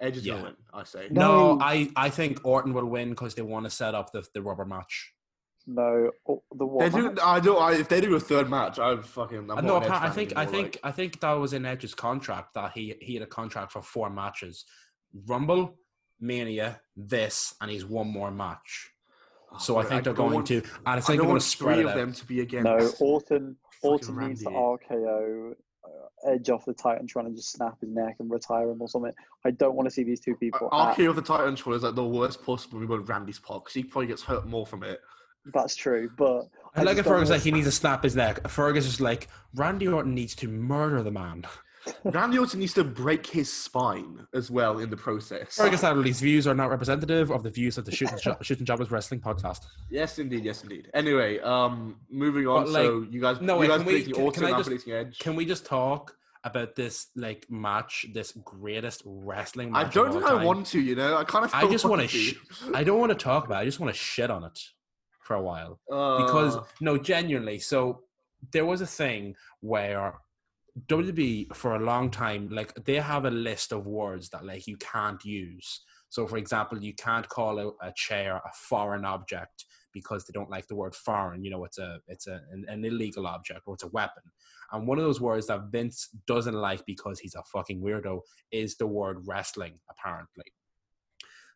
Edge 0.00 0.16
is 0.16 0.26
Yeah. 0.26 0.32
going 0.34 0.44
to 0.44 0.50
win. 0.50 0.56
I 0.72 0.84
say. 0.84 1.08
No, 1.10 1.56
No. 1.56 1.60
I, 1.62 1.90
I 1.96 2.08
think 2.08 2.40
Orton 2.44 2.72
will 2.72 2.86
win 2.86 3.10
because 3.10 3.34
they 3.34 3.42
want 3.42 3.64
to 3.66 3.70
set 3.70 3.94
up 3.94 4.12
the, 4.12 4.26
the 4.34 4.40
rubber 4.40 4.64
match. 4.64 5.12
No, 5.66 6.10
oh, 6.28 6.42
the 6.52 6.66
They 6.78 6.90
do. 6.90 7.14
I 7.22 7.38
do. 7.40 7.56
I, 7.56 7.74
if 7.74 7.88
they 7.88 8.00
do 8.00 8.14
a 8.16 8.20
third 8.20 8.48
match, 8.48 8.78
I'm 8.78 9.02
fucking. 9.02 9.38
I'm 9.38 9.50
Uh, 9.50 9.54
not 9.56 9.64
no, 9.64 9.76
an 9.76 9.82
Edge 9.84 9.90
appa- 9.90 10.06
I 10.06 10.10
think 10.10 10.32
I 10.36 10.46
think 10.46 10.78
I 10.82 10.90
think 10.90 11.20
that 11.20 11.32
was 11.32 11.52
in 11.52 11.64
Edge's 11.66 11.94
contract 11.94 12.54
that 12.54 12.72
he 12.72 12.94
he 13.00 13.14
had 13.14 13.22
a 13.22 13.26
contract 13.26 13.72
for 13.72 13.82
four 13.82 14.08
matches: 14.10 14.64
Rumble, 15.26 15.76
Mania, 16.20 16.80
this, 16.96 17.54
and 17.60 17.70
he's 17.70 17.84
one 17.84 18.08
more 18.08 18.30
match. 18.30 18.90
like, 19.52 19.60
So 19.60 19.76
I 19.76 19.80
oh, 19.80 19.82
think 19.84 20.04
they're 20.04 20.12
going 20.14 20.32
want- 20.34 20.46
to, 20.48 20.56
and 20.56 20.64
I 20.86 20.92
I 20.92 20.94
think 21.00 21.06
don't 21.06 21.06
they're 21.08 21.16
going 21.18 21.28
want 21.30 21.40
to 21.42 21.46
spread 21.48 21.74
three 21.76 21.84
of 21.88 21.94
them 21.94 22.12
to 22.14 22.24
be 22.26 22.40
against. 22.40 22.64
No, 22.64 22.90
Orton. 23.00 23.56
Orton 23.82 24.18
needs 24.28 24.42
to 24.42 24.50
Randy. 24.50 24.84
RKO 24.90 25.52
uh, 25.84 26.30
Edge 26.30 26.50
off 26.50 26.64
the 26.66 26.74
Titan, 26.74 27.06
trying 27.06 27.26
to 27.26 27.32
just 27.34 27.52
snap 27.52 27.78
his 27.80 27.88
neck 27.90 28.16
and 28.18 28.30
retire 28.30 28.70
him 28.70 28.82
or 28.82 28.88
something. 28.88 29.12
I 29.44 29.50
don't 29.52 29.74
want 29.74 29.86
to 29.88 29.90
see 29.90 30.02
these 30.04 30.20
two 30.20 30.34
people. 30.36 30.68
at- 30.72 30.96
RKO 30.96 31.10
of 31.10 31.16
the 31.16 31.22
Titantron 31.22 31.74
is 31.76 31.82
like 31.82 31.94
the 31.94 32.04
worst 32.04 32.44
possible 32.44 32.78
move 32.80 32.90
on 32.92 33.04
Randy's 33.04 33.38
part 33.38 33.64
because 33.64 33.74
he 33.74 33.82
probably 33.84 34.08
gets 34.08 34.22
hurt 34.22 34.46
more 34.46 34.66
from 34.66 34.82
it. 34.82 35.00
That's 35.46 35.74
true, 35.74 36.10
but 36.16 36.48
I 36.74 36.82
like 36.82 36.96
just 36.96 37.00
if 37.00 37.06
Fergus 37.06 37.30
like 37.30 37.40
he 37.42 37.50
needs 37.50 37.66
to 37.66 37.72
snap 37.72 38.02
his 38.04 38.14
neck. 38.16 38.48
Fergus 38.48 38.86
is 38.86 39.00
like 39.00 39.28
Randy 39.54 39.88
Orton 39.88 40.14
needs 40.14 40.34
to 40.36 40.48
murder 40.48 41.02
the 41.02 41.10
man. 41.10 41.44
Randy 42.04 42.38
Orton 42.38 42.60
needs 42.60 42.74
to 42.74 42.84
break 42.84 43.26
his 43.26 43.50
spine 43.50 44.26
as 44.34 44.50
well 44.50 44.78
in 44.80 44.90
the 44.90 44.96
process. 44.96 45.56
Fergus 45.56 45.82
Adderley's 45.82 46.20
views 46.20 46.46
are 46.46 46.54
not 46.54 46.68
representative 46.68 47.30
of 47.30 47.42
the 47.42 47.50
views 47.50 47.78
of 47.78 47.86
the 47.86 47.90
Shooting, 47.90 48.18
jo- 48.22 48.36
Shoots 48.42 48.60
and 48.60 48.66
Jobbers 48.66 48.90
Wrestling 48.90 49.20
podcast. 49.20 49.60
Yes, 49.90 50.18
indeed. 50.18 50.44
Yes, 50.44 50.62
indeed. 50.62 50.90
Anyway, 50.92 51.38
um, 51.40 51.96
moving 52.10 52.46
on. 52.46 52.64
But, 52.64 52.72
like, 52.72 52.84
so 52.84 53.06
you 53.10 53.20
guys, 53.20 53.40
no, 53.40 53.54
you 53.54 53.60
wait, 53.60 53.68
guys 53.68 53.78
can 53.78 53.86
we- 53.86 53.92
predicting 53.92 54.14
can- 54.14 54.24
Orton, 54.24 54.44
can 54.44 54.54
I 54.54 54.62
just- 54.62 54.88
Edge. 54.88 55.18
Can 55.18 55.36
we 55.36 55.46
just 55.46 55.64
talk 55.64 56.14
about 56.44 56.74
this 56.76 57.08
like 57.16 57.46
match, 57.50 58.06
this 58.12 58.32
greatest 58.44 59.02
wrestling 59.06 59.72
match? 59.72 59.86
I 59.86 59.90
don't 59.90 60.08
of 60.08 60.12
think 60.14 60.26
I 60.26 60.44
want 60.44 60.66
to. 60.68 60.80
You 60.80 60.94
know, 60.96 61.16
I 61.16 61.24
kind 61.24 61.46
of. 61.46 61.54
I 61.54 61.66
just 61.68 61.86
want 61.86 62.02
to. 62.02 62.08
Sh- 62.08 62.34
I 62.74 62.84
don't 62.84 62.98
want 63.00 63.10
to 63.10 63.16
talk 63.18 63.46
about. 63.46 63.56
it. 63.56 63.62
I 63.62 63.64
just 63.64 63.80
want 63.80 63.92
to 63.92 63.98
shit 63.98 64.30
on 64.30 64.44
it 64.44 64.60
for 65.30 65.36
a 65.36 65.48
while 65.50 65.72
because 66.22 66.56
Uh, 66.56 66.64
no, 66.80 66.98
genuinely. 66.98 67.58
So 67.60 67.78
there 68.52 68.66
was 68.72 68.80
a 68.80 68.92
thing 69.00 69.36
where 69.60 70.06
WB 70.88 71.54
for 71.54 71.76
a 71.76 71.84
long 71.92 72.10
time, 72.10 72.42
like 72.58 72.70
they 72.88 72.96
have 72.96 73.24
a 73.26 73.36
list 73.48 73.68
of 73.72 73.86
words 73.86 74.24
that 74.30 74.44
like 74.44 74.66
you 74.66 74.76
can't 74.92 75.22
use. 75.24 75.68
So, 76.08 76.26
for 76.26 76.38
example, 76.44 76.78
you 76.82 76.94
can't 76.94 77.28
call 77.36 77.54
a, 77.64 77.66
a 77.88 77.92
chair 77.94 78.30
a 78.50 78.52
foreign 78.70 79.04
object 79.04 79.56
because 79.92 80.24
they 80.24 80.34
don't 80.36 80.50
like 80.50 80.66
the 80.66 80.80
word 80.82 80.96
foreign. 80.96 81.44
You 81.44 81.50
know, 81.52 81.64
it's 81.68 81.78
a 81.78 81.90
it's 82.08 82.26
a, 82.26 82.36
an, 82.52 82.60
an 82.74 82.84
illegal 82.84 83.26
object 83.36 83.62
or 83.66 83.74
it's 83.74 83.88
a 83.88 83.94
weapon. 83.98 84.24
And 84.72 84.88
one 84.88 84.98
of 84.98 85.04
those 85.04 85.20
words 85.28 85.46
that 85.46 85.70
Vince 85.74 85.98
doesn't 86.26 86.60
like 86.68 86.82
because 86.86 87.20
he's 87.20 87.36
a 87.36 87.44
fucking 87.54 87.80
weirdo 87.86 88.14
is 88.50 88.70
the 88.76 88.90
word 89.00 89.16
wrestling, 89.28 89.74
apparently. 89.92 90.48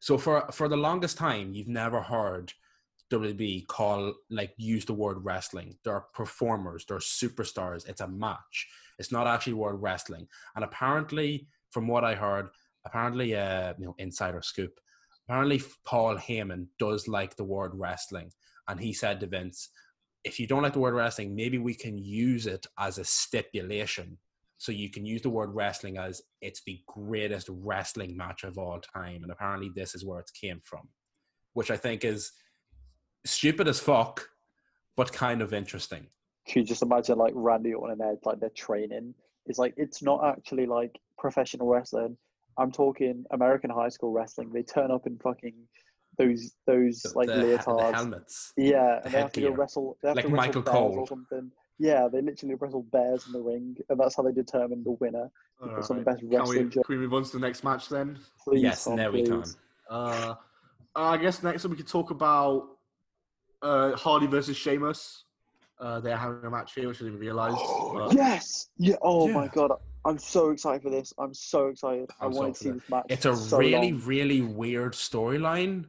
So 0.07 0.16
for 0.25 0.37
for 0.59 0.68
the 0.68 0.83
longest 0.89 1.16
time, 1.29 1.47
you've 1.55 1.77
never 1.85 2.01
heard 2.14 2.53
WB 3.18 3.66
call 3.66 4.14
like 4.30 4.52
use 4.56 4.84
the 4.84 4.94
word 4.94 5.18
wrestling. 5.22 5.76
They're 5.84 6.04
performers, 6.14 6.84
they're 6.86 6.98
superstars. 6.98 7.88
It's 7.88 8.00
a 8.00 8.08
match. 8.08 8.68
It's 8.98 9.12
not 9.12 9.26
actually 9.26 9.54
word 9.54 9.76
wrestling. 9.80 10.26
And 10.54 10.64
apparently, 10.64 11.48
from 11.70 11.88
what 11.88 12.04
I 12.04 12.14
heard, 12.14 12.48
apparently, 12.86 13.34
uh, 13.34 13.74
you 13.78 13.86
know, 13.86 13.94
insider 13.98 14.42
scoop. 14.42 14.78
Apparently, 15.28 15.62
Paul 15.84 16.16
Heyman 16.16 16.66
does 16.78 17.08
like 17.08 17.36
the 17.36 17.44
word 17.44 17.72
wrestling, 17.74 18.30
and 18.68 18.78
he 18.78 18.92
said 18.92 19.20
to 19.20 19.26
Vince, 19.26 19.70
"If 20.22 20.38
you 20.38 20.46
don't 20.46 20.62
like 20.62 20.74
the 20.74 20.80
word 20.80 20.94
wrestling, 20.94 21.34
maybe 21.34 21.58
we 21.58 21.74
can 21.74 21.98
use 21.98 22.46
it 22.46 22.66
as 22.78 22.98
a 22.98 23.04
stipulation." 23.04 24.18
So 24.58 24.70
you 24.70 24.90
can 24.90 25.04
use 25.04 25.22
the 25.22 25.30
word 25.30 25.50
wrestling 25.54 25.98
as 25.98 26.22
it's 26.40 26.62
the 26.64 26.80
greatest 26.86 27.48
wrestling 27.50 28.16
match 28.16 28.44
of 28.44 28.58
all 28.58 28.80
time, 28.80 29.22
and 29.22 29.32
apparently 29.32 29.70
this 29.74 29.94
is 29.94 30.04
where 30.04 30.20
it 30.20 30.30
came 30.40 30.60
from, 30.60 30.88
which 31.54 31.70
I 31.70 31.76
think 31.76 32.04
is 32.04 32.32
stupid 33.25 33.68
as 33.68 33.81
fuck, 33.81 34.29
but 34.97 35.12
kind 35.12 35.43
of 35.43 35.53
interesting. 35.53 36.07
Can 36.47 36.62
you 36.62 36.66
just 36.68 36.83
imagine 36.83 37.18
like 37.18 37.33
Randy 37.35 37.72
Orton 37.75 38.01
and 38.01 38.11
Edge, 38.12 38.18
like 38.25 38.41
their 38.41 38.51
training? 38.51 39.14
It's 39.47 39.59
like 39.59 39.75
it's 39.77 40.03
not 40.03 40.25
actually 40.25 40.66
like 40.66 40.99
professional 41.18 41.66
wrestling. 41.68 42.16
I'm 42.59 42.70
talking 42.70 43.25
American 43.31 43.70
high 43.70 43.89
school 43.89 44.12
wrestling. 44.12 44.53
They 44.53 44.62
turn 44.62 44.91
up 44.91 45.07
in 45.07 45.18
fucking 45.18 45.55
those 46.18 46.53
those 46.66 47.01
The, 47.03 47.12
like 47.18 47.29
the, 47.29 47.35
the 47.35 47.43
leotards. 47.59 47.95
helmets. 47.95 48.53
yeah, 48.57 49.01
the 49.01 49.05
and 49.07 49.14
they 49.14 49.18
have 49.20 49.33
to 49.33 49.41
go 49.41 49.51
wrestle. 49.51 49.97
They 50.03 50.09
have 50.09 50.16
Like 50.16 50.27
to 50.27 50.31
wrestle 50.31 50.47
Michael 50.47 50.62
bears 50.62 50.75
Cole. 50.77 50.99
or 51.01 51.07
something. 51.07 51.51
Yeah, 51.79 52.07
they 52.12 52.20
literally 52.22 52.55
wrestle 52.55 52.85
bears 52.93 53.27
in 53.27 53.33
the 53.33 53.41
ring, 53.41 53.77
and 53.89 53.99
that's 53.99 54.14
how 54.14 54.22
they 54.22 54.31
determine 54.33 54.85
the 54.85 54.93
winner. 54.93 55.29
alright. 55.61 55.85
some 55.85 55.99
of 55.99 56.05
the 56.05 56.11
best 56.11 56.20
Can 56.20 56.29
we, 56.31 56.37
wrestling 56.37 56.70
can 56.70 56.83
we 56.89 56.97
move 56.99 57.14
on 57.14 57.25
to 57.25 57.33
the 57.33 57.41
next 57.41 57.64
match 57.64 57.89
then? 57.89 58.18
Please, 58.45 58.62
yes, 58.62 58.85
Tom, 58.85 58.97
now 58.97 59.11
we 59.11 59.25
can. 59.25 59.43
Uh, 59.91 60.35
I 60.95 61.16
guess 61.16 61.43
next 61.43 61.64
up 61.64 61.72
we 61.72 61.77
could 61.77 61.89
talk 61.89 62.11
about 62.12 62.74
uh, 63.64 63.96
Hardy 63.96 64.26
versus 64.26 64.56
Sheamus. 64.56 65.24
Uh, 65.80 65.98
they're 66.00 66.16
having 66.16 66.44
a 66.44 66.50
match 66.50 66.72
here, 66.74 66.86
which 66.88 67.00
I 67.02 67.06
didn't 67.06 67.18
realize. 67.18 67.54
But 67.94 68.14
Yes. 68.14 68.68
Yeah. 68.78 68.96
Oh 69.02 69.26
my 69.28 69.48
god, 69.48 69.72
I'm 70.04 70.18
so 70.18 70.50
excited 70.50 70.82
for 70.82 70.90
this. 70.90 71.12
I'm 71.18 71.34
so 71.34 71.68
excited. 71.68 72.08
I'm 72.20 72.30
I 72.30 72.34
so 72.34 72.46
to 72.48 72.54
see 72.54 72.70
this 72.70 72.82
match. 72.90 73.06
It's 73.08 73.24
a 73.26 73.34
so 73.34 73.58
really, 73.58 73.92
long. 73.92 74.02
really 74.04 74.40
weird 74.42 74.92
storyline 74.92 75.86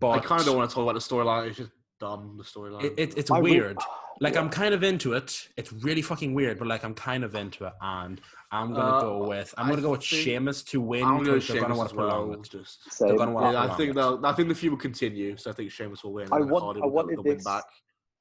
But 0.00 0.10
I 0.10 0.18
kind 0.18 0.40
of 0.40 0.46
don't 0.46 0.56
want 0.58 0.68
to 0.70 0.74
talk 0.74 0.82
about 0.82 0.94
the 0.94 1.00
storyline. 1.00 1.48
It's 1.48 1.56
just 1.58 1.70
dumb. 1.98 2.36
The 2.36 2.44
storyline. 2.44 2.84
it, 2.84 2.94
it, 2.98 3.18
it's 3.18 3.30
I 3.30 3.38
re- 3.38 3.50
weird. 3.52 3.78
Like 4.20 4.34
Yeah. 4.34 4.40
I'm 4.40 4.48
kind 4.50 4.72
of 4.74 4.82
into 4.82 5.12
it. 5.12 5.48
It's 5.56 5.72
really 5.72 6.00
fucking 6.02 6.32
weird, 6.34 6.58
but 6.58 6.66
like 6.68 6.84
I'm 6.84 6.94
kind 6.94 7.22
of 7.24 7.34
into 7.34 7.66
it, 7.66 7.72
and 7.82 8.20
I'm 8.50 8.72
gonna 8.72 8.96
Uh, 8.96 9.00
go 9.00 9.28
with 9.28 9.54
I'm 9.58 9.68
gonna 9.68 9.82
go 9.82 9.90
with 9.90 10.00
think- 10.04 10.22
Sheamus 10.22 10.62
to 10.64 10.80
win 10.80 11.04
I'm 11.04 11.16
gonna 11.18 11.24
go 11.24 11.32
because 11.34 11.48
they're 11.48 11.60
gonna 11.60 11.76
want 11.76 11.86
as 11.88 11.90
to 11.92 11.96
prolong 11.96 12.28
well. 12.30 12.40
it. 12.40 12.48
Just 12.48 12.98
They're 12.98 13.16
gonna 13.16 13.32
want 13.32 13.52
to 13.54 13.58
I 13.58 13.74
think 13.76 13.90
it. 13.90 13.94
they'll. 13.94 14.24
I 14.24 14.32
think 14.32 14.48
the 14.48 14.54
feud 14.54 14.72
will 14.72 14.78
continue. 14.78 15.36
So 15.36 15.50
I 15.50 15.52
think 15.52 15.70
Sheamus 15.70 16.02
will 16.02 16.14
win. 16.14 16.28
I 16.32 16.36
and 16.38 16.50
want- 16.50 16.78
I 16.82 16.86
wanted 16.86 17.16
will 17.18 17.24
win 17.24 17.36
this- 17.36 17.44
back. 17.44 17.64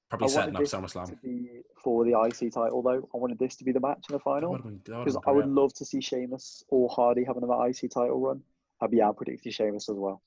Probably 0.10 0.26
I 0.26 0.30
setting 0.30 0.56
up 0.56 0.62
this 0.62 0.74
SummerSlam. 0.74 1.64
for 1.78 2.06
the 2.06 2.14
IC 2.14 2.50
title 2.52 2.82
though. 2.82 3.08
I 3.14 3.18
wanted 3.18 3.40
this 3.40 3.56
to 3.56 3.64
be 3.64 3.72
the 3.72 3.80
match 3.80 4.06
in 4.10 4.14
the 4.14 4.20
final 4.20 4.52
would've 4.52 4.64
been- 4.66 4.82
that 4.86 4.92
would've 4.92 5.06
because 5.06 5.24
I 5.26 5.32
would 5.32 5.48
love 5.48 5.74
to 5.76 5.86
see 5.86 6.00
Sheamus 6.02 6.64
or 6.68 6.90
Hardy 6.90 7.24
having 7.24 7.44
another 7.44 7.64
IC 7.70 7.88
title 7.88 8.20
run. 8.20 8.44
I'd 8.82 8.92
be 8.92 9.02
out 9.02 9.16
predicting 9.18 9.52
Sheamus 9.52 9.88
as 9.90 9.96
well. 9.96 10.22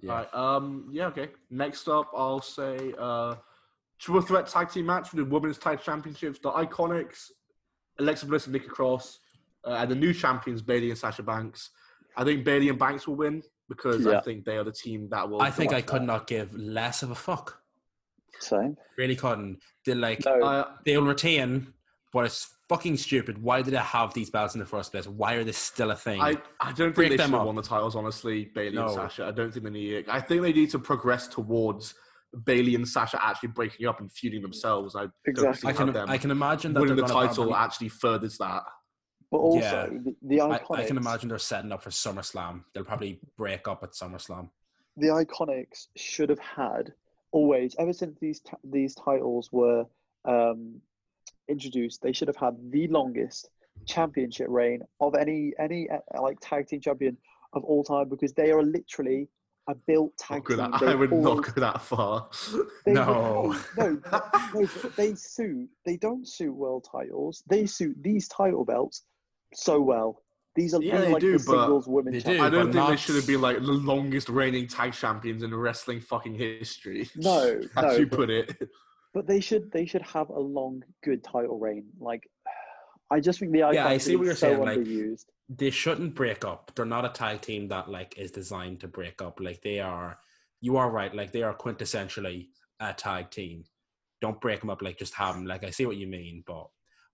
Yeah. 0.00 0.10
Alright, 0.12 0.34
um, 0.34 0.88
yeah, 0.92 1.06
okay. 1.08 1.28
Next 1.50 1.88
up, 1.88 2.10
I'll 2.14 2.40
say 2.42 2.92
uh, 2.98 3.36
triple 3.98 4.22
threat 4.22 4.46
tag 4.46 4.70
team 4.70 4.86
match 4.86 5.08
for 5.08 5.16
the 5.16 5.24
women's 5.24 5.58
tag 5.58 5.80
championships. 5.82 6.38
The 6.38 6.50
Iconics, 6.50 7.26
Alexa 7.98 8.26
Bliss 8.26 8.46
and 8.46 8.52
Nikki 8.52 8.68
Cross, 8.68 9.18
uh, 9.66 9.72
and 9.72 9.90
the 9.90 9.94
new 9.94 10.12
champions 10.14 10.62
Bayley 10.62 10.90
and 10.90 10.98
Sasha 10.98 11.22
Banks. 11.22 11.70
I 12.16 12.24
think 12.24 12.44
Bayley 12.44 12.68
and 12.68 12.78
Banks 12.78 13.06
will 13.06 13.16
win 13.16 13.42
because 13.68 14.06
I 14.06 14.20
think 14.20 14.44
they 14.44 14.56
are 14.56 14.64
the 14.64 14.72
team 14.72 15.08
that 15.10 15.28
will. 15.28 15.42
I 15.42 15.50
think 15.50 15.72
I 15.72 15.82
could 15.82 16.02
that. 16.02 16.06
not 16.06 16.26
give 16.26 16.54
less 16.54 17.02
of 17.02 17.10
a 17.10 17.14
fuck. 17.14 17.60
Same. 18.40 18.76
Really 18.96 19.16
couldn't. 19.16 19.58
They 19.84 19.94
like 19.94 20.24
No, 20.24 20.40
Uh, 20.42 20.70
they'll 20.84 21.02
retain, 21.04 21.72
but 22.12 22.24
it's 22.24 22.54
fucking 22.68 22.96
stupid. 22.96 23.42
Why 23.42 23.62
did 23.62 23.72
they 23.74 23.78
have 23.78 24.14
these 24.14 24.30
belts 24.30 24.54
in 24.54 24.60
the 24.60 24.66
first 24.66 24.92
place? 24.92 25.06
Why 25.08 25.34
are 25.34 25.44
they 25.44 25.52
still 25.52 25.90
a 25.90 25.96
thing? 25.96 26.20
I, 26.20 26.36
I 26.60 26.72
don't 26.72 26.94
Break 26.94 27.08
think 27.08 27.10
they 27.10 27.16
them 27.16 27.30
should 27.30 27.38
have 27.38 27.46
won 27.46 27.56
the 27.56 27.62
titles, 27.62 27.96
honestly, 27.96 28.44
Bayley 28.54 28.76
No. 28.76 28.84
and 28.84 28.92
Sasha. 28.92 29.26
I 29.26 29.30
don't 29.32 29.52
think 29.52 29.64
they 29.64 29.70
need 29.70 29.92
it. 29.92 30.06
I 30.08 30.20
think 30.20 30.42
they 30.42 30.52
need 30.52 30.70
to 30.70 30.78
progress 30.78 31.26
towards 31.26 31.94
Bayley 32.44 32.74
and 32.74 32.86
Sasha 32.86 33.18
actually 33.24 33.50
breaking 33.50 33.86
up 33.86 34.00
and 34.00 34.10
feuding 34.12 34.42
themselves. 34.42 34.94
I 34.94 35.00
don't 35.02 35.12
Exactly. 35.26 35.60
see 35.60 35.68
I 35.68 35.72
can 35.72 35.92
them 35.92 36.10
I 36.10 36.18
can 36.18 36.30
imagine 36.30 36.72
that 36.74 36.80
winning 36.80 36.96
the 36.96 37.02
title 37.02 37.44
probably- 37.46 37.54
actually 37.54 37.88
furthers 37.88 38.36
that. 38.38 38.62
but 39.30 39.38
also 39.38 39.58
yeah. 39.60 39.86
the, 39.86 40.16
the 40.22 40.40
I, 40.40 40.58
Iconics. 40.58 40.78
I 40.78 40.84
can 40.84 40.96
imagine 40.96 41.28
they're 41.28 41.38
setting 41.38 41.72
up 41.72 41.82
for 41.82 41.90
SummerSlam. 41.90 42.64
They'll 42.74 42.84
probably 42.84 43.20
break 43.36 43.66
up 43.68 43.82
at 43.82 43.92
SummerSlam. 43.92 44.50
the 44.96 45.08
Iconics 45.08 45.86
should 45.96 46.28
have 46.30 46.38
had 46.38 46.92
always 47.30 47.74
ever 47.78 47.92
since 47.92 48.16
these 48.20 48.40
t- 48.40 48.52
these 48.64 48.94
titles 48.94 49.50
were 49.52 49.84
um, 50.24 50.80
introduced. 51.48 52.02
They 52.02 52.12
should 52.12 52.28
have 52.28 52.36
had 52.36 52.56
the 52.70 52.88
longest 52.88 53.48
championship 53.86 54.48
reign 54.50 54.80
of 55.00 55.14
any 55.14 55.52
any 55.58 55.88
uh, 55.88 55.98
like 56.22 56.38
tag 56.40 56.66
team 56.66 56.80
champion 56.80 57.16
of 57.54 57.64
all 57.64 57.82
time 57.84 58.08
because 58.08 58.32
they 58.34 58.50
are 58.50 58.62
literally 58.62 59.28
a 59.68 59.74
built 59.74 60.16
tag 60.18 60.44
go 60.44 60.56
team. 60.56 60.70
that, 60.70 60.82
I 60.88 60.94
would 60.94 61.12
always- 61.12 61.24
not 61.46 61.54
go 61.54 61.60
that 61.60 61.80
far. 61.82 62.28
They 62.86 62.92
No. 62.94 63.54
no, 63.76 64.00
no, 64.00 64.20
no, 64.54 64.66
they 64.96 65.14
suit. 65.14 65.68
They 65.84 65.96
don't 65.96 66.26
suit 66.26 66.52
world 66.54 66.86
titles. 66.90 67.42
They 67.48 67.66
suit 67.66 67.96
these 68.02 68.28
title 68.28 68.64
belts 68.64 69.04
so 69.54 69.80
well. 69.80 70.22
These 70.56 70.74
are 70.74 70.82
Yeah, 70.82 70.98
they 71.02 71.12
like 71.12 71.20
do, 71.20 71.38
the 71.38 71.44
but 71.46 71.60
singles 71.62 71.86
women. 71.86 72.12
they 72.14 72.20
do. 72.20 72.42
I 72.42 72.48
don't 72.50 72.72
but 72.72 72.74
think 72.74 72.88
they 72.88 72.96
should 72.96 73.14
have 73.16 73.26
been 73.26 73.40
like 73.42 73.58
the 73.58 73.72
longest 73.72 74.28
reigning 74.28 74.66
tag 74.66 74.92
champions 74.94 75.42
in 75.42 75.54
wrestling 75.54 76.00
fucking 76.00 76.34
history. 76.34 77.08
No, 77.16 77.60
as 77.76 77.82
no, 77.84 77.90
you 77.92 78.06
but- 78.06 78.16
put 78.18 78.30
it. 78.30 78.56
But 79.14 79.26
they 79.26 79.40
should 79.40 79.70
they 79.72 79.86
should 79.86 80.02
have 80.02 80.28
a 80.30 80.38
long, 80.40 80.82
good 81.02 81.24
title 81.24 81.58
reign. 81.58 81.84
Like, 81.98 82.28
I 83.10 83.20
just 83.20 83.38
think 83.40 83.52
the 83.52 83.60
Iconics 83.60 83.74
Yeah, 83.74 83.86
I 83.88 83.98
see 83.98 84.16
what 84.16 84.24
you're 84.26 84.34
so 84.34 84.48
saying, 84.48 84.60
like- 84.60 84.78
underused. 84.78 85.24
They 85.48 85.70
shouldn't 85.70 86.14
break 86.14 86.44
up. 86.44 86.72
They're 86.74 86.84
not 86.84 87.04
a 87.06 87.08
tag 87.08 87.40
team 87.40 87.68
that 87.68 87.88
like 87.90 88.18
is 88.18 88.30
designed 88.30 88.80
to 88.80 88.88
break 88.88 89.22
up. 89.22 89.40
Like 89.40 89.62
they 89.62 89.80
are. 89.80 90.18
You 90.60 90.76
are 90.76 90.90
right. 90.90 91.14
Like 91.14 91.32
they 91.32 91.42
are 91.42 91.54
quintessentially 91.54 92.48
a 92.80 92.92
tag 92.92 93.30
team. 93.30 93.64
Don't 94.20 94.40
break 94.40 94.60
them 94.60 94.70
up. 94.70 94.82
Like 94.82 94.98
just 94.98 95.14
have 95.14 95.34
them. 95.36 95.46
Like 95.46 95.64
I 95.64 95.70
see 95.70 95.86
what 95.86 95.96
you 95.96 96.06
mean, 96.06 96.44
but 96.46 96.68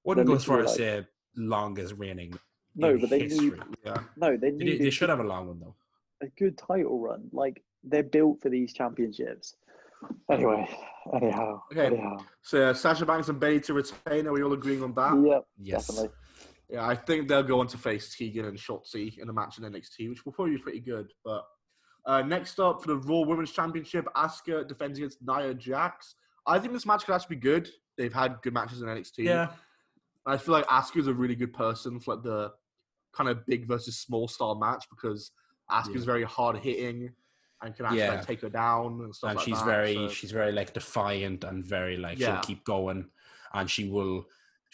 wouldn't 0.05 0.27
go 0.27 0.35
as 0.35 0.45
far 0.45 0.61
as 0.63 0.75
say 0.75 1.07
longest 1.37 1.95
reigning. 1.97 2.33
no, 2.75 2.99
but 2.99 3.11
they 3.11 3.21
history. 3.21 3.51
need 3.51 3.63
Yeah. 3.85 4.01
no, 4.17 4.37
they 4.37 4.51
They, 4.51 4.65
need 4.65 4.81
they 4.81 4.91
should 4.91 5.09
have 5.11 5.21
a 5.21 5.25
long 5.25 5.47
one 5.49 5.61
though. 5.61 5.77
a 6.23 6.27
good 6.39 6.59
title 6.59 6.99
run. 6.99 7.29
Like 7.33 7.63
they're 7.85 8.03
built 8.03 8.41
for 8.43 8.49
these 8.49 8.73
championships. 8.73 9.55
Anyway, 10.31 10.69
anyhow, 11.15 11.63
Okay. 11.73 11.87
anyhow, 11.87 12.19
So 12.43 12.71
uh, 12.71 12.75
Sasha 12.75 13.07
Banks 13.07 13.29
and 13.29 13.39
Bayley 13.41 13.61
to 13.61 13.75
retain. 13.75 14.27
Are 14.27 14.33
we 14.33 14.43
all 14.43 14.53
agreeing 14.53 14.83
on 14.83 14.93
that? 14.95 15.23
yep, 15.27 15.45
Yes. 15.63 15.87
definitely. 15.87 16.11
Yeah, 16.75 16.87
I 16.89 16.97
think 16.97 17.29
they'll 17.29 17.45
go 17.45 17.61
on 17.61 17.69
to 17.69 17.79
face 17.79 18.15
Tegan 18.17 18.47
and 18.47 18.59
Shotzi 18.59 19.19
in 19.19 19.29
a 19.29 19.33
match 19.33 19.59
in 19.59 19.65
NXT, 19.65 20.09
which 20.11 20.25
will 20.25 20.33
probably 20.33 20.57
be 20.57 20.63
pretty 20.63 20.81
good. 20.81 21.13
But 21.25 21.45
uh, 22.05 22.23
next 22.23 22.59
up 22.59 22.83
for 22.83 22.89
the 22.89 22.97
Raw 22.97 23.21
Women's 23.21 23.53
Championship, 23.53 24.07
Asuka 24.17 24.67
defends 24.67 24.99
against 24.99 25.19
Nia 25.25 25.55
Jax. 25.55 26.17
I 26.49 26.59
think 26.59 26.73
this 26.73 26.85
match 26.85 27.05
could 27.07 27.15
actually 27.15 27.37
be 27.37 27.43
good. 27.43 27.69
They've 27.97 28.13
had 28.13 28.39
good 28.43 28.55
matches 28.55 28.83
in 28.83 28.89
NXT. 28.89 29.19
Yeah. 29.19 29.51
I 30.27 30.37
feel 30.37 30.53
like 30.53 30.67
Asuka's 30.67 31.07
a 31.07 31.15
really 31.15 31.37
good 31.37 31.53
person 31.53 32.01
for 32.01 32.15
like 32.17 32.25
the 32.25 32.51
kind 33.15 33.31
of 33.31 33.47
big 33.47 33.69
versus 33.69 33.97
small 33.99 34.27
style 34.27 34.57
match 34.57 34.85
because 34.91 35.31
Asuka's 35.71 36.01
Yeah. 36.01 36.07
very 36.07 36.25
hard 36.25 36.57
hitting 36.59 37.11
and 37.63 37.77
can 37.77 37.85
actually 37.87 38.01
Yeah. 38.01 38.15
like, 38.15 38.27
take 38.27 38.41
her 38.41 38.49
down 38.49 39.01
and 39.05 39.15
stuff 39.15 39.31
and 39.31 39.37
like 39.37 39.45
she's 39.45 39.59
that. 39.61 39.65
very 39.67 39.95
so- 39.95 40.09
she's 40.09 40.33
very 40.33 40.51
like 40.51 40.73
defiant 40.75 41.45
and 41.45 41.65
very 41.65 41.97
like 41.99 42.19
Yeah. 42.19 42.35
she'll 42.41 42.43
keep 42.43 42.65
going 42.65 43.11
and 43.53 43.71
she 43.71 43.89
will 43.89 44.27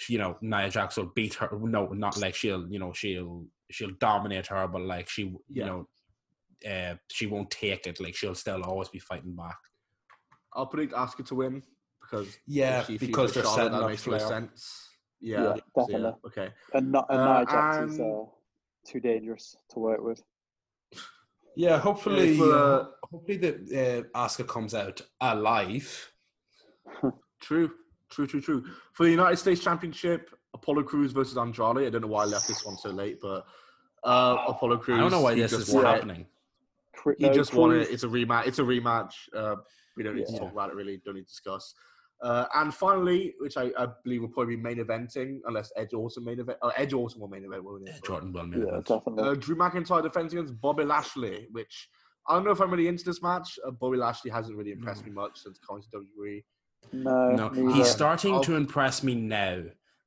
you 0.08 0.18
know 0.18 0.36
Nia 0.40 0.70
Jax 0.70 0.96
will 0.96 1.12
beat 1.14 1.34
her 1.34 1.50
no 1.60 1.86
not 1.88 2.16
like 2.18 2.34
she'll 2.34 2.66
you 2.72 2.78
know 2.78 2.92
she'll 2.92 3.44
she'll 3.70 3.90
dominate 3.98 4.46
her 4.48 4.66
but 4.68 4.82
like 4.82 5.08
she 5.08 5.22
you 5.22 5.40
Yeah. 5.48 5.66
know 5.66 5.88
uh, 6.70 6.94
she 7.10 7.26
won't 7.26 7.50
take 7.50 7.86
it 7.86 8.00
like 8.00 8.14
she'll 8.14 8.34
still 8.34 8.62
always 8.64 8.88
be 8.88 8.98
fighting 8.98 9.34
back 9.34 9.56
I'll 10.54 10.66
predict 10.66 10.94
Asuka 10.94 11.24
to 11.26 11.34
win 11.36 11.62
because 12.00 12.36
Yeah, 12.46 12.82
she 12.84 12.98
because 12.98 13.32
they're 13.32 13.44
Charlotte, 13.44 13.56
setting 13.56 13.72
that 13.78 13.82
up 13.84 13.88
makes 13.90 14.02
Flair. 14.02 14.18
sense. 14.20 14.88
Yeah, 15.20 15.54
Yeah, 15.76 15.84
so 15.86 15.98
yeah, 15.98 16.10
okay. 16.26 16.48
And, 16.74 16.90
not, 16.90 17.06
and 17.10 17.20
Uh, 17.20 17.34
Nia 17.36 17.46
Jax 17.46 17.76
is 17.76 17.98
and- 17.98 18.00
uh, 18.00 18.24
too 18.86 19.00
dangerous 19.00 19.54
to 19.70 19.78
work 19.78 20.00
with. 20.02 20.20
yeah 21.56 21.78
hopefully 21.78 22.32
Yeah, 22.32 22.44
if, 22.44 22.52
uh, 22.52 22.84
hopefully 23.10 23.36
that 23.38 23.54
uh, 24.14 24.18
Asuka 24.18 24.46
comes 24.48 24.74
out 24.74 25.00
alive 25.20 26.12
True, 27.40 27.70
true, 28.10 28.26
true, 28.26 28.40
true. 28.40 28.64
For 28.92 29.04
the 29.04 29.10
United 29.10 29.36
States 29.36 29.60
Championship, 29.62 30.30
Apollo 30.54 30.84
Crews 30.84 31.12
versus 31.12 31.36
Andrade. 31.36 31.86
I 31.86 31.90
don't 31.90 32.02
know 32.02 32.08
why 32.08 32.22
I 32.22 32.26
left 32.26 32.48
this 32.48 32.64
one 32.64 32.76
so 32.76 32.90
late, 32.90 33.18
but 33.20 33.44
uh, 34.04 34.36
Apollo 34.48 34.78
Crews. 34.78 34.98
I 34.98 35.00
don't 35.02 35.10
know 35.10 35.20
why 35.20 35.34
he 35.34 35.40
this 35.42 35.52
just 35.52 35.68
is 35.68 35.74
won 35.74 35.86
it. 35.86 35.88
happening 35.88 36.26
Cru- 36.94 37.14
He 37.18 37.26
no, 37.26 37.32
just 37.32 37.54
won 37.54 37.74
it. 37.76 37.88
It's 37.90 38.02
a 38.02 38.08
rematch. 38.08 38.46
It's 38.46 38.58
a 38.58 38.62
rematch. 38.62 39.12
Uh, 39.34 39.56
we 39.96 40.02
don't 40.02 40.16
need 40.16 40.26
to 40.26 40.38
talk 40.38 40.52
about 40.52 40.70
it 40.70 40.74
really. 40.76 41.00
Don't 41.04 41.14
need 41.14 41.22
to 41.22 41.26
discuss. 41.28 41.74
Uh, 42.22 42.44
and 42.56 42.74
finally, 42.74 43.34
which 43.38 43.56
I, 43.56 43.70
I 43.78 43.86
believe 44.04 44.20
will 44.20 44.28
probably 44.28 44.56
be 44.56 44.62
main 44.62 44.76
eventing, 44.76 45.38
unless 45.46 45.72
Edge 45.76 45.94
also 45.94 46.20
main 46.20 46.38
event. 46.38 46.58
Oh, 46.60 46.70
Edge 46.76 46.92
also 46.92 47.18
will 47.18 47.28
main 47.28 47.44
event, 47.46 47.64
won't 47.64 47.88
it? 47.88 47.94
Jordan 48.04 48.32
will 48.32 48.44
main 48.46 48.60
Yeah, 48.60 48.68
event. 48.68 48.86
definitely. 48.86 49.22
Uh, 49.24 49.34
Drew 49.34 49.56
McIntyre 49.56 50.02
defends 50.02 50.34
against 50.34 50.60
Bobby 50.60 50.84
Lashley, 50.84 51.46
which 51.52 51.88
I 52.28 52.34
don't 52.34 52.44
know 52.44 52.50
if 52.50 52.60
I'm 52.60 52.70
really 52.70 52.88
into 52.88 53.04
this 53.04 53.22
match. 53.22 53.58
Uh, 53.66 53.70
Bobby 53.70 53.96
Lashley 53.96 54.30
hasn't 54.30 54.54
really 54.58 54.72
impressed 54.72 55.06
me 55.06 55.12
much 55.12 55.38
since 55.38 55.58
coming 55.66 55.82
to 55.82 55.98
WWE. 55.98 56.44
No, 56.92 57.30
no 57.32 57.48
neither. 57.48 57.74
he's 57.74 57.88
starting 57.90 58.34
I'll- 58.34 58.44
to 58.44 58.56
impress 58.56 59.02
me 59.02 59.14
now 59.14 59.62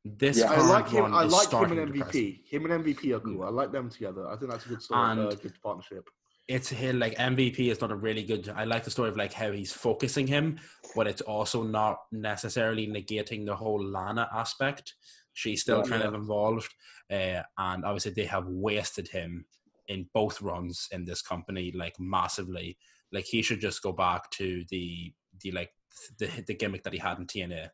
this 0.05 0.39
Yeah. 0.39 0.51
I 0.51 0.55
current 0.55 0.69
like 0.69 0.89
him. 0.89 1.01
run 1.03 1.13
I 1.13 1.23
is 1.25 1.31
like 1.31 1.43
him 1.43 1.47
starting 1.47 1.79
and 1.79 1.87
to 1.93 1.93
impress 1.93 2.15
MVP. 2.15 2.45
Him 2.49 2.65
and 2.65 2.73
MVP 2.85 3.15
are 3.15 3.19
cool. 3.21 3.43
I 3.43 3.49
like 3.49 3.71
them 3.71 3.89
together. 3.89 4.27
I 4.27 4.35
think 4.35 4.51
that's 4.51 4.65
a 4.65 4.69
good 4.69 4.81
story. 4.81 4.99
And- 5.01 5.19
uh, 5.21 5.35
good 5.35 5.53
partnership. 5.61 6.09
it's 6.49 6.67
him 6.67 6.99
like 6.99 7.15
MVP 7.17 7.71
is 7.71 7.79
not 7.79 7.89
a 7.89 7.95
really 7.95 8.21
good. 8.23 8.49
I 8.49 8.65
like 8.65 8.83
the 8.83 8.91
story 8.91 9.07
of 9.07 9.15
like 9.15 9.31
how 9.31 9.49
he's 9.53 9.71
focusing 9.71 10.27
him, 10.27 10.59
but 10.93 11.07
it's 11.07 11.21
also 11.21 11.63
not 11.63 11.99
necessarily 12.11 12.85
negating 12.85 13.45
the 13.45 13.55
whole 13.55 13.81
Lana 13.81 14.27
aspect. 14.33 14.93
She's 15.31 15.61
still 15.61 15.77
Yeah. 15.85 15.89
kind 15.91 16.03
of 16.03 16.13
involved, 16.13 16.69
uh, 17.09 17.43
and 17.57 17.85
obviously 17.85 18.11
they 18.11 18.25
have 18.25 18.45
wasted 18.47 19.07
him 19.07 19.45
in 19.87 20.09
both 20.13 20.41
runs 20.41 20.89
in 20.91 21.05
this 21.05 21.21
company 21.21 21.71
like 21.71 21.97
massively. 21.97 22.77
Like 23.13 23.23
he 23.25 23.41
should 23.41 23.61
just 23.61 23.81
go 23.81 23.93
back 23.93 24.29
to 24.31 24.65
the 24.69 25.13
the 25.41 25.51
like 25.53 25.71
the 26.17 26.27
the 26.47 26.53
gimmick 26.55 26.83
that 26.83 26.93
he 26.93 26.99
had 26.99 27.17
in 27.19 27.25
TNA, 27.25 27.69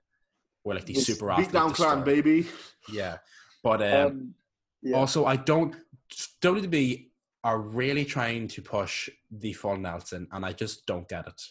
where 0.64 0.76
like 0.76 0.86
these 0.86 1.06
This 1.06 1.18
super 1.18 1.36
Beat 1.38 1.52
down 1.52 1.72
clan, 1.74 1.90
start- 1.92 2.06
baby. 2.06 2.48
Yeah, 2.92 3.18
but 3.64 3.82
um, 3.82 4.06
Um, 4.08 4.36
yeah. 4.82 4.98
also, 4.98 5.26
I 5.26 5.36
don't. 5.36 5.76
WWE 6.42 7.08
are 7.44 7.60
really 7.60 8.06
trying 8.06 8.48
to 8.50 8.62
push 8.62 9.10
the 9.32 9.54
full 9.54 9.78
Nelson, 9.78 10.28
and 10.32 10.46
I 10.46 10.54
just 10.54 10.86
don't 10.86 11.08
get 11.08 11.28
it. 11.28 11.42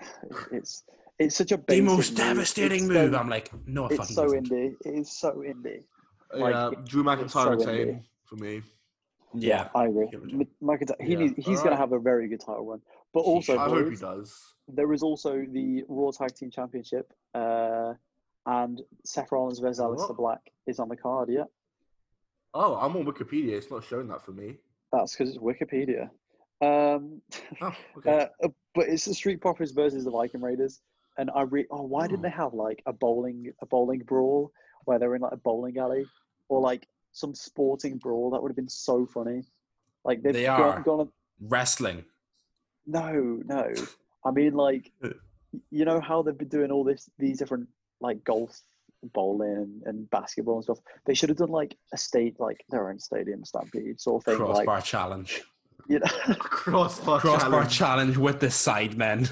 it's 0.52 0.84
it's 1.18 1.36
such 1.36 1.52
a 1.52 1.62
The 1.68 1.80
most 1.82 2.10
move. 2.12 2.18
devastating 2.18 2.84
It's 2.84 2.88
move. 2.92 3.12
So, 3.12 3.18
I'm 3.18 3.28
like, 3.28 3.50
no, 3.66 3.86
it's 3.86 3.96
fucking 3.96 4.14
so 4.16 4.24
isn't. 4.26 4.48
indie. 4.50 4.74
It 4.86 4.94
is 5.00 5.18
so 5.18 5.42
indie. 5.46 5.82
Like, 6.34 6.54
yeah, 6.54 6.70
it- 6.70 6.84
Drew 6.86 7.08
it's 7.10 7.32
so 7.32 7.40
McIntyre 7.40 7.56
indie. 7.56 7.66
retain 7.66 8.04
for 8.24 8.36
me. 8.36 8.62
Yeah, 9.34 9.68
I 9.74 9.86
agree. 9.86 10.08
Give 10.10 10.22
it 10.24 10.30
to 10.30 10.34
him. 10.36 10.40
M- 10.42 10.48
McIntyre, 10.68 11.00
he 11.00 11.12
Yeah. 11.14 11.18
he's 11.36 11.44
going 11.44 11.56
Alright. 11.58 11.70
to 11.72 11.76
have 11.76 11.92
a 11.92 11.98
very 12.00 12.28
good 12.28 12.40
title 12.40 12.64
run. 12.66 12.82
But 13.12 13.20
also. 13.20 13.56
I 13.58 13.68
hope 13.68 13.90
he 13.90 13.96
does. 13.96 14.54
there 14.68 14.92
is 14.92 15.02
also 15.02 15.44
the 15.50 15.84
Raw 15.88 16.10
Tag 16.10 16.34
Team 16.34 16.50
Championship, 16.50 17.12
uh, 17.34 17.94
and 18.46 18.80
Seth 19.04 19.30
Rollins 19.32 19.58
versus 19.58 19.80
What? 19.80 19.98
Aleister 19.98 20.16
Black 20.16 20.40
is 20.66 20.78
on 20.78 20.88
the 20.88 20.96
card. 20.96 21.28
Yeah, 21.28 21.44
Oh, 22.54 22.76
I'm 22.76 22.96
on 22.96 23.04
Wikipedia. 23.04 23.52
It's 23.52 23.70
not 23.70 23.84
showing 23.84 24.08
that 24.08 24.22
for 24.24 24.32
me. 24.32 24.56
that's 24.92 25.14
because 25.16 25.30
it's 25.34 25.38
Wikipedia. 25.38 26.10
Um, 26.62 27.22
Oh, 27.62 27.72
okay. 27.98 28.28
uh, 28.42 28.48
but 28.74 28.88
it's 28.88 29.04
the 29.04 29.14
Street 29.14 29.40
Profits 29.40 29.72
versus 29.72 30.04
the 30.04 30.10
Viking 30.10 30.40
Raiders, 30.40 30.80
and 31.18 31.30
I 31.34 31.42
re- 31.42 31.66
oh 31.70 31.82
why 31.82 32.06
didn't 32.06 32.20
Oh. 32.20 32.22
they 32.28 32.30
have 32.30 32.54
like 32.54 32.82
a 32.86 32.92
bowling 32.92 33.52
a 33.62 33.66
bowling 33.66 34.00
brawl 34.00 34.52
where 34.84 34.98
they're 34.98 35.14
in 35.14 35.22
like 35.22 35.32
a 35.32 35.36
bowling 35.36 35.78
alley 35.78 36.04
or 36.48 36.60
like 36.60 36.86
some 37.12 37.34
sporting 37.34 37.98
brawl 37.98 38.30
that 38.30 38.42
would 38.42 38.50
have 38.50 38.56
been 38.56 38.68
so 38.68 39.06
funny. 39.06 39.42
Like 40.04 40.22
they've 40.22 40.32
They 40.32 40.44
gone, 40.44 40.60
are. 40.60 40.80
gone 40.82 41.00
on- 41.00 41.12
Wrestling. 41.42 42.04
no 42.86 43.40
no, 43.44 43.72
I 44.24 44.30
mean 44.30 44.54
like 44.54 44.90
you 45.70 45.84
know 45.84 46.00
how 46.00 46.22
they've 46.22 46.36
been 46.36 46.48
doing 46.48 46.70
all 46.70 46.84
this 46.84 47.08
these 47.18 47.38
different 47.38 47.68
like 48.00 48.22
golf 48.24 48.60
bowling 49.14 49.80
and 49.86 50.08
basketball 50.10 50.56
and 50.56 50.64
stuff 50.64 50.78
they 51.06 51.14
should 51.14 51.30
have 51.30 51.38
done 51.38 51.48
like 51.48 51.74
a 51.94 51.98
state 51.98 52.38
like 52.38 52.62
their 52.68 52.90
own 52.90 52.98
stadium 52.98 53.42
stampede 53.44 53.98
sort 54.00 54.20
of 54.20 54.24
thing 54.26 54.36
Crossbar 54.36 54.76
like 54.76 54.84
challenge. 54.84 55.42
you 55.88 55.98
know 55.98 56.34
Crossbar, 56.38 57.20
Crossbar 57.20 57.50
challenge. 57.50 57.78
challenge 57.78 58.16
with 58.18 58.40
the 58.40 58.48
sidemen. 58.48 59.30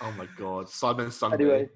Oh 0.00 0.12
my 0.16 0.26
god, 0.38 0.66
Sidemen 0.66 1.10
Sunday. 1.10 1.36
anyway 1.44 1.68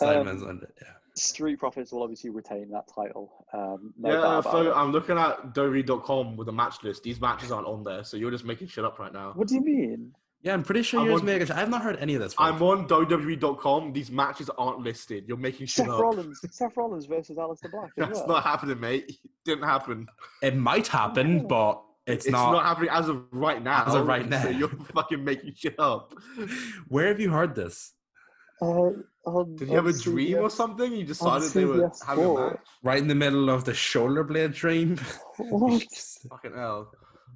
Sidemen's 0.00 0.42
under. 0.42 0.66
Um, 0.66 0.72
yeah. 0.80 0.92
Street 1.14 1.58
profits 1.58 1.92
will 1.92 2.02
obviously 2.02 2.30
retain 2.30 2.70
that 2.70 2.88
title 2.88 3.44
um 3.52 3.92
no 3.98 4.10
yeah, 4.10 4.40
so 4.40 4.70
it. 4.70 4.74
I'm 4.74 4.92
looking 4.92 5.18
at 5.18 5.52
WWE.com 5.54 6.36
with 6.36 6.46
the 6.46 6.52
match 6.52 6.82
list. 6.82 7.02
These 7.02 7.20
matches 7.20 7.52
aren't 7.52 7.66
on 7.66 7.84
there, 7.84 8.02
so 8.04 8.16
you're 8.16 8.30
just 8.30 8.44
making 8.44 8.68
shit 8.68 8.84
up 8.84 8.98
right 8.98 9.12
now. 9.12 9.32
what 9.34 9.48
do 9.48 9.54
you 9.56 9.60
mean 9.62 10.12
Yeah, 10.42 10.54
I'm 10.54 10.62
pretty 10.64 10.82
sure 10.82 11.00
I'm 11.00 11.06
yours 11.06 11.20
on- 11.20 11.26
make 11.26 11.50
I've 11.50 11.68
not 11.68 11.82
heard 11.82 11.98
any 11.98 12.14
of 12.14 12.20
this. 12.22 12.32
Before. 12.32 12.46
I'm 12.46 12.62
on 12.62 12.88
WWE.com. 12.88 13.92
These 13.92 14.10
matches 14.10 14.48
aren't 14.56 14.80
listed. 14.80 15.24
You're 15.28 15.36
making 15.36 15.66
shit 15.66 15.84
Seth 15.84 15.88
up. 15.94 16.00
Rollins 16.00 16.40
Seth 16.50 16.76
Rollins 16.76 17.06
versus 17.06 17.36
Aleister 17.36 17.70
Black 17.70 17.90
That's 17.96 18.18
well. 18.20 18.28
not 18.28 18.42
happening, 18.44 18.80
mate. 18.80 19.04
It 19.08 19.16
Didn't 19.44 19.64
happen. 19.64 20.08
It 20.42 20.56
might 20.56 20.86
happen, 20.88 21.46
but 21.46 21.82
it's, 22.06 22.24
It's, 22.24 22.32
not. 22.32 22.52
not, 22.52 22.64
happening 22.64 22.90
as 22.90 23.08
of 23.08 23.24
right 23.30 23.62
now. 23.62 23.84
As 23.86 23.94
of 23.94 24.06
right 24.06 24.28
now. 24.28 24.42
So 24.42 24.48
you're 24.48 24.68
fucking 24.94 25.22
making 25.22 25.54
shit 25.56 25.78
up. 25.78 26.14
Where 26.88 27.08
have 27.08 27.20
you 27.20 27.30
heard 27.30 27.54
this? 27.54 27.92
Uh, 28.60 28.90
on- 29.24 29.56
Did 29.56 29.68
you 29.68 29.74
have 29.76 29.86
on 29.86 29.94
a 29.94 29.98
dream 29.98 30.38
or 30.38 30.50
something? 30.50 30.92
You 30.92 31.04
decided 31.04 31.50
they 31.50 31.64
were 31.64 31.88
CBS 31.88 32.04
having 32.06 32.24
a 32.24 32.26
four. 32.26 32.50
match? 32.50 32.60
Right 32.82 32.98
in 32.98 33.08
the 33.08 33.14
middle 33.14 33.50
of 33.50 33.64
the 33.64 33.74
shoulder 33.74 34.24
blade 34.24 34.52
dream. 34.52 34.98
What? 35.38 35.82
Fucking 36.30 36.54
hell. 36.54 36.90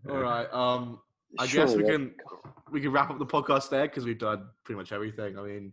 All 0.08 0.16
right. 0.18 0.52
Um, 0.52 1.00
I 1.38 1.46
guess 1.46 1.74
we 1.74 1.82
Surely. 1.82 1.84
can 1.92 2.14
we 2.72 2.80
can 2.80 2.92
wrap 2.92 3.10
up 3.10 3.18
the 3.18 3.26
podcast 3.26 3.70
there 3.70 3.86
because 3.86 4.04
we've 4.04 4.18
done 4.18 4.46
pretty 4.64 4.76
much 4.78 4.92
everything. 4.92 5.38
I 5.38 5.42
mean, 5.42 5.72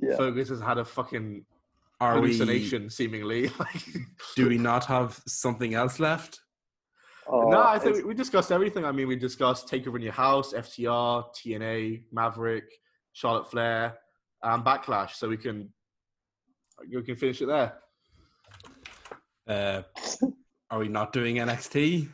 Yeah. 0.00 0.16
Fergus 0.16 0.48
has 0.48 0.60
had 0.60 0.78
a 0.78 0.84
fucking 0.84 1.44
Are 2.00 2.14
we? 2.20 2.28
hallucination, 2.36 2.90
seemingly. 2.90 3.50
Do 4.36 4.48
we 4.48 4.58
not 4.58 4.84
have 4.86 5.20
something 5.26 5.74
else 5.74 6.00
left? 6.00 6.40
Oh, 7.28 7.48
no, 7.48 7.62
I 7.62 7.78
think 7.78 7.96
we, 7.98 8.02
we 8.04 8.14
discussed 8.14 8.50
everything. 8.50 8.84
I 8.84 8.90
mean, 8.90 9.06
we 9.06 9.14
discussed 9.16 9.68
Takeover 9.70 9.96
in 9.96 10.02
Your 10.02 10.12
House, 10.12 10.52
FTR, 10.52 11.24
TNA, 11.36 12.02
Maverick, 12.12 12.64
Charlotte 13.12 13.48
Flair, 13.50 13.98
and 14.42 14.64
Backlash. 14.64 15.14
So 15.14 15.28
we 15.28 15.36
can 15.36 15.68
we 16.92 17.02
can 17.02 17.16
finish 17.16 17.40
it 17.42 17.46
there. 17.46 17.74
Uh, 19.46 19.82
are 20.70 20.78
we 20.78 20.88
not 20.88 21.12
doing 21.12 21.36
NXT? 21.36 22.08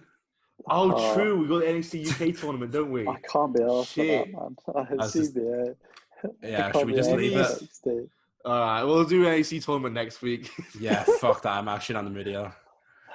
Oh, 0.71 0.91
Uh, 0.91 1.15
true. 1.15 1.41
We 1.41 1.49
got 1.49 1.61
the 1.61 1.67
NXT 1.67 2.11
UK 2.33 2.39
tournament, 2.39 2.73
don't 2.73 2.91
we? 2.91 3.07
I 3.09 3.17
can't 3.31 3.55
be 3.55 3.63
asked 3.63 3.95
for 3.95 4.01
that, 4.05 4.25
Shit. 4.27 4.33
man. 4.33 4.57
I 4.77 4.83
had 4.85 4.99
That's 4.99 5.13
just- 5.13 5.35
CBA. 5.35 5.77
Yeah, 6.43 6.73
I 6.75 6.79
should 6.79 6.87
we 6.89 6.95
just 6.95 7.13
leave 7.13 7.37
it? 7.37 8.11
All 8.45 8.59
right, 8.61 8.83
we'll 8.83 9.05
do 9.05 9.25
NXT 9.25 9.65
tournament 9.65 9.95
next 9.95 10.21
week. 10.21 10.51
Yeah, 10.81 11.05
fuck 11.21 11.43
that. 11.43 11.53
I'm 11.53 11.69
actually 11.69 11.95
on 11.97 12.07
the 12.07 12.11
video. 12.11 12.53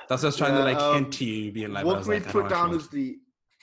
That's 0.08 0.22
what 0.22 0.28
I 0.28 0.28
was 0.28 0.38
trying 0.38 0.54
to 0.56 0.64
like 0.64 0.78
um, 0.78 0.96
hint 0.96 1.14
to 1.16 1.26
you, 1.26 1.52
being 1.52 1.74
like, 1.74 1.86
what 1.86 2.06
we 2.06 2.16
like, 2.16 2.28
put 2.30 2.50
down 2.50 2.74
as 2.74 2.88
the? 2.90 3.18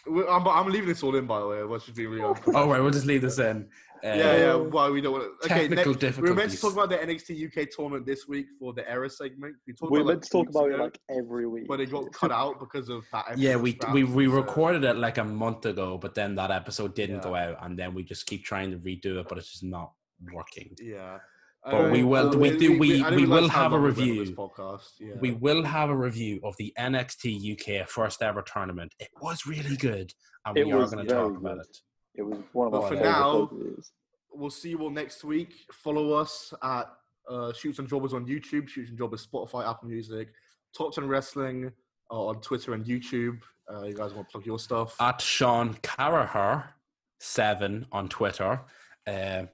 I'm, 0.07 0.47
I'm 0.47 0.69
leaving 0.71 0.89
this 0.89 1.03
all 1.03 1.15
in, 1.17 1.27
by 1.27 1.39
the 1.41 1.47
way. 1.47 1.63
Let's 1.63 1.85
just 1.85 1.97
be 1.97 2.07
real. 2.07 2.37
Oh 2.49 2.69
right, 2.69 2.81
we'll 2.81 2.91
just 2.91 3.07
leave 3.07 3.23
this 3.23 3.39
in. 3.39 3.69
Uh, 4.03 4.09
yeah, 4.09 4.37
yeah. 4.37 4.55
Why 4.55 4.89
we 4.89 5.01
don't 5.01 5.13
want 5.13 5.25
to? 5.25 5.47
Okay, 5.47 5.69
Technical 5.69 5.95
next, 5.95 6.17
we 6.19 6.29
were 6.31 6.35
meant 6.35 6.51
to 6.53 6.61
talk 6.61 6.73
about 6.73 6.89
the 6.89 6.97
NXT 6.99 7.47
UK 7.47 7.69
tournament 7.71 8.07
this 8.07 8.27
week 8.27 8.47
for 8.59 8.73
the 8.73 8.89
error 8.91 9.09
segment. 9.09 9.57
We 9.67 9.75
talked 9.75 9.93
We're 9.93 10.01
about, 10.01 10.09
meant 10.09 10.23
to 10.23 10.29
talk 10.31 10.47
two 10.47 10.47
weeks 10.49 10.57
about 10.57 10.71
it 10.73 10.79
like 10.79 10.99
every 11.11 11.47
week. 11.47 11.67
but 11.69 11.81
it 11.81 11.91
got 11.91 12.11
cut 12.13 12.33
out 12.33 12.59
because 12.59 12.89
of 12.89 13.05
that. 13.13 13.25
Yeah, 13.37 13.57
we 13.57 13.73
scrapped, 13.73 13.95
we 13.95 14.05
we 14.05 14.27
so- 14.27 14.33
recorded 14.33 14.85
it 14.85 14.97
like 14.97 15.19
a 15.19 15.25
month 15.25 15.67
ago, 15.67 15.99
but 15.99 16.15
then 16.15 16.35
that 16.37 16.51
episode 16.51 16.95
didn't 16.95 17.17
Yeah. 17.17 17.23
go 17.23 17.35
out, 17.35 17.57
and 17.63 17.79
then 17.79 17.93
we 17.95 18.03
just 18.03 18.27
keep 18.27 18.45
trying 18.45 18.71
to 18.71 18.79
redo 18.79 19.21
it, 19.21 19.27
but 19.29 19.37
it's 19.39 19.51
just 19.51 19.65
not 19.65 19.93
working. 20.33 20.75
Yeah. 20.81 21.19
But 21.63 21.93
we 21.93 22.03
Uh, 22.03 22.07
will- 22.07 22.35
uh, 22.35 22.39
we 22.39 22.57
do- 22.57 22.79
we- 22.79 23.03
I 23.03 23.11
didn't 23.11 23.17
we 23.17 23.27
will 23.27 23.49
have 23.49 23.73
a 23.73 23.75
long 23.75 23.83
we 23.83 23.89
went 23.91 23.99
on 23.99 24.05
review. 24.07 24.25
This 24.25 24.35
podcast. 24.35 24.89
Yeah. 24.99 25.15
We 25.21 25.33
will 25.33 25.63
have 25.65 25.91
a 25.91 25.97
review 25.97 26.41
of 26.43 26.55
the 26.59 26.73
NXT 26.79 27.37
UK 27.53 27.85
first 27.87 28.23
ever 28.23 28.41
tournament. 28.41 28.95
It 28.99 29.11
was 29.21 29.45
really 29.47 29.77
good, 29.77 30.15
and 30.47 30.57
It 30.57 30.67
we 30.67 30.73
are 30.73 30.87
going 30.87 31.05
to 31.07 31.13
very 31.15 31.29
talk 31.29 31.37
about 31.37 31.59
it. 31.59 31.77
It 32.21 32.27
was 32.27 32.39
one 32.53 32.67
of 32.67 32.73
But 32.73 32.83
my 32.83 32.89
for 32.91 32.95
now- 32.97 33.47
pay-per-views. 33.47 33.93
we'll 34.33 34.51
see 34.51 34.69
you 34.71 34.79
all 34.81 34.91
next 34.91 35.25
week. 35.25 35.55
Follow 35.73 36.13
us 36.13 36.53
at 36.63 36.87
uh, 37.29 37.53
Shoots 37.55 37.79
and 37.79 37.89
Jobbers 37.89 38.13
on 38.13 38.27
YouTube, 38.27 38.69
Shoots 38.69 38.91
and 38.91 38.99
Jobbers 38.99 39.27
Spotify, 39.27 39.69
Apple 39.69 39.89
Music, 39.89 40.29
Top 40.77 40.93
10 40.95 41.09
Wrestling 41.09 41.73
uh, 42.11 42.27
on 42.27 42.41
Twitter 42.43 42.75
and 42.75 42.85
YouTube. 42.85 43.39
Uh, 43.73 43.85
you 43.85 43.95
guys 43.95 44.13
want 44.13 44.29
to 44.29 44.33
plug 44.33 44.45
your 44.45 44.59
stuff? 44.59 44.97
At 45.01 45.21
Sean 45.23 45.75
Carraher 45.77 46.65
seven 47.21 47.87
on 47.91 48.09
Twitter. 48.09 48.61
Uh, 49.07 49.45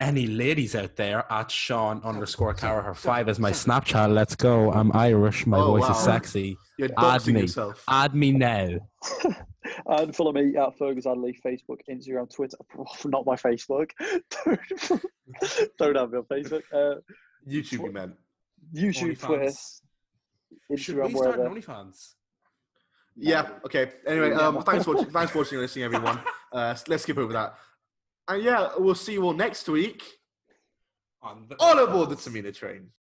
any 0.00 0.26
ladies 0.26 0.74
out 0.74 0.96
there 0.96 1.24
at 1.32 1.50
Sean 1.50 2.00
underscore 2.04 2.54
Carraher 2.54 2.96
five 2.96 3.28
is 3.28 3.38
my 3.38 3.52
Snapchat. 3.52 4.12
Let's 4.12 4.34
go. 4.34 4.72
I'm 4.72 4.90
Irish. 4.94 5.46
My 5.46 5.58
Oh, 5.58 5.76
voice 5.76 5.88
is 5.88 5.98
sexy. 5.98 6.56
You're 6.78 6.88
add 6.98 7.26
me. 7.26 7.40
yourself. 7.42 7.82
Add 7.88 8.14
me 8.14 8.32
now. 8.32 8.68
and 9.86 10.14
follow 10.14 10.32
me 10.32 10.56
at 10.56 10.76
Fergus 10.76 11.06
Adley, 11.06 11.34
Facebook, 11.44 11.78
Instagram, 11.88 12.32
Twitter. 12.34 12.56
Not 13.04 13.24
my 13.24 13.36
Facebook. 13.36 13.90
don't, 14.44 15.02
don't 15.78 15.96
have 15.96 16.10
me 16.10 16.18
on 16.18 16.24
Facebook. 16.24 16.62
Uh, 16.72 17.00
YouTube, 17.48 17.72
you 17.72 17.92
meant. 17.92 18.14
YouTube, 18.74 19.18
Twitter, 19.20 19.44
OnlyFans. 19.44 19.80
Should 20.76 20.96
Instagram, 20.96 21.08
we 21.08 21.14
start 21.14 21.36
wherever. 21.38 21.46
an 21.46 21.62
OnlyFans? 21.62 22.14
Yeah. 23.16 23.48
Okay. 23.64 23.92
Anyway, 24.06 24.32
um, 24.32 24.62
thanks 24.62 24.84
for 24.84 24.96
thanks 25.04 25.30
for 25.30 25.38
watching 25.38 25.54
and 25.58 25.62
listening, 25.62 25.84
everyone. 25.84 26.20
Uh, 26.52 26.74
let's 26.88 27.04
skip 27.04 27.16
over 27.18 27.32
that. 27.32 27.54
And 28.28 28.42
yeah, 28.42 28.70
we'll 28.78 28.94
see 28.94 29.12
you 29.12 29.22
all 29.24 29.34
next 29.34 29.68
week 29.68 30.02
On 31.22 31.46
the 31.48 31.56
on 31.62 31.78
aboard 31.78 32.10
the 32.10 32.16
Tamina 32.16 32.54
train. 32.54 32.90